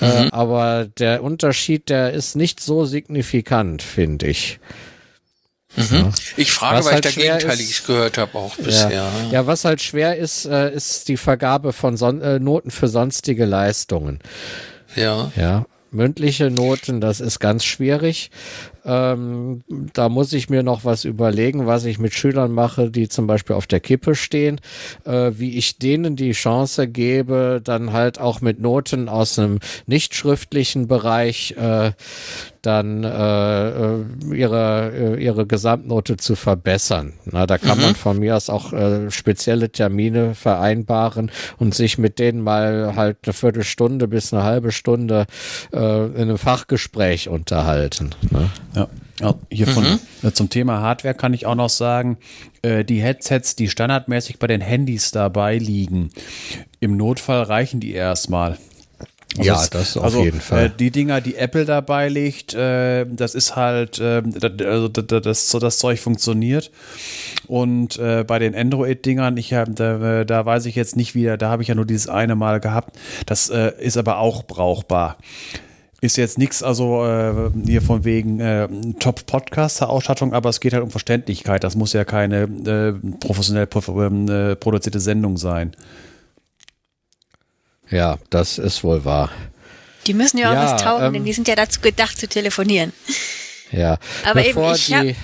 [0.00, 0.26] Äh, mhm.
[0.28, 4.58] Äh, aber der Unterschied, der ist nicht so signifikant, finde ich.
[5.76, 6.12] Mhm.
[6.38, 8.90] Ich frage, was weil halt ich da Gegenteiliges gehört habe auch bisher.
[8.90, 9.10] Ja.
[9.30, 13.44] ja, was halt schwer ist, äh, ist die Vergabe von Son äh, Noten für sonstige
[13.44, 14.20] Leistungen.
[14.96, 15.30] Ja.
[15.36, 18.30] Ja, mündliche Noten, das ist ganz schwierig.
[18.84, 23.26] Ähm, da muss ich mir noch was überlegen, was ich mit Schülern mache, die zum
[23.26, 24.60] Beispiel auf der Kippe stehen,
[25.04, 30.14] äh, wie ich denen die Chance gebe, dann halt auch mit Noten aus einem nicht
[30.14, 31.92] schriftlichen Bereich äh,
[32.68, 37.14] dann äh, äh, ihre, äh, ihre Gesamtnote zu verbessern.
[37.24, 37.84] Na, da kann mhm.
[37.84, 43.16] man von mir aus auch äh, spezielle Termine vereinbaren und sich mit denen mal halt
[43.24, 45.24] eine Viertelstunde bis eine halbe Stunde
[45.72, 48.10] äh, in einem Fachgespräch unterhalten.
[48.30, 48.50] Ne?
[48.76, 48.88] Ja.
[49.20, 49.98] Ja, hier von, mhm.
[50.22, 52.18] äh, zum Thema Hardware kann ich auch noch sagen,
[52.62, 56.10] äh, die Headsets, die standardmäßig bei den Handys dabei liegen,
[56.78, 58.58] im Notfall reichen die erstmal.
[59.36, 60.66] Also ja, das auf also, jeden Fall.
[60.66, 64.22] Äh, die Dinger, die Apple dabei legt, äh, das ist halt, äh,
[64.64, 66.70] also das, das, so das Zeug funktioniert.
[67.46, 71.50] Und äh, bei den Android-Dingern, ich hab, da, da weiß ich jetzt nicht wieder, da
[71.50, 72.98] habe ich ja nur dieses eine Mal gehabt.
[73.26, 75.18] Das äh, ist aber auch brauchbar.
[76.00, 80.90] Ist jetzt nichts, also äh, hier von wegen äh, Top-Podcaster-Ausstattung, aber es geht halt um
[80.90, 81.64] Verständlichkeit.
[81.64, 85.72] Das muss ja keine äh, professionell äh, produzierte Sendung sein.
[87.90, 89.30] Ja, das ist wohl wahr.
[90.06, 92.28] Die müssen ja auch ja, was taugen, ähm, denn die sind ja dazu gedacht zu
[92.28, 92.92] telefonieren.
[93.70, 95.16] Ja, aber Bevor eben, ich die,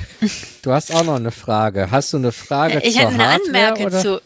[0.63, 1.91] du hast auch noch eine Frage.
[1.91, 3.47] Hast du eine Frage ich zur eine Hardware?
[3.47, 4.01] Anmerkung oder?
[4.03, 4.21] zu.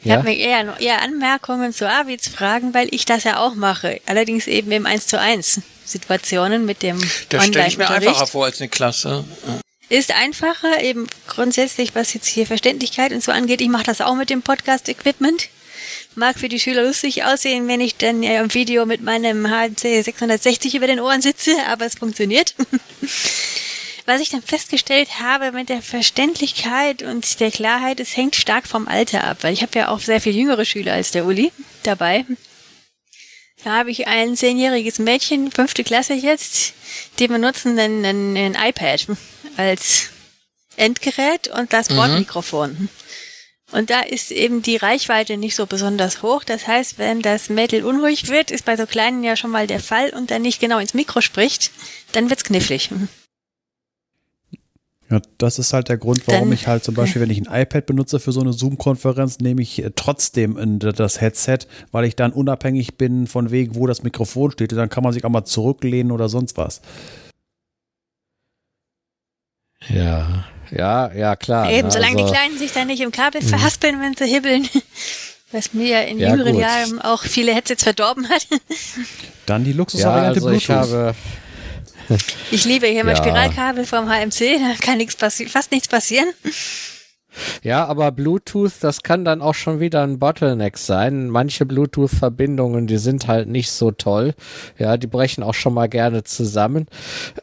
[0.00, 0.16] Ich ja?
[0.16, 4.00] habe mir eher, eher Anmerkungen zu Avids Fragen, weil ich das ja auch mache.
[4.06, 8.44] Allerdings eben im 1 zu 1 Situationen mit dem Das stelle ich mir einfacher vor
[8.44, 9.24] als eine Klasse.
[9.88, 13.60] Ist einfacher, eben grundsätzlich, was jetzt hier Verständlichkeit und so angeht.
[13.60, 15.48] Ich mache das auch mit dem Podcast-Equipment
[16.18, 20.02] mag für die Schüler lustig aussehen, wenn ich dann ja im Video mit meinem HC
[20.02, 22.54] 660 über den Ohren sitze, aber es funktioniert.
[24.06, 28.88] Was ich dann festgestellt habe mit der Verständlichkeit und der Klarheit, es hängt stark vom
[28.88, 32.24] Alter ab, weil ich habe ja auch sehr viel jüngere Schüler als der Uli dabei.
[33.64, 36.72] Da habe ich ein zehnjähriges Mädchen, fünfte Klasse jetzt,
[37.18, 39.08] die benutzen ein, ein, ein iPad
[39.56, 40.08] als
[40.76, 41.96] Endgerät und das mhm.
[41.96, 42.70] Bordmikrofon.
[42.70, 42.88] Mhm.
[43.70, 46.42] Und da ist eben die Reichweite nicht so besonders hoch.
[46.44, 49.80] Das heißt, wenn das Mädel unruhig wird, ist bei so Kleinen ja schon mal der
[49.80, 51.70] Fall und dann nicht genau ins Mikro spricht,
[52.12, 52.90] dann wird's knifflig.
[55.10, 57.62] Ja, das ist halt der Grund, warum dann, ich halt zum Beispiel, wenn ich ein
[57.62, 61.60] iPad benutze für so eine Zoom-Konferenz, nehme ich äh, trotzdem das Headset,
[61.92, 64.72] weil ich dann unabhängig bin von wegen, wo das Mikrofon steht.
[64.72, 66.82] Dann kann man sich auch mal zurücklehnen oder sonst was.
[69.88, 71.70] Ja, ja, ja, klar.
[71.70, 73.48] Eben, ne, solange also, die Kleinen sich da nicht im Kabel mhm.
[73.48, 74.68] verhaspeln, wenn sie hibbeln.
[75.50, 76.60] Was mir ja in ja, jüngeren gut.
[76.60, 78.46] Jahren auch viele Headsets verdorben hat.
[79.46, 80.62] Dann die Luxusvariante ja, also Bluetooth.
[80.62, 81.14] Ich habe
[82.50, 86.28] ich liebe hier mein Spiralkabel vom HMC, da kann nichts fast nichts passieren.
[87.62, 91.28] Ja, aber Bluetooth, das kann dann auch schon wieder ein Bottleneck sein.
[91.28, 94.34] Manche Bluetooth-Verbindungen, die sind halt nicht so toll.
[94.78, 96.86] Ja, die brechen auch schon mal gerne zusammen.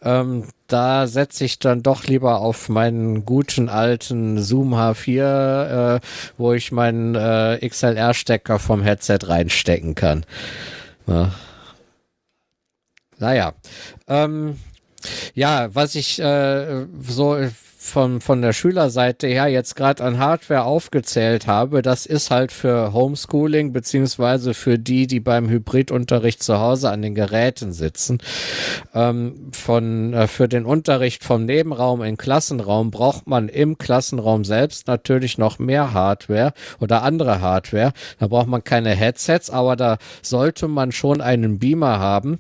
[0.01, 5.99] Ähm, da setze ich dann doch lieber auf meinen guten alten Zoom H4, äh,
[6.38, 10.25] wo ich meinen äh, XLR-Stecker vom Headset reinstecken kann.
[11.07, 11.32] Ja.
[13.17, 13.53] Naja.
[14.07, 14.57] Ähm,
[15.33, 17.38] ja, was ich äh, so
[17.85, 22.93] von, von der Schülerseite her jetzt gerade an Hardware aufgezählt habe, das ist halt für
[22.93, 28.17] Homeschooling beziehungsweise für die, die beim Hybridunterricht zu Hause an den Geräten sitzen.
[28.93, 34.88] Ähm, von, äh, für den Unterricht vom Nebenraum in Klassenraum braucht man im Klassenraum selbst
[34.88, 37.93] natürlich noch mehr Hardware oder andere Hardware.
[38.19, 42.39] Da braucht man keine Headsets, aber da sollte man schon einen Beamer haben,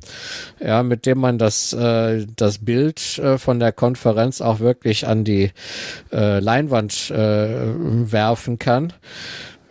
[0.59, 5.23] ja, mit dem man das, äh, das Bild äh, von der Konferenz auch wirklich an
[5.23, 5.51] die die
[6.11, 7.73] äh, Leinwand äh,
[8.11, 8.93] werfen kann.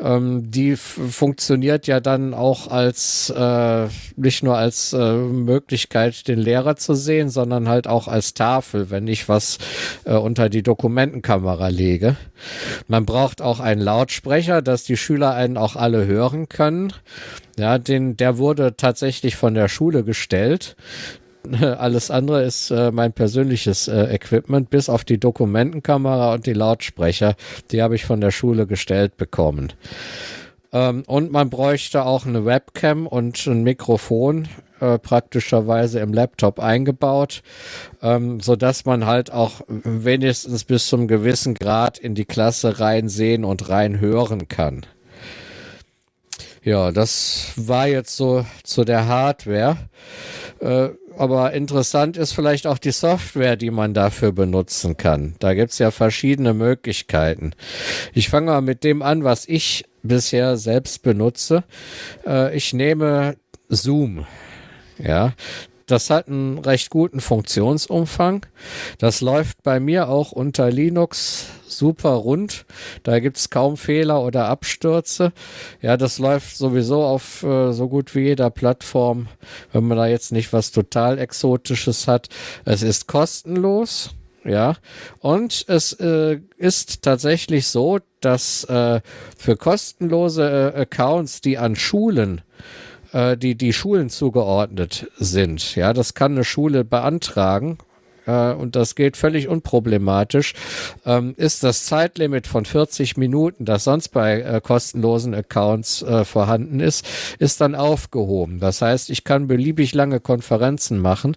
[0.01, 3.86] Ähm, die funktioniert ja dann auch als äh,
[4.17, 9.07] nicht nur als äh, Möglichkeit, den Lehrer zu sehen, sondern halt auch als Tafel, wenn
[9.07, 9.59] ich was
[10.05, 12.17] äh, unter die Dokumentenkamera lege.
[12.89, 16.93] Man braucht auch einen Lautsprecher, dass die Schüler einen auch alle hören können.
[17.57, 20.76] Ja, den, der wurde tatsächlich von der Schule gestellt.
[21.78, 27.36] Alles andere ist äh, mein persönliches äh, Equipment, bis auf die Dokumentenkamera und die Lautsprecher.
[27.70, 29.73] Die habe ich von der Schule gestellt bekommen.
[30.73, 34.48] Ähm, und man bräuchte auch eine Webcam und ein Mikrofon
[34.81, 37.42] äh, praktischerweise im Laptop eingebaut,
[38.02, 43.44] ähm, so dass man halt auch wenigstens bis zum gewissen Grad in die Klasse reinsehen
[43.44, 44.84] und rein hören kann.
[46.64, 49.76] Ja, das war jetzt so zu der Hardware.
[50.60, 55.34] Äh, aber interessant ist vielleicht auch die Software, die man dafür benutzen kann.
[55.39, 57.52] Da gibt's ja verschiedene Möglichkeiten.
[58.12, 61.65] Ich fange mal mit dem an, was ich bisher selbst benutze.
[62.26, 63.36] Äh, ich nehme
[63.68, 64.26] Zoom.
[64.99, 65.33] Ja,
[65.86, 68.47] das hat einen recht guten Funktionsumfang.
[68.99, 71.47] Das läuft bei mir auch unter Linux
[71.78, 72.64] super rund.
[73.02, 75.32] Da gibt's kaum Fehler oder Abstürze.
[75.80, 79.28] Ja, das läuft sowieso auf äh, so gut wie jeder Plattform,
[79.72, 82.28] wenn man da jetzt nicht was total Exotisches hat.
[82.64, 84.10] Es ist kostenlos.
[84.46, 84.76] Ja,
[85.20, 89.00] und es äh, ist tatsächlich so, dass äh,
[89.38, 92.42] für kostenlose äh, Accounts, die an Schulen
[93.14, 95.76] äh, die die Schulen zugeordnet sind.
[95.76, 97.78] Ja, das kann eine Schule beantragen
[98.26, 100.54] äh, und das geht völlig unproblematisch,
[101.04, 106.80] ähm, ist das Zeitlimit von 40 Minuten, das sonst bei äh, kostenlosen Accounts äh, vorhanden
[106.80, 107.06] ist,
[107.38, 108.60] ist dann aufgehoben.
[108.60, 111.36] Das heißt, ich kann beliebig lange Konferenzen machen,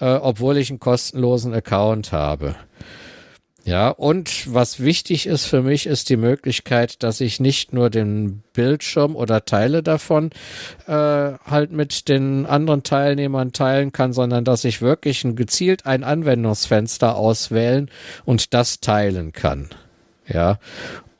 [0.00, 2.54] äh, obwohl ich einen kostenlosen Account habe.
[3.66, 8.44] Ja, und was wichtig ist für mich, ist die Möglichkeit, dass ich nicht nur den
[8.52, 10.30] Bildschirm oder Teile davon
[10.86, 16.04] äh, halt mit den anderen Teilnehmern teilen kann, sondern dass ich wirklich ein, gezielt ein
[16.04, 17.90] Anwendungsfenster auswählen
[18.24, 19.70] und das teilen kann.
[20.28, 20.60] Ja,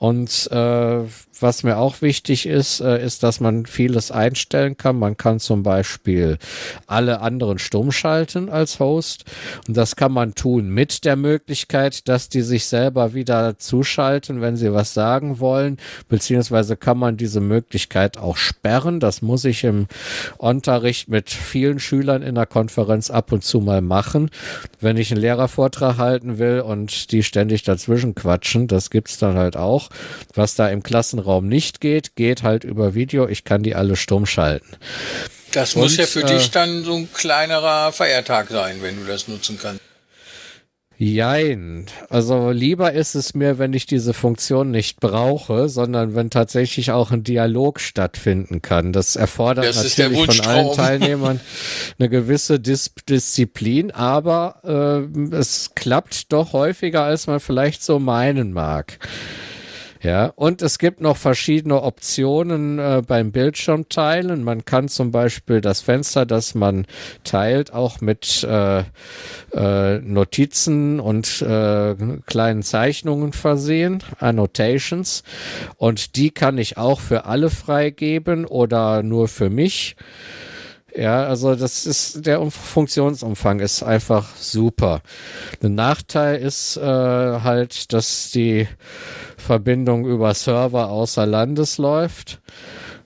[0.07, 1.03] und äh,
[1.41, 4.99] was mir auch wichtig ist, äh, ist, dass man vieles einstellen kann.
[4.99, 6.39] Man kann zum Beispiel
[6.87, 9.25] alle anderen stumm schalten als Host.
[9.67, 14.57] Und das kann man tun mit der Möglichkeit, dass die sich selber wieder zuschalten, wenn
[14.57, 15.79] sie was sagen wollen.
[16.09, 19.01] Beziehungsweise kann man diese Möglichkeit auch sperren.
[19.01, 19.89] Das muss ich im
[20.39, 24.31] Unterricht mit vielen Schülern in der Konferenz ab und zu mal machen.
[24.81, 29.57] Wenn ich einen Lehrervortrag halten will und die ständig dazwischen quatschen, das gibt's dann halt
[29.57, 29.91] auch.
[30.35, 33.29] Was da im Klassenraum nicht geht, geht halt über Video.
[33.29, 34.77] Ich kann die alle stumm schalten.
[35.53, 39.07] Das Und, muss ja für äh, dich dann so ein kleinerer Feiertag sein, wenn du
[39.07, 39.81] das nutzen kannst.
[40.99, 41.87] Jein.
[42.09, 47.11] Also lieber ist es mir, wenn ich diese Funktion nicht brauche, sondern wenn tatsächlich auch
[47.11, 48.95] ein Dialog stattfinden kann.
[48.95, 51.41] Das erfordert das natürlich von allen Teilnehmern
[51.99, 58.53] eine gewisse Dis Disziplin, aber äh, es klappt doch häufiger, als man vielleicht so meinen
[58.53, 58.99] mag.
[60.07, 64.45] Ja, und es gibt noch verschiedene Optionen äh, beim Bildschirmteilen.
[64.45, 66.87] Man kann zum Beispiel das Fenster, das man
[67.25, 68.85] teilt, auch mit äh,
[69.53, 75.25] äh, Notizen und äh, kleinen Zeichnungen versehen, Annotations.
[75.77, 79.97] Und die kann ich auch für alle freigeben oder nur für mich.
[80.97, 85.03] Ja, also das ist der Funktionsumfang ist einfach super.
[85.61, 88.67] Der Nachteil ist äh, halt, dass die
[89.37, 92.41] Verbindung über Server außer Landes läuft.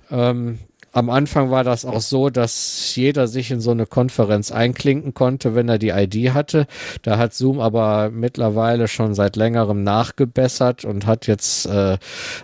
[0.09, 0.61] Ähm,
[0.93, 5.55] am Anfang war das auch so, dass jeder sich in so eine Konferenz einklinken konnte,
[5.55, 6.67] wenn er die ID hatte.
[7.03, 11.99] Da hat Zoom aber mittlerweile schon seit längerem nachgebessert und hat jetzt äh,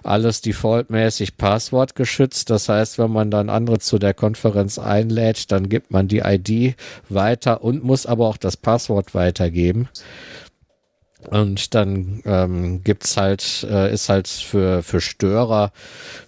[0.05, 2.51] alles defaultmäßig Passwort geschützt.
[2.51, 6.77] Das heißt, wenn man dann andere zu der Konferenz einlädt, dann gibt man die ID
[7.09, 9.89] weiter und muss aber auch das Passwort weitergeben.
[11.31, 15.73] Und dann ähm, gibt's halt, äh, ist halt für, für Störer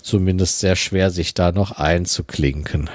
[0.03, 2.91] zumindest sehr schwer, sich da noch einzuklinken.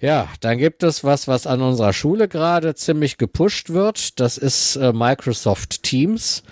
[0.00, 4.18] Ja, dann gibt es was, was an unserer Schule gerade ziemlich gepusht wird.
[4.18, 6.42] Das ist äh, Microsoft Teams.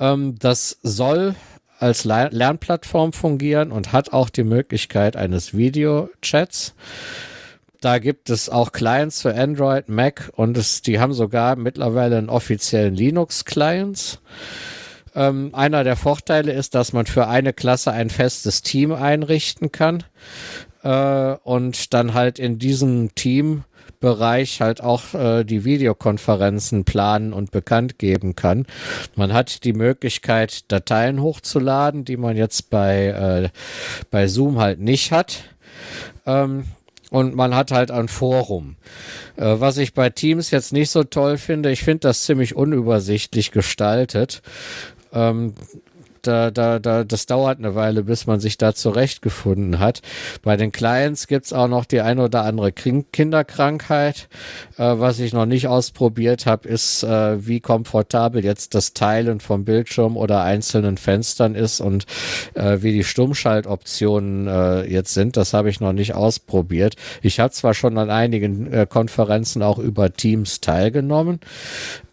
[0.00, 1.36] Ähm, das soll
[1.78, 6.74] als Lernplattform fungieren und hat auch die Möglichkeit eines Videochats.
[7.80, 12.28] Da gibt es auch Clients für Android, Mac und es, die haben sogar mittlerweile einen
[12.28, 14.20] offiziellen Linux-Clients.
[15.14, 20.04] Ähm, einer der Vorteile ist, dass man für eine Klasse ein festes Team einrichten kann
[20.82, 23.64] äh, und dann halt in diesem Team
[24.00, 28.66] Bereich halt auch äh, die Videokonferenzen planen und bekannt geben kann.
[29.14, 33.48] Man hat die Möglichkeit, Dateien hochzuladen, die man jetzt bei, äh,
[34.10, 35.44] bei Zoom halt nicht hat.
[36.26, 36.64] Ähm,
[37.16, 38.76] und man hat halt ein Forum.
[39.36, 43.52] Äh, was ich bei Teams jetzt nicht so toll finde, ich finde das ziemlich unübersichtlich
[43.52, 44.42] gestaltet.
[45.14, 45.54] Ähm,
[46.26, 50.02] da, da, da, das dauert eine Weile, bis man sich da zurechtgefunden hat.
[50.42, 54.28] Bei den Clients gibt's auch noch die ein oder andere Kinderkrankheit.
[54.76, 59.64] Äh, was ich noch nicht ausprobiert habe, ist, äh, wie komfortabel jetzt das Teilen vom
[59.64, 62.06] Bildschirm oder einzelnen Fenstern ist und
[62.54, 65.36] äh, wie die Stummschaltoptionen äh, jetzt sind.
[65.36, 66.96] Das habe ich noch nicht ausprobiert.
[67.22, 71.40] Ich habe zwar schon an einigen äh, Konferenzen auch über Teams teilgenommen,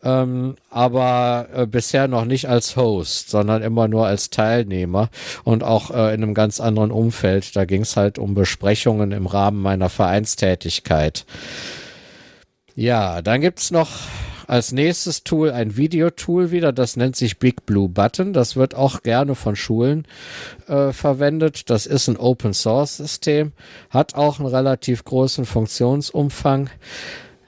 [0.04, 5.10] ähm, aber äh, bisher noch nicht als Host, sondern immer nur als Teilnehmer
[5.44, 7.56] und auch äh, in einem ganz anderen Umfeld.
[7.56, 11.26] Da ging es halt um Besprechungen im Rahmen meiner Vereinstätigkeit.
[12.76, 13.90] Ja, dann gibt's noch
[14.48, 18.34] als nächstes Tool ein Videotool wieder, das nennt sich Big Blue Button.
[18.34, 20.06] Das wird auch gerne von Schulen
[20.68, 21.70] äh, verwendet.
[21.70, 23.54] Das ist ein Open Source System,
[23.90, 26.70] hat auch einen relativ großen Funktionsumfang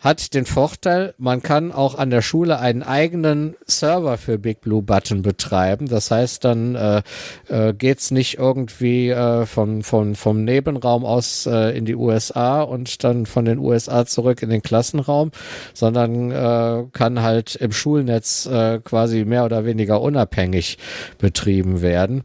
[0.06, 4.84] hat den Vorteil, man kann auch an der Schule einen eigenen Server für Big Blue
[4.84, 5.88] Button betreiben.
[5.88, 7.02] Das heißt, dann äh,
[7.50, 13.04] äh, geht nicht irgendwie äh, von, von, vom Nebenraum aus äh, in die USA und
[13.04, 15.32] dann von den USA zurück in den Klassenraum,
[15.74, 20.78] sondern äh, kann halt im Schulnetz äh, quasi mehr oder weniger unabhängig
[21.18, 22.24] betrieben werden.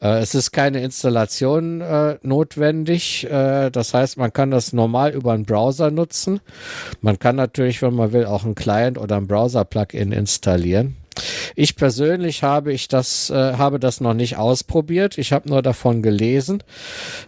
[0.00, 3.24] Äh, es ist keine Installation äh, notwendig.
[3.30, 6.40] Äh, das heißt, man kann das normal über einen Browser nutzen.
[7.00, 10.96] Man kann natürlich, wenn man will, auch einen Client oder ein Browser-Plugin installieren.
[11.56, 15.18] Ich persönlich habe ich das äh, habe das noch nicht ausprobiert.
[15.18, 16.62] Ich habe nur davon gelesen,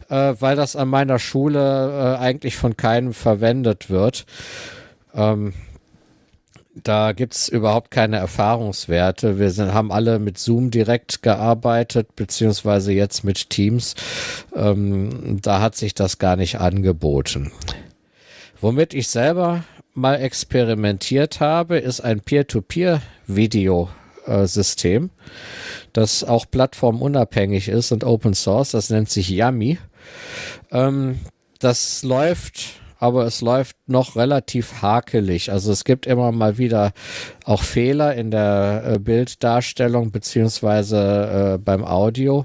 [0.09, 4.27] äh, weil das an meiner Schule äh, eigentlich von keinem verwendet wird.
[5.13, 5.55] Ähm,
[6.83, 9.39] da gibt's überhaupt keine Erfahrungswerte.
[9.39, 13.95] Wir sind, haben alle mit Zoom direkt gearbeitet, beziehungsweise jetzt mit Teams.
[14.55, 17.53] Ähm, da hat sich das gar nicht angeboten.
[18.61, 25.11] Womit ich selber mal experimentiert habe, ist ein Peer-to-Peer-Video-System,
[25.93, 28.73] das auch plattformunabhängig ist und Open Source.
[28.73, 29.79] Das nennt sich Yummy.
[30.71, 31.21] Ähm,
[31.59, 35.51] das läuft aber es läuft noch relativ hakelig.
[35.51, 36.93] Also es gibt immer mal wieder
[37.45, 42.45] auch Fehler in der äh, Bilddarstellung beziehungsweise äh, beim Audio.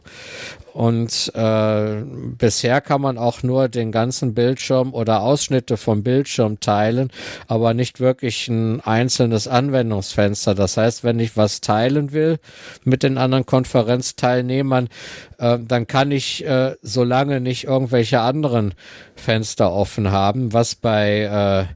[0.76, 2.04] Und äh,
[2.38, 7.12] bisher kann man auch nur den ganzen Bildschirm oder Ausschnitte vom Bildschirm teilen,
[7.48, 10.54] aber nicht wirklich ein einzelnes Anwendungsfenster.
[10.54, 12.40] Das heißt, wenn ich was teilen will
[12.84, 14.90] mit den anderen Konferenzteilnehmern,
[15.38, 18.74] äh, dann kann ich äh, solange nicht irgendwelche anderen
[19.16, 21.74] Fenster offen haben, was bei äh,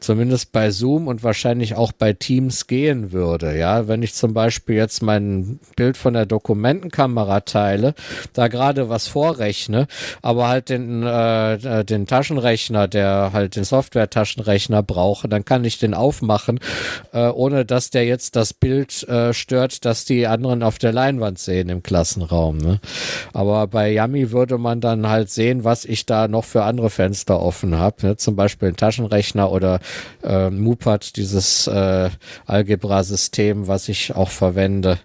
[0.00, 3.56] zumindest bei Zoom und wahrscheinlich auch bei Teams gehen würde.
[3.56, 7.94] Ja, wenn ich zum Beispiel jetzt mein Bild von der Dokumentenkamera teile,
[8.32, 9.86] da gerade was vorrechne,
[10.22, 15.78] aber halt den, äh, äh, den Taschenrechner, der halt den Software-Taschenrechner brauche, dann kann ich
[15.78, 16.60] den aufmachen,
[17.12, 21.38] äh, ohne dass der jetzt das Bild äh, stört, dass die anderen auf der Leinwand
[21.38, 22.58] sehen im Klassenraum.
[22.58, 22.80] Ne?
[23.32, 27.40] Aber bei Yummy würde man dann halt sehen, was ich da noch für andere Fenster
[27.40, 28.06] offen habe.
[28.06, 28.16] ne?
[28.16, 29.80] zum Beispiel ein Taschenrechner oder
[30.22, 32.10] äh, Mupat, dieses äh,
[32.46, 34.98] Algebra-System, was ich auch verwende.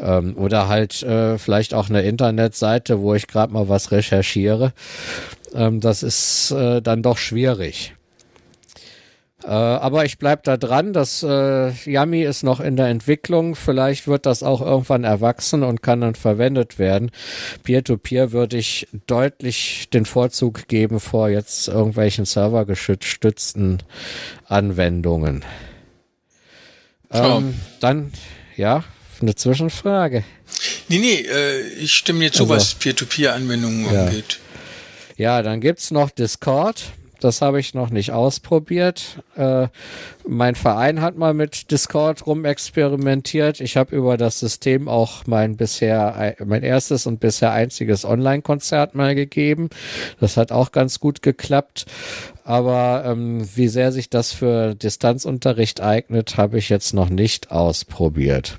[0.00, 4.72] Ähm, oder halt äh, vielleicht auch eine Internetseite, wo ich gerade mal was recherchiere.
[5.54, 7.94] Ähm, das ist äh, dann doch schwierig.
[9.48, 10.92] Äh, aber ich bleibe da dran.
[10.92, 13.54] Das äh, Yummy ist noch in der Entwicklung.
[13.54, 17.10] Vielleicht wird das auch irgendwann erwachsen und kann dann verwendet werden.
[17.62, 23.82] Peer-to-Peer -Peer würde ich deutlich den Vorzug geben vor jetzt irgendwelchen servergestützten
[24.44, 25.46] Anwendungen.
[27.10, 28.12] Ähm, dann,
[28.58, 28.84] ja,
[29.22, 30.24] eine Zwischenfrage.
[30.90, 34.04] Nee, nee, äh, ich stimme dir zu, also, was Peer-to-Peer-Anwendungen ja.
[34.04, 34.40] angeht.
[35.16, 36.92] Ja, dann gibt's noch Discord.
[37.20, 39.22] Das habe ich noch nicht ausprobiert.
[39.36, 39.68] Äh,
[40.26, 43.60] mein Verein hat mal mit Discord rumexperimentiert.
[43.60, 49.14] Ich habe über das System auch mein bisher, mein erstes und bisher einziges Online-Konzert mal
[49.14, 49.68] gegeben.
[50.20, 51.86] Das hat auch ganz gut geklappt.
[52.44, 58.58] Aber ähm, wie sehr sich das für Distanzunterricht eignet, habe ich jetzt noch nicht ausprobiert.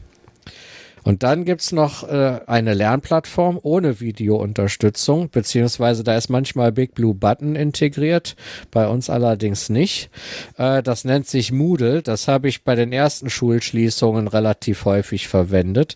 [1.03, 7.13] Und dann gibt's noch äh, eine Lernplattform ohne Videounterstützung, beziehungsweise da ist manchmal Big Blue
[7.13, 8.35] Button integriert,
[8.71, 10.09] bei uns allerdings nicht.
[10.57, 12.01] Äh, das nennt sich Moodle.
[12.01, 15.95] Das habe ich bei den ersten Schulschließungen relativ häufig verwendet.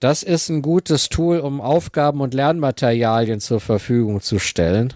[0.00, 4.94] Das ist ein gutes Tool, um Aufgaben und Lernmaterialien zur Verfügung zu stellen.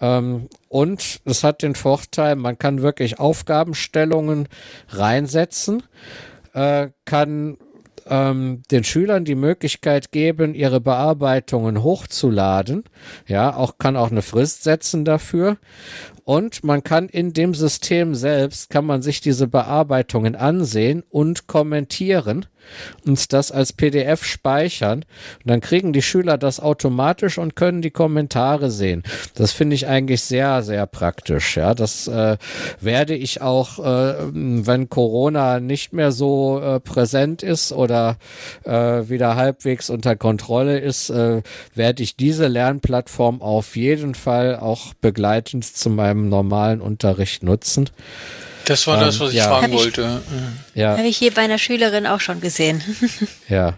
[0.00, 4.48] Ähm, und es hat den Vorteil, man kann wirklich Aufgabenstellungen
[4.88, 5.84] reinsetzen,
[6.54, 7.56] äh, kann
[8.06, 12.84] ähm, den Schülern die Möglichkeit geben, ihre Bearbeitungen hochzuladen.
[13.26, 15.58] Ja, auch kann auch eine Frist setzen dafür.
[16.24, 22.46] Und man kann in dem System selbst, kann man sich diese Bearbeitungen ansehen und kommentieren
[23.06, 25.04] und das als PDF speichern.
[25.44, 29.02] Und dann kriegen die Schüler das automatisch und können die Kommentare sehen.
[29.34, 31.56] Das finde ich eigentlich sehr, sehr praktisch.
[31.56, 32.36] Ja, das äh,
[32.80, 38.16] werde ich auch, äh, wenn Corona nicht mehr so äh, präsent ist oder
[38.64, 38.72] äh,
[39.08, 41.42] wieder halbwegs unter Kontrolle ist, äh,
[41.74, 47.90] werde ich diese Lernplattform auf jeden Fall auch begleitend zu meinem normalen Unterricht nutzen.
[48.64, 49.44] Das war das, was ich ja.
[49.44, 50.22] fragen wollte.
[50.74, 50.96] Ja.
[50.96, 52.82] Habe ich hier bei einer Schülerin auch schon gesehen.
[53.48, 53.74] ja.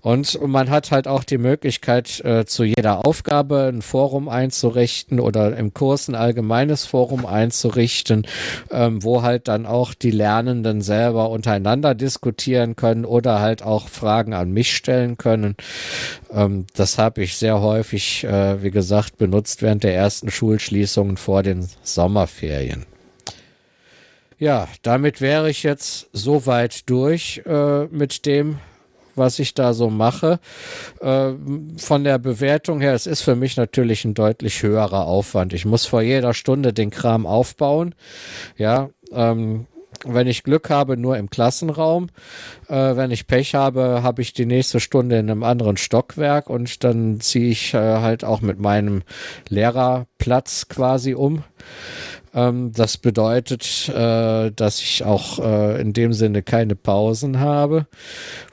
[0.00, 5.56] Und man hat halt auch die Möglichkeit, äh, zu jeder Aufgabe ein Forum einzurichten oder
[5.56, 8.26] im Kurs ein allgemeines Forum einzurichten,
[8.70, 14.34] ähm, wo halt dann auch die Lernenden selber untereinander diskutieren können oder halt auch Fragen
[14.34, 15.56] an mich stellen können.
[16.30, 21.42] Ähm, das habe ich sehr häufig, äh, wie gesagt, benutzt während der ersten Schulschließungen vor
[21.42, 22.84] den Sommerferien.
[24.44, 28.58] Ja, damit wäre ich jetzt soweit durch äh, mit dem,
[29.14, 30.38] was ich da so mache.
[31.00, 31.30] Äh,
[31.78, 35.54] von der Bewertung her, es ist für mich natürlich ein deutlich höherer Aufwand.
[35.54, 37.94] Ich muss vor jeder Stunde den Kram aufbauen.
[38.58, 39.66] Ja, ähm,
[40.04, 42.08] wenn ich Glück habe, nur im Klassenraum.
[42.68, 46.84] Äh, wenn ich Pech habe, habe ich die nächste Stunde in einem anderen Stockwerk und
[46.84, 49.04] dann ziehe ich äh, halt auch mit meinem
[49.48, 51.44] Lehrerplatz quasi um.
[52.34, 57.86] Ähm, das bedeutet, äh, dass ich auch äh, in dem Sinne keine Pausen habe.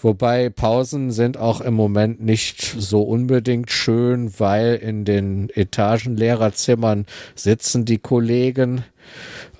[0.02, 7.86] Wobei Pausen sind auch im Moment nicht so unbedingt schön, weil in den Etagenlehrerzimmern sitzen
[7.86, 8.84] die Kollegen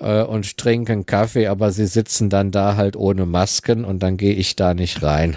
[0.00, 4.34] äh, und trinken Kaffee, aber sie sitzen dann da halt ohne Masken und dann gehe
[4.34, 5.36] ich da nicht rein.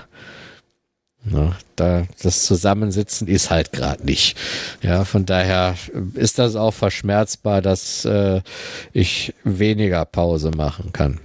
[1.32, 4.38] Ja, da das Zusammensitzen ist halt gerade nicht.
[4.82, 5.76] Ja, von daher
[6.14, 8.42] ist das auch verschmerzbar, dass äh,
[8.94, 11.20] ich weniger Pause machen kann.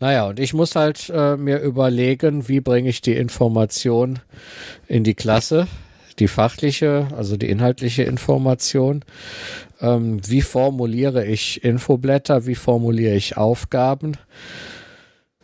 [0.00, 4.20] Naja, und ich muss halt äh, mir überlegen, wie bringe ich die Information
[4.86, 5.66] in die Klasse,
[6.18, 9.04] die fachliche, also die inhaltliche Information.
[9.80, 14.16] Ähm, wie formuliere ich Infoblätter, wie formuliere ich Aufgaben?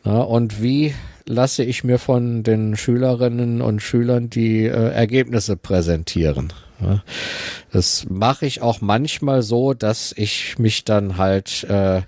[0.05, 0.95] Ja, und wie
[1.27, 6.53] lasse ich mir von den Schülerinnen und Schülern die äh, Ergebnisse präsentieren.
[7.73, 12.03] Das mache ich auch manchmal so, dass ich mich dann halt äh,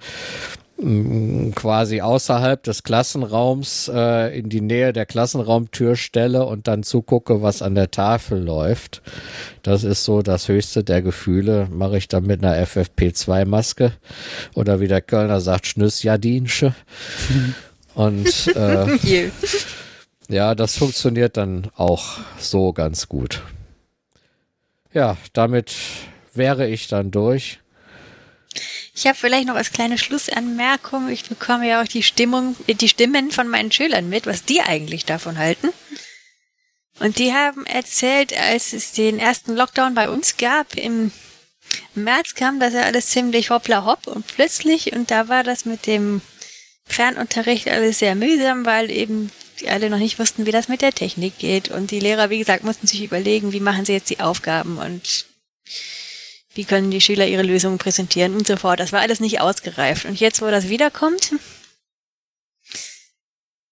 [1.55, 7.63] quasi außerhalb des Klassenraums äh, in die Nähe der Klassenraumtür stelle und dann zugucke, was
[7.63, 9.01] an der Tafel läuft.
[9.63, 11.69] Das ist so das höchste der Gefühle.
[11.71, 13.93] Mache ich dann mit einer FFP2-Maske
[14.55, 16.75] oder wie der Kölner sagt, Schnüssjadinsche.
[17.97, 19.31] Und äh,
[20.29, 23.43] ja, das funktioniert dann auch so ganz gut.
[24.93, 25.75] Ja, damit
[26.35, 27.59] wäre ich dann durch.
[28.95, 31.09] Ich habe vielleicht noch als kleine Schlussanmerkung.
[31.09, 35.07] Ich bekomme ja auch die Stimmung, die Stimmen von meinen Schülern mit, was die eigentlich
[35.07, 35.71] davon halten.
[37.01, 41.13] Und die haben erzählt, als es den ersten Lockdown bei uns gab im
[41.95, 45.65] Im März kam das ja alles ziemlich hoppla hopp und plötzlich, und da war das
[45.65, 46.21] mit dem
[46.87, 50.93] Fernunterricht alles sehr mühsam, weil eben die alle noch nicht wussten, wie das mit der
[50.93, 51.71] Technik geht.
[51.71, 55.27] Und die Lehrer, wie gesagt, mussten sich überlegen, wie machen sie jetzt die Aufgaben und
[56.55, 58.81] wie können die Schüler ihre Lösungen präsentieren und so fort.
[58.81, 60.07] Das war alles nicht ausgereift.
[60.07, 61.33] Und jetzt, wo das wiederkommt,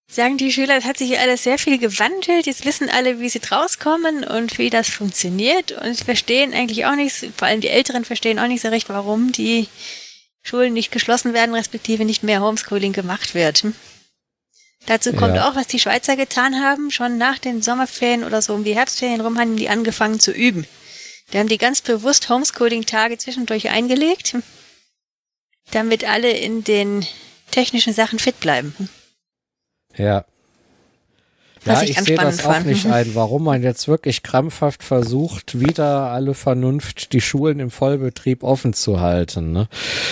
[0.07, 2.47] sagen die Schüler, es hat sich alles sehr viel gewandelt.
[2.47, 7.31] Jetzt wissen alle, wie sie rauskommen und wie das funktioniert und verstehen eigentlich auch nicht,
[7.37, 9.67] vor allem die Älteren verstehen auch nicht so recht, warum die
[10.45, 13.65] Schulen nicht geschlossen werden, respektive nicht mehr Homeschooling gemacht wird.
[14.87, 15.49] Dazu kommt ja.
[15.49, 16.91] auch, was die Schweizer getan haben.
[16.91, 20.67] Schon nach den Sommerferien oder so um die Herbstferien rum haben die angefangen zu üben.
[21.33, 24.37] Die haben die ganz bewusst Homeschooling-Tage zwischendurch eingelegt,
[25.71, 27.07] damit alle in den
[27.51, 28.91] technischen Sachen fit bleiben.
[29.97, 30.27] Ja.
[31.67, 32.67] Ja, ich, ich sehe das auch fand.
[32.67, 38.43] nicht ein, warum man jetzt wirklich krampfhaft versucht, wieder alle Vernunft die Schulen im Vollbetrieb
[38.43, 39.53] offen zu halten.
[39.53, 39.69] Ne?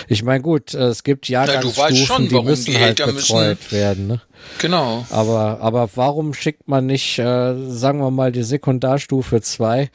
[0.09, 3.73] Ich meine, gut, es gibt Jahrgangsstufen, ja, schon, die müssen die halt betreut müssen.
[3.73, 4.07] werden.
[4.07, 4.21] Ne?
[4.59, 5.07] Genau.
[5.11, 9.91] Aber, aber warum schickt man nicht, äh, sagen wir mal, die Sekundarstufe 2,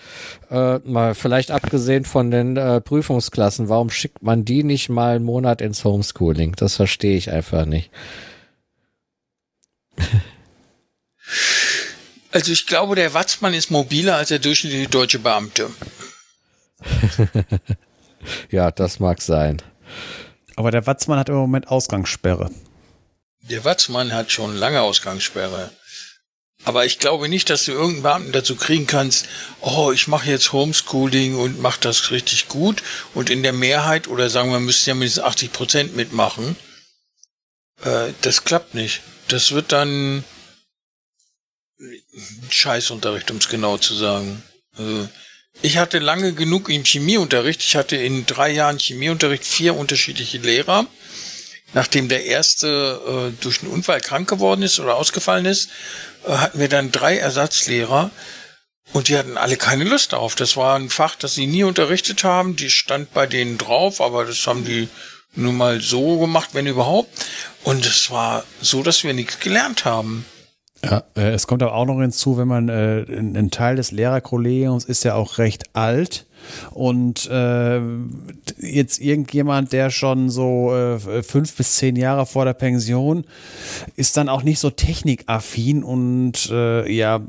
[0.50, 5.26] äh, mal vielleicht abgesehen von den äh, Prüfungsklassen, warum schickt man die nicht mal einen
[5.26, 6.56] Monat ins Homeschooling?
[6.56, 7.90] Das verstehe ich einfach nicht.
[12.32, 15.70] Also ich glaube, der Watzmann ist mobiler als der durchschnittliche deutsche Beamte.
[18.52, 19.62] ja, das mag sein.
[20.56, 22.52] Aber der Watzmann hat im Moment Ausgangssperre.
[23.42, 25.72] Der Watzmann hat schon lange Ausgangssperre.
[26.66, 29.28] Aber ich glaube nicht, dass du irgendeinen Beamten dazu kriegen kannst,
[29.62, 32.84] oh, ich mache jetzt Homeschooling und mache das richtig gut.
[33.14, 36.58] Und in der Mehrheit, oder sagen wir, müssten ja mindestens 80 Prozent mitmachen.
[37.84, 39.02] Äh, das klappt nicht.
[39.30, 40.24] Das wird dann
[42.50, 44.44] Scheißunterricht, um es genau zu sagen.
[44.78, 45.08] Also,
[45.62, 47.62] ich hatte lange genug im Chemieunterricht.
[47.62, 50.86] Ich hatte in drei Jahren Chemieunterricht vier unterschiedliche Lehrer.
[51.74, 55.70] Nachdem der erste äh, durch einen Unfall krank geworden ist oder ausgefallen ist,
[56.26, 58.12] äh, hatten wir dann drei Ersatzlehrer
[58.94, 60.36] und die hatten alle keine Lust darauf.
[60.36, 62.56] Das war ein Fach, das sie nie unterrichtet haben.
[62.56, 64.88] Die stand bei denen drauf, aber das haben die
[65.36, 67.10] nur mal so gemacht, wenn überhaupt.
[67.64, 70.26] Und es war so, dass wir nichts gelernt haben.
[70.90, 74.86] Ja, äh, es kommt aber auch noch hinzu, wenn man äh, ein Teil des Lehrerkollegiums
[74.86, 76.26] ist ja auch recht alt
[76.72, 77.80] und äh,
[78.60, 83.26] jetzt irgendjemand, der schon so äh, fünf bis zehn Jahre vor der Pension
[83.96, 87.22] ist dann auch nicht so technikaffin und äh, ja,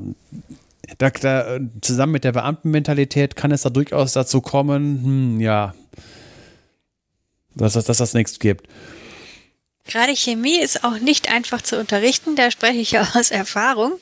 [0.97, 5.73] da, da, zusammen mit der Beamtenmentalität kann es da durchaus dazu kommen, hm, ja,
[7.55, 8.67] dass, dass, dass das nichts gibt.
[9.89, 13.99] Gerade Chemie ist auch nicht einfach zu unterrichten, da spreche ich ja aus Erfahrung.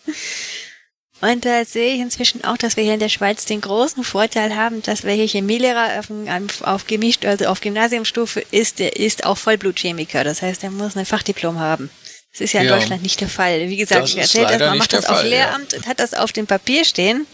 [1.20, 4.56] Und da sehe ich inzwischen auch, dass wir hier in der Schweiz den großen Vorteil
[4.56, 9.38] haben, dass wir hier Chemielehrer auf, auf gemischt, also auf Gymnasiumstufe ist, der ist auch
[9.38, 10.24] Vollblutchemiker.
[10.24, 11.90] Das heißt, er muss ein Fachdiplom haben.
[12.34, 13.68] Das ist ja in ja, Deutschland nicht der Fall.
[13.68, 15.80] Wie gesagt, ich erzähle das, man macht das auf Fall, Lehramt ja.
[15.80, 17.26] und hat das auf dem Papier stehen.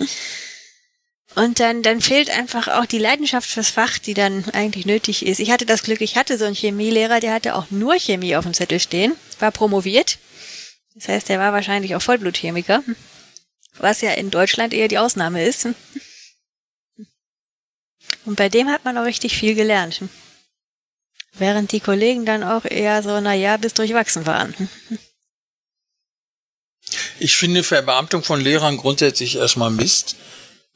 [1.36, 5.40] Und dann, dann fehlt einfach auch die Leidenschaft fürs Fach, die dann eigentlich nötig ist.
[5.40, 8.44] Ich hatte das Glück, ich hatte so einen Chemielehrer, der hatte auch nur Chemie auf
[8.44, 10.20] dem Zettel stehen, war promoviert.
[10.94, 12.84] Das heißt, er war wahrscheinlich auch Vollblutchemiker,
[13.78, 15.68] was ja in Deutschland eher die Ausnahme ist.
[18.26, 20.02] Und bei dem hat man auch richtig viel gelernt.
[21.34, 24.54] Während die Kollegen dann auch eher so, naja, bis durchwachsen waren.
[27.18, 30.16] Ich finde Verbeamtung von Lehrern grundsätzlich erstmal Mist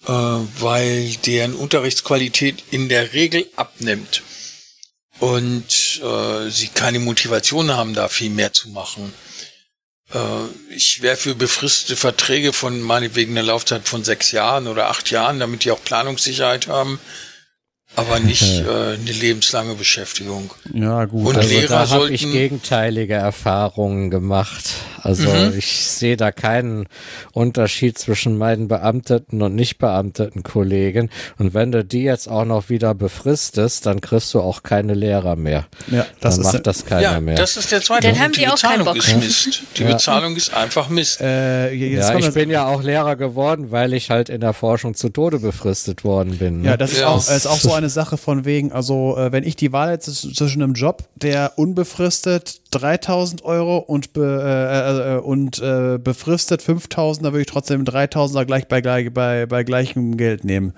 [0.06, 4.24] äh, weil deren Unterrichtsqualität in der Regel abnimmt
[5.20, 9.14] und äh, sie keine Motivation haben, da viel mehr zu machen.
[10.14, 15.10] Äh, ich wäre für befristete Verträge von meinetwegen einer Laufzeit von sechs Jahren oder acht
[15.10, 17.00] Jahren, damit die auch Planungssicherheit haben
[17.98, 20.54] aber nicht äh, eine lebenslange Beschäftigung.
[20.74, 21.28] Ja, gut.
[21.28, 24.76] Und also Lehrer da habe ich gegenteilige Erfahrungen gemacht.
[25.02, 25.54] Also mhm.
[25.58, 26.88] ich sehe da keinen
[27.32, 31.10] Unterschied zwischen meinen beamteten und nicht beamteten Kollegen.
[31.38, 35.36] Und wenn du die jetzt auch noch wieder befristest, dann kriegst du auch keine Lehrer
[35.36, 35.68] mehr.
[35.90, 37.36] Ja, das dann macht das keiner ja, mehr.
[37.36, 38.20] Das ist der zweite dann.
[38.20, 39.62] Haben die, die Bezahlung ist Mist.
[39.78, 39.94] Die ja.
[39.94, 41.22] Bezahlung ist einfach Mist.
[41.22, 45.10] Äh, ja, ich bin ja auch Lehrer geworden, weil ich halt in der Forschung zu
[45.10, 46.62] Tode befristet worden bin.
[46.62, 46.70] Ne?
[46.70, 49.56] Ja, das ist, Auch, ist auch so eine Sache von wegen, also äh, wenn ich
[49.56, 55.60] die Wahl hätte zwischen einem Job, der unbefristet 3000 Euro und, be, äh, äh, und
[55.60, 60.74] äh, befristet 5000, dann würde ich trotzdem 3000er gleich bei, bei, bei gleichem Geld nehmen.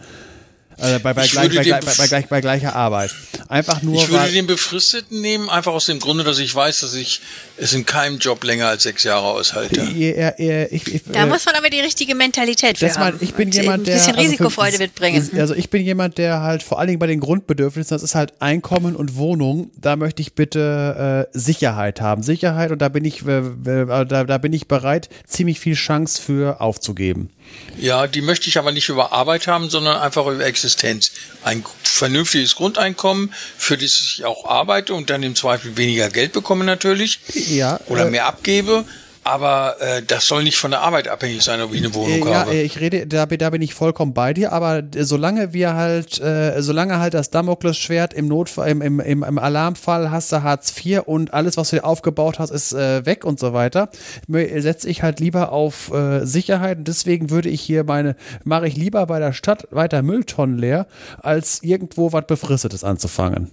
[0.80, 3.12] Also bei, bei, gleich, bei, bei, bei, gleich, bei gleicher Arbeit.
[3.48, 3.96] Einfach nur.
[3.96, 7.22] Ich würde den Befristeten nehmen, einfach aus dem Grunde, dass ich weiß, dass ich
[7.58, 9.82] es in keinem Job länger als sechs Jahre aushalte.
[10.00, 13.18] Ja, ja, ich, ich, da äh, muss man aber die richtige Mentalität für haben.
[13.20, 13.96] ich bin jemand, der.
[13.96, 15.30] Ein bisschen Risikofreude also für, mitbringen.
[15.38, 18.34] Also ich bin jemand, der halt vor allen Dingen bei den Grundbedürfnissen, das ist halt
[18.40, 22.24] Einkommen und Wohnung, da möchte ich bitte äh, Sicherheit haben.
[22.24, 26.62] Sicherheit und da bin ich, äh, da, da bin ich bereit, ziemlich viel Chance für
[26.62, 27.30] aufzugeben.
[27.78, 31.12] Ja, die möchte ich aber nicht über Arbeit haben, sondern einfach über Existenz.
[31.44, 36.66] Ein vernünftiges Grundeinkommen, für das ich auch arbeite und dann im Zweifel weniger Geld bekomme
[36.66, 37.20] natürlich.
[37.34, 37.80] Ja.
[37.88, 38.86] Oder äh, mehr abgebe
[39.24, 42.40] aber äh, das soll nicht von der Arbeit abhängig sein, ob ich eine Wohnung ja,
[42.42, 42.56] habe.
[42.56, 46.62] Ja, ich rede, da, da bin ich vollkommen bei dir, aber solange wir halt, äh,
[46.62, 51.34] solange halt das Damoklesschwert im Notfall, im, im, im, Alarmfall hast du Hartz IV und
[51.34, 53.90] alles, was du dir aufgebaut hast, ist äh, weg und so weiter,
[54.28, 58.76] setze ich halt lieber auf äh, Sicherheit und deswegen würde ich hier meine, mache ich
[58.76, 60.88] lieber bei der Stadt weiter Mülltonnen leer,
[61.22, 63.52] als irgendwo was Befristetes anzufangen.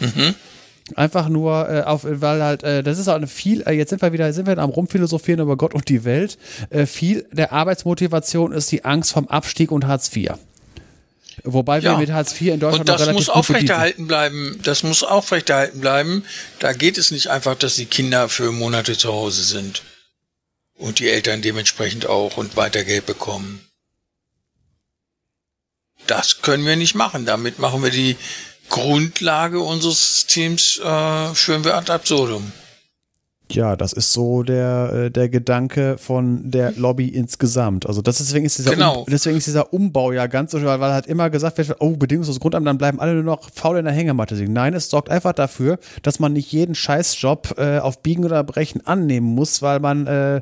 [0.00, 0.34] Mhm.
[0.96, 4.02] Einfach nur äh, auf, weil halt, äh, das ist auch eine viel, äh, jetzt sind
[4.02, 6.38] wir wieder, sind wir am rumphilosophieren über Gott und die Welt.
[6.70, 10.32] Äh, viel der Arbeitsmotivation ist die Angst vom Abstieg und Hartz IV.
[11.44, 11.92] Wobei ja.
[11.92, 14.58] wir mit Hartz IV in Deutschland und das muss aufrechterhalten bleiben.
[14.62, 16.24] Das muss aufrechterhalten bleiben.
[16.58, 19.82] Da geht es nicht einfach, dass die Kinder für Monate zu Hause sind
[20.76, 23.60] und die Eltern dementsprechend auch und weiter Geld bekommen.
[26.06, 27.26] Das können wir nicht machen.
[27.26, 28.16] Damit machen wir die
[28.70, 32.50] Grundlage unseres Systems äh, führen wir ad absurdum.
[33.52, 37.84] Ja, das ist so der, äh, der Gedanke von der Lobby insgesamt.
[37.86, 39.00] Also das deswegen ist dieser genau.
[39.00, 41.96] um, deswegen ist dieser Umbau ja ganz so, weil, weil halt immer gesagt wird, oh,
[41.96, 44.52] bedingungsloses Grundamt, dann bleiben alle nur noch faul in der Hängematte liegen.
[44.52, 48.86] Nein, es sorgt einfach dafür, dass man nicht jeden Scheißjob äh, auf Biegen oder Brechen
[48.86, 50.36] annehmen muss, weil man, äh,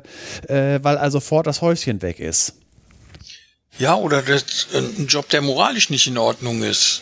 [0.47, 2.53] äh, weil also sofort das Häuschen weg ist.
[3.79, 7.01] Ja, oder das, äh, ein Job, der moralisch nicht in Ordnung ist.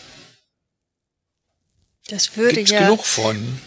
[2.07, 3.59] Das würde Gibt's ja genug von.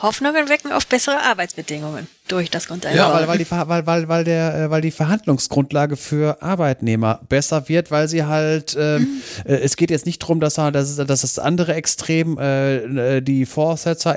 [0.00, 3.10] Hoffnungen wecken auf bessere Arbeitsbedingungen durch das Grundeinkommen.
[3.10, 7.68] Ja, weil, weil, die, weil, weil, weil, der, äh, weil die Verhandlungsgrundlage für Arbeitnehmer besser
[7.68, 9.50] wird, weil sie halt, ähm, mhm.
[9.50, 13.46] äh, es geht jetzt nicht darum, dass, dass, dass das andere Extrem, äh, äh die
[13.46, 14.16] Vorsetzer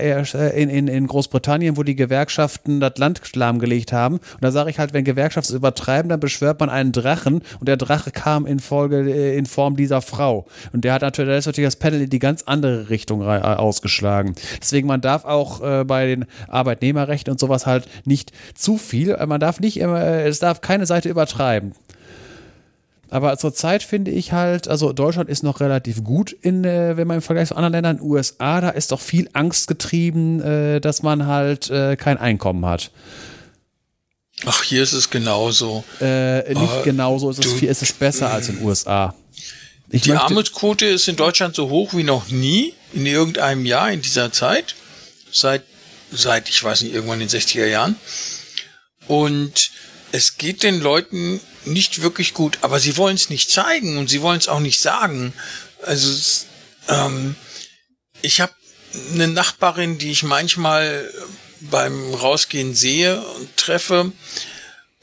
[0.53, 4.15] in, in, in Großbritannien, wo die Gewerkschaften das Land lahmgelegt haben.
[4.15, 7.77] Und da sage ich halt, wenn Gewerkschaften übertreiben, dann beschwört man einen Drachen und der
[7.77, 10.45] Drache kam in Folge in Form dieser Frau.
[10.73, 14.35] Und der hat natürlich, da ist natürlich das Panel in die ganz andere Richtung ausgeschlagen.
[14.61, 19.17] Deswegen, man darf auch äh, bei den Arbeitnehmerrechten und sowas halt nicht zu viel.
[19.25, 21.73] Man darf nicht immer, es darf keine Seite übertreiben.
[23.11, 27.17] Aber zurzeit finde ich halt, also Deutschland ist noch relativ gut in, äh, wenn man
[27.17, 31.27] im Vergleich zu anderen Ländern, USA, da ist doch viel Angst getrieben, äh, dass man
[31.27, 32.89] halt äh, kein Einkommen hat.
[34.45, 35.83] Ach, hier ist es genauso.
[35.99, 39.13] Äh, nicht uh, genauso, ist es, viel, ist es besser als in den USA.
[39.89, 44.01] Ich die Armutsquote ist in Deutschland so hoch wie noch nie in irgendeinem Jahr in
[44.01, 44.75] dieser Zeit.
[45.31, 45.63] Seit
[46.11, 47.95] seit, ich weiß nicht, irgendwann in den 60er Jahren.
[49.07, 49.71] Und
[50.11, 54.21] es geht den Leuten nicht wirklich gut, aber sie wollen es nicht zeigen und sie
[54.21, 55.33] wollen es auch nicht sagen.
[55.81, 56.45] Also
[56.87, 57.35] ähm,
[58.21, 58.53] ich habe
[59.13, 61.09] eine Nachbarin, die ich manchmal
[61.61, 64.11] beim Rausgehen sehe und treffe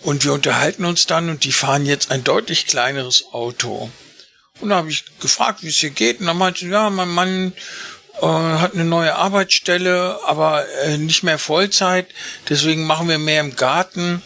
[0.03, 3.91] und wir unterhalten uns dann und die fahren jetzt ein deutlich kleineres Auto.
[4.61, 7.53] Und da habe ich gefragt, wie es hier geht und dann meinte, ja, mein Mann
[8.27, 12.07] hat eine neue Arbeitsstelle, aber äh, nicht mehr Vollzeit.
[12.49, 14.23] Deswegen machen wir mehr im Garten.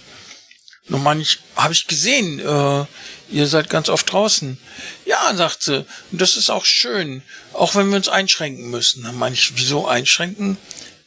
[0.89, 2.85] Und manch habe ich gesehen, äh,
[3.31, 4.59] ihr seid ganz oft draußen.
[5.05, 7.23] Ja, sagt sie, und das ist auch schön,
[7.53, 9.05] auch wenn wir uns einschränken müssen.
[9.05, 10.57] Dann meine wieso einschränken?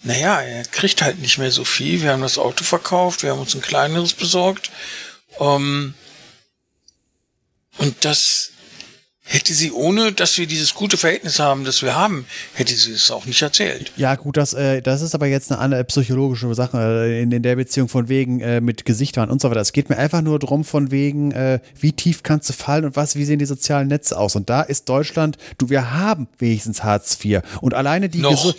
[0.03, 2.01] Naja, er kriegt halt nicht mehr so viel.
[2.01, 4.69] Wir haben das Auto verkauft, wir haben uns ein kleineres besorgt.
[5.39, 5.95] Ähm,
[7.77, 8.51] und das
[9.27, 13.09] Hätte sie, ohne dass wir dieses gute Verhältnis haben, das wir haben, hätte sie es
[13.09, 13.91] auch nicht erzählt.
[13.97, 17.41] Ja, gut, das, äh, das ist aber jetzt eine andere psychologische Sache äh, in, in
[17.41, 19.61] der Beziehung von wegen äh, mit Gesichtern und so weiter.
[19.61, 22.95] Es geht mir einfach nur darum, von wegen, äh, wie tief kannst du fallen und
[22.95, 24.35] was, wie sehen die sozialen Netze aus?
[24.35, 27.41] Und da ist Deutschland, du, wir haben wenigstens Hartz IV.
[27.61, 28.53] Und alleine die Noch.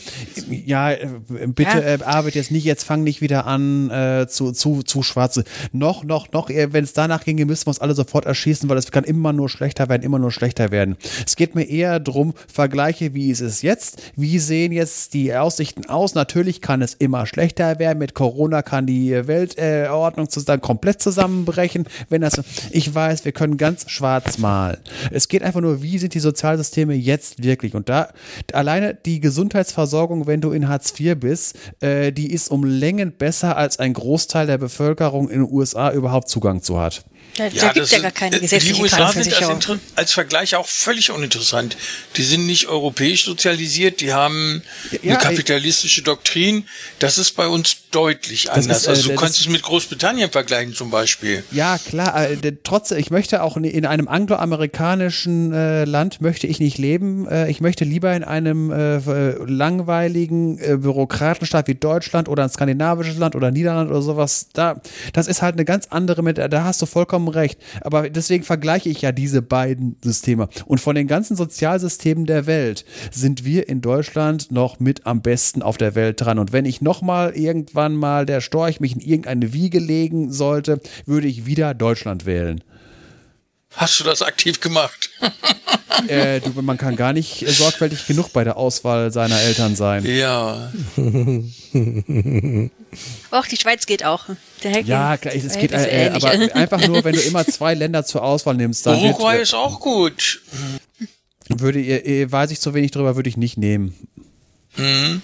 [0.51, 1.07] ja, äh,
[1.47, 1.95] bitte ja.
[1.95, 5.45] Äh, arbeite jetzt nicht, jetzt fang nicht wieder an äh, zu, zu, zu schwarze.
[5.71, 8.79] Noch, noch, noch, äh, wenn es danach ginge, müssen wir uns alle sofort erschießen, weil
[8.79, 10.97] es kann immer nur schlechter werden, immer nur schlechter schlechter werden.
[11.27, 14.03] Es geht mir eher darum, Vergleiche, wie ist es jetzt?
[14.17, 16.15] Wie sehen jetzt die Aussichten aus?
[16.15, 17.99] Natürlich kann es immer schlechter werden.
[17.99, 21.87] Mit Corona kann die Weltordnung äh, komplett zusammenbrechen.
[22.09, 24.79] Wenn das, ich weiß, wir können ganz schwarz malen.
[25.11, 27.75] Es geht einfach nur, wie sind die Sozialsysteme jetzt wirklich?
[27.75, 28.09] Und da
[28.53, 33.57] alleine die Gesundheitsversorgung, wenn du in Hartz IV bist, äh, die ist um Längen besser,
[33.57, 37.05] als ein Großteil der Bevölkerung in den USA überhaupt Zugang zu hat.
[37.37, 40.55] Da, ja, da gibt es ja gar keine gesetzliche Die USA sind als, als Vergleich
[40.57, 41.77] auch völlig uninteressant.
[42.17, 46.67] Die sind nicht europäisch sozialisiert, die haben ja, eine kapitalistische Doktrin.
[46.99, 48.83] Das ist bei uns deutlich anders.
[48.83, 51.43] Ist, äh, also du kannst es mit Großbritannien vergleichen zum Beispiel.
[51.51, 52.31] Ja, klar.
[52.31, 57.27] Äh, trotzdem, ich möchte auch in einem angloamerikanischen äh, Land möchte ich nicht leben.
[57.27, 58.99] Äh, ich möchte lieber in einem äh,
[59.47, 64.49] langweiligen äh, Bürokratenstaat wie Deutschland oder ein skandinavisches Land oder Niederland oder sowas.
[64.53, 64.81] Da,
[65.15, 67.59] das ist halt eine ganz andere mit, da hast du vollkommen recht.
[67.81, 70.49] Aber deswegen vergleiche ich ja diese beiden Systeme.
[70.67, 75.63] Und von den ganzen Sozialsystemen der Welt sind wir in Deutschland noch mit am besten
[75.63, 76.39] auf der Welt dran.
[76.39, 81.29] Und wenn ich nochmal irgendwann mal der Storch mich in irgendeine Wiege legen sollte, würde
[81.29, 82.65] ich wieder Deutschland wählen.
[83.77, 85.11] Hast du das aktiv gemacht?
[86.09, 90.05] äh, du, man kann gar nicht sorgfältig genug bei der Auswahl seiner Eltern sein.
[90.05, 90.73] Ja.
[93.31, 94.25] Och, die Schweiz geht auch.
[94.63, 98.55] ja, klar, es geht, äh, aber einfach nur, wenn du immer zwei Länder zur Auswahl
[98.55, 98.99] nimmst, dann.
[98.99, 100.41] Uruguay wird, äh, ist auch gut.
[101.49, 103.95] Würde, äh, weiß ich zu wenig drüber, würde ich nicht nehmen.
[104.77, 105.23] Mhm.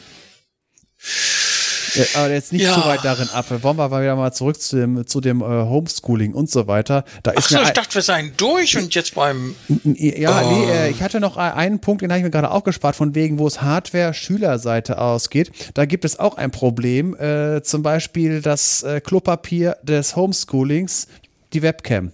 [1.94, 2.74] Ja, aber jetzt nicht ja.
[2.74, 3.46] zu weit darin ab.
[3.62, 7.04] Wollen wir wieder mal zurück zu dem, zu dem äh, Homeschooling und so weiter.
[7.22, 9.54] Da Ach so, ich dachte, wir seien durch und jetzt beim.
[9.84, 10.50] Ja, oh.
[10.50, 13.38] nee, äh, ich hatte noch einen Punkt, den habe ich mir gerade aufgespart, von wegen,
[13.38, 15.52] wo es Hardware-Schülerseite ausgeht.
[15.74, 17.16] Da gibt es auch ein Problem.
[17.16, 21.08] Äh, zum Beispiel das äh, Klopapier des Homeschoolings,
[21.52, 22.12] die Webcam.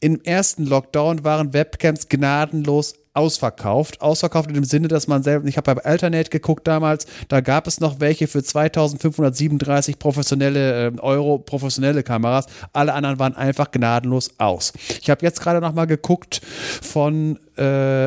[0.00, 4.00] Im ersten Lockdown waren Webcams gnadenlos ausverkauft.
[4.00, 7.66] Ausverkauft in dem Sinne, dass man selber, ich habe bei Alternate geguckt damals, da gab
[7.66, 12.46] es noch welche für 2537 professionelle äh, Euro, professionelle Kameras.
[12.72, 14.72] Alle anderen waren einfach gnadenlos aus.
[15.00, 16.40] Ich habe jetzt gerade noch mal geguckt
[16.82, 18.06] von, äh,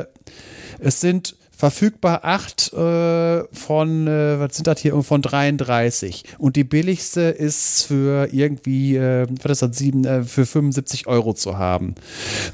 [0.80, 6.24] es sind verfügbar 8 äh, von, äh, was sind das hier, von 33.
[6.38, 11.34] Und die billigste ist für irgendwie, äh, was ist das, 7, äh, für 75 Euro
[11.34, 11.96] zu haben.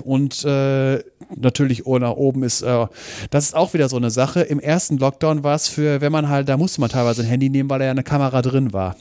[0.03, 0.99] Und äh,
[1.35, 2.87] natürlich oh, nach oben ist, äh,
[3.29, 4.41] das ist auch wieder so eine Sache.
[4.41, 7.49] Im ersten Lockdown war es für, wenn man halt, da musste man teilweise ein Handy
[7.49, 8.95] nehmen, weil da ja eine Kamera drin war.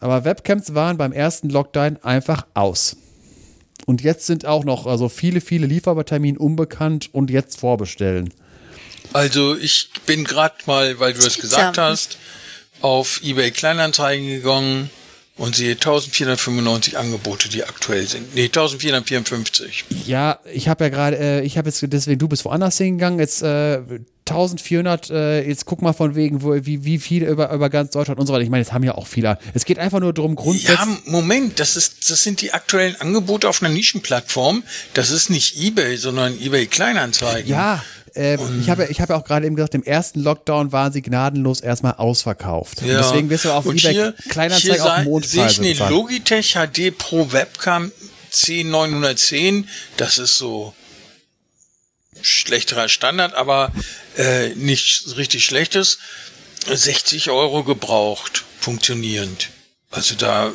[0.00, 2.96] Aber Webcams waren beim ersten Lockdown einfach aus.
[3.86, 8.32] Und jetzt sind auch noch also viele, viele Liefertermine unbekannt und jetzt vorbestellen.
[9.12, 12.18] Also ich bin gerade mal, weil du es gesagt hast,
[12.80, 14.90] auf eBay Kleinanzeigen gegangen
[15.40, 18.34] und sehe 1495 Angebote, die aktuell sind.
[18.34, 19.86] Nee, 1454.
[20.06, 23.42] Ja, ich habe ja gerade, äh, ich habe jetzt deswegen, du bist woanders hingegangen, jetzt
[23.42, 23.80] äh,
[24.30, 28.20] 1400, äh, jetzt guck mal von wegen, wo, wie, wie viele über, über ganz Deutschland
[28.20, 28.42] und so weiter.
[28.42, 29.38] Ich meine, jetzt haben ja auch viele.
[29.54, 30.78] Es geht einfach nur darum, grundsätzlich.
[30.78, 34.62] Ja, Moment, das ist, das sind die aktuellen Angebote auf einer Nischenplattform.
[34.94, 37.50] Das ist nicht eBay, sondern eBay Kleinanzeigen.
[37.50, 37.82] Ja,
[38.14, 41.02] äh, ich habe ich hab ja auch gerade eben gesagt, im ersten Lockdown waren sie
[41.02, 42.82] gnadenlos erstmal ausverkauft.
[42.82, 42.98] Ja.
[42.98, 47.32] deswegen wirst du auf und eBay Kleinanzeigen auf Mondpreise sehe ich eine Logitech HD Pro
[47.32, 47.92] Webcam
[48.32, 49.64] C910.
[49.96, 50.74] Das ist so
[52.22, 53.72] schlechterer Standard, aber
[54.16, 55.98] äh, nicht richtig schlechtes.
[56.66, 59.48] 60 Euro gebraucht, funktionierend.
[59.90, 60.52] Also da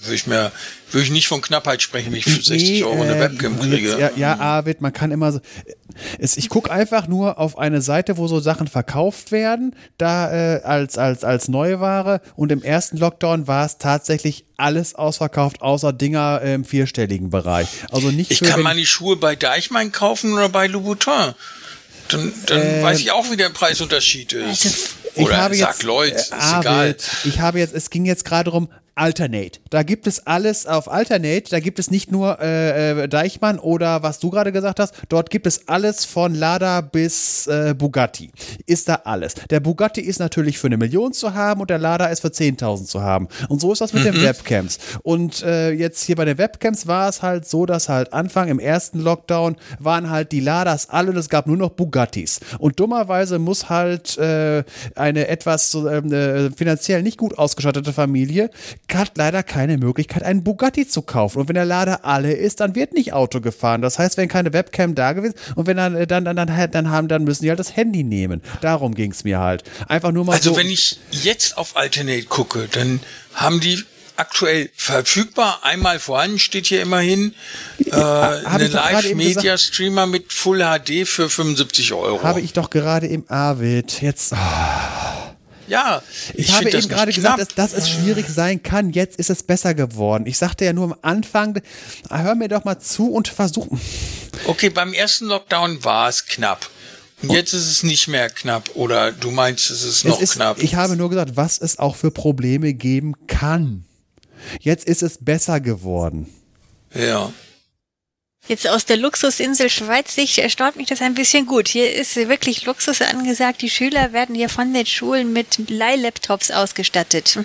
[0.00, 0.50] würde ich mir
[0.92, 3.58] würde ich nicht von Knappheit sprechen, wenn ich für 60 nee, Euro eine äh, Webcam
[3.58, 3.88] kriege.
[3.88, 5.40] Jetzt, ja, ja, Arvid, man kann immer so.
[6.18, 10.62] Es, ich gucke einfach nur auf eine Seite, wo so Sachen verkauft werden, da äh,
[10.62, 12.20] als, als, als Neuware.
[12.34, 17.68] Und im ersten Lockdown war es tatsächlich alles ausverkauft, außer Dinger im vierstelligen Bereich.
[17.90, 21.34] Also nicht Ich kann meine Schuhe bei Deichmann kaufen oder bei Louboutin.
[22.08, 24.66] Dann, dann äh, weiß ich auch, wie der Preisunterschied ist.
[24.66, 24.78] Also,
[25.16, 26.96] oder ich habe sag jetzt, Leute, ist äh, egal.
[27.24, 29.60] Ich habe jetzt, es ging jetzt gerade darum, Alternate.
[29.70, 31.44] Da gibt es alles auf Alternate.
[31.50, 34.94] Da gibt es nicht nur äh, äh, Deichmann oder was du gerade gesagt hast.
[35.08, 38.30] Dort gibt es alles von Lada bis äh, Bugatti.
[38.66, 39.34] Ist da alles.
[39.48, 42.84] Der Bugatti ist natürlich für eine Million zu haben und der Lada ist für 10.000
[42.84, 43.28] zu haben.
[43.48, 44.12] Und so ist das mit mhm.
[44.12, 44.78] den Webcams.
[45.02, 48.58] Und äh, jetzt hier bei den Webcams war es halt so, dass halt Anfang im
[48.58, 52.40] ersten Lockdown waren halt die Ladas alle und es gab nur noch Bugattis.
[52.58, 54.64] Und dummerweise muss halt äh,
[54.96, 58.50] eine etwas ähm, äh, finanziell nicht gut ausgestattete Familie
[58.92, 61.38] hat leider keine Möglichkeit, einen Bugatti zu kaufen.
[61.38, 63.82] Und wenn der Lader alle ist, dann wird nicht Auto gefahren.
[63.82, 67.08] Das heißt, wenn keine Webcam da gewesen und wenn dann, dann, dann, dann, dann haben,
[67.08, 68.42] dann müssen die halt das Handy nehmen.
[68.60, 69.64] Darum ging es mir halt.
[69.88, 73.00] Einfach nur mal Also so wenn ich jetzt auf Alternate gucke, dann
[73.34, 73.82] haben die
[74.16, 75.60] aktuell verfügbar.
[75.62, 77.34] Einmal vorhanden steht hier immerhin
[77.86, 82.22] äh, eine Live-Media-Streamer mit Full HD für 75 Euro.
[82.22, 84.02] Habe ich doch gerade im Arvid.
[84.02, 84.32] Jetzt.
[84.32, 85.21] Oh.
[85.72, 86.02] Ja,
[86.34, 88.90] ich, ich habe eben gerade gesagt, dass, dass, es schwierig sein kann.
[88.90, 90.26] Jetzt ist es besser geworden.
[90.26, 91.62] Ich sagte ja nur am Anfang,
[92.10, 93.68] hör mir doch mal zu und versuch.
[94.44, 96.68] Okay, beim ersten Lockdown war es knapp.
[97.22, 98.68] Und jetzt ist es nicht mehr knapp.
[98.74, 100.62] Oder du meinst, es ist noch es ist, knapp.
[100.62, 103.86] Ich habe nur gesagt, was es auch für Probleme geben kann.
[104.60, 106.28] Jetzt ist es besser geworden.
[106.92, 107.32] Ja.
[108.48, 111.68] Jetzt aus der Luxusinsel Schweiz Sicht erstaunt mich das ein bisschen gut.
[111.68, 113.62] Hier ist wirklich Luxus angesagt.
[113.62, 117.38] Die Schüler werden hier von den Schulen mit Leihlaptops ausgestattet.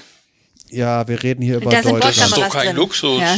[0.69, 2.03] Ja, wir reden hier über Da Deutschland.
[2.03, 2.75] Das ist doch kein drin.
[2.75, 3.21] Luxus.
[3.21, 3.37] Ja.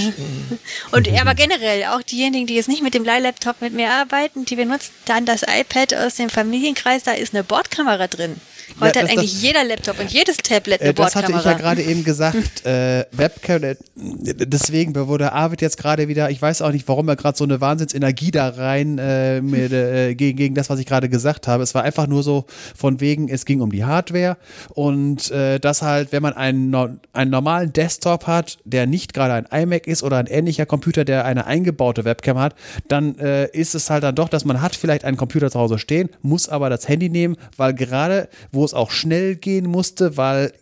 [0.92, 4.56] Und aber generell, auch diejenigen, die jetzt nicht mit dem Leihlaptop mit mir arbeiten, die
[4.56, 8.40] benutzen dann das iPad aus dem Familienkreis, da ist eine Bordkamera drin.
[8.80, 11.44] Heute Ja, hat eigentlich das- jeder Laptop und jedes Tablet eine Äh, das hatte ich
[11.44, 12.38] ja gerade eben gesagt.
[12.66, 17.16] Äh, Webcam, äh, deswegen wurde Arvid jetzt gerade wieder, ich weiß auch nicht, warum er
[17.16, 21.10] gerade so eine Wahnsinnsenergie da rein äh, mit, äh, gegen, gegen das, was ich gerade
[21.10, 21.64] gesagt habe.
[21.64, 24.38] Es war einfach nur so von wegen, es ging um die Hardware
[24.74, 29.64] und äh, dass halt, wenn man einen, einen normalen Desktop hat, der nicht gerade ein
[29.64, 32.56] iMac ist oder ein ähnlicher Computer, der eine eingebaute Webcam hat,
[32.88, 35.80] dann äh, ist es halt dann doch, dass man hat vielleicht einen Computer zu Hause
[35.80, 40.54] stehen, muss aber das Handy nehmen, weil gerade, wo es auch schnell gehen musste, weil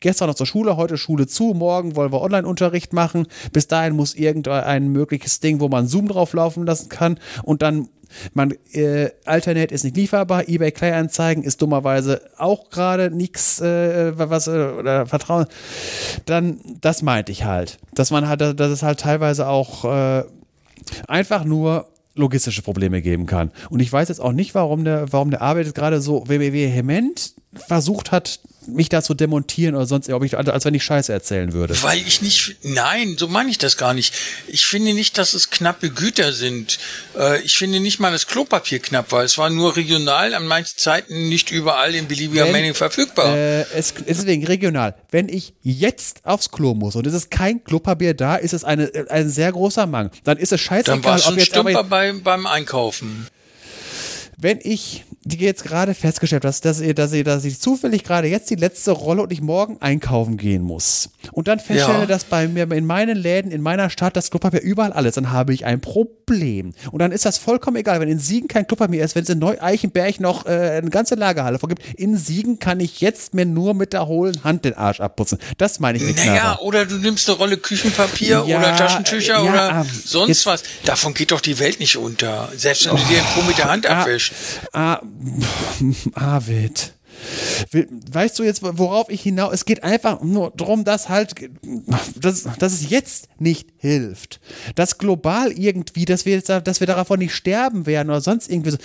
[0.00, 3.26] gestern noch zur Schule, heute Schule zu, morgen wollen wir Online-Unterricht machen.
[3.52, 7.88] Bis dahin muss irgendein mögliches Ding, wo man Zoom drauf laufen lassen kann und dann
[8.34, 14.46] man, äh, Alternate ist nicht lieferbar, eBay Kleinanzeigen ist dummerweise auch gerade nichts, äh, was,
[14.46, 15.46] äh, oder Vertrauen.
[16.24, 17.78] Dann, das meinte ich halt.
[17.94, 20.24] Dass man halt, dass es halt teilweise auch äh,
[21.08, 23.50] einfach nur logistische Probleme geben kann.
[23.70, 28.12] Und ich weiß jetzt auch nicht, warum der, warum der Arbeit gerade so vehement versucht
[28.12, 31.80] hat, mich da zu demontieren oder sonst, ob ich, als wenn ich Scheiße erzählen würde.
[31.82, 34.14] Weil ich nicht, nein, so meine ich das gar nicht.
[34.48, 36.78] Ich finde nicht, dass es knappe Güter sind.
[37.18, 39.22] Äh, ich finde nicht mal das Klopapier knapp war.
[39.22, 43.34] Es war nur regional an manchen Zeiten nicht überall in beliebiger Menge verfügbar.
[43.36, 44.94] Äh, es ist deswegen regional.
[45.10, 48.90] Wenn ich jetzt aufs Klo muss und es ist kein Klopapier da, ist es eine,
[49.08, 50.10] ein sehr großer Mangel.
[50.24, 53.28] Dann ist es Dann scheißegal, warst du ob jetzt Stümper bei, beim Einkaufen.
[54.38, 58.04] Wenn ich die jetzt gerade festgestellt habe, dass, dass, ihr, dass, ihr, dass ich zufällig
[58.04, 62.06] gerade jetzt die letzte Rolle und ich morgen einkaufen gehen muss und dann feststelle, Ja.
[62.06, 65.52] dass bei mir in meinen Läden, in meiner Stadt das Klopapier überall alles, dann habe
[65.52, 66.74] ich ein Problem.
[66.92, 69.38] Und dann ist das vollkommen egal, wenn in Siegen kein Klopapier ist, wenn es in
[69.40, 70.50] Neu-Eichenberg noch äh,
[70.80, 71.82] eine ganze Lagerhalle vorgibt.
[71.96, 75.38] In Siegen kann ich jetzt mir nur mit der hohlen Hand den Arsch abputzen.
[75.58, 76.62] Das meine ich mit Naja, Knarrer.
[76.62, 80.62] oder du nimmst eine Rolle Küchenpapier Ja, oder Taschentücher ja, oder ah, sonst jetzt- was.
[80.84, 82.48] Davon geht doch die Welt nicht unter.
[82.56, 84.25] Selbst wenn du dir den Po mit der Hand abwischst.
[84.72, 85.00] Ah,
[86.14, 86.92] Arvid.
[87.70, 89.54] We- Weißt du jetzt, worauf ich hinaus?
[89.54, 91.34] Es geht einfach nur darum, dass halt,
[92.14, 94.38] dass, dass es jetzt nicht hilft.
[94.74, 98.72] Dass global irgendwie, dass wir, jetzt, dass wir davon nicht sterben werden oder sonst irgendwie
[98.72, 98.78] so.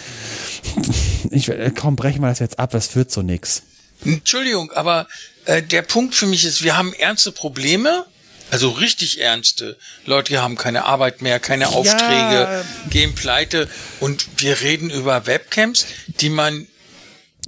[1.29, 3.63] Ich, äh, komm, brechen wir das jetzt ab, das führt zu nichts.
[4.05, 5.07] Entschuldigung, aber
[5.45, 8.05] äh, der Punkt für mich ist, wir haben ernste Probleme.
[8.51, 9.77] Also richtig ernste.
[10.05, 13.69] Leute haben keine Arbeit mehr, keine Aufträge, gehen pleite.
[14.01, 16.67] Und wir reden über Webcams, die man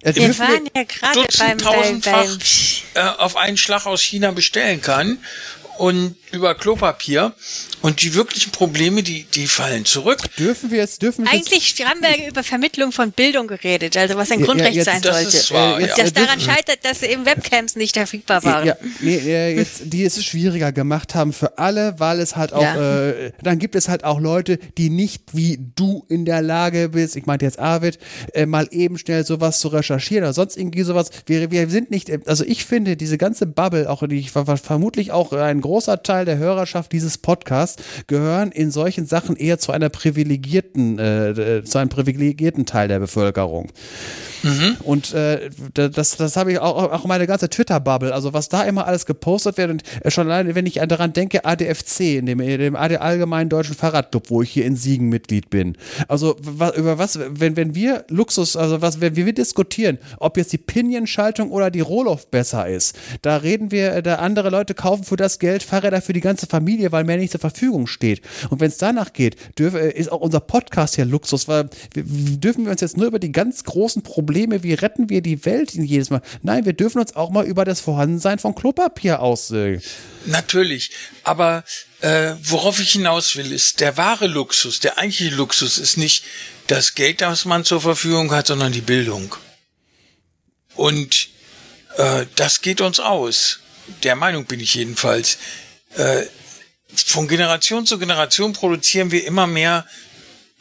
[0.01, 2.39] Wir waren ja gerade beim, beim, beim
[2.93, 5.17] äh, auf einen Schlag aus China bestellen kann
[5.77, 7.33] und über Klopapier.
[7.81, 10.17] Und die wirklichen Probleme, die, die fallen zurück.
[10.39, 14.15] dürfen wir jetzt, dürfen wir jetzt, Eigentlich haben wir über Vermittlung von Bildung geredet, also
[14.15, 15.37] was ein Ja, Grundrecht ja, jetzt- sein das sollte.
[15.37, 16.03] ist wahr, Äh, jetzt- ja.
[16.05, 18.65] Das daran scheitert, dass eben Webcams nicht verfügbar waren.
[18.67, 22.61] Ja, nee, äh, jetzt, die es schwieriger gemacht haben für alle, weil es halt auch,
[22.63, 23.09] Ja.
[23.09, 27.15] äh, dann gibt es halt auch Leute, die nicht wie du in der Lage bist,
[27.17, 27.99] ich meinte jetzt Arvid,
[28.33, 31.09] äh, mal eben schnell sowas zu recherchieren oder sonst irgendwie sowas.
[31.25, 35.11] Wir, wir sind nicht, äh, also ich finde, diese ganze Bubble, auch die, ver- vermutlich
[35.11, 39.89] auch ein großer Teil der Hörerschaft dieses Podcasts, gehören in solchen Sachen eher zu einer
[39.89, 43.71] privilegierten, äh, äh, zu einem privilegierten Teil der Bevölkerung.
[44.83, 48.63] Und äh, da- das, das habe ich auch, auch meine ganze Twitter-Bubble, also was da
[48.63, 52.39] immer alles gepostet wird und äh, schon alleine, wenn ich daran denke, ADFC, in dem,
[52.39, 55.77] in dem Allgemeinen Deutschen Fahrradclub, wo ich hier in Siegen Mitglied bin.
[56.07, 60.57] Also über was, wenn, wenn wir Luxus, also was, wenn wir diskutieren, ob jetzt die
[60.57, 65.15] Pinion-Schaltung oder die Rohloff besser ist, da reden wir, äh, da andere Leute kaufen für
[65.15, 68.21] das Geld Fahrräder für die ganze Familie, weil mehr nicht zur Verfügung steht.
[68.49, 72.03] Und wenn es danach geht, dürf, äh, ist auch unser Podcast hier Luxus, weil wir,
[72.03, 75.73] dürfen wir uns jetzt nur über die ganz großen Probleme, wie retten wir die Welt
[75.73, 76.21] jedes Mal.
[76.41, 79.51] Nein, wir dürfen uns auch mal über das Vorhandensein von Klopapier aus.
[79.51, 79.79] Äh,
[80.25, 80.91] Natürlich.
[81.23, 81.63] Aber
[82.01, 86.23] äh, worauf ich hinaus will, ist, der wahre Luxus, der eigentliche Luxus ist nicht
[86.67, 89.35] das Geld, das man zur Verfügung hat, sondern die Bildung.
[90.75, 91.29] Und
[91.97, 93.59] äh, das geht uns aus.
[94.03, 95.37] Der Meinung bin ich jedenfalls.
[95.95, 96.23] Äh,
[96.95, 99.85] von Generation zu Generation produzieren wir immer mehr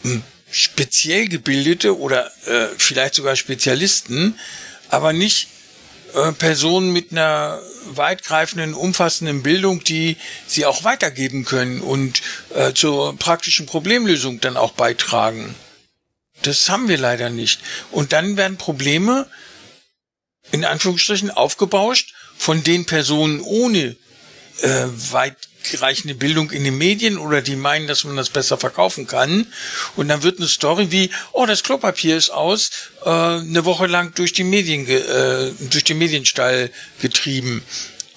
[0.03, 0.23] hm,
[0.53, 4.39] speziell gebildete oder äh, vielleicht sogar Spezialisten,
[4.89, 5.49] aber nicht
[6.15, 10.17] äh, Personen mit einer weitgreifenden, umfassenden Bildung, die
[10.47, 12.23] sie auch weitergeben können und
[12.55, 15.55] äh, zur praktischen Problemlösung dann auch beitragen.
[16.43, 17.61] Das haben wir leider nicht.
[17.91, 19.29] Und dann werden Probleme
[20.51, 23.97] in Anführungsstrichen aufgebauscht von den Personen ohne
[24.61, 24.87] äh,
[25.63, 29.47] weitreichende Bildung in den Medien oder die meinen, dass man das besser verkaufen kann.
[29.97, 32.71] Und dann wird eine Story wie, oh, das Klopapier ist aus,
[33.05, 37.63] äh, eine Woche lang durch die Medien, äh, durch den Medienstall getrieben.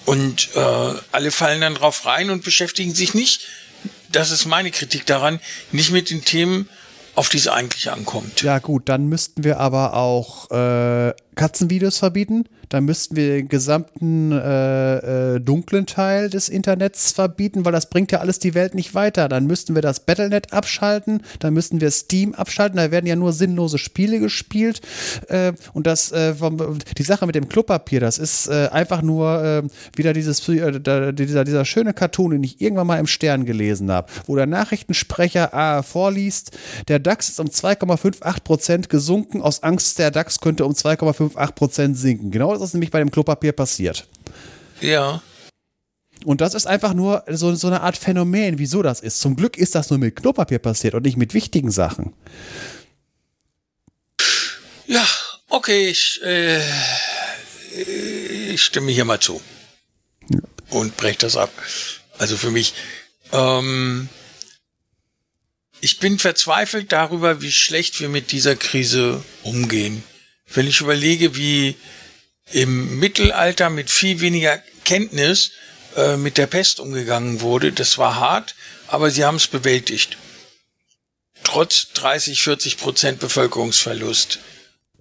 [0.04, 0.60] Und äh,
[1.12, 3.46] alle fallen dann drauf rein und beschäftigen sich nicht,
[4.10, 5.40] das ist meine Kritik daran,
[5.72, 6.68] nicht mit den Themen,
[7.16, 8.42] auf die es eigentlich ankommt.
[8.42, 14.32] Ja gut, dann müssten wir aber auch äh, Katzenvideos verbieten dann müssten wir den gesamten
[14.32, 18.94] äh, äh, dunklen Teil des Internets verbieten, weil das bringt ja alles die Welt nicht
[18.94, 19.28] weiter.
[19.28, 23.32] Dann müssten wir das Battlenet abschalten, dann müssten wir Steam abschalten, da werden ja nur
[23.32, 24.80] sinnlose Spiele gespielt.
[25.28, 29.44] Äh, und das, äh, vom, die Sache mit dem Klopapier, das ist äh, einfach nur
[29.44, 29.62] äh,
[29.96, 34.36] wieder dieses, dieser, dieser schöne Cartoon, den ich irgendwann mal im Stern gelesen habe, wo
[34.36, 36.56] der Nachrichtensprecher äh, vorliest,
[36.88, 41.96] der DAX ist um 2,58 Prozent gesunken, aus Angst, der DAX könnte um 2,58 Prozent
[41.96, 42.30] sinken.
[42.30, 44.06] Genau das ist nämlich bei dem Klopapier passiert.
[44.80, 45.22] Ja.
[46.24, 49.20] Und das ist einfach nur so, so eine Art Phänomen, wieso das ist.
[49.20, 52.14] Zum Glück ist das nur mit Klopapier passiert und nicht mit wichtigen Sachen.
[54.86, 55.06] Ja,
[55.48, 56.60] okay, ich, äh,
[58.52, 59.40] ich stimme hier mal zu.
[60.28, 60.40] Ja.
[60.70, 61.50] Und breche das ab.
[62.18, 62.74] Also für mich,
[63.32, 64.08] ähm,
[65.80, 70.02] ich bin verzweifelt darüber, wie schlecht wir mit dieser Krise umgehen.
[70.52, 71.76] Wenn ich überlege, wie
[72.52, 75.52] im Mittelalter mit viel weniger Kenntnis
[75.96, 77.72] äh, mit der Pest umgegangen wurde.
[77.72, 78.54] Das war hart,
[78.86, 80.16] aber sie haben es bewältigt.
[81.42, 84.38] Trotz 30, 40 Prozent Bevölkerungsverlust.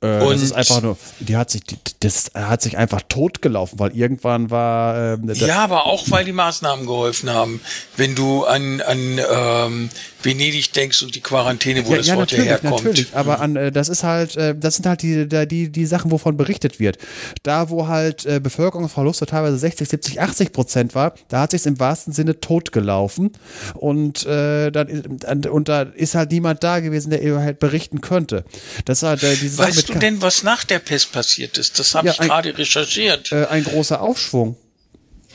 [0.02, 1.62] Äh, und das ist einfach nur, die hat sich,
[2.00, 5.16] das hat sich einfach totgelaufen, weil irgendwann war.
[5.16, 7.62] Ähm, ja, aber auch weil die Maßnahmen geholfen haben.
[7.98, 9.90] Wenn du an, an ähm,
[10.22, 12.84] Venedig denkst und die Quarantäne, wo ja, das ja, Wort natürlich, herkommt.
[12.84, 16.12] Natürlich, aber an, äh, das ist halt, äh, das sind halt die, die, die Sachen,
[16.12, 16.98] wovon berichtet wird.
[17.44, 21.80] Da, wo halt äh, Bevölkerungsverluste teilweise 60, 70, 80 Prozent war, da hat sich im
[21.80, 23.32] wahrsten Sinne totgelaufen.
[23.76, 28.44] Und, äh, dann, und da ist halt niemand da gewesen, der halt berichten könnte.
[28.86, 31.80] Das halt, äh, diese weißt du denn, was nach der Pest passiert ist?
[31.80, 33.32] Das habe ja, ich gerade recherchiert.
[33.32, 34.58] Äh, ein großer Aufschwung.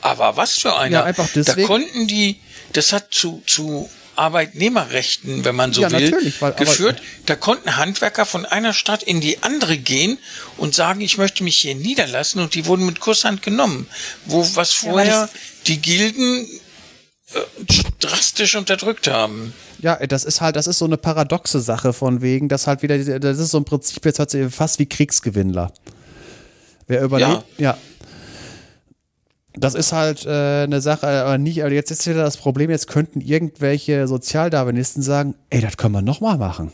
[0.01, 0.99] Aber was für einer?
[0.99, 1.61] Ja, einfach deswegen.
[1.61, 2.39] Da konnten die,
[2.73, 7.01] das hat zu, zu Arbeitnehmerrechten, wenn man so ja, will, weil, geführt.
[7.25, 10.17] Da konnten Handwerker von einer Stadt in die andere gehen
[10.57, 13.87] und sagen, ich möchte mich hier niederlassen und die wurden mit Kusshand genommen.
[14.25, 15.29] Wo, was vorher ja,
[15.67, 16.47] die Gilden
[17.99, 19.53] drastisch unterdrückt haben.
[19.79, 22.97] Ja, das ist halt, das ist so eine paradoxe Sache von wegen, dass halt wieder,
[23.19, 25.71] das ist so ein Prinzip jetzt fast wie Kriegsgewinnler.
[26.87, 27.71] Wer überlebt, ja.
[27.71, 27.77] ja
[29.53, 32.87] das ist halt äh, eine Sache, aber nicht, aber jetzt ist wieder das Problem, jetzt
[32.87, 36.71] könnten irgendwelche Sozialdarwinisten sagen, ey, das können wir nochmal machen.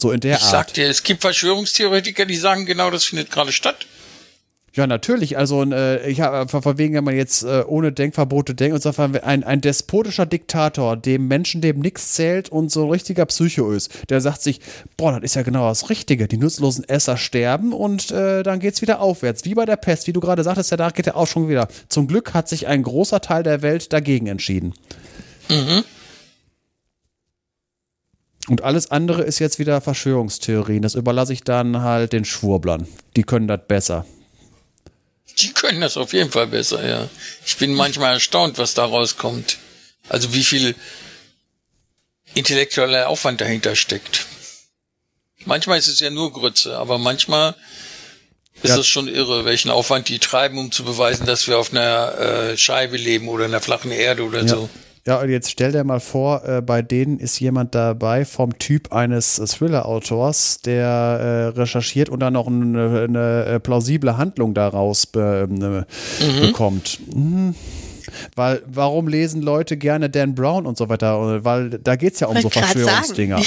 [0.00, 0.44] So in der ich Art.
[0.44, 3.86] Ich sag dir, es gibt Verschwörungstheoretiker, die sagen, genau das findet gerade statt.
[4.76, 5.38] Ja, natürlich.
[5.38, 8.98] Also äh, ich habe von wegen, wenn man jetzt äh, ohne Denkverbote denkt und sagt,
[8.98, 14.20] ein, ein despotischer Diktator, dem Menschenleben nichts zählt und so ein richtiger Psycho ist, der
[14.20, 14.60] sagt sich,
[14.96, 16.26] boah, das ist ja genau das Richtige.
[16.26, 19.44] Die nutzlosen Esser sterben und äh, dann geht's wieder aufwärts.
[19.44, 21.68] Wie bei der Pest, wie du gerade sagtest, ja, da geht der Aufschwung wieder.
[21.88, 24.74] Zum Glück hat sich ein großer Teil der Welt dagegen entschieden.
[25.50, 25.84] Mhm.
[28.48, 30.82] Und alles andere ist jetzt wieder Verschwörungstheorien.
[30.82, 32.88] Das überlasse ich dann halt den Schwurblern.
[33.14, 34.04] Die können das besser.
[35.38, 37.08] Die können das auf jeden Fall besser, ja.
[37.44, 39.58] Ich bin manchmal erstaunt, was da rauskommt.
[40.08, 40.74] Also wie viel
[42.34, 44.26] intellektueller Aufwand dahinter steckt.
[45.44, 47.54] Manchmal ist es ja nur Grütze, aber manchmal
[48.62, 48.78] ist ja.
[48.78, 52.56] es schon irre, welchen Aufwand die treiben, um zu beweisen, dass wir auf einer äh,
[52.56, 54.48] Scheibe leben oder einer flachen Erde oder ja.
[54.48, 54.70] so.
[55.06, 58.90] Ja, und jetzt stell dir mal vor, äh, bei denen ist jemand dabei vom Typ
[58.90, 65.46] eines Thriller-Autors, der äh, recherchiert und dann noch eine, eine äh, plausible Handlung daraus be,
[65.50, 65.86] ne,
[66.20, 66.40] mhm.
[66.40, 67.00] bekommt.
[67.14, 67.54] Mhm.
[68.36, 71.44] Weil, warum lesen Leute gerne Dan Brown und so weiter?
[71.44, 73.40] Weil da geht es ja um so Verschwörungsdinger.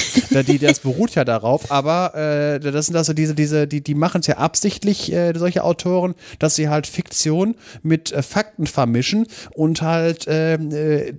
[0.46, 4.20] die, das beruht ja darauf, aber äh, das sind also diese, diese, die, die machen
[4.20, 9.82] es ja absichtlich, äh, solche Autoren, dass sie halt Fiktion mit äh, Fakten vermischen und
[9.82, 11.12] halt ähm, äh,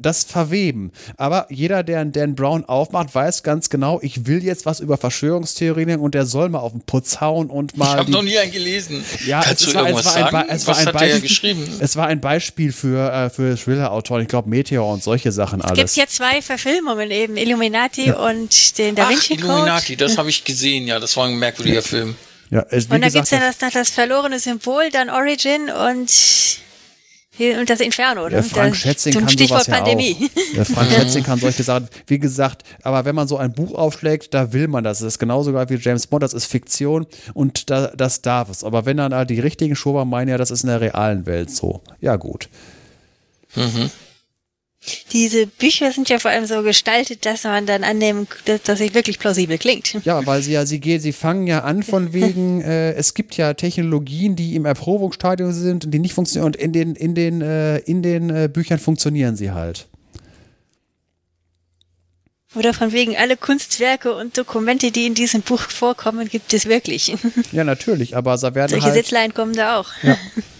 [0.00, 0.92] das verweben.
[1.16, 4.96] Aber jeder, der einen Dan Brown aufmacht, weiß ganz genau, ich will jetzt was über
[4.96, 7.92] Verschwörungstheorien und der soll mal auf den Putz hauen und mal.
[7.92, 9.02] Ich habe noch nie einen gelesen.
[9.26, 10.48] Ja, Kannst es, du war, es war ein, sagen?
[10.48, 14.22] Es war was ein Beispiel, Es war ein Beispiel für für, äh, für Thriller-Autoren.
[14.22, 15.72] Ich glaube, Meteor und solche Sachen alles.
[15.72, 18.16] Es gibt hier zwei Verfilmungen eben, Illuminati ja.
[18.16, 19.52] und den Da Vinci Code.
[19.52, 21.82] Illuminati, das habe ich gesehen, ja, das war ein merkwürdiger ja.
[21.82, 22.16] Film.
[22.50, 26.10] Ja, es, und da gibt es ja das, das verlorene Symbol, dann Origin und
[27.38, 28.38] Und das Inferno, oder?
[28.38, 30.16] Ja, Frank Schätzing kann Stichwort sowas Pandemie.
[30.18, 30.56] ja auch.
[30.56, 34.34] Ja, Frank Schätzing kann solche Sachen, wie gesagt, aber wenn man so ein Buch aufschlägt,
[34.34, 34.98] da will man das.
[34.98, 38.64] Das ist genauso wie James Bond, das ist Fiktion und da, das darf es.
[38.64, 41.50] Aber wenn dann halt die richtigen Schober meinen ja, das ist in der realen Welt
[41.50, 41.82] so.
[42.00, 42.48] Ja, gut.
[43.54, 43.90] Mhm.
[45.12, 48.94] Diese Bücher sind ja vor allem so gestaltet, dass man dann annehmen, dass, dass sie
[48.94, 49.96] wirklich plausibel klingt.
[50.04, 53.36] Ja, weil sie ja, sie gehen, sie fangen ja an von wegen, äh, es gibt
[53.36, 57.42] ja Technologien, die im Erprobungsstadium sind und die nicht funktionieren und in den, in den,
[57.42, 59.86] äh, in den äh, Büchern funktionieren sie halt.
[62.54, 67.14] Oder von wegen alle Kunstwerke und Dokumente, die in diesem Buch vorkommen, gibt es wirklich.
[67.52, 69.90] Ja, natürlich, aber da werden Solche halt, Sätzlein kommen da auch.
[70.02, 70.16] Ja.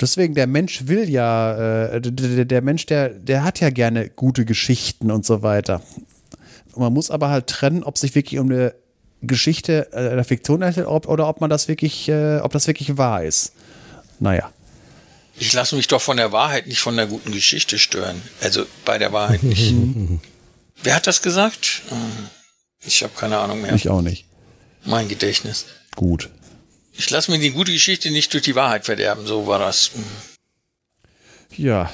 [0.00, 4.44] Deswegen, der Mensch will ja, äh, der, der Mensch, der, der hat ja gerne gute
[4.44, 5.82] Geschichten und so weiter.
[6.76, 8.74] Man muss aber halt trennen, ob sich wirklich um eine
[9.22, 13.24] Geschichte äh, der Fiktion handelt oder ob man das wirklich, äh, ob das wirklich wahr
[13.24, 13.52] ist.
[14.20, 14.52] Naja.
[15.40, 18.20] Ich lasse mich doch von der Wahrheit, nicht von der guten Geschichte stören.
[18.40, 19.74] Also bei der Wahrheit nicht.
[20.82, 21.82] Wer hat das gesagt?
[22.84, 23.74] Ich habe keine Ahnung mehr.
[23.74, 24.26] Ich auch nicht.
[24.84, 25.66] Mein Gedächtnis.
[25.96, 26.30] Gut.
[26.98, 29.92] Ich lasse mir die gute Geschichte nicht durch die Wahrheit verderben, so war das.
[31.56, 31.90] Ja.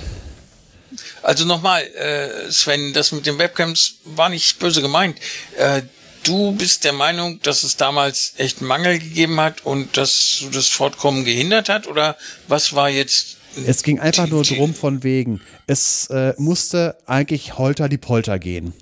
[1.22, 5.18] Also nochmal, äh, Sven, das mit den Webcams war nicht böse gemeint.
[5.58, 5.82] Äh,
[6.22, 11.26] du bist der Meinung, dass es damals echt Mangel gegeben hat und dass das Fortkommen
[11.26, 11.86] gehindert hat?
[11.86, 12.16] Oder
[12.48, 15.40] was war jetzt es ging einfach nur drum von wegen.
[15.66, 18.72] Es äh, musste eigentlich holter die Polter gehen.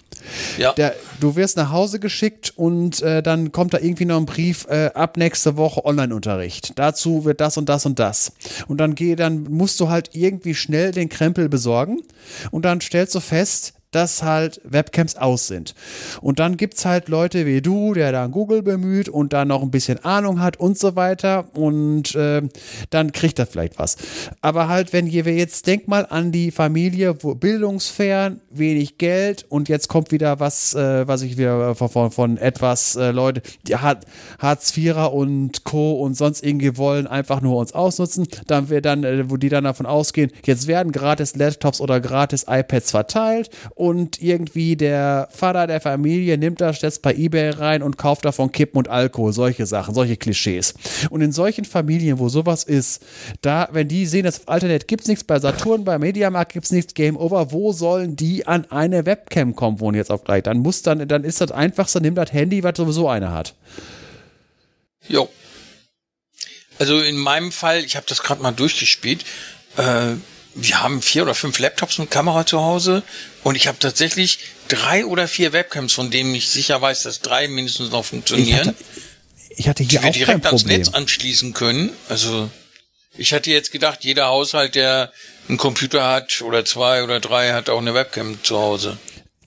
[0.56, 0.72] Ja.
[0.74, 4.66] Der, du wirst nach Hause geschickt und äh, dann kommt da irgendwie noch ein Brief,
[4.68, 6.72] äh, ab nächste Woche Online-Unterricht.
[6.76, 8.32] Dazu wird das und das und das.
[8.68, 12.00] Und dann geh, dann musst du halt irgendwie schnell den Krempel besorgen
[12.50, 15.74] und dann stellst du fest, dass halt Webcams aus sind.
[16.20, 19.62] Und dann gibt es halt Leute wie du, der dann Google bemüht und da noch
[19.62, 21.46] ein bisschen Ahnung hat und so weiter.
[21.54, 22.42] Und äh,
[22.90, 23.96] dann kriegt er vielleicht was.
[24.40, 29.68] Aber halt, wenn wir jetzt denk mal an die Familie, wo bildungsfern, wenig Geld und
[29.68, 34.06] jetzt kommt wieder was, äh, was ich wieder von, von, etwas äh, Leute, die hat
[34.38, 35.92] Hartz IVer und Co.
[35.92, 39.64] und sonst irgendwie wollen einfach nur uns ausnutzen, dann wir dann, äh, wo die dann
[39.64, 43.50] davon ausgehen, jetzt werden gratis Laptops oder gratis iPads verteilt
[43.82, 48.52] und irgendwie der Vater der Familie nimmt das, stellt bei Ebay rein und kauft davon
[48.52, 50.74] Kippen und Alkohol, solche Sachen, solche Klischees.
[51.10, 53.02] Und in solchen Familien, wo sowas ist,
[53.40, 56.70] da, wenn die sehen, das Alternet gibt es nichts, bei Saturn, bei Mediamarkt gibt es
[56.70, 60.44] nichts, Game Over, wo sollen die an eine Webcam kommen, wohnen jetzt auf gleich?
[60.44, 63.56] Dann muss dann, dann ist das einfachste, nimm das Handy, was sowieso einer hat.
[65.08, 65.28] Jo.
[66.78, 69.24] Also in meinem Fall, ich habe das gerade mal durchgespielt,
[69.76, 70.12] äh,
[70.54, 73.02] wir haben vier oder fünf Laptops mit Kamera zu Hause
[73.42, 74.38] und ich habe tatsächlich
[74.68, 78.74] drei oder vier Webcams, von denen ich sicher weiß, dass drei mindestens noch funktionieren.
[79.56, 81.90] Ich hatte, ich hatte hier die wir auch direkt ans Netz anschließen können.
[82.08, 82.50] Also
[83.16, 85.12] ich hatte jetzt gedacht, jeder Haushalt, der
[85.48, 88.96] einen Computer hat oder zwei oder drei, hat auch eine Webcam zu Hause.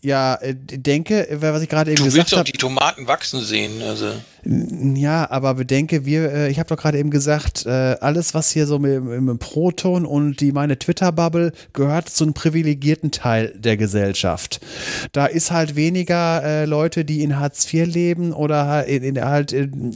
[0.01, 2.29] Ja, äh, denke, was ich gerade eben du gesagt habe.
[2.29, 4.21] Du willst doch die Tomaten wachsen sehen, also.
[4.47, 8.67] Ja, aber bedenke, wir, äh, ich habe doch gerade eben gesagt, äh, alles, was hier
[8.67, 14.61] so im, im Proton und die meine Twitter-Bubble gehört zu einem privilegierten Teil der Gesellschaft.
[15.13, 19.51] Da ist halt weniger äh, Leute, die in Hartz IV leben oder in, in halt,
[19.51, 19.95] in,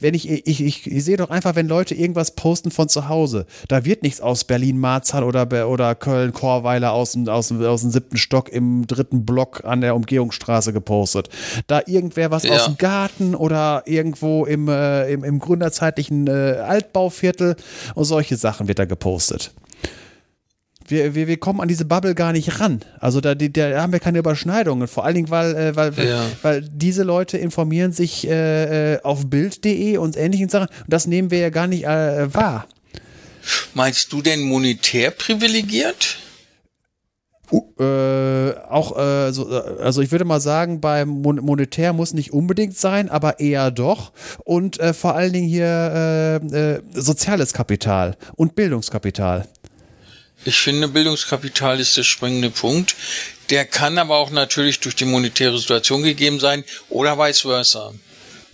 [0.00, 3.44] wenn ich, ich, ich, ich sehe doch einfach, wenn Leute irgendwas posten von zu Hause,
[3.68, 8.16] da wird nichts aus Berlin-Marzahn oder, oder Köln-Chorweiler aus dem, aus, dem, aus dem siebten
[8.16, 11.28] Stock im dritten Block an der Umgehungsstraße gepostet.
[11.66, 12.52] Da irgendwer was ja.
[12.52, 17.56] aus dem Garten oder irgendwo im, äh, im, im gründerzeitlichen äh, Altbauviertel
[17.94, 19.52] und solche Sachen wird da gepostet.
[20.86, 22.80] Wir, wir, wir kommen an diese Bubble gar nicht ran.
[22.98, 24.88] Also da, die, da haben wir keine Überschneidungen.
[24.88, 26.26] Vor allen Dingen, weil, äh, weil, ja.
[26.42, 30.66] weil diese Leute informieren sich äh, äh auf Bild.de und ähnlichen Sachen.
[30.68, 32.66] Und das nehmen wir ja gar nicht äh, wahr.
[33.74, 36.18] Meinst du denn monetär privilegiert?
[37.52, 42.32] Uh, auch, äh, so, äh, also ich würde mal sagen, beim Mon Monetär muss nicht
[42.32, 44.12] unbedingt sein, aber eher doch.
[44.44, 49.48] Und äh, vor allen Dingen hier äh, äh, soziales Kapital und Bildungskapital.
[50.44, 52.94] Ich finde, Bildungskapital ist der springende Punkt.
[53.50, 57.92] Der kann aber auch natürlich durch die monetäre Situation gegeben sein oder vice versa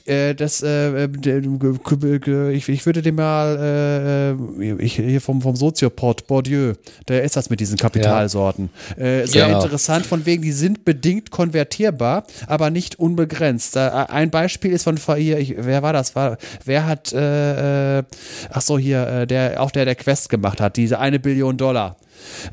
[0.06, 6.26] äh, das, äh, äh ich, ich würde dem mal, äh, ich, hier vom, vom Soziopod,
[6.26, 6.74] Bourdieu,
[7.08, 8.70] der ist das mit diesen Kapitalsorten.
[8.96, 9.04] Ja.
[9.04, 9.62] Äh, sehr ja.
[9.62, 13.76] interessant, von wegen, die sind bedingt konvertierbar, aber nicht unbegrenzt.
[13.76, 16.14] ein Beispiel ist von hier, ich, wer war das?
[16.14, 18.02] War, wer hat, äh,
[18.50, 21.96] ach so, hier, der, auch der, der Quest gemacht hat, diese eine Billion Dollar.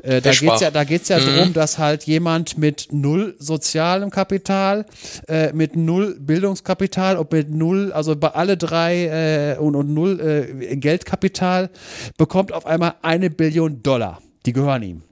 [0.02, 1.26] Äh, da geht's ja, da geht's ja mhm.
[1.26, 4.86] darum, dass halt jemand mit null sozialem Kapital,
[5.28, 10.20] äh, mit null Bildungskapital und mit null, also bei alle drei äh, und, und null
[10.20, 11.70] äh, Geldkapital
[12.16, 14.20] bekommt auf einmal eine Billion Dollar.
[14.46, 15.02] Die gehören ihm.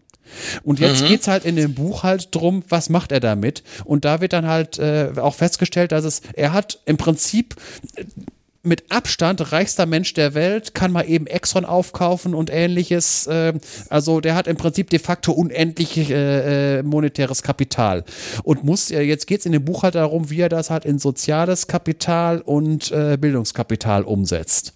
[0.63, 1.09] Und jetzt mhm.
[1.09, 3.63] geht's halt in dem Buch halt drum, was macht er damit?
[3.85, 7.57] Und da wird dann halt äh, auch festgestellt, dass es, er hat im Prinzip
[8.63, 13.27] mit Abstand reichster Mensch der Welt, kann mal eben Exxon aufkaufen und ähnliches.
[13.27, 13.55] Äh,
[13.89, 18.05] also der hat im Prinzip de facto unendlich äh, äh monetäres Kapital.
[18.45, 20.85] Und muss, äh, jetzt geht es in dem Buch halt darum, wie er das halt
[20.85, 24.75] in soziales Kapital und äh, Bildungskapital umsetzt.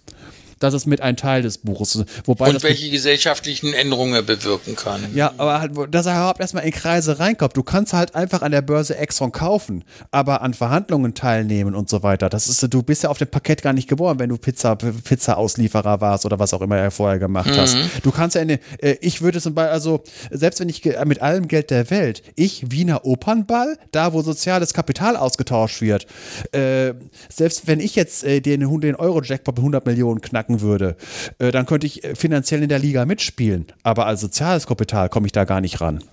[0.59, 2.03] Das ist mit ein Teil des Buches.
[2.25, 5.01] Wobei und welche gesellschaftlichen Änderungen er bewirken kann.
[5.13, 7.55] Ja, aber halt, dass er überhaupt erstmal in Kreise reinkommt.
[7.55, 12.03] Du kannst halt einfach an der Börse Exxon kaufen, aber an Verhandlungen teilnehmen und so
[12.03, 12.29] weiter.
[12.29, 16.01] Das ist, du bist ja auf dem Parkett gar nicht geboren, wenn du Pizza, Pizza-Auslieferer
[16.01, 17.57] warst oder was auch immer er vorher gemacht mhm.
[17.57, 17.77] hast.
[18.03, 21.21] Du kannst ja in den, äh, ich würde zum Beispiel, also, selbst wenn ich mit
[21.21, 26.07] allem Geld der Welt, ich Wiener Opernball, da wo soziales Kapital ausgetauscht wird,
[26.51, 26.93] äh,
[27.29, 30.95] selbst wenn ich jetzt äh, den, den Euro-Jackpot mit 100 Millionen knack knacken würde,
[31.39, 33.67] äh, dann könnte ich äh, finanziell in der Liga mitspielen.
[33.83, 36.03] Aber als soziales Kapital komme ich da gar nicht ran.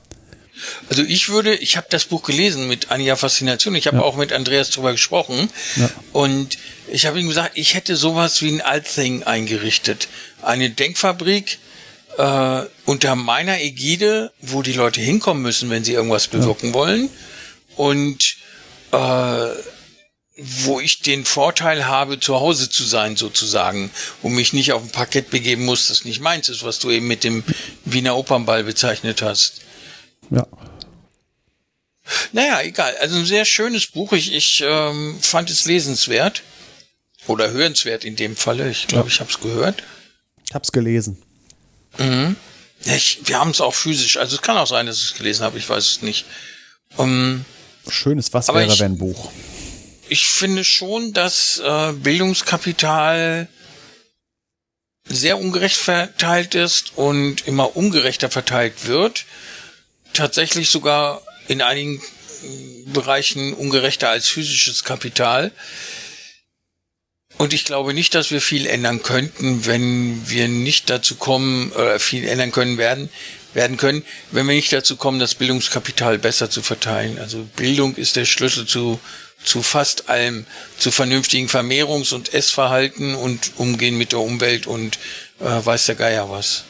[0.88, 3.74] Also ich würde, ich habe das Buch gelesen mit einiger Faszination.
[3.74, 4.02] Ich habe ja.
[4.04, 5.50] auch mit Andreas drüber gesprochen.
[5.76, 5.90] Ja.
[6.12, 6.58] Und
[6.92, 10.08] ich habe ihm gesagt, ich hätte sowas wie ein Althing eingerichtet.
[10.42, 11.58] Eine Denkfabrik
[12.18, 16.74] äh, unter meiner Ägide, wo die Leute hinkommen müssen, wenn sie irgendwas bewirken ja.
[16.74, 17.10] wollen.
[17.74, 18.36] Und
[18.92, 19.48] äh,
[20.36, 23.90] wo ich den Vorteil habe, zu Hause zu sein sozusagen
[24.22, 27.06] und mich nicht auf ein Parkett begeben muss, das nicht meins ist, was du eben
[27.06, 27.44] mit dem
[27.84, 29.60] Wiener Opernball bezeichnet hast.
[30.30, 30.46] Ja.
[32.32, 32.96] Naja, egal.
[33.00, 34.12] Also ein sehr schönes Buch.
[34.12, 36.42] Ich, ich ähm, fand es lesenswert.
[37.26, 38.70] Oder hörenswert in dem Falle.
[38.70, 39.14] Ich glaube, ja.
[39.14, 39.82] ich habe es gehört.
[40.46, 41.22] Ich habe es gelesen.
[41.96, 42.36] Mhm.
[42.84, 44.18] Ich, wir haben es auch physisch.
[44.18, 45.56] Also es kann auch sein, dass ich es gelesen habe.
[45.56, 46.26] Ich weiß es nicht.
[46.96, 47.44] Um, ähm,
[47.88, 49.30] Schönes Was wäre, ich, wenn Buch
[50.08, 53.49] ich finde schon, dass äh, Bildungskapital
[55.07, 59.26] sehr ungerecht verteilt ist und immer ungerechter verteilt wird.
[60.12, 65.52] Tatsächlich sogar in einigen äh, Bereichen ungerechter als physisches Kapital.
[67.36, 71.99] Und ich glaube nicht, dass wir viel ändern könnten, wenn wir nicht dazu kommen, äh,
[71.99, 73.08] viel ändern können werden,
[73.55, 77.18] werden können, wenn wir nicht dazu kommen, das Bildungskapital besser zu verteilen.
[77.18, 79.00] Also Bildung ist der Schlüssel zu
[79.44, 80.47] zu fast allem,
[80.78, 84.98] zu vernünftigen Vermehrungs- und Essverhalten und Umgehen mit der Umwelt und
[85.40, 86.64] äh, weiß der Geier was.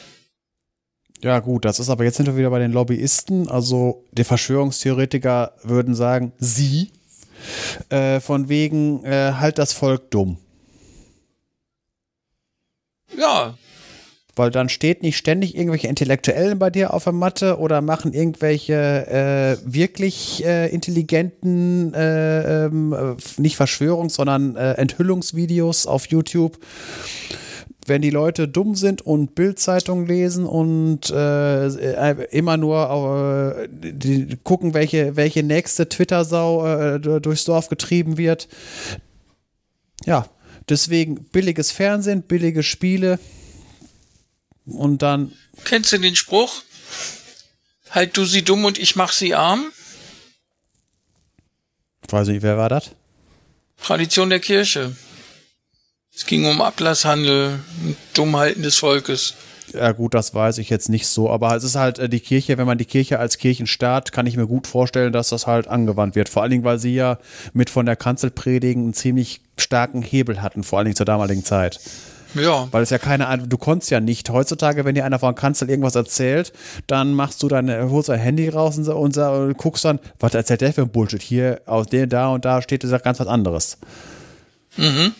[1.21, 3.49] Ja, gut, das ist aber jetzt sind wir wieder bei den Lobbyisten.
[3.49, 6.91] Also die Verschwörungstheoretiker würden sagen, sie.
[7.89, 10.37] Äh, von wegen, äh, halt das Volk dumm.
[13.17, 13.57] Ja,
[14.35, 18.73] weil dann steht nicht ständig irgendwelche Intellektuellen bei dir auf der Matte oder machen irgendwelche
[19.07, 26.59] äh, wirklich äh, intelligenten, äh, ähm, nicht Verschwörungs-, sondern äh, Enthüllungsvideos auf YouTube.
[27.87, 34.73] Wenn die Leute dumm sind und Bildzeitung lesen und äh, äh, immer nur die, gucken,
[34.73, 38.47] welche, welche nächste Twitter-Sau durchs Dorf getrieben wird,
[40.05, 40.25] ja,
[40.67, 43.19] deswegen billiges Fernsehen, billige Spiele
[44.65, 45.33] und dann.
[45.63, 46.61] Kennst du den Spruch?
[47.91, 49.71] Halt du sie dumm und ich mach sie arm?
[52.09, 52.91] Weiß nicht, wer war das?
[53.81, 54.95] Tradition der Kirche.
[56.13, 57.59] Es ging um Ablasshandel,
[58.13, 59.33] Dummhalten des Volkes.
[59.73, 62.57] Ja gut, das weiß ich jetzt nicht so, aber es ist halt äh, die Kirche,
[62.57, 66.15] wenn man die Kirche als Kirchenstaat, kann ich mir gut vorstellen, dass das halt angewandt
[66.15, 66.29] wird.
[66.29, 67.17] Vor allen Dingen, weil sie ja
[67.53, 71.43] mit von der Kanzel predigen einen ziemlich starken Hebel hatten, vor allen Dingen zur damaligen
[71.43, 71.79] Zeit.
[72.35, 72.67] Ja.
[72.71, 74.29] Weil es ja keine Ahnung, du konntest ja nicht.
[74.29, 76.53] Heutzutage, wenn dir einer von Kanzel irgendwas erzählt,
[76.87, 80.61] dann machst du dein, holst dein Handy raus und, und, und guckst dann, was erzählt
[80.61, 81.21] der für ein Bullshit?
[81.21, 83.77] Hier, aus dem, da und da steht das ganz was anderes.
[84.77, 85.13] Mhm.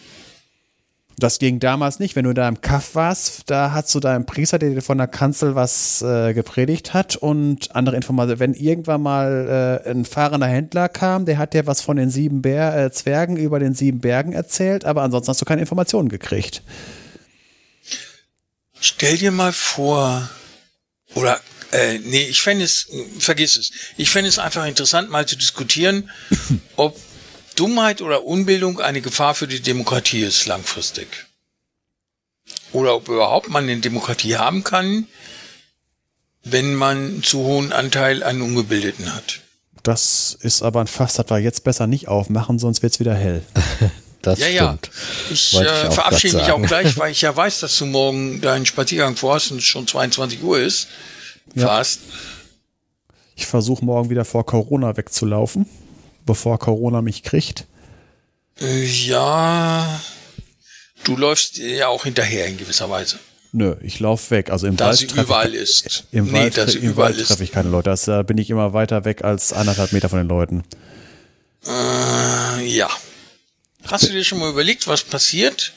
[1.18, 2.16] Das ging damals nicht.
[2.18, 4.98] Wenn du da im Kaff warst, da hast du da einen Priester, der dir von
[4.98, 8.40] der Kanzel was äh, gepredigt hat und andere Informationen.
[8.40, 12.42] Wenn irgendwann mal äh, ein fahrender Händler kam, der hat dir was von den sieben
[12.42, 16.61] Bär, äh, Zwergen über den sieben Bergen erzählt, aber ansonsten hast du keine Informationen gekriegt.
[18.80, 20.30] Stell dir mal vor,
[21.14, 21.40] oder
[21.72, 22.88] äh, nee, ich fände es,
[23.20, 23.72] vergiss es.
[23.98, 26.10] Ich fände es einfach interessant, mal zu diskutieren,
[26.76, 27.00] ob
[27.56, 31.08] Dummheit oder Unbildung eine Gefahr für die Demokratie ist langfristig.
[32.74, 35.08] Oder ob überhaupt man eine Demokratie haben kann,
[36.44, 39.42] wenn man einen zu hohen Anteil an Ungebildeten hat.
[39.84, 43.16] Das ist aber ein Fass, das wir jetzt besser nicht aufmachen, sonst wird es wieder
[43.16, 43.44] hell.
[44.26, 44.88] Das ja, stimmt.
[44.88, 45.32] Ja.
[45.32, 48.66] Ich, ich äh, verabschiede mich auch gleich, weil ich ja weiß, dass du morgen deinen
[48.66, 50.88] Spaziergang vorhast und es schon 22 Uhr ist.
[51.54, 51.68] Ja.
[51.68, 52.00] Fast.
[53.36, 55.68] Ich versuche morgen wieder vor Corona wegzulaufen,
[56.26, 57.66] bevor Corona mich kriegt.
[58.60, 60.02] Äh, ja,
[61.04, 63.20] du läufst ja auch hinterher in gewisser Weise.
[63.52, 64.50] Nö, ich laufe weg.
[64.50, 64.98] Also im da Wald.
[64.98, 66.06] Sie überall ich, ist.
[66.12, 67.95] Im nee, Wald, im Wald treffe ich keine Leute.
[68.06, 70.64] Da bin ich immer weiter weg als anderthalb Meter von den Leuten.
[71.66, 72.90] Äh, ja.
[73.88, 75.73] Hast du dir schon mal überlegt, was passiert,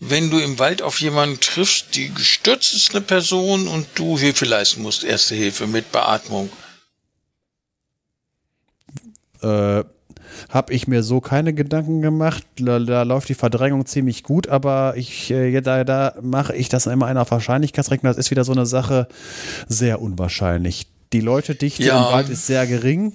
[0.00, 4.44] wenn du im Wald auf jemanden triffst, die gestürzt ist, eine Person, und du Hilfe
[4.44, 6.50] leisten musst, Erste Hilfe mit Beatmung?
[9.42, 9.84] Äh,
[10.48, 12.44] habe ich mir so keine Gedanken gemacht.
[12.58, 16.86] Da, da, läuft die Verdrängung ziemlich gut, aber ich, äh, da, da mache ich das
[16.86, 18.10] immer einer Wahrscheinlichkeitsrechnung.
[18.10, 19.08] Das ist wieder so eine Sache
[19.66, 20.86] sehr unwahrscheinlich.
[21.12, 22.06] Die Leute dichte ja.
[22.06, 23.14] im Wald ist sehr gering.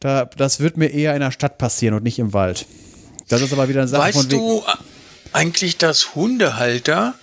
[0.00, 2.66] Da, das wird mir eher in der Stadt passieren und nicht im Wald.
[3.28, 4.64] Das ist aber wieder eine Sache weißt von du
[5.32, 7.14] eigentlich, dass Hundehalter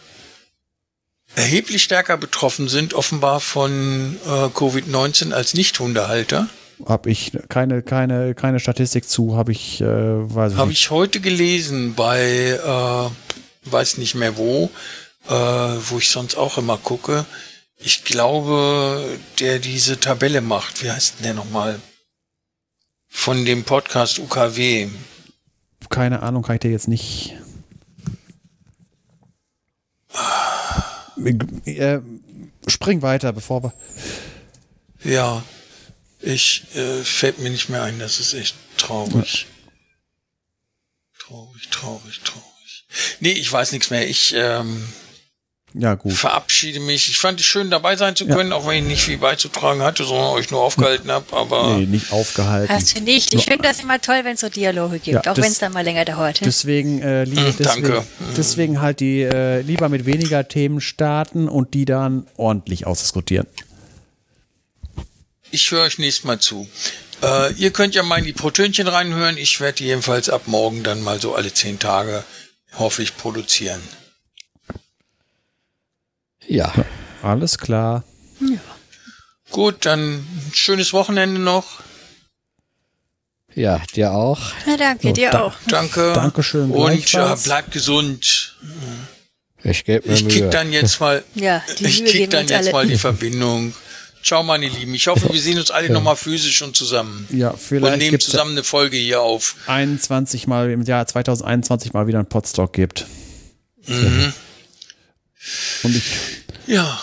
[1.36, 6.48] erheblich stärker betroffen sind, offenbar von äh, Covid-19 als Nicht-Hundehalter?
[6.86, 11.20] Habe ich keine, keine, keine Statistik zu, habe ich, äh, weiß ich Habe ich heute
[11.20, 14.70] gelesen bei, äh, weiß nicht mehr wo,
[15.28, 17.26] äh, wo ich sonst auch immer gucke.
[17.78, 21.80] Ich glaube, der diese Tabelle macht, wie heißt denn der nochmal?
[23.16, 24.88] Von dem Podcast UKW.
[25.90, 27.34] Keine Ahnung, kann ich dir jetzt nicht.
[31.66, 32.02] Äh,
[32.68, 33.74] spring weiter, bevor wir.
[35.03, 35.44] Ja,
[36.19, 39.48] ich äh, fällt mir nicht mehr ein, das ist echt traurig.
[39.50, 39.72] Ja.
[41.18, 42.85] Traurig, traurig, traurig.
[43.22, 44.08] Nee, ich weiß nichts mehr.
[44.08, 44.88] Ich ähm,
[45.78, 46.14] ja, gut.
[46.14, 47.10] verabschiede mich.
[47.10, 48.56] Ich fand es schön, dabei sein zu können, ja.
[48.56, 51.26] auch wenn ich nicht viel beizutragen hatte, sondern euch nur aufgehalten habe.
[51.36, 52.74] Aber nee, nicht aufgehalten.
[52.74, 53.34] Hast du nicht.
[53.34, 55.74] Ich finde das immer toll, wenn es so Dialoge gibt, ja, auch wenn es dann
[55.74, 56.42] mal länger dauert.
[56.45, 58.08] Deswegen, äh, liebe, hm, deswegen, Danke.
[58.38, 63.48] deswegen halt die äh, lieber mit weniger Themen starten und die dann ordentlich ausdiskutieren.
[65.52, 66.68] Ich höre euch nächstes Mal zu.
[67.22, 69.38] Äh, ihr könnt ja mal in die Protönchen reinhören.
[69.38, 72.24] Ich werde jedenfalls ab morgen dann mal so alle zehn Tage,
[72.78, 73.82] hoffe ich, produzieren.
[76.48, 76.74] Ja.
[77.22, 78.04] Alles klar.
[78.40, 78.60] Ja.
[79.52, 81.82] Gut, dann schönes Wochenende noch.
[83.54, 84.40] Ja, dir auch.
[84.68, 85.56] Na, danke, so, dir da auch.
[85.68, 86.12] Danke.
[86.14, 86.72] Dankeschön.
[86.72, 88.58] Und ja, bleibt gesund.
[89.64, 92.72] Ich gebe mir Ich kick dann jetzt mal, ja, ich kick dann jetzt alle.
[92.72, 93.74] mal die Verbindung.
[94.22, 94.94] Ciao, meine Lieben.
[94.94, 95.94] Ich hoffe, wir sehen uns alle ja.
[95.94, 97.28] nochmal physisch und zusammen.
[97.32, 97.94] Ja, vielleicht.
[97.94, 99.56] Und nehmen zusammen eine Folge hier auf.
[99.68, 103.06] 21 Mal im Jahr 2021 mal wieder ein Podstock gibt.
[103.88, 104.34] Mhm.
[105.84, 106.04] Und ich.
[106.68, 107.00] Ja,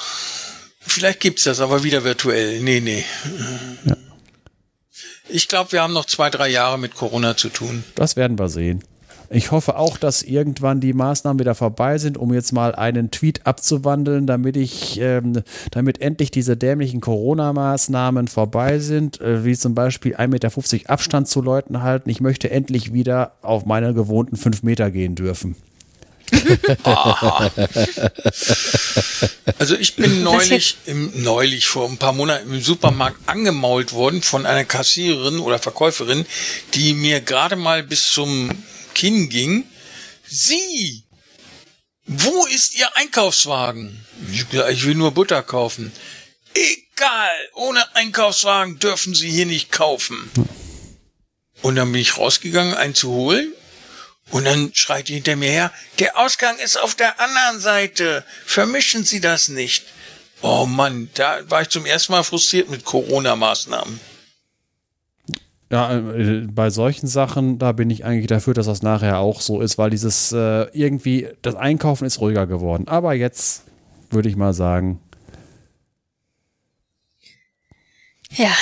[0.81, 2.61] vielleicht gibt's das, aber wieder virtuell.
[2.61, 3.05] Nee, nee.
[3.85, 3.97] Ja.
[5.29, 7.85] Ich glaube, wir haben noch zwei, drei Jahre mit Corona zu tun.
[7.95, 8.85] Das werden wir sehen.
[9.35, 13.47] Ich hoffe auch, dass irgendwann die Maßnahmen wieder vorbei sind, um jetzt mal einen Tweet
[13.47, 20.17] abzuwandeln, damit ich, ähm, damit endlich diese dämlichen Corona-Maßnahmen vorbei sind, äh, wie zum Beispiel
[20.17, 22.11] 1,50 Meter Abstand zu Leuten halten.
[22.11, 25.57] Ich möchte endlich wieder auf meine gewohnten 5 Meter gehen dürfen.
[29.59, 34.47] Also ich bin neulich, im, neulich vor ein paar Monaten im Supermarkt angemault worden von
[34.47, 36.25] einer Kassiererin oder Verkäuferin,
[36.75, 38.51] die mir gerade mal bis zum
[38.95, 39.65] Kinn ging.
[40.27, 41.05] Sie!
[42.07, 44.05] Wo ist Ihr Einkaufswagen?
[44.33, 45.93] Ich, ich will nur Butter kaufen.
[46.55, 50.31] Egal, ohne Einkaufswagen dürfen Sie hier nicht kaufen.
[51.63, 53.53] Und dann bin ich rausgegangen, einen zu holen.
[54.33, 58.25] Und dann schreit die hinter mir her, der Ausgang ist auf der anderen Seite.
[58.47, 59.85] Vermischen Sie das nicht.
[60.41, 64.01] Oh Mann, da war ich zum ersten Mal frustriert mit Corona-Maßnahmen.
[65.71, 69.61] Ja, äh, bei solchen Sachen, da bin ich eigentlich dafür, dass das nachher auch so
[69.61, 72.89] ist, weil dieses äh, irgendwie, das Einkaufen ist ruhiger geworden.
[72.89, 73.65] Aber jetzt
[74.11, 74.99] würde ich mal sagen.
[78.31, 78.53] Ja,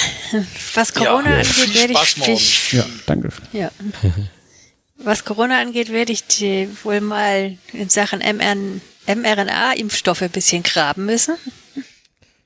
[0.74, 1.94] was Corona ja, angeht, werde
[2.32, 2.72] ich.
[2.72, 3.28] Ja, danke.
[3.52, 3.70] Ja.
[5.02, 6.24] Was Corona angeht, werde ich
[6.84, 11.36] wohl mal in Sachen mRNA-Impfstoffe ein bisschen graben müssen.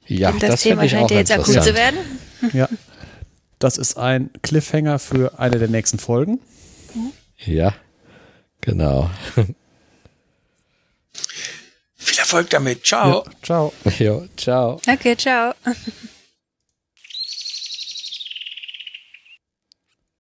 [0.07, 1.99] Ja, das, das Thema scheint ja jetzt akut zu werden.
[2.53, 2.69] Ja.
[3.59, 6.41] Das ist ein Cliffhanger für eine der nächsten Folgen.
[7.39, 7.75] Ja,
[8.61, 9.11] genau.
[11.97, 12.85] Viel Erfolg damit.
[12.85, 13.25] Ciao.
[13.25, 13.73] Ja, ciao.
[13.99, 14.81] Jo, ciao.
[14.87, 15.55] Okay, ciao.